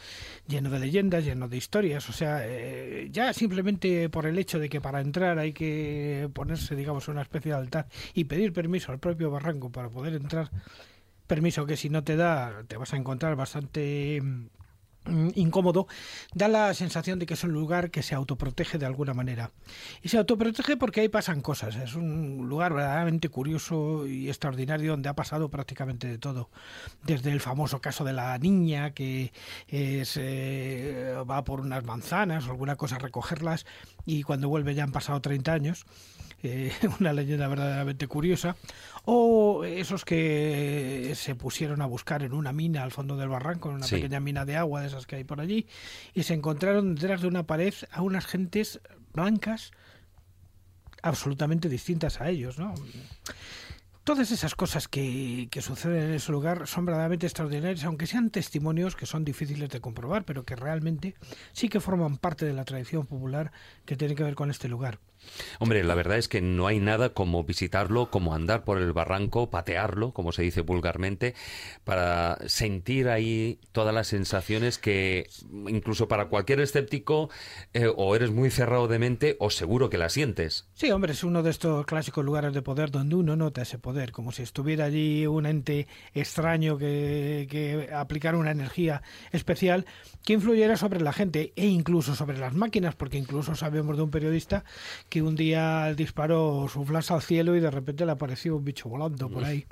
lleno 0.46 0.70
de 0.70 0.78
leyendas, 0.78 1.24
lleno 1.24 1.48
de 1.48 1.56
historias. 1.56 2.08
O 2.08 2.12
sea, 2.12 2.42
eh, 2.44 3.08
ya 3.10 3.32
simplemente 3.32 4.08
por 4.08 4.26
el 4.26 4.38
hecho 4.38 4.60
de 4.60 4.68
que 4.68 4.80
para 4.80 5.00
entrar 5.00 5.40
hay 5.40 5.52
que 5.52 6.30
ponerse, 6.32 6.76
digamos, 6.76 7.08
una 7.08 7.22
especie 7.22 7.50
de 7.50 7.58
altar 7.58 7.88
y 8.14 8.22
pedir 8.22 8.52
permiso 8.52 8.92
al 8.92 9.00
propio 9.00 9.28
barranco 9.28 9.70
para 9.70 9.88
poder 9.88 10.11
entrar, 10.16 10.50
permiso 11.26 11.66
que 11.66 11.76
si 11.76 11.88
no 11.88 12.04
te 12.04 12.16
da 12.16 12.64
te 12.68 12.76
vas 12.76 12.92
a 12.92 12.96
encontrar 12.96 13.36
bastante 13.36 14.20
mm, 14.22 15.28
incómodo, 15.34 15.86
da 16.34 16.46
la 16.48 16.74
sensación 16.74 17.18
de 17.18 17.26
que 17.26 17.34
es 17.34 17.44
un 17.44 17.52
lugar 17.52 17.90
que 17.90 18.02
se 18.02 18.14
autoprotege 18.14 18.78
de 18.78 18.86
alguna 18.86 19.14
manera. 19.14 19.50
Y 20.02 20.08
se 20.08 20.18
autoprotege 20.18 20.76
porque 20.76 21.00
ahí 21.00 21.08
pasan 21.08 21.40
cosas. 21.40 21.76
Es 21.76 21.94
un 21.94 22.48
lugar 22.48 22.72
verdaderamente 22.72 23.28
curioso 23.28 24.06
y 24.06 24.28
extraordinario 24.28 24.92
donde 24.92 25.08
ha 25.08 25.14
pasado 25.14 25.48
prácticamente 25.48 26.06
de 26.06 26.18
todo. 26.18 26.50
Desde 27.02 27.32
el 27.32 27.40
famoso 27.40 27.80
caso 27.80 28.04
de 28.04 28.12
la 28.12 28.38
niña 28.38 28.92
que 28.92 29.32
eh, 29.68 31.24
va 31.28 31.44
por 31.44 31.60
unas 31.60 31.84
manzanas 31.84 32.46
o 32.46 32.50
alguna 32.50 32.76
cosa 32.76 32.96
a 32.96 33.00
recogerlas 33.00 33.66
y 34.06 34.22
cuando 34.22 34.48
vuelve 34.48 34.74
ya 34.74 34.84
han 34.84 34.92
pasado 34.92 35.20
30 35.20 35.52
años. 35.52 35.86
Eh, 36.42 36.72
una 37.00 37.12
leyenda 37.12 37.46
verdaderamente 37.46 38.08
curiosa, 38.08 38.56
o 39.04 39.64
esos 39.64 40.04
que 40.04 41.12
se 41.16 41.34
pusieron 41.34 41.82
a 41.82 41.86
buscar 41.86 42.22
en 42.22 42.32
una 42.32 42.52
mina 42.52 42.82
al 42.82 42.92
fondo 42.92 43.16
del 43.16 43.28
barranco, 43.28 43.70
en 43.70 43.76
una 43.76 43.86
pequeña 43.86 44.20
mina 44.20 44.44
de 44.44 44.56
agua 44.56 44.80
de 44.80 44.86
esas 44.86 45.06
que 45.06 45.16
hay 45.16 45.24
por 45.24 45.40
allí, 45.40 45.66
y 46.14 46.22
se 46.22 46.34
encontraron 46.34 46.94
detrás 46.94 47.22
de 47.22 47.28
una 47.28 47.46
pared 47.46 47.74
a 47.90 48.02
unas 48.02 48.26
gentes 48.26 48.80
blancas 49.12 49.72
absolutamente 51.02 51.68
distintas 51.68 52.20
a 52.20 52.30
ellos, 52.30 52.58
¿no? 52.58 52.74
Todas 54.04 54.32
esas 54.32 54.56
cosas 54.56 54.88
que, 54.88 55.46
que, 55.50 55.62
suceden 55.62 56.02
en 56.02 56.14
ese 56.14 56.32
lugar 56.32 56.66
son 56.66 56.84
verdaderamente 56.84 57.26
extraordinarias, 57.26 57.84
aunque 57.84 58.08
sean 58.08 58.30
testimonios 58.30 58.96
que 58.96 59.06
son 59.06 59.24
difíciles 59.24 59.70
de 59.70 59.80
comprobar, 59.80 60.24
pero 60.24 60.44
que 60.44 60.56
realmente 60.56 61.14
sí 61.52 61.68
que 61.68 61.78
forman 61.78 62.16
parte 62.16 62.44
de 62.44 62.52
la 62.52 62.64
tradición 62.64 63.06
popular 63.06 63.52
que 63.84 63.96
tiene 63.96 64.16
que 64.16 64.24
ver 64.24 64.34
con 64.34 64.50
este 64.50 64.68
lugar. 64.68 64.98
Hombre, 65.58 65.84
la 65.84 65.94
verdad 65.94 66.18
es 66.18 66.28
que 66.28 66.40
no 66.40 66.66
hay 66.66 66.80
nada 66.80 67.10
como 67.10 67.44
visitarlo, 67.44 68.10
como 68.10 68.34
andar 68.34 68.64
por 68.64 68.78
el 68.78 68.92
barranco, 68.92 69.50
patearlo, 69.50 70.12
como 70.12 70.32
se 70.32 70.42
dice 70.42 70.60
vulgarmente, 70.60 71.34
para 71.84 72.38
sentir 72.46 73.08
ahí 73.08 73.58
todas 73.72 73.94
las 73.94 74.08
sensaciones 74.08 74.78
que 74.78 75.28
incluso 75.68 76.08
para 76.08 76.26
cualquier 76.26 76.60
escéptico 76.60 77.30
eh, 77.72 77.90
o 77.94 78.16
eres 78.16 78.30
muy 78.30 78.50
cerrado 78.50 78.88
de 78.88 78.98
mente 78.98 79.36
o 79.38 79.50
seguro 79.50 79.90
que 79.90 79.98
la 79.98 80.08
sientes. 80.08 80.68
Sí, 80.74 80.90
hombre, 80.90 81.12
es 81.12 81.24
uno 81.24 81.42
de 81.42 81.50
estos 81.50 81.86
clásicos 81.86 82.24
lugares 82.24 82.52
de 82.52 82.62
poder 82.62 82.90
donde 82.90 83.14
uno 83.14 83.36
nota 83.36 83.62
ese 83.62 83.78
poder, 83.78 84.12
como 84.12 84.32
si 84.32 84.42
estuviera 84.42 84.86
allí 84.86 85.26
un 85.26 85.46
ente 85.46 85.86
extraño 86.14 86.78
que, 86.78 87.46
que 87.50 87.92
aplicara 87.94 88.36
una 88.36 88.50
energía 88.50 89.02
especial 89.32 89.86
que 90.24 90.34
influyera 90.34 90.76
sobre 90.76 91.00
la 91.00 91.12
gente 91.12 91.52
e 91.56 91.66
incluso 91.66 92.14
sobre 92.14 92.38
las 92.38 92.54
máquinas, 92.54 92.94
porque 92.94 93.18
incluso 93.18 93.54
sabemos 93.54 93.96
de 93.96 94.02
un 94.02 94.10
periodista 94.10 94.64
que 95.12 95.20
un 95.20 95.36
día 95.36 95.92
disparó 95.94 96.66
su 96.72 96.86
flash 96.86 97.12
al 97.12 97.20
cielo 97.20 97.54
y 97.54 97.60
de 97.60 97.70
repente 97.70 98.06
le 98.06 98.12
apareció 98.12 98.56
un 98.56 98.64
bicho 98.64 98.88
volando 98.88 99.28
por 99.28 99.44
ahí. 99.44 99.66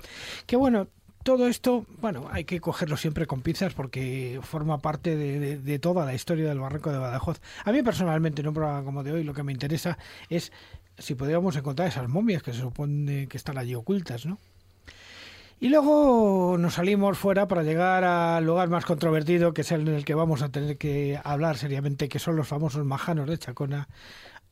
Que 0.45 0.55
bueno, 0.55 0.89
todo 1.23 1.47
esto, 1.47 1.87
bueno, 2.03 2.29
hay 2.31 2.45
que 2.45 2.61
cogerlo 2.61 2.99
siempre 2.99 3.27
con 3.27 3.41
pinzas 3.41 3.73
porque 3.73 4.39
forma 4.43 4.81
parte 4.81 5.17
de, 5.17 5.79
toda 5.79 6.05
la 6.05 6.13
historia 6.13 6.47
del 6.47 6.61
barranco 6.61 6.93
de 6.93 6.99
Badajoz. 6.99 7.41
A 7.65 7.73
mí 7.73 7.83
personalmente, 7.83 8.43
en 8.43 8.49
un 8.49 8.55
programa 8.55 8.85
como 8.85 9.03
de 9.03 9.13
hoy, 9.13 9.25
lo 9.25 9.33
que 9.33 9.43
me 9.43 9.53
interesa 9.53 9.97
es 10.29 10.53
si 10.99 11.15
podríamos 11.15 11.57
encontrar 11.57 11.89
esas 11.89 12.07
momias 12.07 12.43
que 12.43 12.53
se 12.53 12.61
supone 12.61 13.27
que 13.27 13.39
están 13.39 13.57
allí 13.57 13.75
ocultas, 13.75 14.27
¿no? 14.27 14.37
Y 15.59 15.71
luego 15.71 16.57
nos 16.59 16.75
salimos 16.75 17.17
fuera 17.17 17.49
para 17.49 17.63
llegar 17.63 18.05
al 18.05 18.45
lugar 18.45 18.69
más 18.69 18.85
controvertido, 18.85 19.55
que 19.55 19.63
es 19.63 19.73
el 19.73 19.89
en 19.89 19.95
el 19.95 20.05
que 20.05 20.15
vamos 20.15 20.43
a 20.43 20.51
tener 20.51 20.77
que 20.77 21.19
hablar 21.25 21.57
seriamente, 21.57 22.11
que 22.11 22.19
son 22.19 22.37
los 22.37 22.49
famosos 22.49 22.85
majanos 22.85 23.27
de 23.27 23.39
Chacona, 23.39 23.89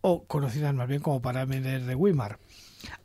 o 0.01 0.25
conocidas 0.25 0.75
más 0.75 0.89
bien 0.89 1.01
como 1.01 1.21
parámetros 1.23 1.87
de 1.87 1.95
Weimar 1.95 2.39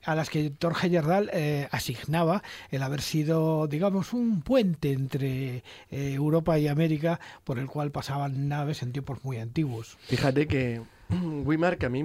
a 0.03 0.15
las 0.15 0.29
que 0.29 0.49
Torge 0.49 0.87
Heyerdahl 0.87 1.29
eh, 1.33 1.67
asignaba 1.71 2.43
el 2.69 2.83
haber 2.83 3.01
sido, 3.01 3.67
digamos, 3.67 4.13
un 4.13 4.41
puente 4.41 4.91
entre 4.91 5.57
eh, 5.57 6.13
Europa 6.13 6.59
y 6.59 6.67
América 6.67 7.19
por 7.43 7.59
el 7.59 7.67
cual 7.67 7.91
pasaban 7.91 8.47
naves 8.47 8.83
en 8.83 8.91
tiempos 8.91 9.23
muy 9.23 9.37
antiguos. 9.37 9.97
Fíjate 10.07 10.47
que 10.47 10.81
Weimar, 11.43 11.77
que 11.77 11.85
a 11.85 11.89
mí, 11.89 12.03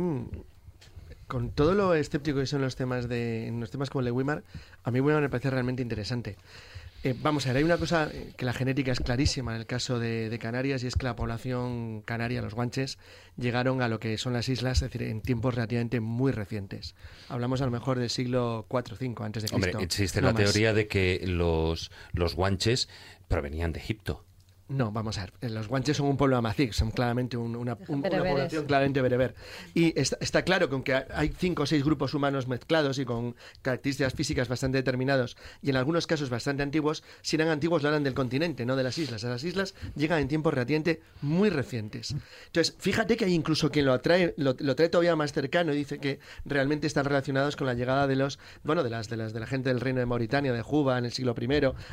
con 1.26 1.50
todo 1.50 1.74
lo 1.74 1.94
escéptico 1.94 2.38
que 2.38 2.46
son 2.46 2.62
los 2.62 2.76
temas 2.76 3.08
de 3.08 3.52
los 3.58 3.70
temas 3.70 3.90
como 3.90 4.00
el 4.00 4.06
de 4.06 4.12
Weimar, 4.12 4.44
a 4.84 4.90
mí 4.90 5.00
Weimar 5.00 5.22
me 5.22 5.28
parece 5.28 5.50
realmente 5.50 5.82
interesante. 5.82 6.36
Eh, 7.04 7.14
vamos 7.22 7.46
a 7.46 7.50
ver, 7.50 7.58
hay 7.58 7.62
una 7.62 7.76
cosa 7.76 8.10
eh, 8.12 8.32
que 8.36 8.44
la 8.44 8.52
genética 8.52 8.90
es 8.90 8.98
clarísima 8.98 9.54
en 9.54 9.60
el 9.60 9.66
caso 9.66 10.00
de, 10.00 10.36
Canarias 10.40 10.82
y 10.82 10.88
es 10.88 10.96
que 10.96 11.04
la 11.04 11.14
población 11.14 12.02
canaria, 12.02 12.42
los 12.42 12.54
guanches, 12.54 12.98
llegaron 13.36 13.82
a 13.82 13.88
lo 13.88 14.00
que 14.00 14.18
son 14.18 14.32
las 14.32 14.48
islas, 14.48 14.82
es 14.82 14.90
decir, 14.90 15.02
en 15.02 15.20
tiempos 15.20 15.54
relativamente 15.54 16.00
muy 16.00 16.32
recientes. 16.32 16.96
Hablamos 17.28 17.60
a 17.60 17.66
lo 17.66 17.70
mejor 17.70 17.98
del 17.98 18.10
siglo 18.10 18.66
IV 18.70 18.92
o 18.92 18.94
V 18.94 19.24
antes 19.24 19.44
de 19.44 19.48
Cristo. 19.48 19.68
Hombre, 19.70 19.84
existe 19.84 20.20
la 20.20 20.34
teoría 20.34 20.72
de 20.72 20.88
que 20.88 21.22
los, 21.24 21.90
los 22.12 22.34
guanches 22.34 22.88
provenían 23.28 23.72
de 23.72 23.80
Egipto. 23.80 24.24
No, 24.68 24.92
vamos 24.92 25.16
a 25.16 25.22
ver. 25.22 25.32
Eh, 25.40 25.48
los 25.48 25.66
guanches 25.66 25.96
son 25.96 26.08
un 26.08 26.18
pueblo 26.18 26.36
amazic, 26.36 26.72
son 26.72 26.90
claramente 26.90 27.38
una, 27.38 27.74
población 27.74 28.66
claramente 28.66 29.00
bereber. 29.00 29.34
Y 29.72 29.98
está, 29.98 30.42
claro 30.42 30.68
que 30.68 30.74
aunque 30.74 30.94
hay 30.94 31.32
cinco 31.36 31.62
o 31.62 31.66
seis 31.66 31.82
grupos 31.82 32.12
humanos 32.12 32.48
mezclados 32.48 32.98
y 32.98 33.06
con 33.06 33.34
características 33.62 34.12
físicas 34.12 34.46
bastante 34.46 34.76
determinados 34.76 35.38
y 35.62 35.70
en 35.70 35.76
algunos 35.76 36.06
casos 36.06 36.28
bastante 36.28 36.62
antiguos, 36.62 37.02
si 37.22 37.36
eran 37.36 37.48
antiguos 37.48 37.82
lo 37.82 37.88
eran 37.88 38.04
del 38.04 38.12
continente, 38.12 38.66
no 38.66 38.76
de 38.76 38.82
las 38.82 38.98
islas. 38.98 39.24
A 39.24 39.30
las 39.30 39.42
islas 39.42 39.74
llegan 39.96 40.20
en 40.20 40.28
tiempos 40.28 40.52
relativamente 40.52 41.00
muy 41.22 41.48
recientes. 41.48 42.14
Entonces, 42.46 42.76
fíjate 42.78 43.16
que 43.16 43.24
hay 43.24 43.32
incluso 43.32 43.70
quien 43.70 43.86
lo 43.86 43.94
atrae, 43.94 44.34
lo, 44.36 44.54
trae 44.54 44.90
todavía 44.90 45.16
más 45.16 45.32
cercano 45.32 45.72
y 45.72 45.76
dice 45.76 45.98
que 45.98 46.20
realmente 46.44 46.86
están 46.86 47.06
relacionados 47.06 47.56
con 47.56 47.66
la 47.66 47.72
llegada 47.72 48.06
de 48.06 48.16
los, 48.16 48.38
bueno, 48.64 48.84
de 48.84 48.90
las 48.90 49.08
de 49.08 49.16
las 49.16 49.32
de 49.32 49.40
la 49.40 49.46
gente 49.46 49.70
del 49.70 49.80
reino 49.80 50.00
de 50.00 50.06
Mauritania, 50.06 50.52
de 50.52 50.60
Juba 50.60 50.98
en 50.98 51.06
el 51.06 51.12
siglo 51.12 51.34
I 51.40 51.48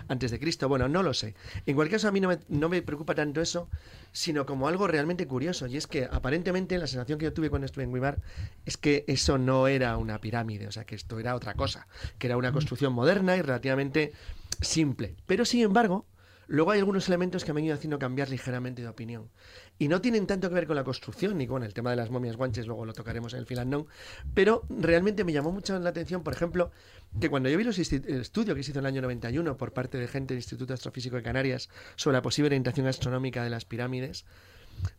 antes 0.10 0.32
de 0.32 0.40
Cristo. 0.40 0.68
Bueno, 0.68 0.90
no 0.90 1.04
lo 1.04 1.14
sé. 1.14 1.36
En 1.66 1.76
cualquier 1.76 2.00
caso, 2.00 2.10
a 2.10 2.12
mí 2.12 2.20
no 2.20 2.28
me 2.28 2.65
no 2.65 2.65
me 2.70 2.82
preocupa 2.82 3.16
tanto 3.16 3.42
eso, 3.42 3.70
sino 4.12 4.46
como 4.46 4.68
algo 4.68 4.88
realmente 4.88 5.28
curioso. 5.28 5.68
Y 5.68 5.78
es 5.78 5.88
que 5.88 6.08
aparentemente 6.10 6.78
la 6.78 6.88
sensación 6.88 7.20
que 7.20 7.26
yo 7.26 7.34
tuve 7.34 7.50
cuando 7.50 7.66
estuve 7.66 7.84
en 7.84 7.94
Guimar 7.94 8.20
es 8.66 8.78
que 8.78 9.06
eso 9.08 9.38
no 9.38 9.68
era 9.68 9.98
una 9.98 10.20
pirámide, 10.20 10.68
o 10.68 10.72
sea, 10.72 10.86
que 10.86 10.96
esto 10.96 11.20
era 11.20 11.36
otra 11.36 11.54
cosa, 11.54 11.88
que 12.18 12.28
era 12.28 12.38
una 12.38 12.52
construcción 12.52 12.94
moderna 12.94 13.36
y 13.38 13.42
relativamente 13.42 14.14
simple. 14.62 15.16
Pero 15.26 15.46
sin 15.46 15.62
embargo, 15.62 16.06
Luego 16.48 16.72
hay 16.72 16.80
algunos 16.80 17.08
elementos 17.08 17.44
que 17.44 17.54
me 17.54 17.62
han 17.62 17.66
ido 17.66 17.76
haciendo 17.76 17.98
cambiar 17.98 18.30
ligeramente 18.30 18.82
de 18.82 18.88
opinión. 18.88 19.30
Y 19.78 19.90
no 19.90 20.00
tienen 20.00 20.26
tanto 20.26 20.48
que 20.48 20.56
ver 20.56 20.68
con 20.68 20.76
la 20.76 20.84
construcción 20.84 21.38
ni 21.38 21.48
con 21.48 21.64
el 21.64 21.74
tema 21.74 21.90
de 21.90 21.98
las 21.98 22.10
momias 22.10 22.38
guanches, 22.38 22.66
luego 22.66 22.86
lo 22.86 22.94
tocaremos 22.94 23.34
en 23.34 23.40
el 23.40 23.46
filandón. 23.46 23.88
Pero 24.34 24.64
realmente 24.70 25.24
me 25.24 25.34
llamó 25.34 25.52
mucho 25.52 25.78
la 25.78 25.90
atención, 25.90 26.24
por 26.24 26.34
ejemplo, 26.34 26.72
que 27.20 27.30
cuando 27.30 27.50
yo 27.50 27.58
vi 27.58 27.64
el 27.64 28.22
estudio 28.22 28.56
que 28.56 28.64
se 28.64 28.72
hizo 28.72 28.80
en 28.80 28.86
el 28.86 28.94
año 28.94 29.02
91 29.02 29.58
por 29.58 29.74
parte 29.74 29.98
de 29.98 30.08
gente 30.08 30.34
del 30.34 30.40
Instituto 30.40 30.74
Astrofísico 30.74 31.18
de 31.18 31.24
Canarias 31.24 31.70
sobre 31.98 32.16
la 32.16 32.22
posible 32.22 32.48
orientación 32.48 32.88
astronómica 32.88 33.44
de 33.44 33.50
las 33.50 33.66
pirámides, 33.66 34.26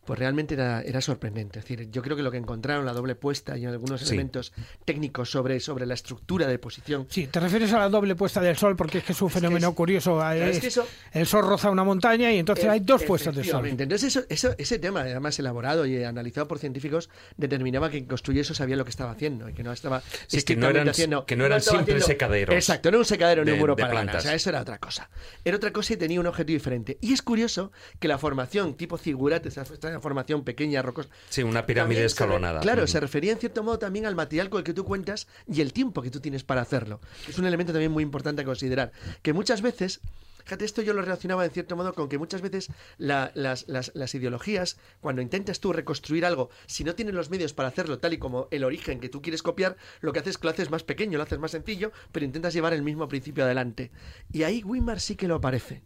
pues 0.05 0.17
realmente 0.17 0.53
era, 0.53 0.81
era, 0.81 1.01
sorprendente. 1.01 1.59
Es 1.59 1.65
decir, 1.65 1.89
yo 1.91 2.01
creo 2.01 2.15
que 2.15 2.23
lo 2.23 2.31
que 2.31 2.37
encontraron, 2.37 2.85
la 2.85 2.93
doble 2.93 3.15
puesta 3.15 3.57
y 3.57 3.65
algunos 3.65 4.01
elementos 4.03 4.53
técnicos 4.85 5.29
sobre, 5.29 5.59
sobre 5.59 5.85
la 5.85 5.93
estructura 5.93 6.47
de 6.47 6.57
posición. 6.59 7.07
Sí, 7.09 7.27
te 7.27 7.39
refieres 7.39 7.73
a 7.73 7.79
la 7.79 7.89
doble 7.89 8.15
puesta 8.15 8.39
del 8.39 8.55
sol 8.55 8.75
porque 8.75 8.99
es 8.99 9.03
que 9.03 9.11
es 9.11 9.21
un 9.21 9.29
fenómeno 9.29 9.73
curioso. 9.75 10.21
el 10.31 11.27
sol 11.27 11.45
roza 11.45 11.69
una 11.69 11.83
montaña 11.83 12.31
y 12.31 12.39
entonces 12.39 12.65
hay 12.65 12.79
dos 12.79 13.03
puestas 13.03 13.35
de 13.35 13.43
sol. 13.43 13.67
Entonces, 13.67 14.03
eso, 14.03 14.25
eso, 14.29 14.55
ese 14.57 14.79
tema, 14.79 15.01
además 15.01 15.37
elaborado 15.39 15.85
y 15.85 16.03
analizado 16.03 16.47
por 16.47 16.59
científicos, 16.59 17.09
determinaba 17.35 17.89
que 17.89 17.97
quien 17.97 18.05
construyó 18.05 18.41
eso 18.41 18.53
sabía 18.53 18.75
lo 18.75 18.83
que 18.83 18.91
estaba 18.91 19.11
haciendo 19.11 19.49
y 19.49 19.53
que 19.53 19.63
no 19.63 19.71
estaba 19.71 20.03
que 20.45 20.55
no 20.55 20.69
eran, 20.69 20.89
haciendo, 20.89 21.25
que 21.25 21.35
no 21.35 21.45
eran 21.45 21.61
simples 21.61 22.05
secaderos. 22.05 22.55
Exacto, 22.55 22.89
no 22.89 22.97
era 22.97 22.99
un 22.99 23.05
secadero 23.05 23.43
ni 23.43 23.51
un 23.51 23.59
muro 23.59 23.75
para 23.75 23.91
plantas. 23.91 24.17
O 24.17 24.21
sea, 24.21 24.35
eso 24.35 24.49
era 24.49 24.61
otra 24.61 24.77
cosa. 24.77 25.09
Era 25.43 25.57
otra 25.57 25.73
cosa 25.73 25.93
y 25.93 25.97
tenía 25.97 26.19
un 26.19 26.27
objetivo 26.27 26.55
diferente. 26.55 26.97
Y 27.01 27.13
es 27.13 27.21
curioso 27.21 27.71
que 27.99 28.07
la 28.07 28.17
formación 28.17 28.75
tipo 28.75 28.97
figurate, 28.97 29.49
esta 29.77 29.99
formación 29.99 30.43
pequeña, 30.43 30.81
rocosa. 30.81 31.09
Sí, 31.29 31.43
una 31.43 31.65
pirámide 31.65 32.05
escalonada. 32.05 32.59
claro, 32.61 32.87
se 32.87 32.99
refería 32.99 33.31
en 33.31 33.39
cierto 33.39 33.63
modo 33.63 33.79
también 33.79 34.05
al 34.05 34.15
material 34.15 34.49
con 34.49 34.59
el 34.59 34.63
que 34.63 34.73
tú 34.73 34.83
cuentas 34.83 35.27
y 35.47 35.61
el 35.61 35.73
tiempo 35.73 36.01
que 36.01 36.11
tú 36.11 36.19
tienes 36.19 36.43
para 36.43 36.61
hacerlo. 36.61 36.99
Es 37.27 37.37
un 37.37 37.45
elemento 37.45 37.73
también 37.73 37.91
muy 37.91 38.03
importante 38.03 38.41
a 38.41 38.45
considerar. 38.45 38.91
Que 39.21 39.33
muchas 39.33 39.61
veces 39.61 40.01
Fíjate, 40.47 40.63
esto 40.63 40.81
yo 40.81 40.93
lo 40.93 41.01
relacionaba 41.01 41.43
en 41.43 41.51
cierto 41.51 41.75
modo 41.75 41.93
con 41.93 42.07
que 42.07 42.17
muchas 42.17 42.39
veces 42.39 42.69
las, 42.97 43.35
las, 43.35 44.15
ideologías, 44.15 44.77
cuando 45.01 45.21
intentas 45.21 45.59
tú 45.59 45.73
reconstruir 45.73 46.25
algo, 46.25 46.49
si 46.67 46.85
no 46.85 46.95
tienes 46.95 47.15
los 47.15 47.29
medios 47.29 47.51
para 47.51 47.67
hacerlo 47.67 47.99
tal 47.99 48.13
y 48.13 48.17
como 48.17 48.47
el 48.49 48.63
origen 48.63 49.01
que 49.01 49.09
tú 49.09 49.21
quieres 49.21 49.43
copiar, 49.43 49.75
lo 49.99 50.13
que 50.13 50.19
haces 50.19 50.31
es 50.31 50.37
que 50.37 50.47
lo 50.47 50.51
haces 50.51 50.69
más 50.69 50.85
pequeño, 50.85 51.17
lo 51.17 51.25
haces 51.25 51.39
más 51.39 51.51
sencillo, 51.51 51.91
pero 52.13 52.25
intentas 52.25 52.53
llevar 52.53 52.71
el 52.71 52.81
mismo 52.81 53.09
principio 53.09 53.43
adelante. 53.43 53.91
Y 54.31 54.43
ahí 54.43 54.63
Wimar 54.63 55.01
sí 55.01 55.17
que 55.17 55.27
lo 55.27 55.35
aparece 55.35 55.83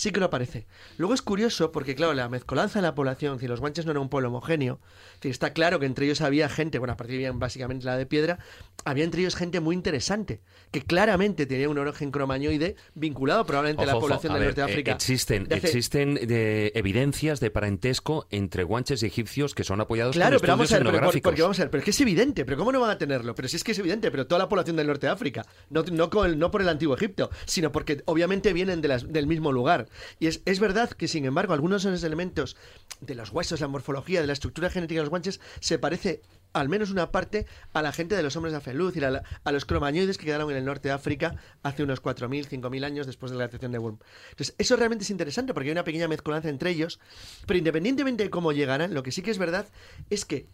sí 0.00 0.12
que 0.12 0.20
lo 0.20 0.26
aparece. 0.26 0.66
Luego 0.96 1.12
es 1.12 1.20
curioso 1.20 1.72
porque, 1.72 1.94
claro, 1.94 2.14
la 2.14 2.28
mezcolanza 2.28 2.78
de 2.78 2.82
la 2.82 2.94
población, 2.94 3.38
si 3.38 3.46
los 3.46 3.60
guanches 3.60 3.84
no 3.84 3.92
eran 3.92 4.02
un 4.02 4.08
pueblo 4.08 4.28
homogéneo, 4.28 4.80
está 5.20 5.52
claro 5.52 5.78
que 5.78 5.84
entre 5.84 6.06
ellos 6.06 6.22
había 6.22 6.48
gente, 6.48 6.78
bueno, 6.78 6.94
a 6.94 6.96
partir 6.96 7.20
de 7.20 7.30
básicamente 7.32 7.84
la 7.84 7.98
de 7.98 8.06
piedra, 8.06 8.38
había 8.86 9.04
entre 9.04 9.20
ellos 9.20 9.36
gente 9.36 9.60
muy 9.60 9.76
interesante, 9.76 10.40
que 10.70 10.80
claramente 10.80 11.44
tenía 11.44 11.68
un 11.68 11.76
origen 11.76 12.10
cromañoide 12.10 12.76
vinculado 12.94 13.44
probablemente 13.44 13.82
a 13.82 13.86
la 13.86 13.98
población 13.98 14.32
del 14.32 14.44
norte 14.44 14.62
de 14.62 14.72
África. 14.72 14.92
existen 14.92 15.46
existen 15.50 16.14
de 16.14 16.72
evidencias 16.74 17.40
de 17.40 17.50
parentesco 17.50 18.26
entre 18.30 18.64
guanches 18.64 19.02
y 19.02 19.06
egipcios 19.06 19.54
que 19.54 19.64
son 19.64 19.82
apoyados 19.82 20.16
claro, 20.16 20.36
por 20.36 20.40
pero 20.40 20.52
vamos 20.54 20.72
a 20.72 20.78
ver, 20.78 21.22
porque 21.22 21.42
vamos 21.42 21.58
a 21.58 21.64
ver, 21.64 21.70
pero 21.70 21.80
es 21.80 21.84
que 21.84 21.90
es 21.90 22.00
evidente, 22.00 22.46
pero 22.46 22.56
¿cómo 22.56 22.72
no 22.72 22.80
van 22.80 22.90
a 22.90 22.98
tenerlo? 22.98 23.34
Pero 23.34 23.48
si 23.48 23.56
es 23.56 23.64
que 23.64 23.72
es 23.72 23.78
evidente, 23.78 24.10
pero 24.10 24.26
toda 24.26 24.38
la 24.38 24.48
población 24.48 24.76
del 24.76 24.86
norte 24.86 25.08
de 25.08 25.12
África, 25.12 25.44
no, 25.68 25.82
no, 25.92 26.08
no 26.08 26.50
por 26.50 26.62
el 26.62 26.68
antiguo 26.68 26.94
Egipto, 26.94 27.30
sino 27.44 27.70
porque 27.70 28.02
obviamente 28.06 28.54
vienen 28.54 28.80
de 28.80 28.88
las, 28.88 29.12
del 29.12 29.26
mismo 29.26 29.52
lugar. 29.52 29.89
Y 30.18 30.26
es, 30.26 30.42
es 30.44 30.60
verdad 30.60 30.90
que, 30.90 31.08
sin 31.08 31.24
embargo, 31.24 31.52
algunos 31.52 31.82
de 31.82 31.90
los 31.90 32.02
elementos 32.04 32.56
de 33.00 33.14
los 33.14 33.30
huesos, 33.30 33.60
la 33.60 33.68
morfología, 33.68 34.20
de 34.20 34.26
la 34.26 34.32
estructura 34.32 34.70
genética 34.70 35.00
de 35.00 35.04
los 35.04 35.10
guanches, 35.10 35.40
se 35.60 35.78
parece 35.78 36.22
al 36.52 36.68
menos 36.68 36.90
una 36.90 37.10
parte 37.10 37.46
a 37.72 37.82
la 37.82 37.92
gente 37.92 38.16
de 38.16 38.22
los 38.22 38.36
hombres 38.36 38.52
de 38.52 38.58
Afeluz 38.58 38.96
y 38.96 39.04
a, 39.04 39.52
los 39.52 39.64
cromañoides 39.64 40.18
que 40.18 40.26
quedaron 40.26 40.50
en 40.50 40.56
el 40.56 40.64
norte 40.64 40.88
de 40.88 40.94
África 40.94 41.36
hace 41.62 41.82
unos 41.82 42.02
4.000, 42.02 42.48
5.000 42.48 42.84
años 42.84 43.06
después 43.06 43.30
de 43.32 43.38
la 43.38 43.46
recepción 43.46 43.72
de 43.72 43.78
Wurm. 43.78 43.98
Entonces, 44.30 44.54
eso 44.58 44.76
realmente 44.76 45.04
es 45.04 45.10
interesante 45.10 45.54
porque 45.54 45.68
hay 45.68 45.72
una 45.72 45.84
pequeña 45.84 46.08
mezcolanza 46.08 46.48
entre 46.48 46.70
ellos, 46.70 46.98
pero 47.46 47.58
independientemente 47.58 48.24
de 48.24 48.30
cómo 48.30 48.52
llegaran, 48.52 48.94
lo 48.94 49.02
que 49.02 49.12
sí 49.12 49.22
que 49.22 49.30
es 49.30 49.38
verdad 49.38 49.66
es 50.10 50.24
que 50.24 50.46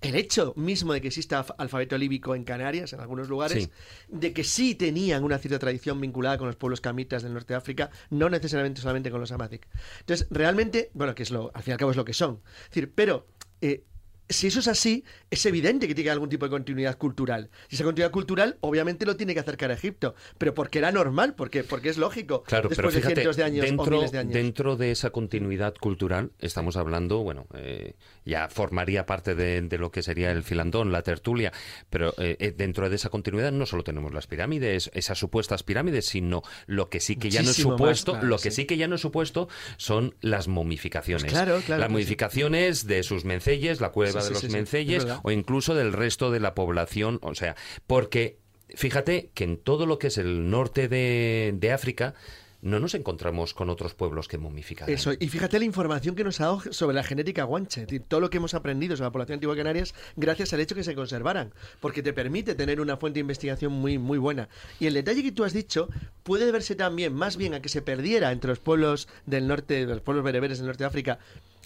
el 0.00 0.16
hecho 0.16 0.52
mismo 0.56 0.92
de 0.92 1.00
que 1.00 1.08
exista 1.08 1.46
alfabeto 1.58 1.96
líbico 1.96 2.34
en 2.34 2.44
Canarias, 2.44 2.92
en 2.92 3.00
algunos 3.00 3.28
lugares, 3.28 3.70
de 4.08 4.32
que 4.32 4.44
sí 4.44 4.74
tenían 4.74 5.22
una 5.22 5.38
cierta 5.38 5.58
tradición 5.58 6.00
vinculada 6.00 6.38
con 6.38 6.48
los 6.48 6.56
pueblos 6.56 6.80
camitas 6.80 7.22
del 7.22 7.32
norte 7.32 7.54
de 7.54 7.58
África, 7.58 7.90
no 8.10 8.28
necesariamente 8.28 8.80
solamente 8.80 9.10
con 9.10 9.20
los 9.20 9.30
amazic. 9.30 9.68
Entonces, 10.00 10.26
realmente, 10.30 10.90
bueno, 10.94 11.14
que 11.14 11.22
es 11.22 11.30
lo, 11.30 11.52
al 11.54 11.62
fin 11.62 11.70
y 11.70 11.72
al 11.72 11.78
cabo 11.78 11.92
es 11.92 11.96
lo 11.96 12.04
que 12.04 12.14
son. 12.14 12.40
Es 12.64 12.70
decir, 12.70 12.92
pero 12.94 13.26
eh, 13.60 13.84
si 14.28 14.46
eso 14.46 14.60
es 14.60 14.68
así, 14.68 15.04
es 15.30 15.44
evidente 15.46 15.86
que 15.86 15.94
tiene 15.94 16.10
algún 16.10 16.28
tipo 16.28 16.46
de 16.46 16.50
continuidad 16.50 16.96
cultural. 16.96 17.50
Si 17.68 17.76
esa 17.76 17.84
continuidad 17.84 18.10
cultural, 18.10 18.56
obviamente 18.60 19.04
lo 19.06 19.16
tiene 19.16 19.34
que 19.34 19.40
acercar 19.40 19.70
a 19.70 19.74
Egipto, 19.74 20.14
pero 20.38 20.54
porque 20.54 20.78
era 20.78 20.92
normal, 20.92 21.34
porque, 21.34 21.64
porque 21.64 21.90
es 21.90 21.98
lógico. 21.98 22.42
Claro, 22.44 22.68
después 22.68 22.94
pero 22.94 23.02
fíjate, 23.02 23.14
de 23.14 23.20
cientos 23.20 23.36
de 23.36 23.44
años 23.44 23.66
dentro, 23.66 23.84
o 23.84 23.90
miles 23.90 24.12
de 24.12 24.18
años. 24.18 24.32
dentro 24.32 24.76
de 24.76 24.90
esa 24.90 25.10
continuidad 25.10 25.74
cultural, 25.80 26.32
estamos 26.38 26.76
hablando, 26.76 27.22
bueno, 27.22 27.46
eh, 27.54 27.94
ya 28.24 28.48
formaría 28.48 29.06
parte 29.06 29.34
de, 29.34 29.60
de 29.62 29.78
lo 29.78 29.90
que 29.90 30.02
sería 30.02 30.30
el 30.30 30.42
filandón, 30.42 30.92
la 30.92 31.02
tertulia, 31.02 31.52
pero 31.90 32.14
eh, 32.18 32.36
eh, 32.38 32.54
dentro 32.56 32.88
de 32.88 32.96
esa 32.96 33.10
continuidad 33.10 33.52
no 33.52 33.66
solo 33.66 33.84
tenemos 33.84 34.12
las 34.12 34.26
pirámides, 34.26 34.90
esas 34.94 35.18
supuestas 35.18 35.62
pirámides, 35.62 36.06
sino 36.06 36.42
lo 36.66 36.88
que 36.88 37.00
sí 37.00 37.16
que 37.16 37.30
ya 37.30 37.42
no 37.42 37.50
es 37.50 37.58
más, 37.58 37.72
supuesto, 37.72 38.12
claro, 38.12 38.28
lo 38.28 38.38
que 38.38 38.50
sí. 38.50 38.62
sí 38.62 38.64
que 38.66 38.76
ya 38.76 38.88
no 38.88 38.94
es 38.94 39.00
supuesto 39.00 39.48
son 39.76 40.14
las 40.20 40.48
momificaciones. 40.48 41.24
Pues 41.24 41.32
claro, 41.32 41.60
claro 41.64 41.80
las 41.80 41.88
que 41.88 41.90
sí. 41.90 41.92
modificaciones 41.92 42.86
de 42.86 43.02
sus 43.02 43.24
mencelles, 43.24 43.80
la 43.80 43.90
cueva 43.90 44.11
Sí, 44.20 44.28
de 44.28 44.30
los 44.30 44.40
sí, 44.40 44.46
sí, 44.46 44.46
es 44.46 44.52
mencelles, 44.52 45.04
verdad. 45.04 45.20
o 45.22 45.30
incluso 45.30 45.74
del 45.74 45.92
resto 45.92 46.30
de 46.30 46.40
la 46.40 46.54
población, 46.54 47.18
o 47.22 47.34
sea, 47.34 47.56
porque 47.86 48.38
fíjate 48.74 49.30
que 49.34 49.44
en 49.44 49.56
todo 49.56 49.86
lo 49.86 49.98
que 49.98 50.08
es 50.08 50.18
el 50.18 50.50
norte 50.50 50.88
de, 50.88 51.54
de 51.56 51.72
África 51.72 52.14
no 52.62 52.78
nos 52.78 52.94
encontramos 52.94 53.54
con 53.54 53.68
otros 53.68 53.94
pueblos 53.94 54.28
que 54.28 54.38
momificaran. 54.38 54.94
Eso, 54.94 55.12
y 55.18 55.28
fíjate 55.28 55.58
la 55.58 55.64
información 55.64 56.14
que 56.14 56.22
nos 56.22 56.40
ha 56.40 56.44
dado 56.44 56.62
sobre 56.72 56.94
la 56.94 57.02
genética 57.02 57.42
guanche, 57.42 57.86
todo 58.06 58.20
lo 58.20 58.30
que 58.30 58.36
hemos 58.36 58.54
aprendido 58.54 58.96
sobre 58.96 59.08
la 59.08 59.12
población 59.12 59.34
antigua 59.34 59.56
de 59.56 59.60
Canarias 59.60 59.94
gracias 60.14 60.52
al 60.52 60.60
hecho 60.60 60.76
que 60.76 60.84
se 60.84 60.94
conservaran, 60.94 61.52
porque 61.80 62.04
te 62.04 62.12
permite 62.12 62.54
tener 62.54 62.80
una 62.80 62.96
fuente 62.96 63.16
de 63.16 63.22
investigación 63.22 63.72
muy, 63.72 63.98
muy 63.98 64.16
buena. 64.16 64.48
Y 64.78 64.86
el 64.86 64.94
detalle 64.94 65.24
que 65.24 65.32
tú 65.32 65.42
has 65.42 65.52
dicho 65.52 65.88
puede 66.22 66.46
deberse 66.46 66.76
también 66.76 67.12
más 67.12 67.36
bien 67.36 67.52
a 67.54 67.60
que 67.60 67.68
se 67.68 67.82
perdiera 67.82 68.30
entre 68.30 68.50
los 68.50 68.60
pueblos 68.60 69.08
del 69.26 69.48
norte, 69.48 69.84
los 69.84 70.00
pueblos 70.00 70.24
bereberes 70.24 70.58
del 70.58 70.68
norte 70.68 70.84
de 70.84 70.88
África, 70.88 71.18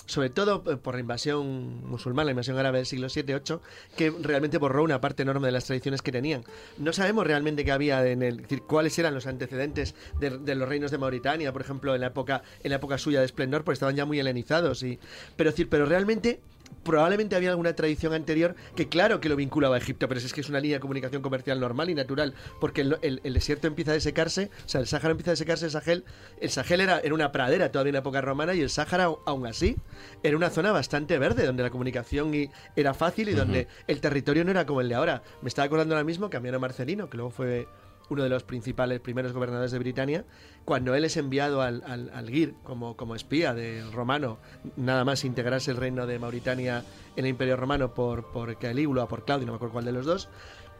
sobre 0.07 0.31
todo 0.31 0.63
eh, 0.67 0.77
por 0.77 0.95
la 0.95 1.01
invasión 1.01 1.87
musulmana, 1.87 2.27
la 2.27 2.31
invasión 2.33 2.59
árabe 2.59 2.79
del 2.79 2.87
siglo 2.87 3.09
VII-VIII, 3.15 3.59
que 3.97 4.13
realmente 4.23 4.59
borró 4.59 4.83
una 4.83 5.01
parte 5.01 5.23
enorme 5.23 5.47
de 5.47 5.53
las 5.53 5.65
tradiciones 5.65 6.03
que 6.03 6.13
tenían. 6.13 6.45
No 6.79 6.93
sabemos 6.93 7.27
realmente 7.27 7.65
qué 7.65 7.73
había 7.73 8.07
en 8.07 8.23
el, 8.23 8.47
cuáles 8.67 8.99
eran 8.99 9.15
los 9.15 9.27
antecedentes 9.27 9.95
de, 10.19 10.39
de 10.39 10.55
los 10.55 10.69
reinos 10.69 10.91
de 10.91 10.99
Mauritania, 10.99 11.53
por 11.53 11.63
ejemplo, 11.63 11.95
en 11.95 12.01
la 12.01 12.09
época, 12.09 12.43
en 12.63 12.71
la 12.71 12.77
época 12.77 12.99
suya 12.99 13.21
de 13.21 13.27
esplendor, 13.27 13.65
porque 13.65 13.75
estaban 13.75 13.97
ya 13.97 14.05
muy 14.05 14.19
helenizados. 14.19 14.83
Y, 14.83 14.99
pero, 15.37 15.51
decir, 15.51 15.69
pero 15.69 15.87
realmente 15.87 16.41
probablemente 16.83 17.35
había 17.37 17.51
alguna 17.51 17.75
tradición 17.75 18.13
anterior 18.13 18.55
que 18.75 18.89
claro 18.89 19.21
que 19.21 19.29
lo 19.29 19.37
vinculaba 19.37 19.75
a 19.75 19.79
Egipto, 19.79 20.09
pero 20.09 20.21
es 20.21 20.33
que 20.33 20.41
es 20.41 20.49
una 20.49 20.61
línea 20.61 20.77
de 20.77 20.81
comunicación 20.81 21.23
comercial 21.23 21.59
normal 21.61 21.91
y 21.91 21.95
natural, 21.95 22.35
porque 22.61 22.83
el, 22.83 22.99
el- 23.03 23.21
el 23.25 23.35
desierto 23.35 23.67
empieza 23.67 23.91
a 23.91 23.95
desecarse, 23.95 24.51
o 24.65 24.69
sea, 24.69 24.81
el 24.81 24.87
Sáhara 24.87 25.11
empieza 25.11 25.31
a 25.31 25.33
desecarse, 25.33 25.65
el 25.67 25.71
Sahel, 25.73 26.05
el 26.41 26.51
Sahel 26.51 26.81
era, 26.81 27.01
era 27.01 27.15
una 27.15 27.33
pradera 27.33 27.73
todavía 27.73 27.91
en 27.91 27.95
la 27.95 28.01
época 28.01 28.21
romana 28.21 28.55
y 28.55 28.61
el 28.61 28.71
Sáhara, 28.71 29.05
aún 29.27 29.47
así, 29.47 29.77
era 30.23 30.37
una 30.37 30.51
zona 30.51 30.73
bastante 30.73 31.19
verde, 31.19 31.45
donde 31.47 31.63
la 31.63 31.71
comunicación 31.71 32.35
y- 32.35 32.51
era 32.77 32.95
fácil 32.95 33.29
y 33.29 33.33
donde 33.35 33.67
el 33.87 34.01
territorio 34.01 34.45
no 34.45 34.51
era 34.53 34.65
como 34.67 34.81
el 34.81 34.89
de 34.89 34.95
ahora. 34.95 35.23
Me 35.43 35.49
estaba 35.49 35.67
acordando 35.67 35.95
ahora 35.95 36.05
mismo 36.05 36.31
que 36.31 36.37
Amiano 36.37 36.61
Marcelino, 36.61 37.11
que 37.11 37.17
luego 37.17 37.31
fue 37.31 37.67
uno 38.09 38.23
de 38.23 38.29
los 38.29 38.45
principales 38.45 39.01
primeros 39.01 39.33
gobernadores 39.33 39.73
de 39.73 39.79
Britania, 39.79 40.25
cuando 40.65 40.95
él 40.95 41.05
es 41.05 41.17
enviado 41.17 41.63
al, 41.63 41.83
al, 41.87 42.11
al 42.15 42.31
Gir 42.31 42.55
como, 42.63 42.97
como 42.97 43.15
espía 43.15 43.55
del 43.55 43.93
romano, 43.93 44.39
nada 44.77 45.05
más 45.05 45.25
integrarse 45.25 45.71
el 45.71 45.77
reino 45.77 46.07
de 46.07 46.19
Mauritania 46.19 46.85
en 47.17 47.25
el 47.25 47.31
Imperio 47.31 47.57
Romano 47.57 47.95
por, 47.95 48.31
por 48.33 48.57
Calígula 48.59 49.05
o 49.05 49.09
por 49.09 49.25
Claudio, 49.25 49.47
no 49.47 49.53
me 49.53 49.57
acuerdo 49.57 49.75
cuál 49.75 49.85
de 49.85 49.93
los 49.93 50.07
dos, 50.07 50.29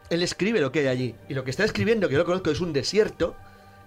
él 0.09 0.23
escribe 0.23 0.61
lo 0.61 0.71
que 0.71 0.79
hay 0.79 0.87
allí. 0.87 1.15
Y 1.29 1.33
lo 1.33 1.43
que 1.43 1.51
está 1.51 1.63
escribiendo, 1.63 2.07
que 2.07 2.13
yo 2.13 2.19
lo 2.19 2.25
conozco, 2.25 2.49
es 2.49 2.61
un 2.61 2.73
desierto. 2.73 3.35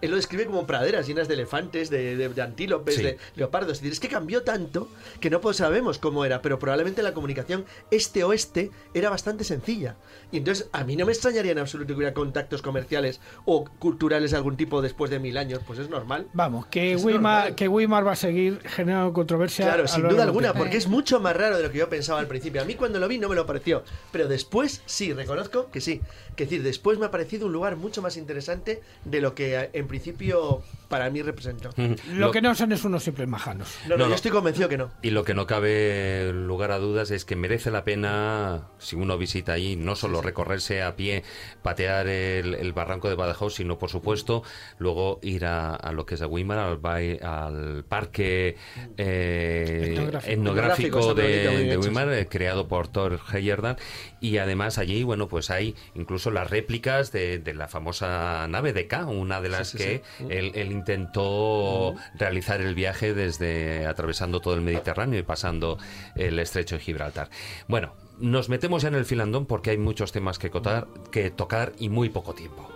Él 0.02 0.10
lo 0.10 0.16
describe 0.16 0.46
como 0.46 0.66
praderas 0.66 1.06
llenas 1.06 1.28
de 1.28 1.34
elefantes, 1.34 1.90
de, 1.90 2.16
de- 2.16 2.28
de 2.28 2.42
antílopes, 2.42 2.94
Sí. 2.96 3.02
de 3.02 3.18
leopardos. 3.36 3.72
Es 3.72 3.78
decir, 3.80 3.92
es 3.92 4.00
que 4.00 4.08
cambió 4.08 4.42
tanto 4.42 4.88
que 5.20 5.30
no 5.30 5.40
sabemos 5.52 5.98
cómo 5.98 6.24
era, 6.24 6.42
pero 6.42 6.58
probablemente 6.58 7.02
la 7.02 7.12
comunicación 7.14 7.64
este-oeste 7.90 8.70
era 8.94 9.10
bastante 9.10 9.44
sencilla. 9.44 9.96
Y 10.32 10.38
entonces 10.38 10.68
a 10.72 10.84
mí 10.84 10.96
no 10.96 11.06
me 11.06 11.12
extrañaría 11.12 11.52
en 11.52 11.58
absoluto 11.58 11.88
que 11.88 11.94
hubiera 11.94 12.14
contactos 12.14 12.62
comerciales 12.62 13.20
o 13.44 13.64
culturales 13.78 14.30
de 14.30 14.36
algún 14.36 14.56
tipo 14.56 14.80
después 14.82 15.10
de 15.10 15.18
mil 15.18 15.36
años, 15.36 15.60
pues 15.66 15.78
es 15.78 15.88
normal. 15.90 16.26
Vamos, 16.32 16.66
que 16.66 16.92
Es 16.94 17.04
Weimar, 17.04 17.38
normal. 17.42 17.54
que 17.56 17.68
Weimar 17.68 18.06
va 18.06 18.12
a 18.12 18.16
seguir 18.16 18.60
generando 18.64 19.12
controversia. 19.12 19.66
Claro, 19.66 19.86
sin 19.88 20.08
duda 20.08 20.22
alguna, 20.24 20.54
porque 20.54 20.76
es 20.76 20.88
mucho 20.88 21.20
más 21.20 21.36
raro 21.36 21.56
de 21.56 21.62
lo 21.64 21.70
que 21.70 21.78
yo 21.78 21.88
pensaba 21.88 22.20
al 22.20 22.26
principio. 22.26 22.62
A 22.62 22.64
mí 22.64 22.74
cuando 22.74 22.98
lo 22.98 23.08
vi 23.08 23.18
no 23.18 23.28
me 23.28 23.34
lo 23.34 23.46
pareció, 23.46 23.82
pero 24.12 24.28
después 24.28 24.82
sí, 24.86 25.12
reconozco 25.12 25.70
que 25.70 25.80
sí. 25.80 26.00
Que 26.36 26.44
decir, 26.44 26.62
después 26.62 26.98
me 26.98 27.06
ha 27.06 27.10
parecido 27.10 27.46
un 27.46 27.52
lugar 27.52 27.76
mucho 27.76 28.00
más 28.02 28.16
interesante 28.16 28.80
de 29.04 29.20
lo 29.20 29.34
que 29.34 29.56
eh, 29.56 29.70
en 29.74 29.86
principio 29.90 30.62
para 30.88 31.10
mí 31.10 31.20
representó. 31.22 31.70
Lo, 32.12 32.30
que 32.32 32.40
no 32.40 32.54
son 32.54 32.72
es 32.72 32.84
unos 32.84 33.04
simples 33.04 33.28
majanos. 33.28 33.68
No, 33.86 33.96
no, 33.96 34.04
No, 34.04 34.08
yo 34.08 34.14
estoy 34.14 34.30
convencido 34.30 34.68
que 34.68 34.76
no. 34.78 34.90
Y 35.02 35.10
lo 35.10 35.24
que 35.24 35.34
no 35.34 35.46
cabe 35.46 36.32
lugar 36.32 36.72
a 36.72 36.78
dudas 36.78 37.10
es 37.10 37.24
que 37.24 37.36
merece 37.36 37.70
la 37.70 37.84
pena, 37.84 38.68
si 38.78 38.96
uno 38.96 39.18
visita 39.18 39.52
allí, 39.52 39.76
no 39.76 39.94
solo 39.94 40.20
recorrerse 40.22 40.82
a 40.82 40.96
pie, 40.96 41.22
patear 41.62 42.08
el, 42.08 42.54
el 42.54 42.72
barranco 42.72 43.08
de 43.08 43.14
Badajoz, 43.14 43.54
sino, 43.54 43.78
por 43.78 43.90
supuesto, 43.90 44.42
luego 44.78 45.20
ir 45.22 45.44
a, 45.44 45.74
a 45.74 45.92
lo 45.92 46.06
que 46.06 46.14
es 46.16 46.22
a 46.22 46.26
Weimar, 46.26 46.58
al, 46.58 46.80
al 47.22 47.84
parque 47.84 48.56
eh, 48.96 49.92
Etnográfico. 49.92 50.32
etnográfico 50.32 50.98
Etnográfico, 50.98 51.10
está 51.10 51.22
de, 51.22 51.64
de 51.66 51.76
Weimar, 51.78 52.12
eh, 52.12 52.26
creado 52.28 52.66
por 52.68 52.88
Thor 52.88 53.20
Heyerdahl. 53.32 53.76
Y 54.20 54.38
además 54.38 54.78
allí, 54.78 55.02
bueno, 55.02 55.28
pues 55.28 55.50
hay 55.50 55.74
incluso 55.94 56.30
las 56.30 56.50
réplicas 56.50 57.12
de, 57.12 57.38
de 57.38 57.54
la 57.54 57.68
famosa 57.68 58.46
nave 58.48 58.72
de 58.72 58.86
K, 58.86 59.06
una 59.06 59.40
de 59.40 59.48
las 59.48 59.68
sí, 59.68 59.78
que 59.84 60.02
sí. 60.18 60.24
él, 60.28 60.52
él 60.54 60.72
intentó 60.72 61.94
realizar 62.18 62.60
el 62.60 62.74
viaje 62.74 63.14
desde 63.14 63.86
atravesando 63.86 64.40
todo 64.40 64.54
el 64.54 64.60
Mediterráneo 64.60 65.18
y 65.18 65.22
pasando 65.22 65.78
el 66.14 66.38
estrecho 66.38 66.76
de 66.76 66.82
Gibraltar. 66.82 67.30
Bueno, 67.68 67.94
nos 68.18 68.48
metemos 68.48 68.82
ya 68.82 68.88
en 68.88 68.94
el 68.94 69.04
filandón 69.04 69.46
porque 69.46 69.70
hay 69.70 69.78
muchos 69.78 70.12
temas 70.12 70.38
que, 70.38 70.50
cotar, 70.50 70.86
que 71.10 71.30
tocar 71.30 71.72
y 71.78 71.88
muy 71.88 72.10
poco 72.10 72.34
tiempo. 72.34 72.68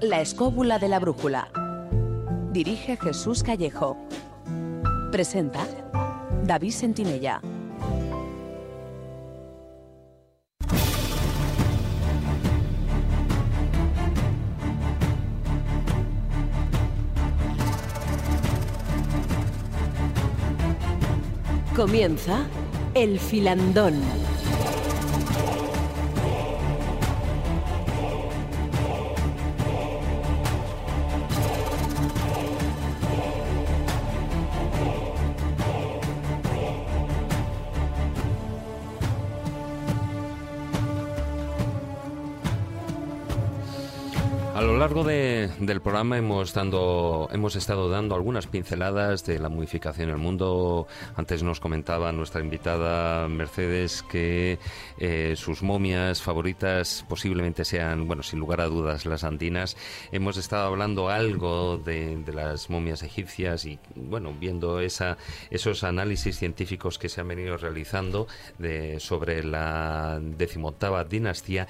La 0.00 0.20
escóbula 0.20 0.78
de 0.78 0.88
la 0.88 0.98
brújula. 1.00 1.48
Dirige 2.52 2.96
Jesús 2.96 3.42
Callejo. 3.42 3.96
Presenta 5.16 5.66
David 6.44 6.72
Sentinella. 6.72 7.40
Comienza 21.74 22.44
El 22.92 23.18
Filandón. 23.18 24.25
Largo 44.86 45.02
de- 45.02 45.50
del 45.58 45.80
programa 45.80 46.16
hemos, 46.16 46.54
dando, 46.54 47.28
hemos 47.32 47.56
estado 47.56 47.88
dando 47.90 48.14
algunas 48.14 48.46
pinceladas 48.46 49.26
de 49.26 49.40
la 49.40 49.48
modificación 49.48 50.10
en 50.10 50.14
el 50.14 50.20
mundo. 50.20 50.86
Antes 51.16 51.42
nos 51.42 51.58
comentaba 51.58 52.12
nuestra 52.12 52.40
invitada 52.40 53.26
Mercedes 53.26 54.04
que 54.04 54.60
eh, 55.00 55.34
sus 55.36 55.64
momias 55.64 56.22
favoritas 56.22 57.04
posiblemente 57.08 57.64
sean, 57.64 58.06
bueno, 58.06 58.22
sin 58.22 58.38
lugar 58.38 58.60
a 58.60 58.66
dudas, 58.66 59.06
las 59.06 59.24
andinas. 59.24 59.76
Hemos 60.12 60.36
estado 60.36 60.68
hablando 60.68 61.08
algo 61.08 61.78
de, 61.78 62.18
de 62.18 62.32
las 62.32 62.70
momias 62.70 63.02
egipcias 63.02 63.64
y, 63.64 63.80
bueno, 63.96 64.34
viendo 64.38 64.78
esa, 64.78 65.16
esos 65.50 65.82
análisis 65.82 66.38
científicos 66.38 66.96
que 67.00 67.08
se 67.08 67.20
han 67.20 67.26
venido 67.26 67.56
realizando 67.56 68.28
de, 68.58 69.00
sobre 69.00 69.42
la 69.42 70.20
decimoctava 70.22 71.02
dinastía. 71.02 71.66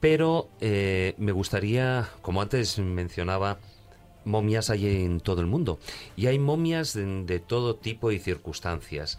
Pero 0.00 0.48
eh, 0.60 1.14
me 1.18 1.32
gustaría, 1.32 2.08
como 2.22 2.40
antes 2.40 2.78
mencionaba, 2.78 3.58
momias 4.24 4.70
hay 4.70 5.04
en 5.04 5.20
todo 5.20 5.40
el 5.40 5.46
mundo. 5.46 5.78
Y 6.16 6.26
hay 6.26 6.38
momias 6.38 6.94
de, 6.94 7.42
todo 7.46 7.76
tipo 7.76 8.10
y 8.10 8.18
circunstancias. 8.18 9.18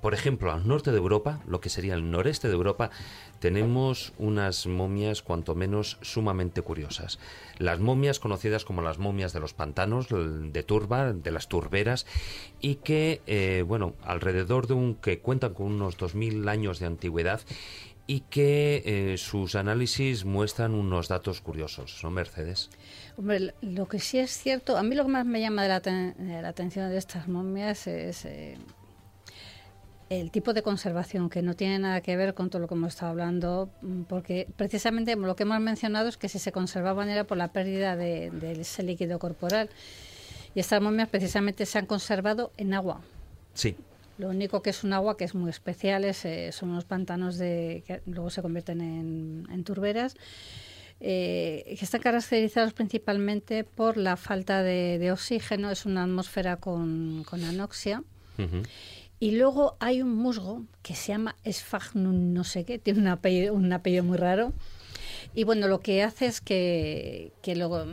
Por 0.00 0.14
ejemplo, 0.14 0.50
al 0.50 0.66
norte 0.66 0.90
de 0.90 0.96
Europa, 0.96 1.40
lo 1.46 1.60
que 1.60 1.68
sería 1.68 1.94
el 1.94 2.10
noreste 2.10 2.48
de 2.48 2.54
Europa, 2.54 2.90
tenemos 3.38 4.12
unas 4.18 4.66
momias 4.66 5.22
cuanto 5.22 5.54
menos 5.54 5.98
sumamente 6.00 6.60
curiosas. 6.62 7.20
Las 7.58 7.78
momias 7.78 8.18
conocidas 8.18 8.64
como 8.64 8.82
las 8.82 8.98
momias 8.98 9.32
de 9.32 9.38
los 9.38 9.54
pantanos, 9.54 10.08
de 10.10 10.62
turba, 10.64 11.12
de 11.12 11.30
las 11.30 11.46
turberas, 11.46 12.06
y 12.60 12.76
que, 12.76 13.20
eh, 13.28 13.64
bueno, 13.64 13.94
alrededor 14.02 14.66
de 14.66 14.74
un 14.74 14.96
que 14.96 15.20
cuentan 15.20 15.54
con 15.54 15.66
unos 15.66 15.98
2.000 15.98 16.48
años 16.48 16.80
de 16.80 16.86
antigüedad 16.86 17.40
y 18.06 18.20
que 18.20 18.82
eh, 18.84 19.18
sus 19.18 19.54
análisis 19.54 20.24
muestran 20.24 20.74
unos 20.74 21.08
datos 21.08 21.40
curiosos, 21.40 22.00
¿no, 22.02 22.10
Mercedes? 22.10 22.70
Hombre, 23.16 23.54
lo 23.60 23.86
que 23.86 24.00
sí 24.00 24.18
es 24.18 24.30
cierto, 24.30 24.76
a 24.76 24.82
mí 24.82 24.94
lo 24.94 25.04
que 25.04 25.10
más 25.10 25.26
me 25.26 25.40
llama 25.40 25.62
de 25.62 25.68
la, 25.68 26.48
atención 26.48 26.90
de 26.90 26.98
estas 26.98 27.28
momias 27.28 27.86
es 27.86 28.24
eh, 28.24 28.56
el 30.20 30.30
tipo 30.30 30.52
de 30.52 30.62
conservación, 30.62 31.30
que 31.30 31.40
no 31.40 31.54
tiene 31.54 31.78
nada 31.78 32.00
que 32.00 32.16
ver 32.16 32.34
con 32.34 32.50
todo 32.50 32.60
lo 32.60 32.68
que 32.68 32.74
hemos 32.74 32.94
estado 32.94 33.12
hablando, 33.12 33.70
mm, 33.80 34.02
porque 34.02 34.46
precisamente 34.56 35.16
lo 35.16 35.36
que 35.36 35.44
hemos 35.44 35.60
mencionado 35.60 36.08
es 36.08 36.16
que 36.16 36.28
si 36.28 36.38
se 36.38 36.52
conservaban 36.52 37.08
era 37.08 37.24
por 37.24 37.38
la 37.38 37.48
pérdida 37.48 37.96
de, 37.96 38.30
ese 38.60 38.82
líquido 38.82 39.18
corporal. 39.18 39.70
Y 40.54 40.60
estas 40.60 40.82
momias 40.82 41.08
precisamente 41.08 41.64
se 41.64 41.78
han 41.78 41.86
conservado 41.86 42.52
en 42.58 42.74
agua. 42.74 43.00
Sí. 43.54 43.74
Lo 44.22 44.28
único 44.28 44.62
que 44.62 44.70
es 44.70 44.84
un 44.84 44.92
agua 44.92 45.16
que 45.16 45.24
es 45.24 45.34
muy 45.34 45.50
especial 45.50 46.04
es, 46.04 46.24
eh, 46.24 46.52
son 46.52 46.70
unos 46.70 46.84
pantanos 46.84 47.38
de, 47.38 47.82
que 47.84 48.02
luego 48.06 48.30
se 48.30 48.40
convierten 48.40 48.80
en, 48.80 49.64
turberas. 49.64 50.14
Eh, 51.00 51.74
que 51.76 51.84
están 51.84 52.00
caracterizados 52.00 52.72
principalmente 52.72 53.64
por 53.64 53.96
la 53.96 54.16
falta 54.16 54.62
de, 54.62 55.10
oxígeno, 55.10 55.72
es 55.72 55.86
una 55.86 56.04
atmósfera 56.04 56.56
con, 56.56 57.24
anoxia. 57.32 58.04
Y 59.18 59.32
luego 59.32 59.76
hay 59.80 60.02
un 60.02 60.14
musgo 60.14 60.62
que 60.82 60.94
se 60.94 61.08
llama 61.08 61.34
Sfagnum 61.44 62.32
no 62.32 62.44
sé 62.44 62.64
qué, 62.64 62.78
tiene 62.78 63.00
un 63.00 63.08
apellido, 63.08 63.54
un 63.54 63.72
apellido 63.72 64.04
muy 64.04 64.18
raro. 64.18 64.52
Y 65.34 65.42
bueno, 65.42 65.66
lo 65.66 65.80
que 65.80 66.04
hace 66.04 66.26
es 66.26 66.40
que, 66.40 67.32
que 67.42 67.56
luego 67.56 67.86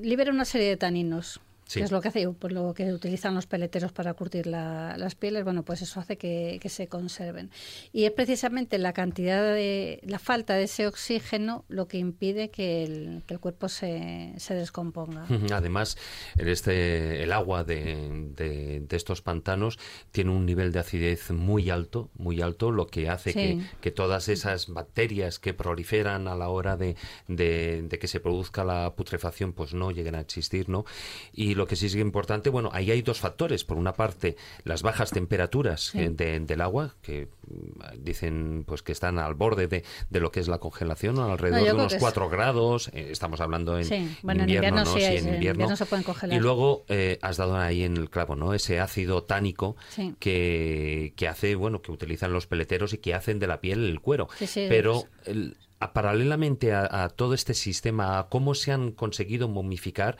libera 0.00 0.30
una 0.30 0.44
serie 0.44 0.68
de 0.68 0.76
taninos 0.76 1.40
es 1.76 1.92
lo 1.92 2.00
que 2.00 2.08
hace, 2.08 2.28
pues 2.28 2.52
lo 2.52 2.74
que 2.74 2.92
utilizan 2.92 3.34
los 3.34 3.46
peleteros 3.46 3.92
para 3.92 4.14
curtir 4.14 4.46
las 4.46 5.14
pieles, 5.14 5.44
bueno, 5.44 5.62
pues 5.62 5.82
eso 5.82 6.00
hace 6.00 6.16
que, 6.16 6.60
se 6.70 6.88
conserven. 6.88 7.50
Y 7.92 8.04
es 8.04 8.12
precisamente 8.12 8.78
la 8.78 8.92
cantidad 8.92 9.42
de, 9.42 10.00
la 10.04 10.18
falta 10.18 10.54
de 10.54 10.64
ese 10.64 10.86
oxígeno 10.86 11.64
lo 11.68 11.88
que 11.88 11.98
impide 11.98 12.50
que 12.50 12.84
el, 12.84 13.22
cuerpo 13.40 13.68
se, 13.68 14.34
se, 14.36 14.54
descomponga. 14.54 15.26
Además, 15.52 15.96
el, 16.36 16.48
este, 16.48 17.22
el 17.22 17.32
agua 17.32 17.64
de, 17.64 18.30
de, 18.36 18.96
estos 18.96 19.22
pantanos 19.22 19.78
tiene 20.12 20.30
un 20.30 20.46
nivel 20.46 20.72
de 20.72 20.80
acidez 20.80 21.30
muy 21.30 21.70
alto, 21.70 22.10
muy 22.16 22.40
alto, 22.40 22.70
lo 22.70 22.86
que 22.86 23.08
hace 23.08 23.32
que, 23.32 23.60
que, 23.80 23.90
todas 23.90 24.28
esas 24.28 24.68
bacterias 24.68 25.38
que 25.38 25.54
proliferan 25.54 26.28
a 26.28 26.34
la 26.34 26.48
hora 26.48 26.76
de, 26.76 26.96
de, 27.28 27.98
que 28.00 28.08
se 28.08 28.20
produzca 28.20 28.64
la 28.64 28.94
putrefacción, 28.94 29.52
pues 29.52 29.74
no 29.74 29.90
lleguen 29.90 30.14
a 30.14 30.20
existir, 30.20 30.68
¿no? 30.68 30.84
Y 31.32 31.54
lo 31.60 31.66
que 31.66 31.76
sí 31.76 31.86
es 31.86 31.94
importante, 31.94 32.48
bueno, 32.48 32.70
ahí 32.72 32.90
hay 32.90 33.02
dos 33.02 33.20
factores. 33.20 33.64
Por 33.64 33.76
una 33.76 33.92
parte, 33.92 34.36
las 34.64 34.82
bajas 34.82 35.10
temperaturas 35.10 35.92
del 35.92 36.60
agua, 36.62 36.96
que 37.02 37.28
mm, 37.46 38.02
dicen 38.02 38.64
pues 38.66 38.82
que 38.82 38.92
están 38.92 39.18
al 39.18 39.34
borde 39.34 39.66
de, 39.66 39.84
de 40.08 40.20
lo 40.20 40.32
que 40.32 40.40
es 40.40 40.48
la 40.48 40.56
congelación, 40.56 41.18
alrededor 41.18 41.64
de 41.64 41.72
unos 41.74 41.94
4 41.96 42.30
grados. 42.30 42.88
Eh, 42.94 43.08
estamos 43.10 43.42
hablando 43.42 43.78
en, 43.78 43.84
invierno, 44.22 44.84
¿no? 44.84 44.96
en 44.96 45.34
invierno, 45.34 45.76
se 45.76 45.84
pueden 45.84 46.02
congelar. 46.02 46.34
Y 46.34 46.40
luego 46.40 46.86
eh, 46.88 47.18
has 47.20 47.36
dado 47.36 47.58
ahí 47.58 47.82
en 47.82 47.98
el 47.98 48.08
clavo, 48.08 48.36
¿no? 48.36 48.54
Ese 48.54 48.80
ácido 48.80 49.24
tánico 49.24 49.76
que, 50.18 51.12
que 51.14 51.28
hace, 51.28 51.56
bueno, 51.56 51.82
que 51.82 51.92
utilizan 51.92 52.32
los 52.32 52.46
peleteros 52.46 52.94
y 52.94 52.98
que 52.98 53.12
hacen 53.12 53.38
de 53.38 53.46
la 53.46 53.60
piel 53.60 53.84
el 53.84 54.00
cuero. 54.00 54.28
Pero 54.54 55.04
el, 55.26 55.58
paralelamente 55.80 56.74
a, 56.74 57.08
todo 57.08 57.32
este 57.32 57.54
sistema, 57.54 58.18
a 58.18 58.28
cómo 58.28 58.54
se 58.54 58.70
han 58.70 58.92
conseguido 58.92 59.48
momificar, 59.48 60.18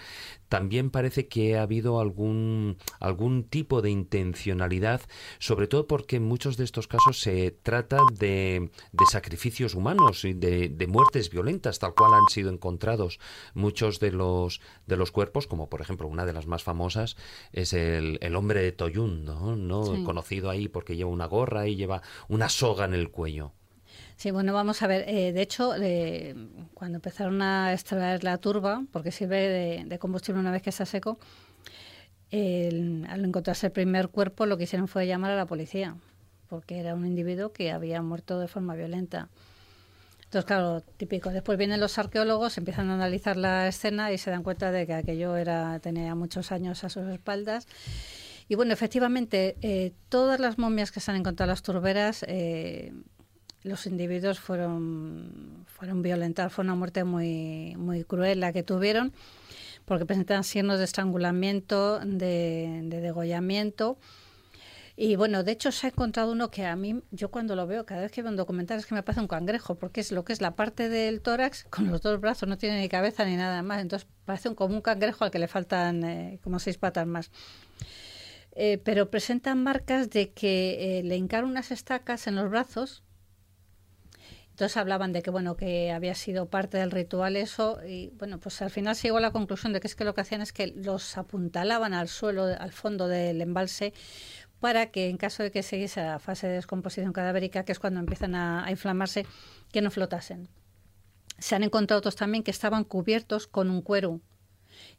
también 0.49 0.91
parece 0.91 1.29
que 1.29 1.59
ha 1.59 1.63
habido 1.63 2.01
algún, 2.01 2.79
algún 2.99 3.45
tipo 3.45 3.83
de 3.83 3.91
intencionalidad, 3.91 5.03
sobre 5.39 5.69
todo 5.69 5.87
porque 5.87 6.17
en 6.17 6.25
muchos 6.25 6.57
de 6.57 6.65
estos 6.65 6.89
casos 6.89 7.21
se 7.21 7.51
trata 7.51 7.99
de, 8.19 8.71
de 8.93 9.07
sacrificios 9.11 9.75
humanos 9.75 10.25
y 10.25 10.33
de, 10.33 10.71
de, 10.71 10.87
muertes 10.87 11.31
violentas, 11.31 11.79
tal 11.79 11.95
cual 11.95 12.15
han 12.15 12.29
sido 12.31 12.51
encontrados 12.51 13.21
muchos 13.55 14.01
de 14.01 14.13
los, 14.13 14.61
de 14.87 14.97
los 14.97 15.13
cuerpos, 15.13 15.47
como 15.47 15.69
por 15.69 15.83
ejemplo 15.83 16.09
una 16.09 16.25
de 16.25 16.33
las 16.33 16.47
más 16.47 16.63
famosas 16.65 17.17
es 17.53 17.75
el, 17.75 18.19
el 18.23 18.35
hombre 18.35 18.63
de 18.63 18.73
Toyun, 18.73 19.25
¿no? 19.25 19.57
¿no? 19.57 20.05
conocido 20.05 20.51
ahí 20.51 20.69
porque 20.69 20.97
lleva 20.97 21.11
una 21.11 21.27
gorra 21.27 21.69
y 21.69 21.77
lleva 21.77 22.03
una 22.29 22.49
soga 22.49 22.87
en 22.87 22.95
el 22.95 23.11
cuello. 23.11 23.53
Sí, 24.21 24.33
bueno, 24.33 24.53
vamos 24.53 24.83
a 24.83 24.87
ver. 24.87 25.09
Eh, 25.09 25.33
de 25.33 25.41
hecho, 25.41 25.75
eh, 25.81 26.35
cuando 26.75 26.97
empezaron 26.99 27.41
a 27.41 27.73
extraer 27.73 28.23
la 28.23 28.37
turba, 28.37 28.85
porque 28.93 29.13
sirve 29.13 29.83
de, 29.87 29.99
combustible 29.99 30.39
una 30.39 30.51
vez 30.51 30.61
que 30.61 30.69
está 30.69 30.85
seco, 30.85 31.19
al 32.31 33.25
encontrarse 33.25 33.69
el 33.69 33.73
primer 33.73 34.09
cuerpo, 34.11 34.45
lo 34.45 34.59
que 34.59 34.65
hicieron 34.65 34.89
fue 34.89 35.07
llamar 35.07 35.31
a 35.31 35.37
la 35.37 35.47
policía, 35.47 35.97
porque 36.51 36.81
era 36.81 36.95
un 36.95 37.07
individuo 37.07 37.55
que 37.55 37.73
había 37.73 38.03
muerto 38.03 38.39
de 38.39 38.47
forma 38.47 38.75
violenta. 38.75 39.31
Entonces, 40.25 40.45
claro, 40.45 40.83
típico. 40.99 41.31
Después 41.31 41.57
vienen 41.57 41.81
los 41.81 41.97
arqueólogos, 41.97 42.59
empiezan 42.59 42.91
a 42.91 42.97
analizar 42.97 43.39
la 43.39 43.69
escena 43.69 44.13
y 44.13 44.19
se 44.19 44.31
dan 44.31 44.43
cuenta 44.43 44.71
de 44.71 44.87
que 44.87 44.93
aquello 44.93 45.35
era 45.39 45.81
tenía 45.81 46.15
muchos 46.15 46.53
años 46.53 46.85
a 46.85 46.91
sus 46.91 47.09
espaldas. 47.09 47.67
Y 48.49 48.55
bueno, 48.55 48.75
efectivamente, 48.75 49.57
eh, 49.63 49.93
todas 50.11 50.39
las 50.41 50.59
momias 50.59 50.93
que 50.93 51.01
se 51.01 51.11
han 51.11 51.17
encontrado 51.17 51.49
en 51.49 51.53
las 51.53 51.63
turberas 51.63 52.23
los 53.63 53.87
individuos 53.87 54.41
fueron, 54.41 55.65
fueron 55.67 56.03
violentados, 56.03 56.53
fue 56.53 56.65
una 56.65 56.75
muerte 56.75 57.05
muy, 57.05 57.75
muy 57.77 58.05
cruel 58.05 58.41
la 58.41 58.53
que 58.53 58.63
tuvieron, 58.63 59.13
porque 59.85 60.07
presentan 60.07 60.45
signos 60.45 60.79
de 60.79 60.85
estrangulamiento, 60.85 62.01
de, 62.01 62.81
degollamiento. 62.85 63.99
Y 64.97 65.17
bueno, 65.17 65.45
de 65.45 65.53
hecho 65.53 65.73
se 65.73 65.87
ha 65.87 65.91
encontrado 65.91 66.33
uno 66.33 66.51
que 66.51 66.67
a 66.67 66.77
mí, 66.77 67.03
yo 67.11 67.31
cuando 67.31 67.57
lo 67.57 67.67
veo, 67.67 67.87
cada 67.87 68.03
vez 68.03 68.13
que 68.13 68.23
veo 68.23 68.31
un 68.31 68.37
documental 68.37 68.79
es 68.79 68.87
que 68.87 68.95
me 68.95 69.03
parece 69.03 69.21
un 69.21 69.29
cangrejo, 69.29 69.77
porque 69.77 70.01
es 70.01 70.13
lo 70.13 70.25
que 70.25 70.33
es 70.33 70.43
la 70.43 70.57
parte 70.57 70.89
del 70.89 71.23
tórax 71.23 71.65
con 71.71 71.91
los 71.91 72.03
dos 72.03 72.21
brazos, 72.21 72.49
no 72.49 72.59
tiene 72.59 72.81
ni 72.81 72.89
cabeza 72.89 73.25
ni 73.25 73.37
nada 73.37 73.63
más, 73.63 73.81
entonces 73.81 74.07
parece 74.27 74.51
un, 74.51 74.55
como 74.55 74.75
un 74.75 74.83
cangrejo 74.83 75.25
al 75.25 75.31
que 75.31 75.39
le 75.39 75.49
faltan 75.49 76.05
eh, 76.05 76.39
como 76.43 76.59
seis 76.59 76.77
patas 76.77 77.07
más. 77.07 77.31
Eh, 78.53 78.79
pero 78.85 79.11
presentan 79.11 79.63
marcas 79.63 80.11
de 80.11 80.33
que 80.33 80.99
eh, 80.99 81.03
le 81.03 81.17
hincaron 81.17 81.51
unas 81.51 81.71
estacas 81.71 82.27
en 82.27 82.35
los 82.35 82.51
brazos 82.51 83.03
entonces 84.61 84.77
hablaban 84.77 85.15
de 85.15 85.23
que 85.23 85.31
bueno 85.31 85.57
que 85.57 85.91
había 85.91 86.15
sido 86.15 86.51
parte 86.51 86.77
del 86.77 86.91
ritual 86.91 87.37
eso 87.37 87.79
y 87.83 88.11
bueno 88.19 88.39
pues 88.39 88.61
al 88.61 88.69
final 88.69 88.95
se 88.95 89.09
llegó 89.09 89.17
a 89.17 89.23
la 89.23 89.31
conclusión 89.31 89.73
de 89.73 89.81
que 89.81 89.87
es 89.87 89.95
que 89.95 90.05
lo 90.05 90.15
que 90.15 90.21
hacían 90.21 90.43
es 90.43 90.53
que 90.53 90.67
los 90.67 91.17
apuntalaban 91.17 91.95
al 91.95 92.09
suelo, 92.09 92.45
al 92.45 92.71
fondo 92.71 93.09
del 93.09 93.41
embalse 93.41 93.95
para 94.61 94.91
que 94.91 95.09
en 95.09 95.17
caso 95.17 95.43
de 95.43 95.51
que 95.51 95.63
siguiese 95.63 96.03
la 96.03 96.19
fase 96.19 96.47
de 96.47 96.57
descomposición 96.57 97.15
cadavérica, 97.15 97.65
que 97.65 97.73
es 97.73 97.79
cuando 97.79 98.01
empiezan 98.01 98.35
a, 98.35 98.67
a 98.67 98.71
inflamarse, 98.71 99.25
que 99.73 99.81
no 99.81 99.91
flotasen. 99.91 100.51
Se 101.39 101.55
han 101.55 101.63
encontrado 101.63 102.01
otros 102.01 102.17
también 102.17 102.45
que 102.45 102.51
estaban 102.51 102.85
cubiertos 102.85 103.47
con 103.47 103.71
un 103.71 103.81
cuero 103.81 104.21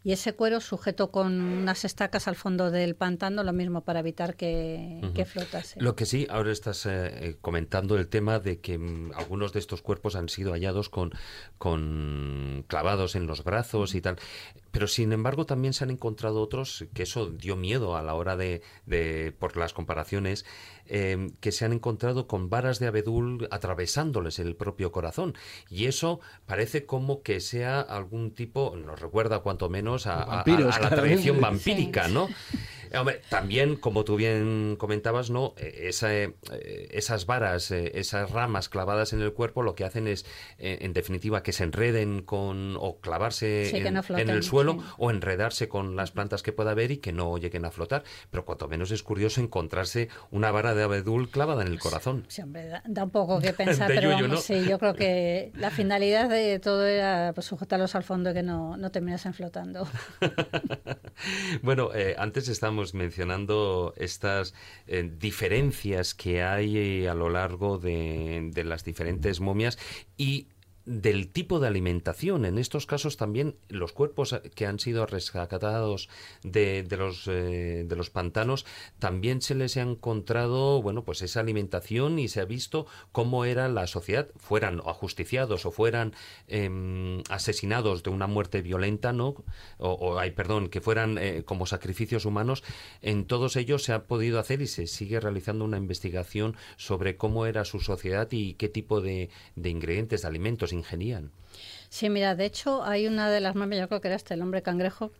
y 0.04 0.14
ese 0.14 0.34
cuero 0.34 0.60
sujeto 0.62 1.12
con 1.12 1.40
unas 1.42 1.86
estacas 1.86 2.28
al 2.28 2.36
fondo 2.36 2.72
del 2.72 2.96
pantano, 2.96 3.44
lo 3.44 3.54
mismo 3.54 3.82
para 3.82 4.00
evitar 4.00 4.36
que, 4.36 5.00
flotase. 5.28 5.80
Lo 5.80 5.96
que 5.96 6.08
sí, 6.08 6.26
ahora 6.30 6.52
estás 6.52 6.88
eh, 6.88 6.90
eh, 7.30 7.38
comentando 7.40 7.98
el 7.98 8.08
tema 8.08 8.40
de 8.40 8.60
que 8.60 8.80
mm, 8.80 9.12
algunos 9.16 9.54
de 9.54 9.60
estos 9.60 9.84
cuerpos 9.84 10.16
han 10.16 10.28
sido 10.28 10.54
hallados 10.54 10.90
con, 10.90 11.12
con 11.60 12.66
clavados 12.68 13.16
en 13.16 13.28
los 13.28 13.44
brazos 13.44 13.94
y 13.94 14.02
tal. 14.02 14.18
Pero 14.72 14.88
sin 14.88 15.12
embargo 15.12 15.46
también 15.46 15.74
se 15.74 15.84
han 15.84 15.92
encontrado 15.92 16.42
otros 16.42 16.86
que 16.94 17.04
eso 17.04 17.30
dio 17.30 17.56
miedo 17.56 17.96
a 17.96 18.02
la 18.02 18.16
hora 18.16 18.36
de, 18.36 18.64
de 18.88 19.36
por 19.38 19.56
las 19.56 19.74
comparaciones, 19.74 20.46
eh, 20.94 21.32
que 21.40 21.54
se 21.54 21.64
han 21.64 21.72
encontrado 21.72 22.28
con 22.28 22.50
varas 22.50 22.80
de 22.80 22.88
abedul 22.88 23.48
atravesándoles 23.50 24.40
el 24.40 24.58
propio 24.58 24.92
corazón. 24.92 25.36
Y 25.70 25.86
eso 25.86 26.20
parece 26.46 26.86
como 26.86 27.24
que 27.24 27.40
sea 27.40 27.80
algún 27.80 28.32
tipo, 28.32 28.76
nos 28.76 29.00
recuerda 29.00 29.40
cuanto 29.40 29.70
menos 29.70 30.06
a, 30.06 30.44
la 30.46 30.90
tradición 30.90 31.40
vampírica, 31.40 32.10
¿no? 32.10 32.28
también, 33.30 33.76
como 33.76 34.04
tú 34.04 34.16
bien 34.16 34.76
comentabas, 34.78 35.30
¿no? 35.30 35.54
E, 35.58 35.88
esa, 35.90 36.14
eh, 36.14 36.34
esas 36.92 37.26
varas, 37.26 37.72
eh, 37.72 37.92
esas 37.96 38.32
ramas 38.32 38.70
clavadas 38.70 39.14
en 39.14 39.22
el 39.22 39.34
cuerpo, 39.34 39.64
lo 39.64 39.76
que 39.76 39.86
hacen 39.86 40.08
es, 40.08 40.26
eh, 40.58 40.80
en 40.82 40.94
definitiva, 40.94 41.44
que 41.44 41.54
se 41.54 41.64
enreden 41.64 42.22
con 42.22 42.76
o 42.78 43.00
clavarse 43.00 43.76
en, 43.78 44.30
el 44.30 44.44
suelo 44.44 44.78
o 44.98 45.12
enredarse 45.12 45.68
con 45.68 45.96
las 45.96 46.12
plantas 46.12 46.44
que 46.44 46.52
pueda 46.52 46.72
haber 46.72 46.92
y 46.92 46.98
que 46.98 47.12
no 47.12 47.38
lleguen 47.38 47.66
a 47.66 47.72
flotar. 47.72 48.04
Pero 48.30 48.46
cuanto 48.46 48.68
menos 48.68 48.92
es 48.92 49.04
curioso 49.04 49.42
encontrarse 49.42 50.10
una 50.30 50.52
vara 50.52 50.76
de 50.76 50.84
abedul 50.84 51.30
clavada 51.30 51.62
en 51.64 51.70
el 51.70 51.80
corazón. 51.80 52.26
Sí, 52.28 52.42
hombre, 52.42 52.68
da, 52.86 53.04
un 53.04 53.10
poco 53.10 53.40
que 53.40 53.54
pensar, 53.54 53.88
pero 53.88 54.10
vamos, 54.10 54.44
sí, 54.44 54.66
yo 54.68 54.80
creo 54.80 54.96
que 54.96 55.52
la 55.56 55.72
finalidad 55.72 56.30
de 56.30 56.60
todo 56.60 56.86
era 56.86 57.32
pues, 57.34 57.46
sujetarlos 57.46 57.96
al 57.96 58.04
fondo 58.04 58.32
y 58.32 58.34
que 58.34 58.44
no, 58.44 58.78
no 58.78 58.92
terminasen 58.92 59.34
flotando. 59.34 59.88
bueno, 61.62 61.90
antes 62.18 62.48
estamos 62.48 62.81
mencionando 62.94 63.94
estas 63.98 64.54
eh, 64.88 65.10
diferencias 65.18 66.14
que 66.14 66.44
hay 66.44 66.78
eh, 66.78 67.10
a 67.10 67.14
lo 67.14 67.30
largo 67.30 67.78
de, 67.78 68.52
las 68.66 68.84
diferentes 68.84 69.40
momias 69.40 69.78
y 70.18 70.48
del 70.86 71.30
tipo 71.30 71.60
de 71.60 71.68
alimentación. 71.68 72.46
En 72.46 72.58
estos 72.58 72.86
casos 72.86 73.18
también 73.18 73.56
los 73.70 73.92
cuerpos 73.94 74.40
que 74.56 74.66
han 74.66 74.80
sido 74.80 75.06
rescatados 75.06 76.10
de, 76.44 76.84
de 76.84 76.98
los, 76.98 77.28
eh, 77.28 77.86
de 77.88 77.96
los 77.96 78.10
pantanos 78.10 78.66
también 79.00 79.42
se 79.42 79.56
les 79.56 79.78
ha 79.78 79.82
encontrado, 79.82 80.82
bueno, 80.82 81.04
pues 81.04 81.22
esa 81.22 81.40
alimentación 81.40 82.20
y 82.20 82.28
se 82.28 82.42
ha 82.42 82.46
visto 82.46 82.88
cómo 83.12 83.46
era 83.46 83.70
la 83.70 83.88
sociedad, 83.88 84.28
fueran 84.38 84.82
ajusticiados 84.86 85.66
o 85.66 85.72
fueran 85.72 86.14
em, 86.48 87.22
asesinados 87.30 88.04
de 88.04 88.10
una 88.10 88.28
muerte 88.28 88.62
violenta, 88.62 89.14
¿no? 89.14 89.44
O, 89.78 90.18
hay, 90.20 90.32
perdón, 90.32 90.70
que 90.70 90.82
fueran 90.82 91.18
eh, 91.18 91.44
como 91.46 91.66
sacrificios 91.66 92.26
humanos. 92.26 92.64
En 93.02 93.26
todos 93.26 93.56
ellos 93.56 93.84
se 93.84 93.94
ha 93.94 94.06
podido 94.06 94.40
hacer 94.40 94.62
y 94.62 94.68
se 94.68 94.88
sigue 94.88 95.20
realizando 95.20 95.66
una 95.66 95.78
investigación 95.78 96.56
sobre 96.78 97.18
cómo 97.18 97.46
era 97.46 97.66
su 97.66 97.80
sociedad 97.80 98.28
y 98.32 98.56
qué 98.56 98.70
tipo 98.70 99.02
de, 99.02 99.30
de 99.56 99.70
ingredientes, 99.70 100.22
de 100.22 100.28
alimentos 100.28 100.71
ingenían. 100.76 101.32
Sí, 101.90 102.10
mira, 102.10 102.36
de 102.36 102.46
hecho 102.46 102.84
hay 102.84 103.06
una 103.08 103.30
de 103.30 103.42
las 103.42 103.56
mames, 103.56 103.80
yo 103.80 103.88
creo 103.90 104.00
que 104.00 104.08
era 104.08 104.16
este, 104.16 104.34
el 104.34 104.42
hombre 104.42 104.62
cangrejo, 104.62 105.12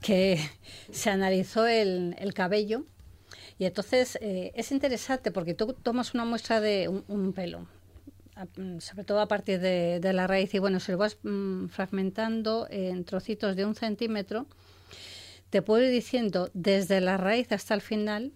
que 0.00 0.38
se 0.90 1.10
analizó 1.10 1.66
el, 1.66 2.16
cabello 2.34 2.84
y 3.58 3.66
entonces 3.66 4.18
eh, 4.20 4.50
es 4.54 4.72
interesante 4.72 5.30
porque 5.30 5.54
tú 5.54 5.74
tomas 5.74 6.14
una 6.14 6.24
muestra 6.24 6.60
de 6.60 6.88
un, 6.88 7.32
pelo, 7.34 7.66
sobre 8.78 9.04
todo 9.04 9.20
a 9.20 9.28
partir 9.28 9.60
de, 9.60 10.12
la 10.12 10.26
raíz, 10.26 10.54
y 10.54 10.58
bueno, 10.58 10.80
si 10.80 10.92
lo 10.92 10.98
vas 10.98 11.18
mm, 11.22 11.66
fragmentando 11.66 12.66
en 12.70 13.04
trocitos 13.04 13.54
de 13.54 13.66
un 13.66 13.74
centímetro, 13.74 14.46
te 15.50 15.62
puedo 15.62 15.84
ir 15.84 15.90
diciendo 15.90 16.50
desde 16.54 17.00
la 17.00 17.16
raíz 17.16 17.52
hasta 17.52 17.74
el 17.74 17.80
final 17.80 18.32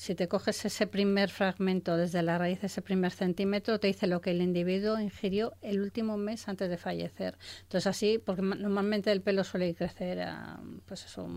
si 0.00 0.14
te 0.14 0.28
coges 0.28 0.64
ese 0.64 0.86
primer 0.86 1.28
fragmento 1.28 1.94
desde 1.94 2.22
la 2.22 2.38
raíz, 2.38 2.64
ese 2.64 2.80
primer 2.80 3.12
centímetro, 3.12 3.78
te 3.78 3.88
dice 3.88 4.06
lo 4.06 4.22
que 4.22 4.30
el 4.30 4.40
individuo 4.40 4.98
ingirió 4.98 5.52
el 5.60 5.78
último 5.82 6.16
mes 6.16 6.48
antes 6.48 6.70
de 6.70 6.78
fallecer. 6.78 7.36
Entonces 7.64 7.86
así, 7.86 8.16
porque 8.16 8.40
normalmente 8.40 9.12
el 9.12 9.20
pelo 9.20 9.44
suele 9.44 9.74
crecer 9.74 10.22
a 10.22 10.58
pues 10.86 11.04
eso, 11.04 11.28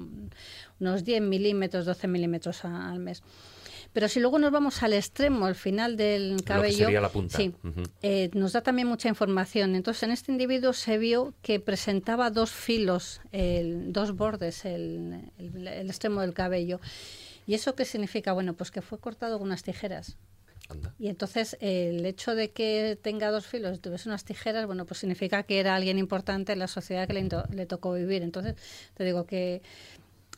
unos 0.80 1.04
10 1.04 1.22
milímetros, 1.24 1.86
12 1.86 2.08
milímetros 2.08 2.64
al 2.64 3.00
mes. 3.00 3.22
Pero 3.92 4.08
si 4.08 4.22
luego 4.22 4.40
nos 4.40 4.54
vamos 4.54 4.82
al 4.82 4.94
extremo, 4.94 5.46
al 5.46 5.56
final 5.56 5.98
del 5.98 6.42
cabello, 6.46 6.86
sería 6.86 7.02
la 7.02 7.10
punta. 7.10 7.36
Sí, 7.36 7.54
eh, 8.02 8.30
nos 8.34 8.54
da 8.54 8.62
también 8.62 8.88
mucha 8.88 9.10
información. 9.10 9.76
Entonces, 9.76 10.04
en 10.04 10.12
este 10.12 10.32
individuo 10.32 10.72
se 10.72 10.98
vio 10.98 11.34
que 11.42 11.60
presentaba 11.60 12.30
dos 12.30 12.52
filos, 12.52 13.20
dos 13.34 14.16
bordes, 14.16 14.64
el, 14.64 15.34
el 15.38 15.90
extremo 15.90 16.22
del 16.22 16.34
cabello. 16.34 16.80
¿Y 17.48 17.54
eso 17.56 17.76
qué 17.76 17.86
significa? 17.86 18.34
Bueno, 18.34 18.54
pues 18.54 18.72
que 18.72 18.82
fue 18.82 19.00
cortado 19.00 19.38
con 19.38 19.48
unas 19.48 19.64
tijeras. 19.64 20.18
Y 20.98 21.10
entonces 21.10 21.58
el 21.60 22.06
hecho 22.06 22.36
de 22.36 22.52
que 22.52 22.98
tenga 23.02 23.32
dos 23.32 23.46
filos 23.46 23.78
y 23.78 23.80
tuviese 23.80 24.10
unas 24.10 24.24
tijeras, 24.24 24.66
bueno, 24.66 24.86
pues 24.86 25.00
significa 25.00 25.44
que 25.44 25.60
era 25.60 25.76
alguien 25.76 25.98
importante 25.98 26.54
en 26.54 26.60
la 26.60 26.68
sociedad 26.68 27.08
que 27.08 27.14
le, 27.14 27.30
le 27.52 27.66
tocó 27.66 27.94
vivir. 27.94 28.24
Entonces, 28.24 28.56
te 28.96 29.04
digo 29.04 29.26
que 29.26 29.62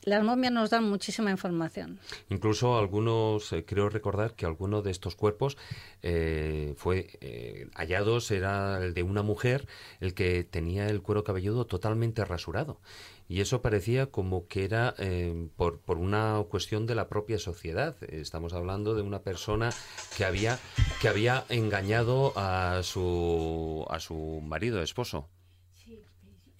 las 0.06 0.24
momias 0.24 0.54
nos 0.54 0.70
dan 0.70 0.84
muchísima 0.84 1.32
información. 1.32 2.00
Incluso 2.30 2.78
algunos, 2.78 3.52
eh, 3.54 3.66
creo 3.66 3.90
recordar 3.90 4.36
que 4.36 4.46
alguno 4.46 4.82
de 4.82 4.92
estos 4.92 5.16
cuerpos 5.16 5.58
eh, 6.04 6.76
fue 6.78 7.10
eh, 7.22 7.68
hallados, 7.76 8.30
era 8.30 8.84
el 8.84 8.94
de 8.94 9.04
una 9.04 9.24
mujer, 9.24 9.68
el 10.00 10.14
que 10.14 10.44
tenía 10.44 10.88
el 10.88 11.02
cuero 11.02 11.24
cabelludo 11.24 11.66
totalmente 11.66 12.24
rasurado 12.24 12.80
y 13.28 13.42
eso 13.42 13.62
parecía 13.62 14.08
como 14.08 14.48
que 14.48 14.66
era 14.66 14.94
eh, 15.00 15.48
por, 15.56 15.80
por, 15.80 15.98
una 15.98 16.44
cuestión 16.50 16.86
de 16.86 16.96
la 16.96 17.08
propia 17.08 17.40
sociedad. 17.40 17.96
Estamos 18.04 18.54
hablando 18.54 18.94
de 18.94 19.02
una 19.02 19.22
persona 19.22 19.72
que 20.16 20.26
había, 20.26 20.60
que 21.02 21.08
había 21.08 21.46
engañado 21.50 22.34
a 22.36 22.82
su, 22.84 23.86
a 23.90 24.00
su 24.00 24.42
marido, 24.44 24.82
esposo. 24.82 25.28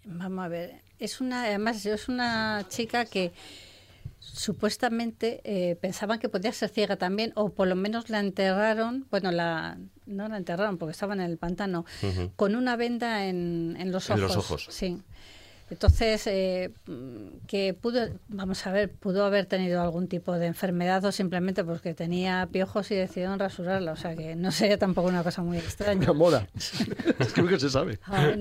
Vamos 0.06 0.46
a 0.46 0.48
ver, 0.48 0.82
es 1.00 1.22
una, 1.22 1.46
además 1.46 1.86
es 1.86 2.08
una 2.08 2.66
chica 2.70 3.06
que 3.06 3.34
supuestamente 4.20 5.42
eh, 5.44 5.76
pensaban 5.76 6.20
que 6.20 6.30
podía 6.30 6.52
ser 6.52 6.70
ciega 6.70 6.96
también, 6.96 7.32
o 7.36 7.50
por 7.50 7.68
lo 7.68 7.76
menos 7.76 8.10
la 8.10 8.20
enterraron, 8.20 9.08
bueno, 9.12 9.32
la, 9.32 9.78
no 10.06 10.28
la 10.28 10.38
enterraron 10.38 10.78
porque 10.78 10.92
estaba 10.92 11.14
en 11.14 11.22
el 11.22 11.38
pantano, 11.38 11.86
con 12.36 12.56
una 12.56 12.76
venda 12.76 13.26
en, 13.28 13.78
en 13.80 13.92
los 13.92 14.10
ojos. 14.10 14.22
En 14.22 14.28
los 14.28 14.38
ojos. 14.38 14.68
Sí. 14.72 15.02
Entonces, 15.70 16.28
eh, 16.28 16.72
que 17.48 17.74
pudo, 17.74 18.08
vamos 18.28 18.68
a 18.68 18.72
ver, 18.72 18.92
pudo 18.92 19.26
haber 19.26 19.48
tenido 19.48 19.82
algún 19.82 20.08
tipo 20.08 20.34
de 20.34 20.46
enfermedad 20.46 21.04
o 21.06 21.12
simplemente 21.12 21.64
porque 21.64 21.96
tenía 21.96 22.48
piojos 22.52 22.92
y 22.92 22.96
decidieron 22.96 23.40
rasurarla. 23.40 23.94
O 23.94 23.96
sea, 23.96 24.16
que 24.16 24.36
no 24.36 24.52
sería 24.52 24.78
tampoco 24.78 25.08
una 25.08 25.24
cosa 25.24 25.42
muy 25.42 25.58
extraña. 25.58 26.04
Una 26.04 26.14
moda. 26.14 26.48
es 26.56 27.34
que 27.34 27.42
nunca 27.42 27.58
se 27.58 27.72
sabe. 27.72 28.00
Ah, 28.06 28.32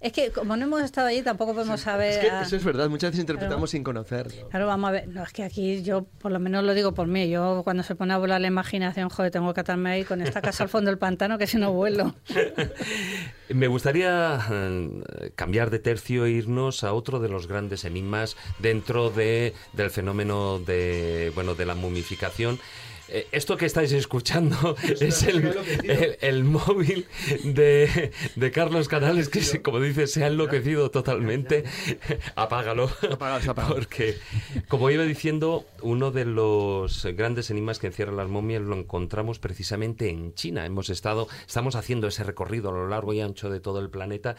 es 0.00 0.12
que 0.12 0.30
como 0.30 0.56
no 0.56 0.66
hemos 0.66 0.82
estado 0.82 1.08
allí, 1.08 1.22
tampoco 1.22 1.54
podemos 1.54 1.80
saber. 1.80 2.12
Es 2.12 2.18
que 2.18 2.40
eso 2.42 2.56
es 2.56 2.64
verdad, 2.64 2.88
muchas 2.88 3.10
veces 3.10 3.22
interpretamos 3.22 3.70
sin 3.70 3.82
conocer. 3.82 4.28
Claro, 4.50 4.68
vamos 4.68 4.88
a 4.90 4.92
ver. 4.92 5.08
No, 5.08 5.24
es 5.24 5.32
que 5.32 5.42
aquí 5.42 5.82
yo, 5.82 6.04
por 6.04 6.30
lo 6.30 6.38
menos 6.38 6.62
lo 6.62 6.72
digo 6.74 6.94
por 6.94 7.08
mí, 7.08 7.28
yo 7.28 7.62
cuando 7.64 7.82
se 7.82 7.96
pone 7.96 8.14
a 8.14 8.18
volar 8.18 8.40
la 8.40 8.46
imaginación, 8.46 9.08
joder, 9.08 9.32
tengo 9.32 9.52
que 9.54 9.60
atarme 9.60 9.90
ahí 9.90 10.04
con 10.04 10.20
esta 10.22 10.40
casa 10.40 10.62
al 10.62 10.68
fondo 10.68 10.88
del 10.88 10.98
pantano 10.98 11.36
que 11.36 11.48
si 11.48 11.58
no 11.58 11.72
vuelo. 11.72 12.14
Me 13.48 13.66
gustaría 13.66 14.38
eh, 14.48 15.32
cambiar 15.34 15.70
de 15.70 15.80
tercio 15.80 16.24
e 16.24 16.30
irnos 16.30 16.59
a 16.60 16.92
otro 16.92 17.20
de 17.20 17.28
los 17.28 17.46
grandes 17.46 17.84
enigmas 17.84 18.36
dentro 18.58 19.10
de, 19.10 19.54
del 19.72 19.90
fenómeno 19.90 20.58
de, 20.58 21.32
bueno, 21.34 21.54
de 21.54 21.64
la 21.64 21.74
mumificación 21.74 22.60
eh, 23.12 23.26
esto 23.32 23.56
que 23.56 23.66
estáis 23.66 23.90
escuchando 23.92 24.76
es 25.00 25.24
el, 25.24 26.44
móvil 26.44 27.06
de, 27.42 28.12
Carlos 28.54 28.86
Canales, 28.86 29.28
que 29.28 29.62
como 29.62 29.80
dice, 29.80 30.06
se 30.06 30.22
ha 30.22 30.28
enloquecido 30.28 30.90
totalmente. 30.90 31.64
Apágalo. 32.36 32.88
Porque, 33.68 34.16
como 34.68 34.90
iba 34.90 35.02
diciendo, 35.04 35.66
uno 35.82 36.12
de 36.12 36.24
los 36.24 37.04
grandes 37.16 37.50
enigmas 37.50 37.80
que 37.80 37.88
encierran 37.88 38.16
las 38.16 38.28
momias 38.28 38.62
lo 38.62 38.76
encontramos 38.76 39.40
precisamente 39.40 40.08
en 40.08 40.34
China. 40.34 40.64
Hemos 40.64 40.88
estado, 40.88 41.26
estamos 41.46 41.74
haciendo 41.74 42.06
ese 42.06 42.22
recorrido 42.22 42.70
a 42.70 42.72
lo 42.72 42.88
largo 42.88 43.12
y 43.12 43.20
ancho 43.20 43.50
de 43.50 43.58
todo 43.58 43.80
el 43.80 43.90
planeta 43.90 44.36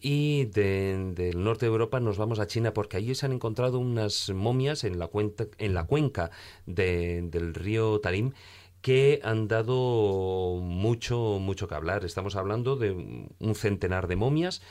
y 0.00 0.46
del 0.46 1.42
norte 1.42 1.66
de 1.66 1.72
Europa 1.72 2.00
nos 2.00 2.18
vamos 2.18 2.38
a 2.38 2.46
China 2.46 2.72
porque 2.72 2.96
allí 2.96 3.14
se 3.14 3.26
han 3.26 3.32
encontrado 3.32 3.78
unas 3.78 4.30
momias 4.30 4.84
en 4.84 4.98
la, 4.98 5.10
en 5.58 5.74
la 5.74 5.84
cuenca 5.84 6.30
del 6.66 7.54
río 7.54 8.00
Tarim 8.00 8.32
que 8.80 9.20
han 9.24 9.48
dado 9.48 10.60
mucho, 10.62 11.38
mucho 11.40 11.66
que 11.66 11.74
hablar. 11.74 12.04
Estamos 12.04 12.36
hablando 12.36 12.76
de 12.76 12.92
un 12.92 13.54
centenar 13.54 14.06
de 14.06 14.16
momias 14.16 14.62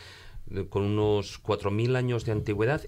con 0.70 0.84
unos 0.84 1.44
4.000 1.44 1.98
años 1.98 2.26
de 2.26 2.32
antigüedad 2.32 2.82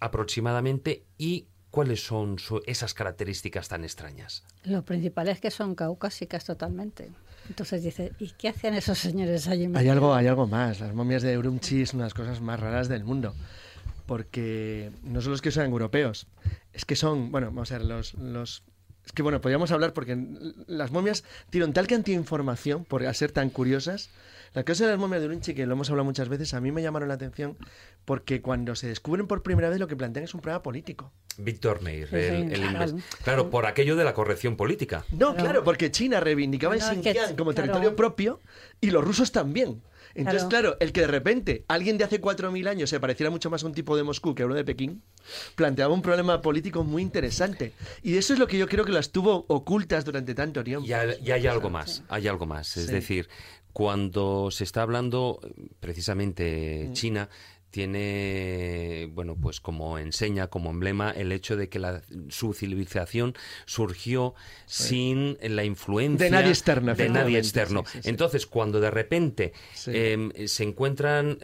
aproximadamente 0.00 1.04
y 1.18 1.48
¿Cuáles 1.74 2.06
son 2.06 2.36
esas 2.66 2.94
características 2.94 3.68
tan 3.68 3.82
extrañas? 3.82 4.44
Lo 4.62 4.84
principal 4.84 5.26
es 5.26 5.40
que 5.40 5.50
son 5.50 5.74
caucásicas 5.74 6.44
totalmente. 6.44 7.10
Entonces 7.48 7.82
dice, 7.82 8.12
¿y 8.18 8.30
qué 8.30 8.48
hacían 8.48 8.74
esos 8.74 8.98
señores 8.98 9.48
allí? 9.48 9.68
Hay 9.74 9.88
algo, 9.88 10.14
hay 10.14 10.26
algo 10.26 10.46
más. 10.46 10.80
Las 10.80 10.94
momias 10.94 11.22
de 11.22 11.36
Urumqi 11.36 11.86
son 11.86 12.00
las 12.00 12.14
cosas 12.14 12.40
más 12.40 12.58
raras 12.60 12.88
del 12.88 13.04
mundo. 13.04 13.34
Porque 14.06 14.90
no 15.02 15.20
solo 15.20 15.34
es 15.34 15.40
que 15.40 15.50
sean 15.50 15.70
europeos, 15.70 16.26
es 16.72 16.84
que 16.84 16.94
son, 16.94 17.32
bueno, 17.32 17.46
vamos 17.48 17.72
a 17.72 17.78
ver, 17.78 17.86
los, 17.86 18.14
los 18.14 18.62
es 19.04 19.12
que 19.12 19.22
bueno, 19.22 19.40
podríamos 19.40 19.70
hablar 19.70 19.92
porque 19.92 20.16
las 20.66 20.90
momias 20.90 21.24
tienen 21.50 21.72
tal 21.72 21.86
cantidad 21.86 22.16
de 22.16 22.22
información 22.22 22.84
por 22.84 23.02
ser 23.14 23.32
tan 23.32 23.50
curiosas 23.50 24.10
la 24.54 24.64
cosa 24.64 24.84
de 24.84 24.92
las 24.92 25.00
momias 25.00 25.20
de 25.20 25.28
Urumqi, 25.28 25.52
que 25.52 25.66
lo 25.66 25.72
hemos 25.72 25.90
hablado 25.90 26.04
muchas 26.04 26.28
veces, 26.28 26.54
a 26.54 26.60
mí 26.60 26.70
me 26.70 26.80
llamaron 26.80 27.08
la 27.08 27.14
atención 27.14 27.56
porque 28.04 28.40
cuando 28.40 28.76
se 28.76 28.86
descubren 28.86 29.26
por 29.26 29.42
primera 29.42 29.68
vez 29.68 29.80
lo 29.80 29.88
que 29.88 29.96
plantean 29.96 30.24
es 30.24 30.34
un 30.34 30.40
problema 30.40 30.62
político. 30.62 31.12
Víctor 31.36 31.82
Meir, 31.82 32.14
el, 32.14 33.02
claro. 33.24 33.50
por 33.50 33.66
aquello 33.66 33.96
de 33.96 34.04
la 34.04 34.14
corrección 34.14 34.56
política. 34.56 35.04
No, 35.10 35.34
claro, 35.34 35.64
porque 35.64 35.90
China 35.90 36.20
reivindicaba 36.20 36.76
no, 36.76 36.80
Xinjiang 36.80 37.36
como 37.36 37.52
territorio 37.52 37.96
propio 37.96 38.40
y 38.80 38.90
los 38.90 39.04
rusos 39.04 39.32
también. 39.32 39.82
Entonces, 40.14 40.44
claro. 40.44 40.76
el 40.78 40.92
que 40.92 41.00
de 41.00 41.06
repente 41.08 41.64
alguien 41.66 41.98
de 41.98 42.04
hace 42.04 42.20
4.000 42.20 42.68
años 42.68 42.90
se 42.90 43.00
pareciera 43.00 43.30
mucho 43.30 43.50
más 43.50 43.64
a 43.64 43.66
un 43.66 43.74
tipo 43.74 43.96
de 43.96 44.04
Moscú 44.04 44.34
que 44.34 44.44
a 44.44 44.46
uno 44.46 44.54
de 44.54 44.64
Pekín, 44.64 45.02
planteaba 45.56 45.92
un 45.92 46.02
problema 46.02 46.40
político 46.40 46.84
muy 46.84 47.02
interesante. 47.02 47.72
Y 48.02 48.16
eso 48.16 48.32
es 48.32 48.38
lo 48.38 48.46
que 48.46 48.56
yo 48.56 48.68
creo 48.68 48.84
que 48.84 48.92
las 48.92 49.10
tuvo 49.10 49.44
ocultas 49.48 50.04
durante 50.04 50.34
tanto 50.34 50.62
tiempo. 50.62 50.86
Y 50.86 50.92
hay, 50.92 51.46
algo 51.48 51.68
más, 51.68 52.04
hay 52.08 52.28
algo 52.28 52.46
más. 52.46 52.76
Es 52.76 52.86
decir, 52.86 53.28
cuando 53.74 54.52
se 54.52 54.62
está 54.64 54.82
hablando, 54.82 55.40
precisamente 55.80 56.86
mm. 56.88 56.92
China, 56.92 57.28
tiene, 57.70 59.10
bueno, 59.12 59.36
pues 59.36 59.60
como 59.60 59.98
enseña, 59.98 60.46
como 60.46 60.70
emblema, 60.70 61.10
el 61.10 61.32
hecho 61.32 61.56
de 61.56 61.68
que 61.68 61.80
la, 61.80 62.02
su 62.28 62.54
civilización 62.54 63.34
surgió 63.66 64.36
sin 64.64 65.36
la 65.42 65.64
influencia 65.64 66.26
de 66.26 66.30
nadie 66.30 66.50
externo. 66.50 66.94
De 66.94 67.08
nadie 67.08 67.36
externo. 67.36 67.82
Entonces, 68.04 68.46
cuando 68.46 68.78
de 68.78 68.92
repente 68.92 69.52
em, 69.88 70.30
se 70.46 70.62
encuentran 70.62 71.36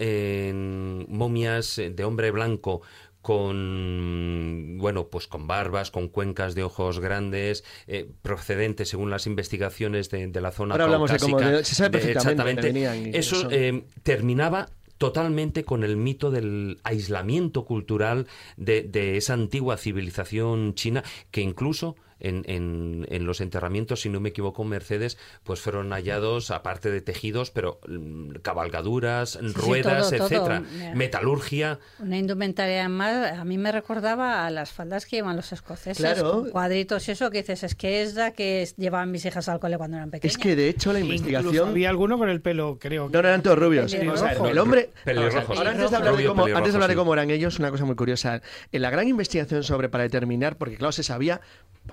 momias 1.09 1.83
de 1.85 2.05
hombre 2.05 2.31
blanco 2.31 2.83
con 3.23 4.77
bueno 4.79 5.09
pues 5.09 5.27
con 5.27 5.47
barbas 5.47 5.91
con 5.91 6.09
cuencas 6.09 6.55
de 6.55 6.63
ojos 6.63 7.01
grandes 7.01 7.65
eh, 7.87 8.11
procedentes 8.23 8.89
según 8.89 9.11
las 9.11 9.27
investigaciones 9.27 10.11
de, 10.11 10.27
de 10.29 10.41
la 10.41 10.51
zona 10.53 10.75
Ahora 10.75 10.85
hablamos 10.85 11.11
de 11.11 11.19
cómo 11.19 11.37
caucásica, 11.37 11.59
de- 11.59 11.65
se 11.65 11.75
sabe 11.75 11.99
de- 11.99 12.15
perfectamente 12.15 12.63
dónde 12.63 12.81
exactamente. 12.81 13.19
eso. 13.19 13.49
eh, 13.51 13.85
terminaba 14.03 14.69
totalmente 14.99 15.65
con 15.65 15.83
el 15.83 15.97
mito 15.97 16.31
del 16.31 16.79
aislamiento 16.85 17.65
cultural 17.65 18.27
de, 18.57 18.83
de 18.83 19.17
esa 19.17 19.33
antigua 19.33 19.77
civilización 19.79 20.75
china 20.75 21.03
que 21.31 21.41
incluso 21.41 21.97
en, 22.21 22.43
en- 22.47 23.07
en 23.11 23.27
los 23.27 23.41
enterramientos, 23.41 24.01
si 24.03 24.09
no 24.09 24.21
me 24.21 24.29
equivoco, 24.31 24.63
Mercedes, 24.65 25.19
pues 25.45 25.61
fueron 25.61 25.91
hallados, 25.93 26.51
aparte 26.51 26.91
de 26.91 27.01
tejidos, 27.01 27.51
pero 27.51 27.81
mm, 27.89 28.31
cabalgaduras, 28.43 29.39
ruedas, 29.55 30.11
todo, 30.11 30.17
todo. 30.19 30.27
etcétera, 30.27 30.61
Mira. 30.61 30.95
metalurgia. 30.95 31.79
Una 31.99 32.19
indumentaria 32.19 32.89
más, 32.89 33.33
a 33.39 33.45
mí 33.45 33.59
me 33.59 33.73
recordaba 33.73 34.47
a 34.47 34.51
las 34.51 34.73
faldas 34.73 35.07
que 35.07 35.17
llevan 35.17 35.37
los 35.37 35.53
escoceses, 35.53 35.97
Claro. 35.99 36.47
cuadritos 36.53 37.09
y 37.09 37.13
eso, 37.13 37.31
que 37.31 37.39
dices, 37.39 37.63
es 37.65 37.75
que 37.75 38.03
es 38.03 38.15
la 38.15 38.33
que 38.33 38.69
llevaban 38.77 39.11
mis 39.11 39.25
hijas 39.25 39.49
al 39.49 39.61
cole 39.61 39.77
cuando 39.79 39.97
eran 39.97 40.11
pequeñas. 40.11 40.35
Es 40.37 40.39
que 40.43 40.57
de 40.57 40.69
hecho 40.69 40.93
la 40.93 41.01
investigación. 41.01 41.69
había 41.71 41.91
alguno 41.91 42.19
con 42.19 42.29
el 42.29 42.41
pelo, 42.41 42.79
creo. 42.81 43.09
No, 43.09 43.23
no 43.23 43.29
eran 43.29 43.43
todos 43.43 43.59
rubios. 43.59 43.93
Pelirrojo. 43.93 44.15
O 44.25 44.29
sea, 44.29 44.51
el 44.51 44.59
hombre. 44.59 44.91
Pelirrojos. 45.05 45.57
Ahora 45.59 45.71
antes 45.71 45.91
de 45.91 45.97
hablar 45.97 46.17
de 46.17 46.25
cómo, 46.27 46.45
antes 46.45 46.73
de 46.73 46.77
hablar 46.77 46.89
de 46.89 46.95
sí. 46.95 46.99
cómo 46.99 47.15
eran 47.15 47.31
ellos, 47.31 47.59
una 47.59 47.71
cosa 47.71 47.85
muy 47.85 47.95
curiosa. 47.97 48.43
En 48.73 48.83
la 48.83 48.91
gran 48.91 49.09
investigación 49.09 49.63
sobre 49.63 49.89
para 49.89 50.05
determinar, 50.05 50.57
porque 50.57 50.77
claro, 50.77 50.93
se 50.93 51.03
sabía, 51.03 51.41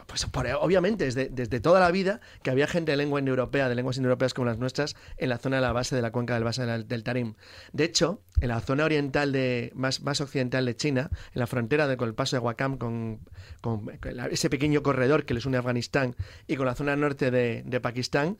pues 0.06 0.28
obviamente 0.60 1.06
desde, 1.06 1.30
desde 1.30 1.60
toda 1.60 1.80
la 1.80 1.91
vida, 1.91 2.19
que 2.44 2.52
había 2.52 2.68
gente 2.68 2.91
de 2.91 2.98
lengua 2.98 3.19
indoeuropea, 3.19 3.69
de 3.69 3.76
lenguas 3.76 3.98
indoeuropeas 3.98 4.34
como 4.34 4.45
las 4.45 4.57
nuestras, 4.57 4.95
en 5.18 5.30
la 5.30 5.38
zona 5.38 5.57
de 5.57 5.61
la 5.61 5.72
base 5.72 5.95
de 5.95 6.02
la 6.02 6.11
cuenca 6.11 6.34
del 6.34 6.44
base 6.44 6.65
del, 6.65 7.03
Tarim. 7.03 7.36
De 7.74 7.84
hecho, 7.84 8.22
en 8.41 8.49
la 8.49 8.60
zona 8.61 8.86
oriental 8.86 9.32
de 9.32 9.72
más, 9.76 10.02
más 10.02 10.22
occidental 10.22 10.65
de 10.65 10.76
China, 10.76 11.10
en 11.34 11.40
la 11.40 11.48
frontera 11.48 11.88
de, 11.88 11.98
con 11.98 12.07
el 12.07 12.15
paso 12.15 12.36
de 12.36 12.41
Wakam, 12.41 12.78
con, 12.78 13.19
con 13.61 13.90
ese 14.32 14.49
pequeño 14.49 14.84
corredor 14.84 15.26
que 15.26 15.34
les 15.34 15.45
une 15.45 15.57
a 15.57 15.60
Afganistán, 15.61 16.15
y 16.48 16.56
con 16.56 16.65
la 16.65 16.76
zona 16.76 16.95
norte 16.95 17.32
de, 17.32 17.64
de 17.65 17.82
Pakistán, 17.82 18.38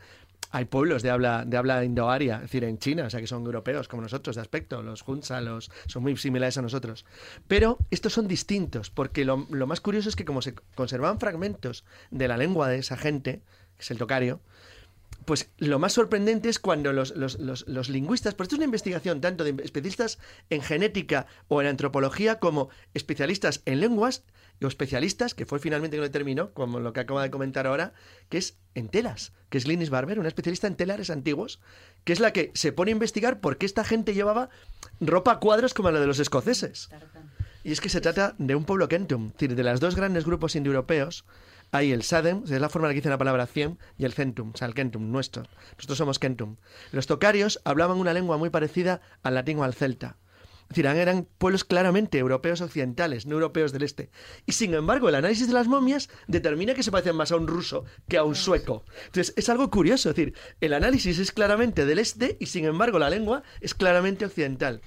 hay 0.50 0.64
pueblos 0.66 1.04
de 1.04 1.10
habla, 1.10 1.44
de 1.46 1.58
habla 1.58 1.84
indoaria, 1.84 2.36
es 2.38 2.42
decir, 2.44 2.64
en 2.64 2.78
China, 2.80 3.06
o 3.06 3.10
sea 3.10 3.20
que 3.20 3.28
son 3.28 3.46
europeos 3.46 3.88
como 3.90 4.02
nosotros 4.02 4.36
de 4.38 4.42
aspecto, 4.42 4.82
los 4.82 5.06
Hunza, 5.06 5.42
los, 5.42 5.70
son 5.88 6.04
muy 6.04 6.16
similares 6.16 6.58
a 6.58 6.62
nosotros. 6.62 7.06
Pero 7.50 7.78
estos 7.92 8.14
son 8.14 8.28
distintos, 8.30 8.90
porque 8.90 9.26
lo, 9.26 9.38
más 9.38 9.82
curioso 9.82 10.08
es 10.10 10.16
que 10.16 10.24
como 10.26 10.42
se 10.42 10.56
conservaban 10.76 11.20
fragmentos 11.20 11.84
de 12.12 12.28
la 12.30 12.38
lengua 12.38 12.70
de 12.70 12.78
esa 12.78 12.96
gente, 12.96 13.42
que 13.78 13.84
es 13.84 13.92
el 13.92 13.98
tocario, 13.98 14.40
pues 15.26 15.50
lo 15.58 15.80
más 15.80 15.92
sorprendente 15.92 16.48
es 16.48 16.60
cuando 16.60 16.94
los, 16.94 17.14
los- 17.18 17.38
los- 17.40 17.68
los 17.68 17.90
lingüistas, 17.90 18.34
porque 18.34 18.46
esto 18.46 18.56
es 18.56 18.60
una 18.60 18.66
investigación 18.66 19.20
tanto 19.20 19.44
de 19.44 19.50
especialistas 19.62 20.20
en 20.50 20.62
genética 20.62 21.28
o 21.50 21.60
en 21.62 21.68
antropología 21.68 22.40
como 22.40 22.70
especialistas 22.94 23.62
en 23.66 23.82
lenguas 23.82 24.24
o 24.62 24.68
especialistas, 24.68 25.34
que 25.34 25.46
fue 25.46 25.60
finalmente 25.60 25.98
que 25.98 26.02
lo 26.02 26.08
determinó, 26.08 26.52
como 26.54 26.80
lo 26.80 26.94
que 26.94 27.02
acaba 27.02 27.24
de 27.24 27.32
comentar 27.32 27.68
ahora, 27.68 27.94
que 28.30 28.38
es 28.38 28.58
en 28.76 28.90
telas, 28.90 29.34
que 29.50 29.58
es 29.58 29.66
Glynis 29.66 29.90
Barber, 29.90 30.20
una 30.20 30.28
especialista 30.28 30.68
en 30.68 30.76
telares 30.76 31.10
antiguos, 31.10 31.60
que 32.04 32.14
es 32.14 32.20
la 32.20 32.34
que 32.34 32.52
se 32.54 32.72
pone 32.72 32.92
a 32.92 32.94
investigar 32.94 33.40
por 33.40 33.58
qué 33.58 33.66
esta 33.66 33.84
gente 33.84 34.14
llevaba 34.14 34.50
ropa 35.00 35.34
a 35.34 35.40
cuadros 35.40 35.74
como 35.74 35.92
la 35.92 36.00
de 36.00 36.08
los 36.08 36.20
escoceses. 36.20 36.90
Y 37.64 37.72
es 37.72 37.82
que 37.82 37.90
se 37.90 38.02
trata 38.02 38.36
de 38.38 38.56
un 38.56 38.66
pueblo 38.66 38.88
kentum, 38.88 39.28
es 39.28 39.34
decir, 39.34 39.56
de 39.56 39.64
los 39.64 39.80
dos 39.80 39.96
grandes 39.96 40.26
grupos 40.26 40.56
indoeuropeos, 40.56 41.26
hay 41.72 41.92
el 41.92 42.04
Sadem, 42.04 42.44
es 42.44 42.52
la 42.52 42.70
forma 42.70 42.88
en 42.88 42.90
la 42.90 42.94
que 42.94 43.02
dice 43.02 43.10
la 43.10 43.18
palabra 43.18 43.46
100, 43.46 43.78
y 43.98 44.06
el 44.06 44.14
Centum, 44.14 44.52
o 44.54 44.58
sea, 44.58 44.68
el 44.68 44.74
Kentum, 44.74 45.12
nuestro. 45.12 45.44
Nosotros 45.76 45.98
somos 45.98 46.20
Kentum. 46.20 46.56
Los 46.92 47.08
tocarios 47.08 47.60
hablaban 47.66 47.98
una 47.98 48.14
lengua 48.14 48.38
muy 48.38 48.50
parecida 48.50 49.02
al 49.22 49.34
latín 49.34 49.60
o 49.60 49.64
al 49.64 49.74
celta. 49.74 50.16
Eran 50.76 51.28
pueblos 51.38 51.64
claramente 51.64 52.18
europeos 52.18 52.62
occidentales, 52.62 53.26
no 53.26 53.36
europeos 53.36 53.72
del 53.72 53.84
este. 53.84 54.10
Y 54.46 54.52
sin 54.52 54.74
embargo, 54.74 55.10
el 55.10 55.16
análisis 55.16 55.48
de 55.48 55.54
las 55.54 55.68
momias 55.68 56.10
determina 56.28 56.74
que 56.74 56.84
se 56.84 56.92
parecen 56.92 57.16
más 57.16 57.32
a 57.32 57.38
un 57.38 57.48
ruso 57.48 57.86
que 58.08 58.18
a 58.18 58.24
un 58.24 58.36
sueco. 58.36 58.84
Entonces, 59.06 59.34
es 59.38 59.50
algo 59.50 59.70
curioso. 59.70 60.10
Es 60.10 60.16
decir, 60.16 60.34
el 60.62 60.74
análisis 60.74 61.20
es 61.20 61.32
claramente 61.32 61.86
del 61.86 62.00
este 62.00 62.38
y 62.40 62.48
sin 62.48 62.66
embargo 62.66 63.00
la 63.00 63.10
lengua 63.10 63.44
es 63.62 63.74
claramente 63.74 64.26
occidental. 64.26 64.82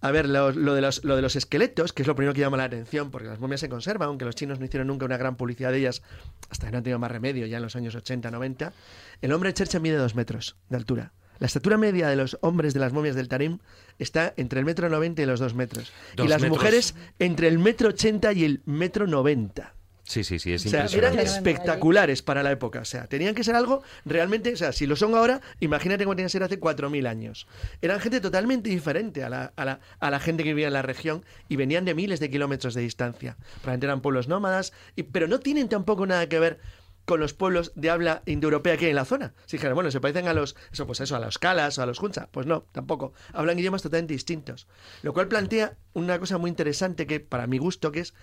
A 0.00 0.10
ver, 0.10 0.28
lo, 0.28 0.52
lo 0.52 0.74
de 0.74 0.82
los, 0.82 1.02
lo 1.02 1.16
de 1.16 1.22
los 1.22 1.34
esqueletos, 1.34 1.94
que 1.94 2.02
es 2.02 2.08
lo 2.08 2.14
primero 2.14 2.34
que 2.34 2.40
llama 2.40 2.58
la 2.58 2.64
atención, 2.64 3.10
porque 3.10 3.26
las 3.26 3.40
momias 3.40 3.60
se 3.60 3.70
conservan, 3.70 4.08
aunque 4.08 4.26
los 4.26 4.34
chinos 4.34 4.58
no 4.58 4.66
hicieron 4.66 4.88
nunca 4.88 5.06
una 5.06 5.16
gran 5.16 5.36
publicidad 5.36 5.72
de 5.72 5.78
ellas, 5.78 6.02
hasta 6.50 6.66
que 6.66 6.72
no 6.72 6.78
han 6.78 6.84
tenido 6.84 6.98
más 6.98 7.10
remedio, 7.10 7.46
ya 7.46 7.56
en 7.56 7.62
los 7.62 7.74
años 7.74 7.94
80, 7.94 8.30
90. 8.30 8.74
El 9.22 9.32
hombre 9.32 9.48
de 9.48 9.54
Chercha 9.54 9.78
mide 9.78 9.96
dos 9.96 10.14
metros 10.14 10.56
de 10.68 10.76
altura. 10.76 11.12
La 11.38 11.46
estatura 11.46 11.76
media 11.76 12.08
de 12.08 12.16
los 12.16 12.38
hombres 12.40 12.74
de 12.74 12.80
las 12.80 12.92
momias 12.92 13.16
del 13.16 13.28
Tarim 13.28 13.58
está 13.98 14.34
entre 14.36 14.60
el 14.60 14.66
metro 14.66 14.88
noventa 14.88 15.22
y 15.22 15.26
los 15.26 15.40
dos 15.40 15.54
metros. 15.54 15.92
Dos 16.16 16.26
y 16.26 16.28
las 16.28 16.40
metros. 16.40 16.58
mujeres 16.58 16.94
entre 17.18 17.48
el 17.48 17.58
metro 17.58 17.88
ochenta 17.90 18.32
y 18.32 18.44
el 18.44 18.62
metro 18.66 19.06
noventa. 19.06 19.74
Sí, 20.06 20.22
sí, 20.22 20.38
sí, 20.38 20.52
es 20.52 20.66
O 20.66 20.68
sea, 20.68 20.84
eran 20.84 21.18
espectaculares 21.18 22.20
para 22.20 22.42
la 22.42 22.52
época. 22.52 22.80
O 22.80 22.84
sea, 22.84 23.06
tenían 23.06 23.34
que 23.34 23.42
ser 23.42 23.54
algo 23.54 23.82
realmente. 24.04 24.52
O 24.52 24.56
sea, 24.56 24.72
si 24.72 24.86
lo 24.86 24.96
son 24.96 25.14
ahora, 25.14 25.40
imagínate 25.60 26.04
cómo 26.04 26.14
tenían 26.14 26.26
que 26.26 26.32
ser 26.32 26.42
hace 26.42 26.60
4.000 26.60 27.08
años. 27.08 27.46
Eran 27.80 28.00
gente 28.00 28.20
totalmente 28.20 28.68
diferente 28.68 29.24
a 29.24 29.30
la, 29.30 29.52
a, 29.56 29.64
la, 29.64 29.80
a 30.00 30.10
la 30.10 30.20
gente 30.20 30.44
que 30.44 30.50
vivía 30.50 30.66
en 30.66 30.74
la 30.74 30.82
región 30.82 31.24
y 31.48 31.56
venían 31.56 31.86
de 31.86 31.94
miles 31.94 32.20
de 32.20 32.28
kilómetros 32.28 32.74
de 32.74 32.82
distancia. 32.82 33.38
Probablemente 33.62 33.86
eran 33.86 34.02
pueblos 34.02 34.28
nómadas, 34.28 34.74
y, 34.94 35.04
pero 35.04 35.26
no 35.26 35.40
tienen 35.40 35.70
tampoco 35.70 36.06
nada 36.06 36.28
que 36.28 36.38
ver 36.38 36.60
con 37.04 37.20
los 37.20 37.34
pueblos 37.34 37.72
de 37.74 37.90
habla 37.90 38.22
indoeuropea 38.26 38.76
que 38.76 38.86
hay 38.86 38.90
en 38.90 38.96
la 38.96 39.04
zona. 39.04 39.34
Si 39.46 39.56
dijeran, 39.56 39.74
bueno, 39.74 39.90
se 39.90 40.00
parecen 40.00 40.28
a 40.28 40.34
los, 40.34 40.56
eso, 40.72 40.86
pues 40.86 41.00
eso, 41.00 41.16
a 41.16 41.20
los 41.20 41.38
calas 41.38 41.78
o 41.78 41.82
a 41.82 41.86
los 41.86 42.00
hunza. 42.00 42.28
Pues 42.30 42.46
no, 42.46 42.62
tampoco. 42.72 43.12
Hablan 43.32 43.58
idiomas 43.58 43.82
totalmente 43.82 44.14
distintos. 44.14 44.66
Lo 45.02 45.12
cual 45.12 45.28
plantea 45.28 45.76
una 45.92 46.18
cosa 46.18 46.38
muy 46.38 46.48
interesante 46.48 47.06
que, 47.06 47.20
para 47.20 47.46
mi 47.46 47.58
gusto, 47.58 47.92
que 47.92 48.00
es 48.00 48.14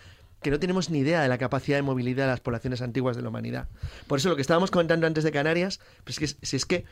que 0.41 0.49
no 0.49 0.59
tenemos 0.59 0.89
ni 0.89 0.99
idea 0.99 1.21
de 1.21 1.27
la 1.29 1.37
capacidad 1.37 1.77
de 1.77 1.83
movilidad 1.83 2.25
de 2.25 2.31
las 2.31 2.39
poblaciones 2.39 2.81
antiguas 2.81 3.15
de 3.15 3.21
la 3.21 3.29
humanidad. 3.29 3.67
Por 4.07 4.17
eso 4.17 4.29
lo 4.29 4.35
que 4.35 4.41
estábamos 4.41 4.71
comentando 4.71 5.05
antes 5.05 5.23
de 5.23 5.31
Canarias, 5.31 5.79
pues 6.03 6.19
es 6.19 6.35
que 6.35 6.45
si 6.45 6.55
es 6.55 6.65
que 6.65 6.85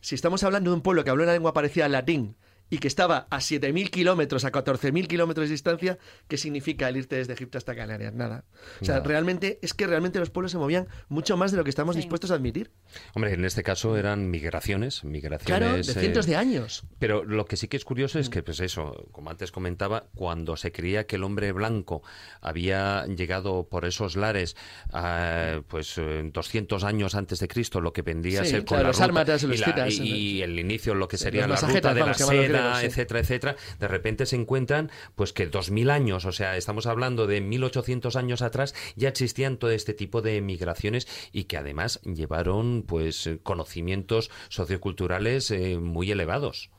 si 0.00 0.14
estamos 0.14 0.44
hablando 0.44 0.70
de 0.70 0.76
un 0.76 0.82
pueblo 0.82 1.02
que 1.02 1.10
habló 1.10 1.24
una 1.24 1.32
lengua 1.32 1.52
parecida 1.52 1.86
al 1.86 1.92
latín 1.92 2.36
y 2.70 2.78
que 2.78 2.88
estaba 2.88 3.26
a 3.30 3.38
7.000 3.40 3.90
kilómetros, 3.90 4.44
a 4.44 4.50
14.000 4.52 5.06
kilómetros 5.06 5.48
de 5.48 5.52
distancia, 5.52 5.98
¿qué 6.28 6.36
significa 6.38 6.88
el 6.88 6.96
irte 6.96 7.16
desde 7.16 7.32
Egipto 7.34 7.58
hasta 7.58 7.74
Canarias? 7.76 8.14
Nada. 8.14 8.44
O 8.80 8.84
sea, 8.84 8.96
Nada. 8.96 9.06
realmente 9.06 9.58
es 9.62 9.74
que 9.74 9.86
realmente 9.86 10.18
los 10.18 10.30
pueblos 10.30 10.50
se 10.52 10.58
movían 10.58 10.88
mucho 11.08 11.36
más 11.36 11.50
de 11.52 11.58
lo 11.58 11.64
que 11.64 11.70
estamos 11.70 11.94
Sí. 11.94 12.00
dispuestos 12.02 12.30
a 12.30 12.34
admitir. 12.34 12.70
Hombre, 13.14 13.34
en 13.34 13.44
este 13.44 13.62
caso 13.62 13.96
eran 13.96 14.30
migraciones, 14.30 15.04
migraciones. 15.04 15.46
Claro, 15.46 15.76
de 15.76 15.84
cientos 15.84 16.26
eh, 16.26 16.30
de 16.30 16.36
años. 16.36 16.84
Pero 16.98 17.22
lo 17.24 17.44
que 17.44 17.56
sí 17.56 17.68
que 17.68 17.76
es 17.76 17.84
curioso 17.84 18.18
es 18.18 18.28
que, 18.30 18.42
pues 18.42 18.60
eso, 18.60 19.06
como 19.12 19.30
antes 19.30 19.52
comentaba, 19.52 20.06
cuando 20.14 20.56
se 20.56 20.72
creía 20.72 21.06
que 21.06 21.16
el 21.16 21.24
hombre 21.24 21.52
blanco 21.52 22.02
había 22.40 23.06
llegado 23.06 23.68
por 23.68 23.84
esos 23.84 24.16
lares, 24.16 24.56
ah, 24.92 25.60
pues 25.68 25.96
eh, 25.98 26.22
200 26.32 26.84
años 26.84 27.14
antes 27.14 27.38
de 27.40 27.48
Cristo, 27.48 27.80
lo 27.80 27.92
que 27.92 28.02
vendría 28.02 28.40
a 28.42 28.44
Sí, 28.44 28.50
ser 28.50 28.60
con 28.60 28.66
claro, 28.78 28.82
la 28.84 28.88
los 28.88 28.96
ruta 28.96 29.04
sármatas 29.06 29.42
y 29.42 29.46
la- 29.46 29.66
citas, 29.66 29.94
y- 29.98 30.02
y 30.38 30.42
el 30.42 30.58
inicio, 30.58 30.94
lo 30.94 31.08
que 31.08 31.16
sería 31.16 31.46
los 31.46 31.62
la 31.62 31.68
ruta 31.68 31.94
de 31.94 32.00
la 32.00 32.14
seda, 32.14 32.53
griegos, 32.58 32.78
sí. 32.78 32.86
etcétera, 32.86 33.20
etcétera, 33.20 33.56
de 33.78 33.88
repente 33.88 34.26
se 34.26 34.36
encuentran, 34.36 34.90
pues 35.14 35.32
que 35.32 35.46
2000 35.46 35.90
años, 35.90 36.24
o 36.24 36.32
sea, 36.32 36.56
estamos 36.56 36.86
hablando 36.86 37.26
de 37.26 37.40
1800 37.40 38.16
años 38.16 38.42
atrás, 38.42 38.74
ya 38.96 39.08
existían 39.08 39.56
todo 39.56 39.70
este 39.70 39.94
tipo 39.94 40.22
de 40.22 40.40
migraciones 40.40 41.06
y 41.32 41.44
que 41.44 41.56
además 41.56 42.00
llevaron, 42.02 42.84
pues, 42.86 43.30
conocimientos 43.42 44.30
socioculturales 44.48 45.50
eh, 45.50 45.78
muy 45.78 46.10
elevados. 46.10 46.70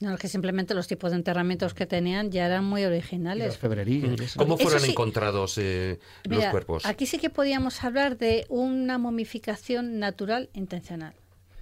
No, 0.00 0.12
es 0.12 0.20
que 0.20 0.28
simplemente 0.28 0.74
los 0.74 0.86
tipos 0.88 1.10
de 1.10 1.16
enterramientos 1.16 1.72
que 1.72 1.86
tenían 1.86 2.30
ya 2.30 2.46
eran 2.46 2.64
muy 2.64 2.84
originales. 2.84 3.58
¿Cómo 4.36 4.58
fueron 4.58 4.80
sí. 4.80 4.90
encontrados 4.90 5.56
eh, 5.56 5.98
los 6.24 6.44
cuerpos? 6.46 6.84
Aquí 6.84 7.06
sí 7.06 7.18
que 7.18 7.30
podíamos 7.30 7.82
hablar 7.82 8.18
de 8.18 8.44
una 8.50 8.98
momificación 8.98 9.98
natural 9.98 10.50
intencional. 10.52 11.14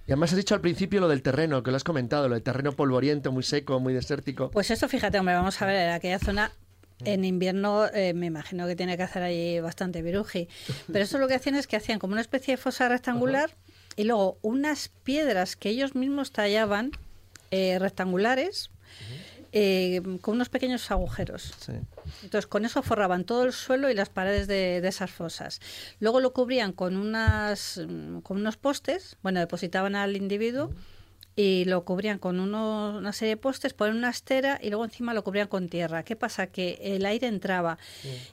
Y 0.07 0.11
además 0.11 0.31
has 0.31 0.37
dicho 0.37 0.53
al 0.53 0.61
principio 0.61 1.01
lo 1.01 1.07
del 1.07 1.21
terreno, 1.21 1.63
que 1.63 1.71
lo 1.71 1.77
has 1.77 1.83
comentado, 1.83 2.27
lo 2.27 2.35
del 2.35 2.43
terreno 2.43 2.73
polvoriento, 2.73 3.31
muy 3.31 3.43
seco, 3.43 3.79
muy 3.79 3.93
desértico. 3.93 4.51
Pues 4.51 4.69
eso, 4.69 4.87
fíjate, 4.87 5.17
hombre, 5.17 5.33
vamos 5.33 5.59
a 5.61 5.65
ver, 5.65 5.87
en 5.87 5.93
aquella 5.93 6.19
zona 6.19 6.51
en 7.03 7.25
invierno 7.25 7.87
eh, 7.87 8.13
me 8.13 8.27
imagino 8.27 8.67
que 8.67 8.75
tiene 8.75 8.95
que 8.95 9.03
hacer 9.03 9.23
allí 9.23 9.59
bastante 9.59 10.01
viruji. 10.01 10.47
Pero 10.91 11.03
eso 11.03 11.17
lo 11.17 11.27
que 11.27 11.33
hacían 11.33 11.55
es 11.55 11.67
que 11.67 11.75
hacían 11.75 11.99
como 11.99 12.13
una 12.13 12.21
especie 12.21 12.53
de 12.53 12.57
fosa 12.57 12.87
rectangular 12.87 13.55
y 13.95 14.03
luego 14.03 14.37
unas 14.41 14.89
piedras 15.03 15.55
que 15.55 15.69
ellos 15.69 15.95
mismos 15.95 16.31
tallaban 16.31 16.91
eh, 17.51 17.79
rectangulares 17.79 18.69
eh, 19.57 20.01
con 20.21 20.35
unos 20.35 20.49
pequeños 20.49 20.91
agujeros. 20.91 21.53
Sí. 21.59 21.71
Entonces, 22.23 22.45
con 22.45 22.65
eso 22.65 22.83
forraban 22.83 23.23
todo 23.23 23.45
el 23.45 23.53
suelo 23.53 23.89
y 23.89 23.93
las 23.93 24.09
paredes 24.09 24.47
de, 24.47 24.81
de 24.81 24.87
esas 24.89 25.09
fosas. 25.11 25.61
Luego 26.01 26.19
lo 26.19 26.33
cubrían 26.33 26.73
con, 26.73 26.97
unas, 26.97 27.79
con 28.23 28.37
unos 28.37 28.57
postes, 28.57 29.15
bueno, 29.23 29.39
depositaban 29.39 29.95
al 29.95 30.17
individuo 30.17 30.71
y 31.37 31.65
lo 31.65 31.83
cubrían 31.85 32.17
con 32.19 32.39
uno- 32.41 32.95
una 32.97 33.13
serie 33.13 33.35
de 33.35 33.37
postes, 33.37 33.73
ponen 33.73 33.95
una 33.97 34.09
estera 34.09 34.59
y 34.61 34.69
luego 34.69 34.83
encima 34.85 35.13
lo 35.13 35.23
cubrían 35.23 35.47
con 35.47 35.69
tierra. 35.69 36.03
¿Qué 36.03 36.15
pasa? 36.17 36.47
Que 36.47 36.77
el 36.81 37.05
aire 37.05 37.27
entraba 37.27 37.77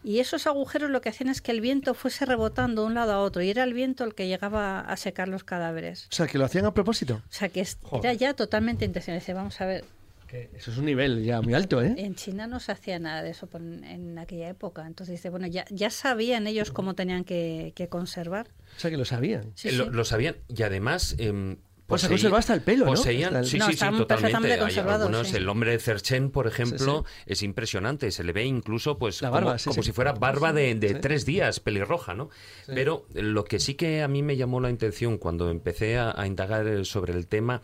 y 0.05 0.19
esos 0.19 0.47
agujeros 0.49 0.91
lo 0.91 1.01
que 1.01 1.09
hacían 1.09 1.29
es 1.29 1.41
que 1.41 1.53
el 1.53 1.61
viento 1.61 1.95
fuese 1.95 2.27
rebotando 2.27 2.83
de 2.83 2.87
un 2.89 2.95
lado 2.95 3.13
a 3.13 3.21
otro 3.21 3.43
y 3.43 3.51
era 3.51 3.63
el 3.65 3.75
viento 3.75 4.03
el 4.05 4.15
que 4.17 4.27
llegaba 4.27 4.81
a 4.81 4.97
secar 4.97 5.29
los 5.29 5.45
cadáveres. 5.45 6.07
O 6.11 6.15
sea, 6.15 6.27
que 6.27 6.37
lo 6.39 6.45
hacían 6.45 6.65
a 6.67 6.75
propósito. 6.75 7.23
O 7.29 7.33
sea, 7.33 7.49
que 7.49 7.65
Joder. 7.83 8.07
era 8.07 8.15
ya 8.15 8.35
totalmente 8.35 8.85
intencional. 8.85 9.21
Dice, 9.21 9.35
Vamos 9.35 9.61
a 9.61 9.67
ver, 9.67 9.85
Eso 10.33 10.71
es 10.71 10.79
un 10.79 10.85
nivel 10.87 11.23
ya 11.25 11.41
muy 11.43 11.55
alto, 11.55 11.83
¿eh? 11.83 11.95
En 11.99 12.15
China 12.15 12.47
no 12.47 12.59
se 12.61 12.73
hacía 12.73 12.99
nada 12.99 13.23
de 13.23 13.31
eso 13.31 13.47
por- 13.49 13.61
en 13.63 14.19
aquella 14.19 14.49
época. 14.49 14.87
Entonces 14.87 15.17
dice, 15.17 15.29
bueno, 15.31 15.47
ya, 15.47 15.65
ya 15.71 15.91
sabían 15.91 16.47
ellos 16.47 16.71
cómo 16.71 16.95
tenían 16.95 17.25
que, 17.25 17.73
que 17.77 17.89
conservar. 17.89 18.49
O 18.77 18.81
sea, 18.81 18.91
que 18.91 18.97
lo 18.97 19.05
sabían. 19.05 19.53
Sí, 19.55 19.69
Eh, 19.69 19.73
lo, 19.73 19.85
sí. 19.85 19.91
lo 19.93 20.05
sabían 20.05 20.37
y 20.49 20.63
además... 20.63 21.17
em, 21.19 21.59
Pues 21.87 22.01
se 22.01 22.07
poseí- 22.07 22.11
conserva 22.13 22.39
hasta 22.39 22.55
el 22.55 22.63
pelo, 22.63 22.87
¿no? 22.87 22.93
poseían- 22.93 23.27
Hasta 23.37 23.39
el- 23.41 23.47
Sí, 23.47 23.59
No, 23.59 23.67
sí, 23.67 23.73
sí, 23.73 23.79
totalmente. 23.99 24.53
Hay 24.53 24.79
algunos, 24.79 25.29
sí. 25.29 25.37
El 25.37 25.49
hombre 25.51 25.73
de 25.73 25.79
Cerchen, 25.79 26.31
por 26.31 26.47
ejemplo, 26.47 27.05
es 27.27 27.43
impresionante. 27.43 28.11
Se 28.11 28.25
le 28.25 28.33
ve 28.33 28.47
incluso 28.47 28.99
pues 28.99 29.21
La 29.21 29.29
como, 29.29 29.41
barba, 29.43 29.59
sí, 29.59 29.69
como 29.69 29.83
sí. 29.83 29.89
si 29.89 29.93
fuera 29.93 30.13
barba 30.13 30.55
de, 30.55 30.75
de 30.77 30.89
Sí. 30.89 30.95
tres 31.03 31.27
días, 31.27 31.61
pelirroja, 31.61 32.15
¿no? 32.15 32.31
Pero 32.67 33.07
lo 33.13 33.45
que 33.45 33.59
sí 33.61 33.75
que 33.75 34.01
a 34.03 34.09
mí 34.09 34.23
me 34.23 34.39
llamó 34.39 34.61
la 34.61 34.69
atención 34.69 35.19
cuando 35.19 35.51
empecé 35.51 35.99
a, 35.99 36.19
a 36.19 36.27
indagar 36.27 36.67
eh, 36.67 36.85
sobre 36.87 37.13
el 37.13 37.27
tema 37.27 37.61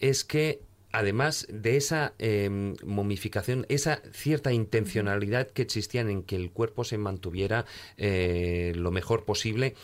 es 0.00 0.24
que 0.24 0.60
además 0.94 1.46
de 1.50 1.76
esa 1.76 2.14
eh, 2.18 2.74
momificación, 2.84 3.66
esa 3.68 4.00
cierta 4.12 4.52
intencionalidad 4.52 5.48
que 5.48 5.62
existían 5.62 6.08
en 6.08 6.22
que 6.22 6.36
el 6.36 6.50
cuerpo 6.50 6.84
se 6.84 6.96
mantuviera 6.98 7.66
eh, 7.96 8.72
lo 8.76 8.90
mejor 8.90 9.24
posible, 9.24 9.74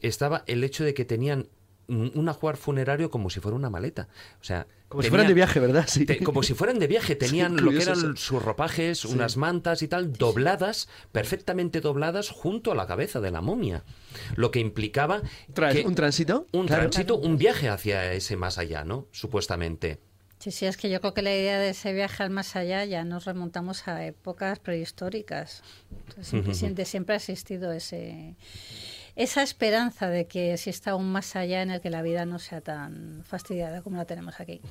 estaba 0.00 0.44
el 0.46 0.64
hecho 0.64 0.84
de 0.84 0.94
que 0.94 1.04
tenían 1.04 1.48
un 1.88 2.28
ajuar 2.28 2.56
funerario 2.56 3.10
como 3.10 3.30
si 3.30 3.40
fuera 3.40 3.56
una 3.56 3.68
maleta. 3.68 4.06
O 4.40 4.44
sea, 4.44 4.68
Como 4.86 5.02
si 5.02 5.08
fueran 5.08 5.26
de 5.26 5.34
viaje, 5.34 5.58
¿verdad? 5.58 5.86
Sí. 5.88 6.06
te- 6.06 6.22
como 6.22 6.44
si 6.44 6.54
fueran 6.54 6.78
de 6.78 6.86
viaje, 6.86 7.16
tenían 7.16 7.56
lo 7.64 7.72
que 7.72 7.82
eran 7.82 7.98
eso. 7.98 8.14
sus 8.16 8.40
ropajes, 8.40 9.04
unas 9.04 9.36
mantas 9.36 9.82
y 9.82 9.88
tal, 9.88 10.12
dobladas, 10.12 10.88
perfectamente 11.10 11.80
dobladas 11.80 12.28
junto 12.30 12.70
a 12.70 12.76
la 12.76 12.86
cabeza 12.86 13.20
de 13.20 13.32
la 13.32 13.40
momia. 13.40 13.82
Lo 14.36 14.52
que 14.52 14.60
implicaba 14.60 15.20
que 15.72 15.82
¿Un 15.84 15.96
tránsito? 15.96 16.46
un 16.52 16.66
Claro. 16.68 16.82
tránsito, 16.90 17.16
un 17.16 17.36
viaje 17.38 17.68
hacia 17.68 18.12
ese 18.12 18.36
más 18.36 18.58
allá, 18.58 18.84
¿no? 18.84 19.08
Supuestamente. 19.10 19.98
Sí, 20.40 20.50
sí, 20.52 20.64
es 20.64 20.78
que 20.78 20.88
yo 20.88 21.02
creo 21.02 21.12
que 21.12 21.20
la 21.20 21.34
idea 21.34 21.58
de 21.58 21.68
ese 21.68 21.92
viaje 21.92 22.22
al 22.22 22.30
más 22.30 22.56
allá 22.56 22.82
ya 22.86 23.04
nos 23.04 23.26
remontamos 23.26 23.86
a 23.86 24.06
épocas 24.06 24.58
prehistóricas. 24.58 25.62
Entonces, 26.08 26.56
siempre, 26.56 26.86
siempre 26.86 27.14
ha 27.14 27.18
existido 27.18 27.72
ese, 27.72 28.36
esa 29.16 29.42
esperanza 29.42 30.08
de 30.08 30.26
que 30.26 30.54
exista 30.54 30.94
un 30.94 31.12
más 31.12 31.36
allá 31.36 31.60
en 31.60 31.70
el 31.70 31.82
que 31.82 31.90
la 31.90 32.00
vida 32.00 32.24
no 32.24 32.38
sea 32.38 32.62
tan 32.62 33.22
fastidiada 33.26 33.82
como 33.82 33.98
la 33.98 34.06
tenemos 34.06 34.40
aquí. 34.40 34.62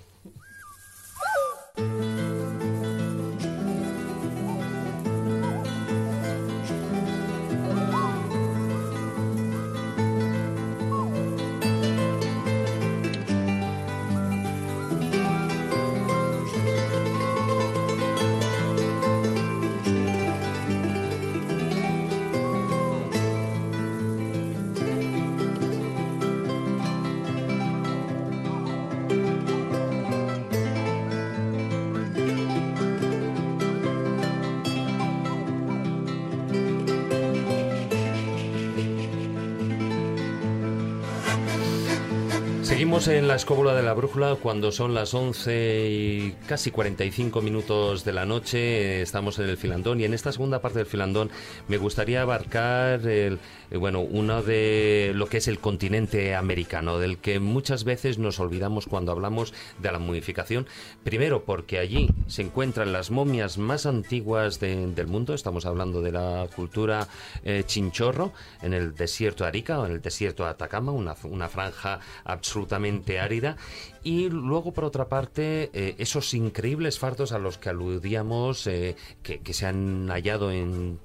Seguimos 43.00 43.22
en 43.24 43.28
la 43.30 43.36
escóbula 43.36 43.74
de 43.76 43.82
la 43.84 43.94
brújula 43.94 44.36
cuando 44.36 44.74
son 44.74 44.94
las 44.94 45.14
11 45.14 45.88
y 45.90 46.32
casi 46.48 46.70
45 46.70 47.42
minutos 47.42 48.04
de 48.04 48.12
la 48.12 48.26
noche. 48.26 49.02
Estamos 49.02 49.40
en 49.40 49.48
el 49.48 49.56
filandón 49.56 50.02
y 50.02 50.04
en 50.04 50.14
esta 50.14 50.34
segunda 50.34 50.60
parte 50.62 50.80
del 50.80 50.86
filandón 50.86 51.30
me 51.70 51.78
gustaría 51.78 52.24
abarcar 52.24 53.08
el, 53.08 53.40
eh, 53.72 53.78
bueno, 53.78 54.02
uno 54.02 54.44
de 54.44 55.14
lo 55.16 55.28
que 55.28 55.38
es 55.38 55.48
el 55.48 55.60
continente 55.60 56.36
americano, 56.36 57.00
del 57.00 57.20
que 57.20 57.40
muchas 57.40 57.86
veces 57.86 58.18
nos 58.18 58.42
olvidamos 58.42 58.86
cuando 58.86 59.14
hablamos 59.14 59.54
de 59.82 59.92
la 59.94 60.00
momificación. 60.00 60.68
Primero 61.06 61.46
porque 61.46 61.80
allí 61.80 62.10
se 62.28 62.42
encuentran 62.42 62.92
las 62.92 63.12
momias 63.12 63.58
más 63.58 63.86
antiguas 63.86 64.60
de- 64.60 64.88
del 64.88 65.08
mundo. 65.08 65.34
Estamos 65.34 65.66
hablando 65.66 66.02
de 66.02 66.12
la 66.12 66.48
cultura 66.54 67.08
eh, 67.46 67.64
chinchorro 67.66 68.34
en 68.62 68.74
el 68.74 68.94
desierto 68.94 69.46
de 69.46 69.48
Arica 69.50 69.80
o 69.80 69.86
en 69.86 69.94
el 69.94 70.02
desierto 70.02 70.44
de 70.44 70.50
Atacama, 70.50 70.92
una 70.92 71.48
franja 71.50 72.02
absolutamente 72.26 72.89
árida. 73.20 73.58
Y 74.04 74.30
luego, 74.30 74.74
por 74.74 74.86
otra 74.86 75.10
parte, 75.10 75.70
eh, 75.74 75.96
esos 75.98 76.34
increíbles 76.34 77.00
fardos 77.00 77.32
a 77.32 77.40
los 77.40 77.58
que 77.58 77.70
aludíamos, 77.70 78.68
eh, 78.68 78.96
que, 79.24 79.54
se 79.54 79.66
han 79.66 80.08
hallado 80.10 80.52
en 80.52 81.00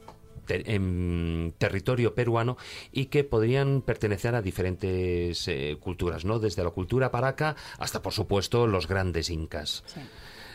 en 0.48 1.54
territorio 1.56 2.14
peruano 2.14 2.58
y 2.92 3.06
que 3.06 3.24
podrían 3.24 3.80
pertenecer 3.80 4.34
a 4.34 4.42
diferentes 4.42 5.48
eh, 5.48 5.78
culturas, 5.80 6.26
¿no? 6.26 6.38
Desde 6.38 6.62
la 6.62 6.70
cultura 6.70 7.10
paraca 7.10 7.56
hasta, 7.78 8.02
por 8.02 8.12
supuesto, 8.12 8.66
los 8.66 8.86
grandes 8.86 9.30
incas. 9.30 9.84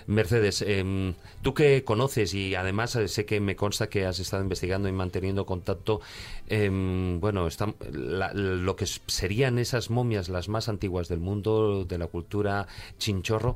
Mercedes, 0.10 0.64
em, 0.64 1.14
tú 1.44 1.54
que 1.54 1.84
conoces 1.84 2.34
y 2.34 2.56
además 2.56 2.96
eh, 2.96 3.08
sé 3.08 3.26
que 3.26 3.40
me 3.40 3.56
consta 3.56 3.90
que 3.90 4.06
has 4.06 4.20
estado 4.20 4.42
investigando 4.42 4.90
y 4.90 4.92
manteniendo 4.92 5.46
contacto, 5.46 6.02
em, 6.48 7.20
bueno, 7.20 7.46
están- 7.48 7.76
la- 7.92 8.34
lo 8.34 8.76
que 8.76 8.86
serían 8.88 9.60
esas 9.60 9.90
momias 9.92 10.28
las 10.28 10.50
más 10.50 10.68
antiguas 10.68 11.08
del 11.10 11.20
mundo, 11.20 11.86
de 11.86 11.98
la 12.00 12.08
cultura 12.08 12.68
chinchorro, 12.98 13.56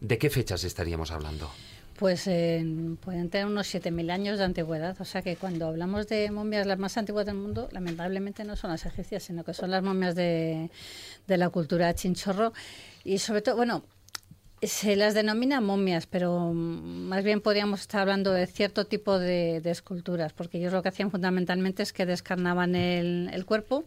¿de 0.00 0.18
qué 0.18 0.28
fechas 0.28 0.62
estaríamos 0.64 1.10
hablando? 1.10 1.50
Pues 1.98 2.26
eh, 2.26 2.62
pueden 3.00 3.30
tener 3.30 3.46
unos 3.46 3.68
7.000 3.68 4.10
años 4.10 4.38
de 4.38 4.44
antigüedad. 4.44 4.96
O 5.00 5.04
sea 5.04 5.22
que 5.22 5.36
cuando 5.36 5.68
hablamos 5.68 6.08
de 6.08 6.28
momias 6.32 6.66
las 6.66 6.76
más 6.78 6.96
antiguas 6.98 7.24
del 7.24 7.36
mundo, 7.36 7.68
lamentablemente 7.70 8.42
no 8.44 8.56
son 8.56 8.70
las 8.72 8.84
egipcias, 8.84 9.22
sino 9.22 9.44
que 9.44 9.54
son 9.54 9.70
las 9.70 9.82
momias 9.82 10.16
de, 10.16 10.70
de 11.28 11.36
la 11.38 11.48
cultura 11.50 11.94
chinchorro. 11.94 12.52
Y 13.04 13.18
sobre 13.18 13.42
todo, 13.42 13.54
bueno, 13.56 13.84
se 14.66 14.96
las 14.96 15.14
denomina 15.14 15.60
momias, 15.60 16.06
pero 16.06 16.52
más 16.52 17.24
bien 17.24 17.40
podríamos 17.40 17.80
estar 17.80 18.00
hablando 18.02 18.32
de 18.32 18.46
cierto 18.46 18.84
tipo 18.86 19.18
de, 19.18 19.60
de 19.60 19.70
esculturas, 19.70 20.32
porque 20.32 20.58
ellos 20.58 20.72
lo 20.72 20.82
que 20.82 20.88
hacían 20.88 21.10
fundamentalmente 21.10 21.82
es 21.82 21.92
que 21.92 22.06
descarnaban 22.06 22.74
el, 22.74 23.30
el 23.32 23.44
cuerpo. 23.46 23.84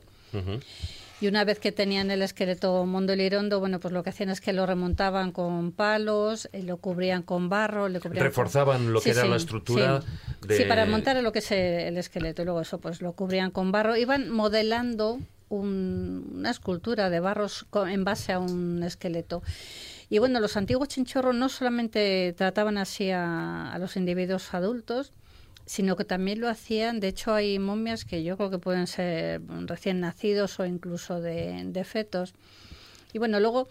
Y 1.19 1.27
una 1.27 1.43
vez 1.45 1.57
que 1.59 1.71
tenían 1.71 2.11
el 2.11 2.21
esqueleto 2.21 2.85
mondolirondo, 2.85 3.59
bueno, 3.59 3.79
pues 3.79 3.91
lo 3.91 4.03
que 4.03 4.11
hacían 4.11 4.29
es 4.29 4.39
que 4.39 4.53
lo 4.53 4.67
remontaban 4.67 5.31
con 5.31 5.71
palos, 5.71 6.47
eh, 6.53 6.61
lo 6.61 6.77
cubrían 6.77 7.23
con 7.23 7.49
barro, 7.49 7.89
le 7.89 7.99
cubrían 7.99 8.19
con- 8.23 8.27
Reforzaban 8.27 8.93
lo 8.93 8.99
que 9.01 9.05
Sí, 9.05 9.09
era 9.17 9.23
sí, 9.23 9.27
la 9.29 9.35
estructura 9.37 10.01
sí. 10.01 10.47
de... 10.47 10.57
Sí, 10.57 10.63
para 10.65 10.85
montar 10.85 11.19
lo 11.23 11.31
que 11.31 11.39
es 11.39 11.49
el, 11.51 11.57
el 11.57 11.97
esqueleto. 11.97 12.43
Y 12.43 12.45
luego 12.45 12.61
eso, 12.61 12.77
pues 12.79 13.01
lo 13.01 13.13
cubrían 13.13 13.49
con 13.49 13.71
barro. 13.71 13.95
Iban 13.97 14.29
modelando 14.29 15.19
un- 15.49 16.33
una 16.35 16.51
escultura 16.51 17.09
de 17.09 17.19
barros 17.19 17.65
en 17.89 18.03
base 18.03 18.33
a 18.33 18.37
un 18.39 18.83
esqueleto. 18.83 19.41
Y 20.09 20.19
bueno, 20.19 20.39
los 20.39 20.55
antiguos 20.55 20.88
chinchorros 20.88 21.35
no 21.35 21.49
solamente 21.49 22.34
trataban 22.38 22.77
así 22.77 23.11
a, 23.11 23.75
los 23.79 23.97
individuos 23.97 24.53
adultos, 24.53 25.11
sino 25.65 25.97
que 25.97 26.05
también 26.05 26.39
lo 26.39 26.47
hacían. 26.47 26.99
De 26.99 27.09
hecho, 27.09 27.34
hay 27.34 27.59
momias 27.59 28.05
que 28.05 28.23
yo 28.23 28.38
creo 28.38 28.49
que 28.49 28.57
pueden 28.59 28.88
ser 28.88 29.41
recién 29.65 29.99
nacidos 29.99 30.59
o 30.59 30.65
incluso 30.65 31.19
de, 31.19 31.61
de 31.65 31.84
fetos. 31.84 32.34
Y 33.11 33.19
bueno, 33.19 33.39
luego, 33.41 33.67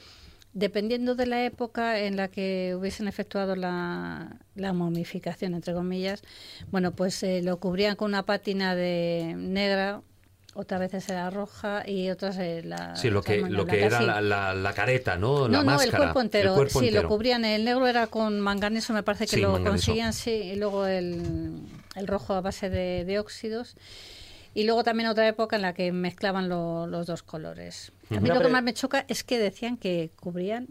dependiendo 0.52 1.14
de 1.14 1.26
la 1.26 1.44
época 1.44 2.00
en 2.00 2.16
la 2.16 2.28
que 2.28 2.74
hubiesen 2.78 3.08
efectuado 3.08 3.56
la, 3.56 4.38
la 4.54 4.72
momificación, 4.72 5.54
entre 5.54 5.72
comillas, 5.72 6.22
bueno, 6.70 6.92
pues 6.92 7.22
eh, 7.22 7.42
lo 7.42 7.58
cubrían 7.60 7.96
con 7.96 8.10
una 8.10 8.24
pátina 8.24 8.74
de 8.74 9.34
negra, 9.36 10.02
otras 10.56 10.80
veces 10.80 11.08
era 11.08 11.28
roja 11.30 11.82
y 11.88 12.10
otras 12.10 12.38
eh, 12.38 12.62
la 12.64 12.96
Sí, 12.96 13.10
lo 13.10 13.22
que, 13.22 13.42
lo 13.42 13.66
que 13.66 13.84
era 13.84 13.98
sí. 14.00 14.06
la, 14.06 14.20
la- 14.20 14.54
la 14.54 14.72
careta, 14.72 15.16
¿no? 15.16 15.48
La 15.48 15.58
No, 15.58 15.64
no, 15.64 15.70
máscara. 15.72 15.90
el 15.98 16.02
cuerpo 16.04 16.20
entero. 16.20 16.50
El 16.50 16.56
cuerpo 16.56 16.80
sí, 16.80 16.86
entero. 16.88 17.02
lo 17.02 17.08
cubrían. 17.08 17.44
El 17.44 17.64
negro 17.64 17.86
era 17.86 18.06
con 18.06 18.40
manganeso, 18.40 18.92
me 18.92 19.02
parece 19.02 19.26
que 19.26 19.36
Sí, 19.36 19.42
lo 19.42 19.52
manganeso. 19.52 19.72
conseguían, 19.86 20.12
sí. 20.12 20.30
Y 20.30 20.56
luego 20.56 20.86
el, 20.86 21.60
el 21.94 22.06
rojo 22.06 22.34
a 22.34 22.40
base 22.40 22.70
de, 22.70 23.04
de 23.04 23.18
óxidos. 23.18 23.76
Y 24.54 24.64
luego 24.64 24.82
también 24.84 25.08
otra 25.10 25.28
época 25.28 25.56
en 25.56 25.62
la 25.62 25.74
que 25.74 25.92
mezclaban 25.92 26.48
lo- 26.48 26.86
los 26.86 27.06
dos 27.06 27.22
colores. 27.22 27.92
A 28.10 28.20
mí 28.20 28.28
lo 28.28 28.40
que 28.40 28.48
más 28.48 28.62
me 28.62 28.72
choca 28.72 29.04
es 29.08 29.22
que 29.24 29.38
decían 29.38 29.76
que 29.76 30.10
cubrían, 30.18 30.68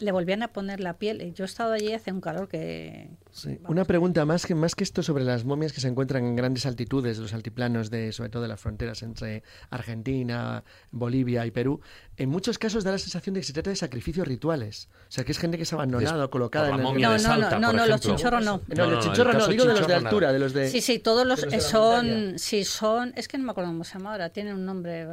le 0.00 0.10
volvían 0.12 0.42
a 0.42 0.48
poner 0.48 0.80
la 0.80 0.94
piel. 0.94 1.22
Y 1.22 1.32
Yo 1.32 1.44
he 1.44 1.46
estado 1.46 1.72
allí 1.72 1.92
hace 1.92 2.10
un 2.10 2.20
calor 2.20 2.48
que, 2.48 3.08
Sí. 3.32 3.58
Una 3.68 3.84
pregunta 3.84 4.24
más 4.24 4.46
que, 4.46 4.54
más 4.54 4.74
que 4.74 4.84
esto 4.84 5.02
sobre 5.02 5.24
las 5.24 5.44
momias 5.44 5.72
que 5.72 5.80
se 5.80 5.88
encuentran 5.88 6.24
en 6.24 6.36
grandes 6.36 6.66
altitudes, 6.66 7.18
los 7.18 7.32
altiplanos 7.32 7.90
de, 7.90 8.12
sobre 8.12 8.30
todo 8.30 8.42
de 8.42 8.48
las 8.48 8.60
fronteras 8.60 9.02
entre 9.02 9.42
Argentina, 9.70 10.64
Bolivia 10.90 11.46
y 11.46 11.50
Perú. 11.50 11.80
En 12.16 12.28
muchos 12.28 12.58
casos 12.58 12.84
da 12.84 12.92
la 12.92 12.98
sensación 12.98 13.34
de 13.34 13.40
que 13.40 13.46
se 13.46 13.52
trata 13.52 13.70
de 13.70 13.76
sacrificios 13.76 14.26
rituales. 14.26 14.88
O 15.08 15.12
sea, 15.12 15.24
que 15.24 15.32
es 15.32 15.38
gente 15.38 15.56
que 15.56 15.62
es 15.62 15.72
abandonada 15.72 16.24
o 16.24 16.30
colocada 16.30 16.68
en 16.68 16.74
el 16.76 16.82
momia 16.82 17.06
No, 17.08 17.12
de 17.14 17.18
no, 17.18 17.24
Salta, 17.24 17.58
no, 17.58 17.68
por 17.68 17.76
no, 17.76 17.86
los 17.86 18.00
chinchorros 18.00 18.44
no. 18.44 18.60
No, 18.66 18.74
No, 18.74 18.84
no, 18.86 18.90
los 18.90 19.04
chinchorros 19.04 19.34
el 19.34 19.40
no, 19.40 19.48
digo 19.48 19.64
de 19.64 19.74
los 19.74 19.86
de 19.86 19.94
altura, 19.94 20.26
nada. 20.26 20.32
de 20.32 20.38
los 20.38 20.52
de... 20.52 20.68
Sí, 20.68 20.80
sí, 20.80 20.98
todos 20.98 21.26
los 21.26 21.40
son, 21.62 22.38
sí, 22.38 22.64
son, 22.64 23.12
es 23.16 23.28
que 23.28 23.38
no 23.38 23.44
me 23.44 23.52
acuerdo 23.52 23.70
cómo 23.70 23.84
se 23.84 23.94
llama 23.94 24.12
ahora, 24.12 24.30
tienen 24.30 24.54
un 24.54 24.66
nombre. 24.66 25.06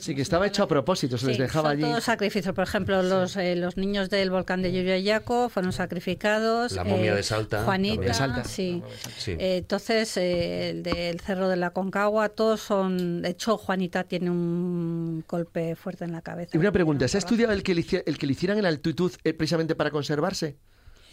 Sí, 0.00 0.14
que 0.14 0.22
estaba 0.22 0.46
hecho 0.46 0.62
a 0.62 0.68
propósito, 0.68 1.18
se 1.18 1.26
les 1.26 1.38
dejaba 1.38 1.70
son 1.70 1.78
allí. 1.78 1.82
todos 1.90 2.04
sacrificios. 2.04 2.54
Por 2.54 2.64
ejemplo, 2.64 3.02
los, 3.02 3.36
eh, 3.36 3.56
los 3.56 3.76
niños 3.76 4.10
del 4.10 4.30
volcán 4.30 4.62
de 4.62 4.72
Yuyayaco 4.72 5.48
fueron 5.48 5.72
sacrificados. 5.72 6.72
La 6.72 6.84
momia 6.84 7.12
eh, 7.12 7.16
de 7.16 7.22
Salta 7.22 7.45
Juanita, 7.50 7.94
también. 7.94 8.00
De 8.00 8.14
Salta. 8.14 8.44
sí. 8.44 8.82
Sí. 9.16 9.30
Eh, 9.32 9.56
entonces, 9.58 10.16
eh, 10.16 10.70
el 10.70 10.82
del 10.82 11.20
Cerro 11.20 11.48
de 11.48 11.56
la 11.56 11.70
Concagua, 11.70 12.28
todos 12.28 12.60
son. 12.60 13.22
De 13.22 13.30
hecho, 13.30 13.56
Juanita 13.58 14.04
tiene 14.04 14.30
un 14.30 15.24
golpe 15.28 15.76
fuerte 15.76 16.04
en 16.04 16.12
la 16.12 16.22
cabeza. 16.22 16.50
Y 16.54 16.58
una 16.58 16.72
pregunta, 16.72 17.06
¿se 17.08 17.16
ha 17.16 17.20
estudiado 17.20 17.52
el 17.52 17.62
que, 17.62 17.74
le, 17.74 17.84
el 18.06 18.18
que 18.18 18.26
le 18.26 18.32
hicieran 18.32 18.58
en 18.58 18.66
altitud 18.66 19.12
eh, 19.24 19.32
precisamente 19.34 19.74
para 19.74 19.90
conservarse? 19.90 20.56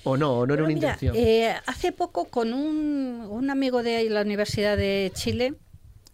¿O 0.06 0.18
no? 0.18 0.40
¿O 0.40 0.46
no 0.46 0.54
era 0.54 0.64
una 0.64 0.74
mira, 0.74 0.88
intención? 0.94 1.16
eh, 1.16 1.56
hace 1.66 1.92
poco 1.94 2.26
con 2.26 2.52
un, 2.54 3.26
un 3.30 3.50
amigo 3.50 3.84
de 3.84 4.10
la 4.10 4.22
Universidad 4.22 4.76
de 4.76 5.12
Chile, 5.16 5.54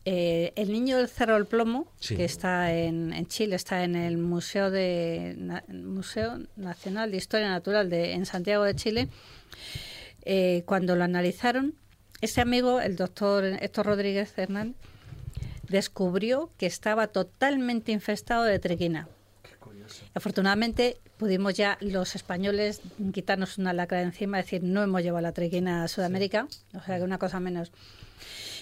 eh, 0.06 0.54
el 0.56 0.72
niño 0.72 0.98
del 0.98 1.08
Cerro 1.10 1.34
del 1.34 1.46
Plomo, 1.48 1.92
Sí. 2.00 2.16
que 2.16 2.24
está 2.24 2.72
en, 2.74 3.12
en 3.14 3.26
Chile, 3.26 3.56
está 3.56 3.84
en 3.84 3.96
el 3.96 4.18
Museo 4.20 4.70
de 4.70 5.34
Na- 5.40 5.64
Museo 5.70 6.40
Nacional 6.56 7.10
de 7.10 7.18
Historia 7.18 7.50
Natural 7.50 7.90
de 7.90 8.14
en 8.14 8.28
Santiago 8.28 8.64
de 8.64 8.76
Chile. 8.76 9.08
Eh, 10.24 10.64
cuando 10.66 10.96
lo 10.96 11.04
analizaron, 11.04 11.76
ese 12.22 12.42
amigo, 12.42 12.82
el 12.82 12.96
doctor 12.96 13.46
Héctor 13.46 13.86
Rodríguez 13.86 14.34
Hernán, 14.38 14.76
descubrió 15.68 16.52
que 16.58 16.66
estaba 16.66 17.08
totalmente 17.08 17.92
infestado 17.92 18.44
de 18.44 18.60
triquina. 18.60 19.08
Afortunadamente 20.14 20.98
pudimos 21.18 21.56
ya 21.56 21.78
los 21.82 22.16
españoles 22.16 22.82
quitarnos 23.14 23.58
una 23.58 23.74
lacra 23.74 23.98
de 24.00 24.06
encima, 24.06 24.40
es 24.40 24.46
decir, 24.46 24.64
no 24.64 24.84
hemos 24.84 25.02
llevado 25.02 25.22
la 25.22 25.32
triquina 25.32 25.84
a 25.84 25.88
Sudamérica, 25.88 26.48
o 26.74 26.82
sea 26.84 26.98
que 26.98 27.04
una 27.04 27.18
cosa 27.18 27.40
menos. 27.40 27.72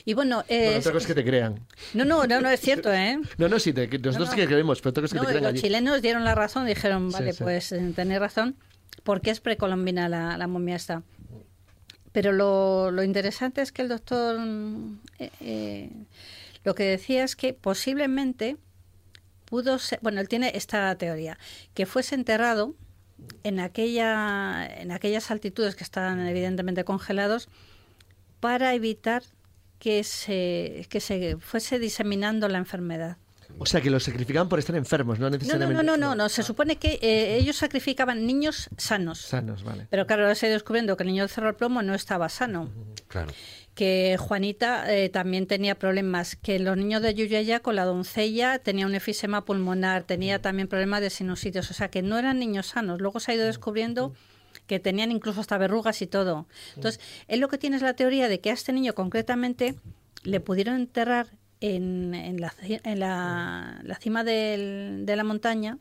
Y 0.06 0.14
bueno, 0.14 0.44
Bueno, 0.48 0.62
es- 0.72 0.80
otra 0.80 0.94
cosa 0.94 1.04
es 1.04 1.08
que 1.08 1.16
te 1.22 1.26
crean. 1.26 1.60
no, 1.94 2.06
no, 2.06 2.26
no, 2.26 2.40
no 2.42 2.50
es 2.50 2.62
cierto, 2.62 2.94
¿eh? 2.94 3.20
No, 3.38 3.50
no, 3.50 3.60
sí, 3.60 3.74
te- 3.74 3.88
nosotros 3.88 4.20
No, 4.20 4.26
sí 4.28 4.36
que 4.38 4.48
creemos, 4.48 4.80
pero 4.80 4.92
otra 4.92 5.02
cosa 5.02 5.08
es 5.08 5.14
que 5.14 5.18
No, 5.20 5.24
te 5.26 5.30
crean 5.32 5.44
los 5.44 5.52
allí. 5.54 5.62
chilenos 5.62 6.02
dieron 6.02 6.24
la 6.24 6.34
razón, 6.36 6.66
dijeron, 6.66 7.10
Sí, 7.12 7.14
vale, 7.14 7.34
sí. 7.34 7.44
pues 7.44 7.72
eh, 7.74 7.92
tenéis 7.96 8.20
razón, 8.22 8.56
porque 9.04 9.32
es 9.32 9.42
precolombina 9.42 10.08
la, 10.08 10.38
la 10.38 10.48
momia 10.48 10.76
esta. 10.78 11.04
Pero 12.12 12.32
lo, 12.32 12.92
lo 12.92 13.04
interesante 13.04 13.62
es 13.62 13.72
que 13.72 13.82
el 13.82 13.90
doctor 13.90 14.40
mm, 14.40 15.00
eh, 15.20 15.32
eh, 15.42 15.90
lo 16.64 16.76
que 16.76 16.84
decía 16.84 17.24
es 17.24 17.36
que 17.36 17.54
posiblemente 17.54 18.58
pudo 19.46 19.80
ser, 19.80 20.00
bueno, 20.02 20.20
él 20.22 20.28
tiene 20.28 20.52
esta 20.56 20.94
teoría, 20.98 21.38
que 21.74 21.86
fuese 21.86 22.16
enterrado 22.16 22.76
en 23.44 23.60
aquella 23.60 24.68
en 24.68 24.92
aquellas 24.92 25.32
altitudes 25.32 25.76
que 25.76 25.84
están 25.84 26.20
evidentemente 26.28 26.84
congelados 26.84 27.50
para 28.40 28.74
evitar 28.74 29.24
que 29.80 30.04
se 30.04 30.86
que 30.90 31.00
se 31.00 31.38
fuese 31.38 31.80
diseminando 31.80 32.48
la 32.48 32.58
enfermedad. 32.58 33.18
O 33.60 33.66
sea, 33.66 33.82
que 33.82 33.90
los 33.90 34.04
sacrificaban 34.04 34.50
por 34.50 34.60
estar 34.60 34.76
enfermos, 34.76 35.20
no 35.20 35.26
No, 35.26 35.32
no, 35.32 35.38
necesariamente. 35.38 35.84
no, 35.84 35.98
no, 35.98 35.98
no, 35.98 36.16
no. 36.16 36.30
Se 36.30 36.44
supone 36.44 36.78
que 36.78 37.00
eh, 37.02 37.38
ellos 37.38 37.56
sacrificaban 37.58 38.26
niños 38.26 38.70
sanos. 38.78 39.20
Sanos, 39.20 39.64
vale. 39.64 39.88
Pero 39.90 40.06
claro, 40.06 40.24
ahora 40.24 40.36
se 40.36 40.46
ha 40.46 40.50
ido 40.50 40.56
descubriendo 40.56 40.96
que 40.98 41.04
el 41.04 41.08
niño 41.08 41.24
del 41.24 41.30
Cerro 41.30 41.48
del 41.48 41.56
Plomo 41.56 41.82
no 41.82 41.94
estaba 41.96 42.30
sano. 42.30 42.70
Claro. 43.08 43.32
Que 43.74 44.18
Juanita 44.20 44.92
eh, 44.94 45.10
también 45.10 45.48
tenía 45.48 45.76
problemas. 45.76 46.36
Que 46.36 46.60
los 46.60 46.78
niños 46.78 47.02
de 47.02 47.14
Yuyaya 47.14 47.60
con 47.60 47.76
la 47.76 47.86
doncella 47.86 48.60
tenía 48.60 48.86
un 48.86 48.96
efisema 48.96 49.46
pulmonar, 49.46 50.04
tenía 50.04 50.42
también 50.42 50.68
problemas 50.68 51.02
de 51.02 51.10
sinusitis. 51.10 51.70
O 51.70 51.74
sea, 51.74 51.90
que 51.90 52.02
no 52.02 52.18
eran 52.18 52.40
niños 52.40 52.68
sanos. 52.68 53.02
Luego 53.02 53.20
se 53.20 53.32
ha 53.32 53.36
ido 53.36 53.46
descubriendo 53.46 54.14
que 54.66 54.80
tenían 54.80 55.12
incluso 55.12 55.42
hasta 55.42 55.58
verrugas 55.58 56.02
y 56.02 56.08
todo. 56.08 56.48
Entonces, 56.76 57.00
él 57.28 57.40
lo 57.40 57.48
que 57.48 57.58
tiene 57.58 57.76
es 57.78 57.82
la 57.82 57.94
teoría 57.94 58.28
de 58.28 58.40
que 58.40 58.50
a 58.50 58.54
este 58.54 58.74
niño 58.74 58.94
concretamente 58.94 59.76
le 60.24 60.40
pudieron 60.40 60.76
enterrar 60.76 61.28
en, 61.62 62.14
en 62.14 62.40
la, 62.42 62.54
en 62.62 63.00
la- 63.00 63.80
la 63.84 63.96
cima 63.96 64.24
del- 64.24 65.06
de 65.06 65.16
la 65.16 65.24
montaña 65.24 65.78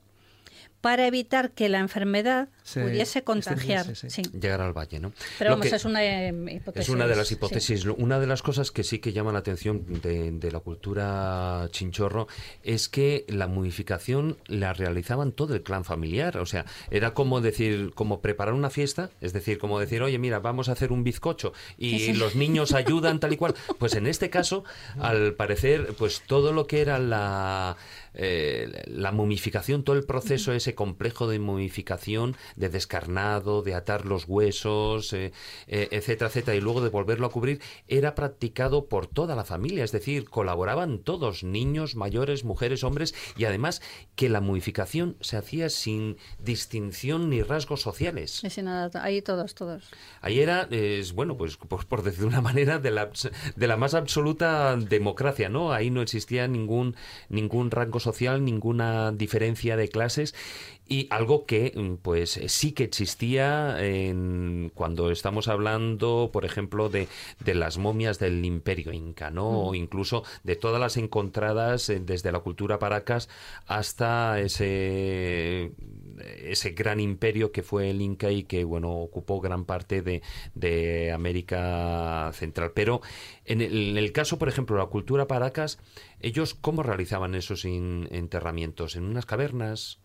para 0.80 1.06
evitar 1.06 1.50
que 1.50 1.68
la 1.68 1.78
enfermedad 1.78 2.48
Se 2.66 2.82
pudiese 2.82 3.22
contagiar. 3.22 3.94
sí. 3.94 4.22
Llegar 4.32 4.60
al 4.60 4.72
valle, 4.72 4.98
¿no? 4.98 5.12
Pero 5.38 5.50
vamos, 5.50 5.66
es 5.66 5.84
una 5.84 6.04
eh, 6.04 6.34
hipótesis. 6.50 6.88
Es 6.88 6.92
una 6.92 7.06
de 7.06 7.14
las 7.14 7.30
hipótesis. 7.30 7.84
Una 7.84 8.18
de 8.18 8.26
las 8.26 8.42
cosas 8.42 8.72
que 8.72 8.82
sí 8.82 8.98
que 8.98 9.12
llama 9.12 9.30
la 9.32 9.38
atención 9.38 9.84
de, 10.02 10.32
de 10.32 10.50
la 10.50 10.58
cultura 10.58 11.68
chinchorro 11.70 12.26
es 12.64 12.88
que 12.88 13.24
la 13.28 13.46
momificación 13.46 14.36
la 14.46 14.72
realizaban 14.72 15.30
todo 15.30 15.54
el 15.54 15.62
clan 15.62 15.84
familiar. 15.84 16.38
O 16.38 16.46
sea, 16.46 16.64
era 16.90 17.14
como 17.14 17.40
decir, 17.40 17.92
como 17.94 18.20
preparar 18.20 18.52
una 18.52 18.68
fiesta, 18.68 19.10
es 19.20 19.32
decir, 19.32 19.58
como 19.58 19.78
decir, 19.78 20.02
oye, 20.02 20.18
mira, 20.18 20.40
vamos 20.40 20.68
a 20.68 20.72
hacer 20.72 20.90
un 20.90 21.04
bizcocho 21.04 21.52
y 21.78 22.00
Sí, 22.00 22.06
sí. 22.06 22.12
los 22.14 22.34
niños 22.34 22.72
ayudan 22.72 23.20
tal 23.20 23.32
y 23.32 23.36
cual. 23.36 23.54
Pues 23.78 23.94
en 23.94 24.08
este 24.08 24.28
caso, 24.28 24.64
al 24.98 25.34
parecer, 25.34 25.94
pues 25.96 26.22
todo 26.26 26.52
lo 26.52 26.66
que 26.66 26.80
era 26.80 26.98
la 26.98 27.76
eh, 28.18 28.82
la 28.86 29.12
momificación, 29.12 29.84
todo 29.84 29.94
el 29.94 30.04
proceso 30.04 30.52
ese 30.54 30.74
complejo 30.74 31.28
de 31.28 31.38
momificación, 31.38 32.34
de 32.56 32.68
descarnado, 32.68 33.62
de 33.62 33.74
atar 33.74 34.06
los 34.06 34.24
huesos, 34.26 35.12
eh, 35.12 35.32
eh, 35.66 35.88
etcétera, 35.90 36.28
etcétera, 36.28 36.56
y 36.56 36.60
luego 36.60 36.80
de 36.80 36.88
volverlo 36.88 37.26
a 37.26 37.30
cubrir, 37.30 37.60
era 37.86 38.14
practicado 38.14 38.86
por 38.86 39.06
toda 39.06 39.36
la 39.36 39.44
familia, 39.44 39.84
es 39.84 39.92
decir, 39.92 40.28
colaboraban 40.28 40.98
todos, 40.98 41.44
niños, 41.44 41.94
mayores, 41.94 42.44
mujeres, 42.44 42.82
hombres, 42.84 43.14
y 43.36 43.44
además 43.44 43.82
que 44.14 44.28
la 44.28 44.40
momificación 44.40 45.16
se 45.20 45.36
hacía 45.36 45.68
sin 45.68 46.16
distinción 46.38 47.30
ni 47.30 47.42
rasgos 47.42 47.82
sociales. 47.82 48.42
Nada, 48.62 49.04
ahí 49.04 49.22
todos, 49.22 49.54
todos. 49.54 49.90
Ahí 50.22 50.40
era, 50.40 50.66
es, 50.70 51.12
bueno, 51.12 51.36
pues 51.36 51.56
por, 51.56 51.86
por 51.86 52.02
decir 52.02 52.20
de 52.20 52.26
una 52.26 52.40
manera, 52.40 52.78
de 52.78 52.90
la, 52.90 53.10
de 53.54 53.66
la 53.66 53.76
más 53.76 53.94
absoluta 53.94 54.74
democracia, 54.76 55.48
¿no? 55.48 55.72
Ahí 55.72 55.90
no 55.90 56.02
existía 56.02 56.48
ningún, 56.48 56.96
ningún 57.28 57.70
rango 57.70 58.00
social, 58.00 58.44
ninguna 58.44 59.12
diferencia 59.12 59.76
de 59.76 59.88
clases 59.88 60.34
y 60.88 61.08
algo 61.10 61.46
que, 61.46 61.72
mm, 61.74 61.94
pues, 62.02 62.40
sí 62.46 62.72
que 62.72 62.84
existía 62.84 63.76
en, 63.84 64.70
cuando 64.74 65.10
estamos 65.10 65.48
hablando, 65.48 66.30
por 66.32 66.44
ejemplo, 66.44 66.88
de, 66.88 67.08
de 67.40 67.54
las 67.54 67.76
momias 67.78 68.18
del 68.18 68.44
Imperio 68.44 68.92
Inca, 68.92 69.30
¿no? 69.30 69.50
Mm. 69.50 69.56
O 69.68 69.74
incluso 69.74 70.22
de 70.44 70.56
todas 70.56 70.80
las 70.80 70.96
encontradas 70.96 71.88
eh, 71.90 72.00
desde 72.04 72.30
la 72.32 72.40
cultura 72.40 72.78
Paracas 72.78 73.28
hasta 73.66 74.40
ese 74.40 75.72
ese 76.44 76.70
gran 76.70 76.98
imperio 77.00 77.52
que 77.52 77.62
fue 77.62 77.90
el 77.90 78.00
Inca 78.00 78.30
y 78.30 78.44
que 78.44 78.64
bueno 78.64 78.90
ocupó 78.90 79.40
gran 79.40 79.64
parte 79.66 80.00
de, 80.02 80.22
de 80.54 81.12
América 81.12 82.30
Central. 82.32 82.72
Pero 82.74 83.00
en 83.44 83.60
el, 83.60 83.90
en 83.90 83.96
el 83.98 84.12
caso, 84.12 84.38
por 84.38 84.48
ejemplo, 84.48 84.76
de 84.76 84.82
la 84.82 84.88
cultura 84.88 85.26
Paracas, 85.26 85.78
ellos 86.20 86.54
cómo 86.54 86.82
realizaban 86.82 87.34
esos 87.34 87.64
in- 87.64 88.08
enterramientos 88.10 88.96
en 88.96 89.04
unas 89.04 89.26
cavernas. 89.26 89.98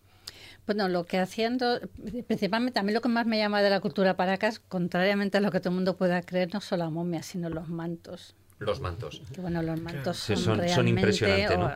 Bueno, 0.66 0.88
lo 0.88 1.04
que 1.04 1.18
hacían, 1.18 1.58
do- 1.58 1.80
principalmente, 2.26 2.78
a 2.78 2.82
mí 2.82 2.92
lo 2.92 3.00
que 3.00 3.08
más 3.08 3.26
me 3.26 3.36
llama 3.38 3.62
de 3.62 3.70
la 3.70 3.80
cultura 3.80 4.16
paracas, 4.16 4.60
contrariamente 4.60 5.38
a 5.38 5.40
lo 5.40 5.50
que 5.50 5.58
todo 5.60 5.70
el 5.70 5.74
mundo 5.74 5.96
pueda 5.96 6.22
creer, 6.22 6.52
no 6.54 6.60
son 6.60 6.78
las 6.78 6.90
momias, 6.90 7.26
sino 7.26 7.48
los 7.50 7.68
mantos. 7.68 8.36
Los 8.60 8.80
mantos. 8.80 9.20
Que 9.34 9.40
bueno, 9.40 9.60
los 9.62 9.80
mantos 9.80 10.18
Sí, 10.18 10.36
son, 10.36 10.44
son- 10.58 10.68
son 10.68 10.88
impresionantes, 10.88 11.58
¿no? 11.58 11.70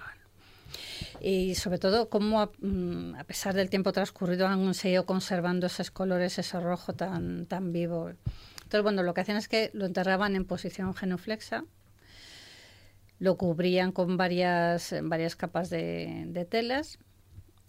y 1.21 1.55
sobre 1.57 1.79
todo, 1.79 2.09
cómo 2.09 2.41
a, 2.41 2.51
mm, 2.61 3.17
a 3.17 3.25
pesar 3.25 3.55
del 3.55 3.71
tiempo 3.71 3.93
transcurrido 3.93 4.47
han 4.47 4.73
seguido 4.75 5.05
conservando 5.05 5.67
esos 5.67 5.91
colores, 5.91 6.39
ese 6.39 6.61
rojo 6.61 6.93
tan, 6.95 7.47
tan 7.47 7.73
vivo. 7.73 8.11
Entonces, 8.57 8.83
bueno, 8.83 9.03
lo 9.03 9.15
que 9.15 9.23
hacían 9.23 9.37
es 9.39 9.49
que 9.49 9.71
lo 9.73 9.87
enterraban 9.87 10.37
en 10.37 10.45
posición 10.45 10.95
genuflexa, 10.95 11.65
lo 13.19 13.37
cubrían 13.37 13.93
con 13.93 14.17
varias, 14.17 14.95
varias 15.03 15.37
capas 15.37 15.71
de, 15.71 16.25
de 16.29 16.45
telas 16.45 16.99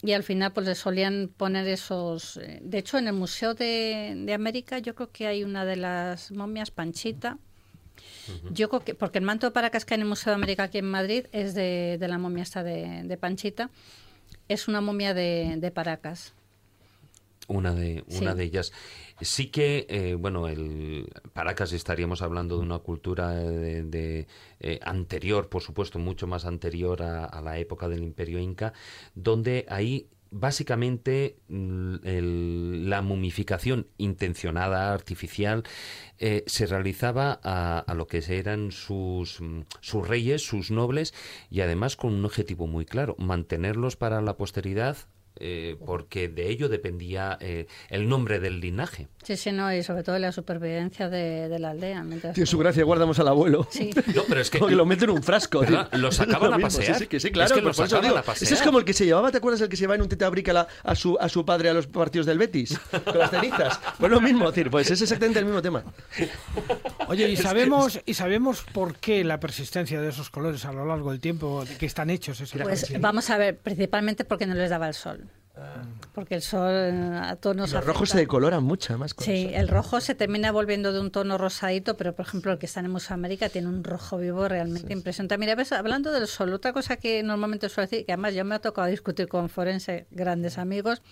y 0.02 0.12
al 0.12 0.22
final 0.22 0.52
pues 0.52 0.66
le 0.66 0.74
solían 0.74 1.28
poner 1.36 1.66
esos... 1.68 2.36
eh, 2.38 2.60
De 2.62 2.78
hecho, 2.78 2.98
en 2.98 3.08
el 3.08 3.14
Museo 3.14 3.54
de, 3.54 4.14
de 4.16 4.34
América 4.34 4.78
yo 4.78 4.94
creo 4.94 5.10
que 5.10 5.26
hay 5.26 5.44
una 5.44 5.64
de 5.64 5.76
las 5.76 6.30
momias, 6.30 6.70
Panchita, 6.70 7.38
yo 8.52 8.68
creo 8.68 8.84
que, 8.84 8.94
porque 8.94 9.18
el 9.18 9.24
manto 9.24 9.46
de 9.46 9.52
Paracas 9.52 9.84
que 9.84 9.94
hay 9.94 9.96
en 9.96 10.02
el 10.02 10.08
Museo 10.08 10.30
de 10.30 10.36
América 10.36 10.64
aquí 10.64 10.78
en 10.78 10.90
Madrid 10.90 11.26
es 11.32 11.54
de, 11.54 11.96
de 11.98 12.08
la 12.08 12.18
momia 12.18 12.42
esta 12.42 12.62
de, 12.62 13.02
de 13.04 13.16
Panchita. 13.16 13.70
Es 14.48 14.68
una 14.68 14.80
momia 14.80 15.14
de, 15.14 15.54
de 15.58 15.70
Paracas. 15.70 16.34
Una 17.48 17.74
de, 17.74 18.04
una 18.08 18.32
Sí. 18.32 18.38
de 18.38 18.44
ellas. 18.44 18.72
Sí 19.20 19.46
que, 19.46 19.86
eh, 19.88 20.14
bueno, 20.18 20.46
el 20.48 21.08
Paracas 21.32 21.72
estaríamos 21.72 22.22
hablando 22.22 22.56
de 22.58 22.62
una 22.62 22.78
cultura 22.78 23.30
de, 23.34 23.82
de, 23.82 24.26
eh, 24.60 24.78
anterior, 24.82 25.48
por 25.48 25.62
supuesto, 25.62 25.98
mucho 25.98 26.26
más 26.26 26.44
anterior 26.44 27.02
a, 27.02 27.24
a 27.24 27.40
la 27.40 27.58
época 27.58 27.88
del 27.88 28.02
Imperio 28.04 28.38
Inca, 28.38 28.74
donde 29.14 29.64
ahí 29.68 30.08
básicamente 30.30 31.38
mm, 31.48 31.94
el- 32.04 32.90
la 32.90 33.00
momificación 33.00 33.86
intencionada, 33.96 34.92
artificial, 34.92 35.64
eh, 36.18 36.44
se 36.46 36.66
realizaba 36.66 37.40
a, 37.42 37.78
a 37.78 37.94
lo 37.94 38.06
que 38.06 38.22
eran 38.28 38.70
sus, 38.72 39.40
mm, 39.40 39.62
sus 39.80 40.06
reyes, 40.06 40.42
sus 40.44 40.70
nobles, 40.70 41.14
y 41.50 41.62
además 41.62 41.96
con 41.96 42.12
un 42.12 42.24
objetivo 42.26 42.66
muy 42.66 42.84
claro, 42.84 43.16
mantenerlos 43.18 43.96
para 43.96 44.20
la 44.20 44.36
posteridad, 44.36 44.98
eh, 45.40 45.76
porque 45.86 46.28
de 46.28 46.48
ello 46.48 46.68
dependía 46.68 47.36
eh, 47.40 47.66
el 47.90 48.08
nombre 48.08 48.40
del 48.40 48.60
linaje. 48.60 49.08
Sí, 49.22 49.36
sí, 49.36 49.52
no, 49.52 49.72
y 49.74 49.82
sobre 49.82 50.02
todo 50.02 50.18
la 50.18 50.32
supervivencia 50.32 51.08
de, 51.08 51.48
de 51.48 51.58
la 51.58 51.70
aldea. 51.70 52.02
mientras- 52.02 52.34
Tiene 52.34 52.46
su 52.46 52.58
gracia, 52.58 52.82
guardamos 52.84 53.18
al 53.18 53.28
abuelo. 53.28 53.66
Sí. 53.70 53.90
No, 54.14 54.22
pero 54.28 54.40
es 54.40 54.50
que 54.50 54.58
Como 54.58 54.68
que 54.70 54.74
lo 54.76 54.86
meten 54.86 55.10
en 55.10 55.16
un 55.16 55.22
frasco. 55.22 55.64
Tío. 55.64 55.86
Lo 55.92 56.08
Es 56.08 56.16
sacaban 56.16 56.50
lo 56.50 56.56
a 56.56 56.58
pasear. 56.60 56.94
Sí, 56.96 57.02
sí, 57.04 57.06
que 57.08 57.20
sí, 57.20 57.28
Es 57.28 57.32
claro. 57.32 57.54
que 57.54 57.62
pues 57.62 57.76
lo 57.76 57.82
por 57.82 57.86
eso 57.86 57.96
sacaban 57.96 58.10
digo, 58.10 58.18
a 58.18 58.22
pasear. 58.22 58.44
Ese 58.44 58.54
es 58.54 58.62
como 58.62 58.78
el 58.78 58.84
que 58.84 58.92
se 58.94 59.04
llevaba, 59.04 59.30
¿te 59.30 59.38
acuerdas 59.38 59.60
el 59.60 59.68
que 59.68 59.76
se 59.76 59.82
llevaba 59.82 59.96
en 59.96 60.02
un 60.02 60.08
tetabrícala 60.08 60.66
a 60.82 60.94
su, 60.94 61.16
a 61.20 61.28
su 61.28 61.44
padre 61.44 61.68
a 61.70 61.74
los 61.74 61.86
partidos 61.86 62.26
del 62.26 62.38
Betis? 62.38 62.78
Con 63.04 63.18
las 63.18 63.30
cenizas. 63.30 63.78
Pues 63.98 64.10
lo 64.10 64.20
mismo, 64.20 64.48
es 64.48 64.54
decir, 64.54 64.70
pues 64.70 64.90
es 64.90 65.00
exactamente 65.02 65.38
el 65.40 65.44
mismo 65.44 65.62
tema. 65.62 65.84
Oye, 67.08 67.28
¿y 67.28 67.36
sabemos, 67.36 68.00
¿y 68.06 68.14
sabemos 68.14 68.64
por 68.72 68.96
qué 68.96 69.24
la 69.24 69.40
persistencia 69.40 70.00
de 70.00 70.08
esos 70.08 70.30
colores 70.30 70.64
a 70.64 70.72
lo 70.72 70.84
largo 70.86 71.10
del 71.10 71.20
tiempo 71.20 71.64
que 71.78 71.86
están 71.86 72.10
hechos? 72.10 72.42
Pues 72.62 72.92
vamos 73.00 73.30
a 73.30 73.38
ver, 73.38 73.56
principalmente 73.58 74.24
porque 74.24 74.46
no 74.46 74.54
les 74.54 74.70
daba 74.70 74.88
el 74.88 74.94
sol. 74.94 75.27
Porque 76.14 76.34
el 76.34 76.42
sol 76.42 76.72
eh, 76.72 77.20
a 77.22 77.36
todos 77.36 77.54
nos 77.54 77.72
Los 77.72 77.84
rojos 77.84 78.10
se 78.10 78.18
decoloran 78.18 78.64
mucho, 78.64 78.92
además. 78.92 79.14
Sí, 79.18 79.46
eso. 79.46 79.56
el 79.60 79.68
rojo 79.68 80.00
se 80.00 80.14
termina 80.14 80.50
volviendo 80.50 80.92
de 80.92 81.00
un 81.00 81.10
tono 81.10 81.38
rosadito, 81.38 81.96
pero 81.96 82.14
por 82.14 82.26
ejemplo 82.26 82.52
el 82.52 82.58
que 82.58 82.66
está 82.66 82.80
en 82.80 82.92
Mesoamérica 82.92 83.48
tiene 83.48 83.68
un 83.68 83.84
rojo 83.84 84.18
vivo 84.18 84.48
realmente 84.48 84.92
impresionante. 84.92 85.38
Mira, 85.38 85.54
ves, 85.54 85.72
hablando 85.72 86.10
del 86.10 86.26
sol, 86.26 86.52
otra 86.52 86.72
cosa 86.72 86.96
que 86.96 87.22
normalmente 87.22 87.68
suelo 87.68 87.88
decir, 87.88 88.04
que 88.04 88.12
además 88.12 88.34
yo 88.34 88.44
me 88.44 88.54
ha 88.54 88.58
tocado 88.58 88.88
discutir 88.88 89.28
con 89.28 89.48
forense, 89.48 90.06
grandes 90.10 90.58
amigos, 90.58 91.02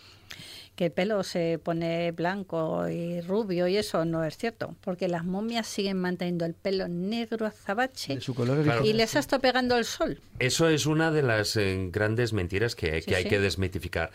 que 0.77 0.85
el 0.87 0.93
pelo 0.93 1.23
se 1.25 1.59
pone 1.63 2.13
blanco 2.13 2.89
y 2.89 3.21
rubio 3.23 3.67
y 3.67 3.77
eso 3.79 4.05
no 4.05 4.23
es 4.25 4.37
cierto, 4.37 4.75
porque 4.83 5.09
las 5.09 5.25
momias 5.25 5.67
siguen 5.67 5.97
manteniendo 5.99 6.45
el 6.45 6.55
pelo 6.55 6.87
negro 6.87 7.47
azabache 7.47 8.21
su 8.21 8.35
color 8.35 8.63
Claro. 8.63 8.85
y 8.85 8.93
les 8.93 9.17
ha 9.17 9.19
estado 9.19 9.41
pegando 9.43 9.77
el 9.77 9.85
sol. 9.87 10.21
Eso 10.39 10.69
es 10.69 10.87
una 10.87 11.11
de 11.11 11.23
las 11.23 11.57
eh, 11.57 11.89
grandes 11.91 12.33
mentiras 12.33 12.75
que, 12.77 13.01
Sí, 13.01 13.09
que 13.09 13.17
hay 13.17 13.23
sí. 13.25 13.29
que 13.31 13.41
desmitificar. 13.41 14.11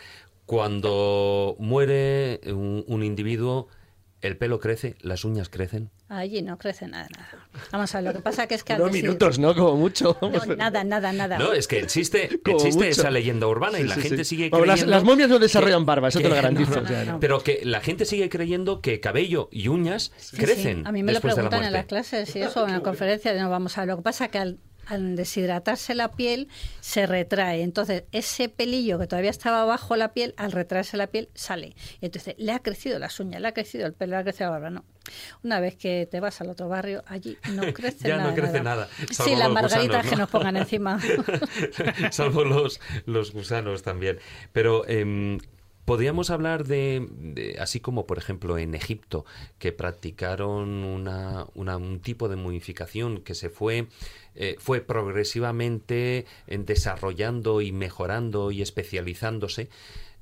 Cuando 0.46 1.56
muere 1.58 2.40
un, 2.46 2.84
un 2.86 3.02
individuo, 3.02 3.66
el 4.22 4.36
pelo 4.38 4.60
crece, 4.60 4.94
las 5.00 5.24
uñas 5.24 5.48
crecen. 5.48 5.90
Allí 6.08 6.42
no 6.42 6.56
crece 6.58 6.86
nada, 6.86 7.08
nada. 7.16 7.28
Vamos 7.72 7.94
a 7.94 7.98
ver, 8.00 8.04
lo 8.08 8.12
que 8.18 8.22
pasa 8.22 8.46
que 8.46 8.54
es 8.54 8.64
que 8.64 8.74
Unos 8.74 8.86
antes 8.86 9.00
sí- 9.00 9.06
minutos, 9.06 9.38
¿no? 9.38 9.54
Como 9.54 9.76
mucho. 9.76 10.16
No, 10.22 10.54
nada, 10.56 10.84
nada, 10.84 11.12
nada. 11.12 11.38
No, 11.38 11.52
es 11.52 11.66
que 11.68 11.78
existe, 11.80 12.28
existe 12.44 12.88
esa 12.88 13.10
leyenda 13.10 13.46
urbana 13.48 13.78
y 13.78 13.82
Sí, 13.82 13.88
la 13.88 13.94
sí, 13.96 14.00
gente 14.02 14.24
sí. 14.24 14.24
sigue 14.36 14.48
Vamos, 14.50 14.66
las- 14.66 14.74
creyendo... 14.76 14.90
las 14.96 15.04
momias 15.04 15.28
no 15.28 15.38
desarrollan 15.38 15.80
que- 15.80 15.86
barba, 15.86 16.08
eso 16.08 16.18
te 16.18 16.22
que- 16.24 16.28
lo 16.28 16.34
garantizo, 16.34 16.80
no, 16.80 16.90
no, 16.90 17.04
no. 17.12 17.20
Pero 17.20 17.42
que 17.42 17.60
la 17.64 17.80
gente 17.80 18.04
sigue 18.04 18.28
creyendo 18.28 18.80
que 18.80 19.00
cabello 19.00 19.48
y 19.52 19.68
uñas 19.68 20.12
Sí, 20.18 20.36
crecen 20.36 20.78
sí. 20.78 20.82
A 20.86 20.92
mí 20.92 21.02
me 21.02 21.12
lo 21.12 21.20
de 21.20 21.26
la 21.28 21.34
preguntan 21.34 21.64
en 21.64 21.72
las 21.72 21.86
clases 21.86 22.34
y 22.36 22.42
eso, 22.42 22.66
en 22.66 22.72
la 22.74 22.80
conferencia, 22.80 23.34
no 23.34 23.50
vamos 23.50 23.76
a 23.76 23.82
ver. 23.82 23.88
Lo 23.88 23.96
que 23.96 24.02
pasa 24.02 24.26
es 24.26 24.30
que 24.30 24.38
al, 24.38 24.58
al 24.86 25.16
deshidratarse 25.16 25.94
la 25.94 26.10
piel 26.10 26.48
se 26.80 27.06
retrae. 27.06 27.62
Entonces, 27.62 28.04
ese 28.12 28.48
pelillo 28.48 28.98
que 28.98 29.06
todavía 29.06 29.30
estaba 29.30 29.64
bajo 29.64 29.96
la 29.96 30.12
piel, 30.12 30.34
al 30.36 30.52
retraerse 30.52 30.96
la 30.96 31.06
piel, 31.06 31.28
sale. 31.34 31.74
Entonces, 32.00 32.34
le 32.38 32.52
ha 32.52 32.58
crecido 32.60 32.98
las 32.98 33.18
uñas, 33.20 33.40
le 33.40 33.48
ha 33.48 33.52
crecido 33.54 33.86
el 33.86 33.92
pelo, 33.92 34.12
le 34.12 34.16
ha 34.18 34.22
crecido 34.24 34.46
la 34.46 34.50
barba. 34.58 34.70
No. 34.70 34.84
Una 35.42 35.58
vez 35.60 35.76
que 35.76 36.06
te 36.10 36.20
vas 36.20 36.40
al 36.40 36.50
otro 36.50 36.68
barrio, 36.68 37.02
allí 37.06 37.36
no 37.54 37.62
crece 37.74 38.08
Ya 38.08 38.16
nada. 38.18 38.30
no 38.30 38.36
crece 38.36 38.62
nada, 38.62 38.88
Sí, 39.10 39.34
las 39.36 39.50
margaritas 39.50 40.04
que 40.06 40.12
¿no? 40.12 40.18
nos 40.22 40.30
pongan 40.30 40.56
encima. 40.56 41.00
Salvo 42.10 42.44
los, 42.44 42.80
los 43.06 43.32
gusanos 43.32 43.82
también. 43.82 44.18
Pero 44.52 44.86
em, 44.88 45.38
podríamos 45.84 46.30
hablar 46.30 46.64
de, 46.64 47.06
de- 47.10 47.56
así 47.60 47.80
como 47.80 48.06
por 48.06 48.18
ejemplo 48.18 48.58
en 48.58 48.74
Egipto, 48.74 49.24
que 49.58 49.72
practicaron 49.72 50.68
una, 50.84 51.46
una- 51.54 51.76
un 51.76 52.00
tipo 52.00 52.28
de 52.28 52.36
momificación 52.36 53.20
que 53.22 53.34
se 53.34 53.48
fue, 53.50 53.88
eh, 54.34 54.56
fue 54.58 54.80
progresivamente 54.80 56.26
en 56.46 56.64
desarrollando 56.64 57.60
y 57.60 57.72
mejorando 57.72 58.50
y 58.50 58.62
especializándose. 58.62 59.68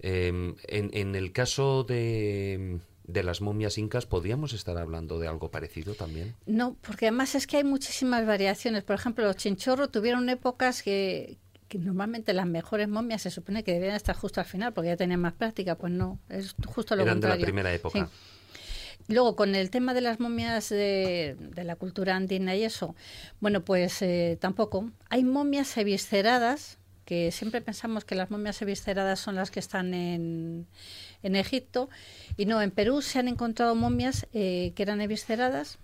Em, 0.01 0.55
en, 0.67 0.91
en 0.95 1.15
el 1.15 1.33
caso 1.33 1.85
de, 1.85 2.79
de 3.05 3.23
las 3.23 3.41
momias 3.41 3.77
incas, 3.79 4.07
¿podríamos 4.07 4.53
estar 4.53 4.77
hablando 4.79 5.19
de 5.19 5.29
algo 5.29 5.51
parecido 5.51 5.95
también? 5.95 6.35
No, 6.47 6.77
porque 6.81 7.07
además 7.07 7.35
es 7.35 7.47
que 7.47 7.59
hay 7.59 7.65
muchísimas 7.65 8.27
variaciones. 8.27 8.83
Por 8.85 8.95
ejemplo, 8.97 9.25
los 9.25 9.37
chinchorros 9.37 9.91
tuvieron 9.91 10.29
épocas 10.31 10.83
que, 10.83 11.37
que 11.69 11.79
normalmente 11.79 12.33
las 12.33 12.47
mejores 12.47 12.89
momias 12.89 13.23
se 13.23 13.31
supone 13.31 13.63
que 13.63 13.73
deberían 13.73 13.97
estar 13.97 14.17
justo 14.17 14.41
al 14.41 14.47
final, 14.47 14.73
porque 14.73 14.89
ya 14.89 14.97
tenían 14.97 15.21
más 15.21 15.35
práctica. 15.35 15.77
Pues 15.77 15.93
no, 15.93 16.19
es 16.29 16.55
justo 16.67 16.97
lo 16.97 17.03
Eran 17.03 17.21
de 17.21 17.27
la 17.27 17.35
contrario. 17.35 17.45
primera 17.45 17.73
época. 17.75 18.07
Sí. 18.07 18.13
Luego, 19.11 19.35
con 19.35 19.57
el 19.57 19.71
tema 19.71 19.93
de 19.93 20.01
las 20.01 20.21
momias 20.21 20.69
de, 20.69 21.37
de 21.39 21.65
la 21.65 21.75
cultura 21.75 22.15
andina 22.15 22.55
y 22.55 22.63
eso, 22.63 22.95
bueno, 23.41 23.63
pues 23.65 24.01
eh, 24.03 24.39
tampoco. 24.41 24.91
Hay 25.09 25.25
momias 25.25 25.77
evisceradas, 25.77 26.79
que 27.05 27.33
siempre 27.33 27.61
pensamos 27.61 28.05
que 28.05 28.15
las 28.15 28.31
momias 28.31 28.63
evisceradas 28.63 29.19
son 29.19 29.35
las 29.35 29.51
que 29.51 29.59
están 29.59 29.95
en, 29.95 30.69
en 31.25 31.35
Egipto, 31.35 31.91
y 32.37 32.47
no, 32.47 32.63
en 32.63 32.71
Perú 32.71 33.03
se 33.03 33.19
han 33.19 33.27
encontrado 33.27 33.75
momias 33.75 34.29
eh, 34.33 34.73
que 34.77 34.83
eran 34.85 35.01
evisceradas, 35.01 35.79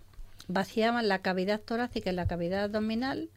vaciaban 0.46 1.08
la 1.08 1.18
cavidad 1.18 1.60
torácica 1.60 2.10
y 2.10 2.14
la 2.14 2.28
cavidad 2.28 2.64
abdominal, 2.64 3.30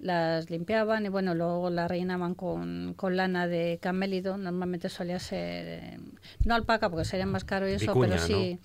las 0.00 0.50
limpiaban 0.50 1.06
y 1.06 1.08
bueno, 1.08 1.36
luego 1.36 1.70
la 1.70 1.86
rellenaban 1.86 2.34
con, 2.34 2.94
con 2.96 3.16
lana 3.16 3.46
de 3.46 3.78
camélido, 3.80 4.36
normalmente 4.36 4.88
solía 4.88 5.20
ser, 5.20 5.66
eh, 5.66 5.98
no 6.44 6.56
alpaca 6.56 6.90
porque 6.90 7.04
sería 7.04 7.26
más 7.26 7.44
caro 7.44 7.68
y 7.68 7.74
eso, 7.74 7.94
Vicuña, 7.94 8.16
pero 8.16 8.26
sí, 8.26 8.58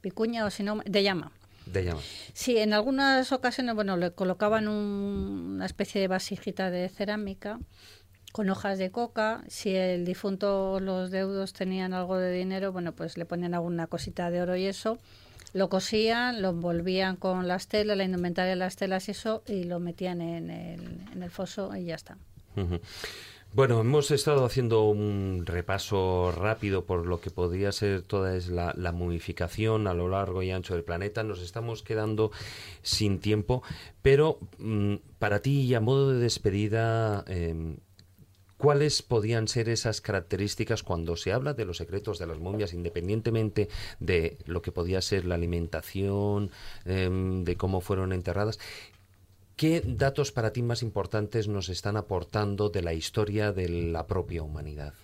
picuña 0.00 0.44
o 0.44 0.50
si 0.50 0.62
no, 0.62 0.80
de 0.84 1.02
llama. 1.02 1.32
De 1.66 1.84
llama. 1.84 2.00
Sí, 2.32 2.56
en 2.58 2.72
algunas 2.72 3.30
ocasiones, 3.32 3.74
bueno, 3.74 3.96
le 3.96 4.10
colocaban 4.12 4.68
un- 4.68 5.54
una 5.56 5.66
especie 5.66 6.00
de 6.00 6.08
vasijita 6.08 6.70
de 6.70 6.88
cerámica 6.88 7.58
con 8.32 8.48
hojas 8.50 8.78
de 8.78 8.90
coca. 8.90 9.42
Si 9.48 9.74
el 9.74 10.04
difunto, 10.04 10.80
los 10.80 11.10
deudos 11.10 11.52
tenían 11.52 11.92
algo 11.92 12.16
de 12.16 12.32
dinero, 12.32 12.72
bueno, 12.72 12.92
pues 12.92 13.16
le 13.18 13.24
ponían 13.26 13.54
alguna 13.54 13.86
cosita 13.86 14.30
de 14.30 14.40
oro 14.42 14.56
y 14.56 14.64
eso. 14.66 14.98
Lo 15.54 15.68
cosían, 15.70 16.42
lo 16.42 16.50
envolvían 16.50 17.16
con 17.16 17.48
las 17.48 17.68
telas, 17.68 17.96
la 17.96 18.04
indumentaria 18.04 18.50
de 18.50 18.56
las 18.56 18.76
telas 18.76 19.08
y 19.08 19.12
eso, 19.12 19.42
y 19.46 19.64
lo 19.64 19.80
metían 19.80 20.20
en 20.20 20.50
el, 20.50 21.00
en 21.12 21.22
el 21.22 21.30
foso 21.30 21.74
y 21.74 21.84
ya 21.84 21.94
está. 21.94 22.16
Bueno, 23.54 23.80
hemos 23.80 24.10
estado 24.10 24.44
haciendo 24.44 24.84
un 24.84 25.44
repaso 25.46 26.32
rápido 26.32 26.84
por 26.84 27.06
lo 27.06 27.20
que 27.20 27.30
podría 27.30 27.72
ser 27.72 28.02
toda 28.02 28.38
la, 28.50 28.74
la 28.76 28.92
momificación 28.92 29.86
a 29.86 29.94
lo 29.94 30.08
largo 30.08 30.42
y 30.42 30.50
ancho 30.50 30.74
del 30.74 30.84
planeta. 30.84 31.24
Nos 31.24 31.40
estamos 31.40 31.82
quedando 31.82 32.30
sin 32.82 33.20
tiempo, 33.20 33.62
pero 34.02 34.38
mm, 34.58 34.96
para 35.18 35.40
ti 35.40 35.62
y 35.62 35.74
a 35.74 35.80
modo 35.80 36.12
de 36.12 36.18
despedida, 36.18 37.24
em, 37.26 37.78
¿cuáles 38.58 39.00
podían 39.02 39.48
ser 39.48 39.70
esas 39.70 40.02
características 40.02 40.82
cuando 40.82 41.16
se 41.16 41.32
habla 41.32 41.54
de 41.54 41.64
los 41.64 41.78
secretos 41.78 42.18
de 42.18 42.26
las 42.26 42.38
momias, 42.38 42.74
independientemente 42.74 43.70
de 43.98 44.36
lo 44.44 44.60
que 44.60 44.72
podía 44.72 45.00
ser 45.00 45.24
la 45.24 45.36
alimentación, 45.36 46.50
em, 46.84 47.44
de 47.44 47.56
cómo 47.56 47.80
fueron 47.80 48.12
enterradas? 48.12 48.58
¿Qué 49.58 49.82
datos 49.84 50.30
para 50.30 50.52
ti 50.52 50.62
más 50.62 50.84
importantes 50.84 51.48
nos 51.48 51.68
están 51.68 51.96
aportando 51.96 52.68
de 52.68 52.80
la 52.80 52.92
historia 52.94 53.50
de 53.50 53.68
la 53.68 54.06
propia 54.06 54.44
humanidad? 54.44 54.94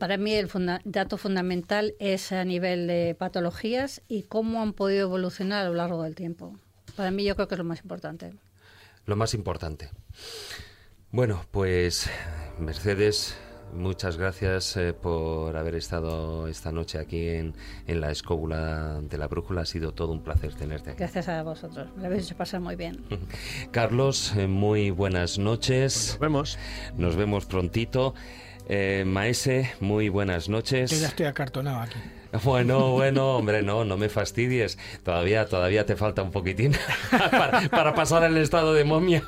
Para 0.00 0.16
mí 0.16 0.32
el 0.32 0.48
funda- 0.48 0.80
dato 0.84 1.16
fundamental 1.18 1.94
es 2.00 2.32
a 2.32 2.44
nivel 2.44 2.88
de 2.88 3.14
patologías 3.14 4.02
y 4.08 4.24
cómo 4.24 4.60
han 4.60 4.72
podido 4.72 5.02
evolucionar 5.02 5.64
a 5.64 5.68
lo 5.68 5.74
largo 5.76 6.02
del 6.02 6.16
tiempo. 6.16 6.58
Para 6.96 7.12
mí 7.12 7.22
yo 7.22 7.36
creo 7.36 7.46
que 7.46 7.54
es 7.54 7.58
lo 7.60 7.64
más 7.64 7.80
importante. 7.80 8.32
Lo 9.04 9.14
más 9.14 9.34
importante. 9.34 9.90
Bueno, 11.12 11.46
pues 11.52 12.10
Mercedes, 12.58 13.36
muchas 13.72 14.16
gracias 14.16 14.76
eh, 14.76 14.92
por 14.92 15.56
haber 15.56 15.74
estado 15.74 16.48
esta 16.48 16.72
noche 16.72 16.98
aquí 16.98 17.28
en, 17.28 17.54
en 17.86 18.00
la 18.00 18.10
escóbula 18.10 19.00
de 19.02 19.18
la 19.18 19.28
brújula. 19.28 19.62
Ha 19.62 19.66
sido 19.66 19.92
todo 19.92 20.12
un 20.12 20.22
placer 20.22 20.54
tenerte 20.54 20.90
aquí. 20.90 20.98
Gracias 20.98 21.28
a 21.28 21.42
vosotros. 21.42 21.88
Me 21.96 22.02
lo 22.02 22.06
habéis 22.08 22.24
hecho 22.24 22.36
pasar 22.36 22.60
muy 22.60 22.76
bien. 22.76 23.04
Carlos, 23.70 24.34
eh, 24.36 24.46
muy 24.46 24.90
buenas 24.90 25.38
noches. 25.38 26.08
Nos 26.10 26.18
vemos. 26.18 26.58
Nos 26.96 27.16
vemos 27.16 27.46
prontito. 27.46 28.14
Eh, 28.68 29.04
Maese, 29.06 29.70
muy 29.80 30.08
buenas 30.08 30.48
noches. 30.48 30.90
Yo 30.90 30.98
ya 30.98 31.08
estoy 31.08 31.26
acartonado 31.26 31.80
aquí. 31.80 31.98
Bueno, 32.44 32.90
bueno, 32.90 33.36
hombre, 33.36 33.62
no, 33.62 33.84
no 33.84 33.96
me 33.96 34.10
fastidies. 34.10 34.76
Todavía, 35.02 35.46
todavía 35.46 35.86
te 35.86 35.96
falta 35.96 36.22
un 36.22 36.30
poquitín 36.30 36.76
para, 37.10 37.66
para 37.70 37.94
pasar 37.94 38.24
el 38.24 38.36
estado 38.36 38.74
de 38.74 38.84
momia. 38.84 39.22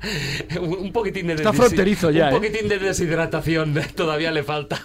un 0.60 0.92
poquitín 0.92 1.26
de 1.26 1.34
Está 1.34 1.52
fronterizo 1.52 2.10
ya, 2.10 2.28
Un 2.28 2.34
¿eh? 2.34 2.36
poquitín 2.36 2.68
de 2.68 2.78
deshidratación 2.78 3.74
todavía 3.94 4.30
le 4.30 4.42
falta. 4.42 4.80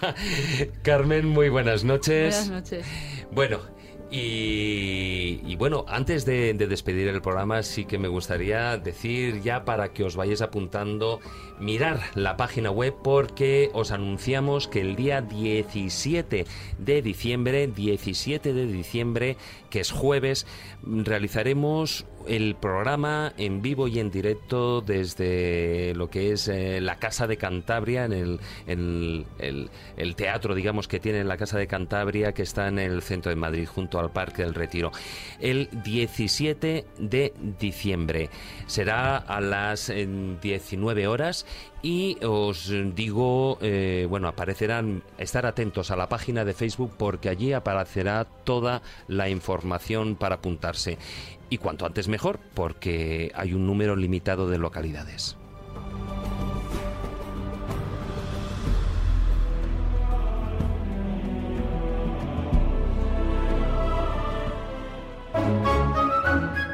Carmen, 0.82 1.26
muy 1.26 1.48
buenas 1.48 1.84
noches. 1.84 2.48
Buenas 2.48 2.50
noches. 2.72 2.86
Bueno, 3.30 3.60
Y, 4.10 5.40
y 5.44 5.56
bueno, 5.56 5.84
antes 5.88 6.24
de, 6.24 6.54
de 6.54 6.66
despedir 6.66 7.08
el 7.08 7.20
programa, 7.20 7.62
sí 7.62 7.84
que 7.84 7.98
me 7.98 8.06
gustaría 8.08 8.76
decir 8.76 9.40
ya 9.42 9.64
para 9.64 9.92
que 9.92 10.04
os 10.04 10.14
vayáis 10.14 10.40
apuntando, 10.42 11.20
mirar 11.58 12.00
la 12.14 12.36
página 12.36 12.70
web 12.70 12.94
porque 13.02 13.70
os 13.72 13.90
anunciamos 13.92 14.68
que 14.68 14.80
el 14.80 14.96
día 14.96 15.20
17 15.20 16.46
de 16.78 17.02
diciembre, 17.02 17.66
17 17.66 18.52
de 18.52 18.66
diciembre, 18.66 19.36
que 19.70 19.80
es 19.80 19.90
jueves, 19.90 20.46
realizaremos 20.82 22.06
el 22.26 22.54
programa 22.54 23.32
en 23.36 23.62
vivo 23.62 23.88
y 23.88 23.98
en 23.98 24.10
directo 24.10 24.80
desde 24.80 25.92
lo 25.94 26.08
que 26.08 26.32
es 26.32 26.48
eh, 26.48 26.80
la 26.80 26.96
Casa 26.96 27.26
de 27.26 27.36
Cantabria, 27.36 28.04
en 28.04 28.12
el, 28.12 28.40
el, 28.66 29.70
el 29.96 30.16
teatro, 30.16 30.54
digamos, 30.54 30.88
que 30.88 31.00
tiene 31.00 31.24
la 31.24 31.36
Casa 31.36 31.58
de 31.58 31.66
Cantabria, 31.66 32.32
que 32.32 32.42
está 32.42 32.68
en 32.68 32.78
el 32.78 33.02
centro 33.02 33.30
de 33.30 33.36
Madrid, 33.36 33.66
junto 33.66 33.98
al 33.98 34.10
Parque 34.10 34.42
del 34.42 34.54
Retiro. 34.54 34.90
El 35.40 35.68
17 35.84 36.86
de 36.98 37.34
diciembre 37.58 38.30
será 38.66 39.16
a 39.18 39.40
las 39.40 39.90
eh, 39.90 40.08
19 40.40 41.06
horas 41.06 41.43
y 41.82 42.16
os 42.24 42.72
digo, 42.94 43.58
eh, 43.60 44.06
bueno, 44.08 44.28
aparecerán, 44.28 45.02
estar 45.18 45.44
atentos 45.44 45.90
a 45.90 45.96
la 45.96 46.08
página 46.08 46.44
de 46.44 46.54
Facebook 46.54 46.92
porque 46.96 47.28
allí 47.28 47.52
aparecerá 47.52 48.24
toda 48.24 48.82
la 49.06 49.28
información 49.28 50.16
para 50.16 50.36
apuntarse. 50.36 50.98
Y 51.50 51.58
cuanto 51.58 51.84
antes 51.84 52.08
mejor, 52.08 52.40
porque 52.54 53.30
hay 53.34 53.52
un 53.52 53.66
número 53.66 53.96
limitado 53.96 54.48
de 54.48 54.58
localidades. 54.58 55.36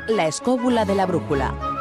La 0.09 0.27
escóbula 0.27 0.85
de 0.85 0.95
la 0.95 1.07
brújula. 1.07 1.80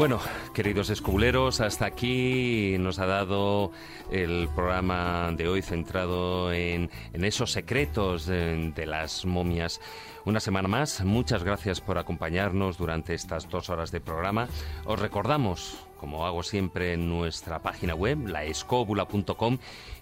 Bueno, 0.00 0.18
queridos 0.54 0.88
escobuleros, 0.88 1.60
hasta 1.60 1.84
aquí 1.84 2.76
nos 2.80 2.98
ha 3.00 3.04
dado 3.04 3.70
el 4.10 4.48
programa 4.56 5.30
de 5.36 5.46
hoy 5.46 5.60
centrado 5.60 6.54
en, 6.54 6.88
esos 7.12 7.52
secretos 7.52 8.24
de, 8.24 8.84
las 8.86 9.26
momias. 9.26 9.78
Una 10.24 10.40
semana 10.40 10.68
más, 10.68 11.04
muchas 11.04 11.44
gracias 11.44 11.82
por 11.82 11.98
acompañarnos 11.98 12.78
durante 12.78 13.12
estas 13.12 13.50
dos 13.50 13.68
horas 13.68 13.90
de 13.90 14.00
programa. 14.00 14.48
Os 14.86 14.98
recordamos, 14.98 15.76
como 15.98 16.24
hago 16.24 16.42
siempre, 16.42 16.94
en 16.94 17.06
nuestra 17.06 17.60
página 17.60 17.94
web, 17.94 18.26
laescobula.com 18.26 19.58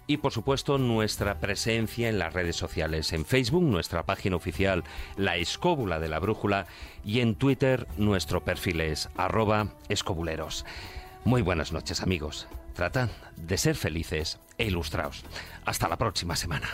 y 0.07 0.17
por 0.17 0.31
supuesto 0.31 0.77
nuestra 0.77 1.39
presencia 1.39 2.09
en 2.09 2.19
las 2.19 2.33
redes 2.33 2.55
sociales, 2.55 3.11
en 3.11 3.25
Facebook, 3.25 3.63
nuestra 3.63 4.03
página 4.03 4.37
oficial 4.37 4.83
La 5.17 5.35
Escóbula 5.35 5.99
de 5.99 6.07
la 6.07 6.19
Brújula 6.19 6.67
y 7.03 7.19
en 7.21 7.35
Twitter 7.35 7.87
nuestro 7.97 8.43
perfil 8.43 8.81
es 8.81 9.09
arroba 9.17 9.67
escobuleros. 9.89 10.65
Muy 11.25 11.41
buenas 11.41 11.71
noches 11.71 12.01
amigos, 12.01 12.47
tratan 12.73 13.09
de 13.35 13.57
ser 13.57 13.75
felices 13.75 14.39
e 14.57 14.65
ilustraos. 14.65 15.23
Hasta 15.65 15.87
la 15.87 15.97
próxima 15.97 16.35
semana. 16.35 16.67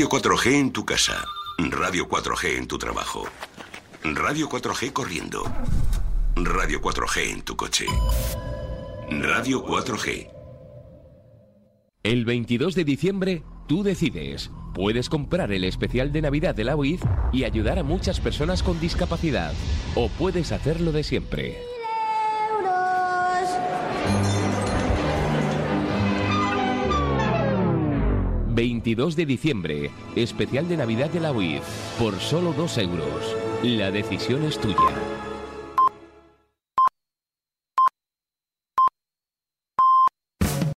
Radio 0.00 0.18
4G 0.18 0.54
en 0.54 0.72
tu 0.72 0.86
casa. 0.86 1.26
Radio 1.58 2.08
4G 2.08 2.56
en 2.56 2.66
tu 2.66 2.78
trabajo. 2.78 3.24
Radio 4.02 4.48
4G 4.48 4.94
corriendo. 4.94 5.44
Radio 6.36 6.80
4G 6.80 7.32
en 7.32 7.42
tu 7.42 7.54
coche. 7.54 7.84
Radio 9.10 9.62
4G. 9.62 10.30
El 12.02 12.24
22 12.24 12.74
de 12.76 12.84
diciembre, 12.84 13.42
tú 13.68 13.82
decides. 13.82 14.50
Puedes 14.72 15.10
comprar 15.10 15.52
el 15.52 15.64
especial 15.64 16.12
de 16.12 16.22
Navidad 16.22 16.54
de 16.54 16.64
la 16.64 16.76
UIF 16.76 17.02
y 17.30 17.44
ayudar 17.44 17.78
a 17.78 17.82
muchas 17.82 18.20
personas 18.20 18.62
con 18.62 18.80
discapacidad. 18.80 19.52
O 19.96 20.08
puedes 20.08 20.50
hacerlo 20.50 20.92
de 20.92 21.02
siempre. 21.02 21.69
22 28.60 29.16
de 29.16 29.24
diciembre, 29.24 29.90
especial 30.16 30.68
de 30.68 30.76
Navidad 30.76 31.08
de 31.08 31.18
la 31.18 31.32
UIF, 31.32 31.62
por 31.98 32.20
solo 32.20 32.52
2 32.52 32.76
euros. 32.76 33.34
La 33.62 33.90
decisión 33.90 34.44
es 34.44 34.60
tuya. 34.60 35.29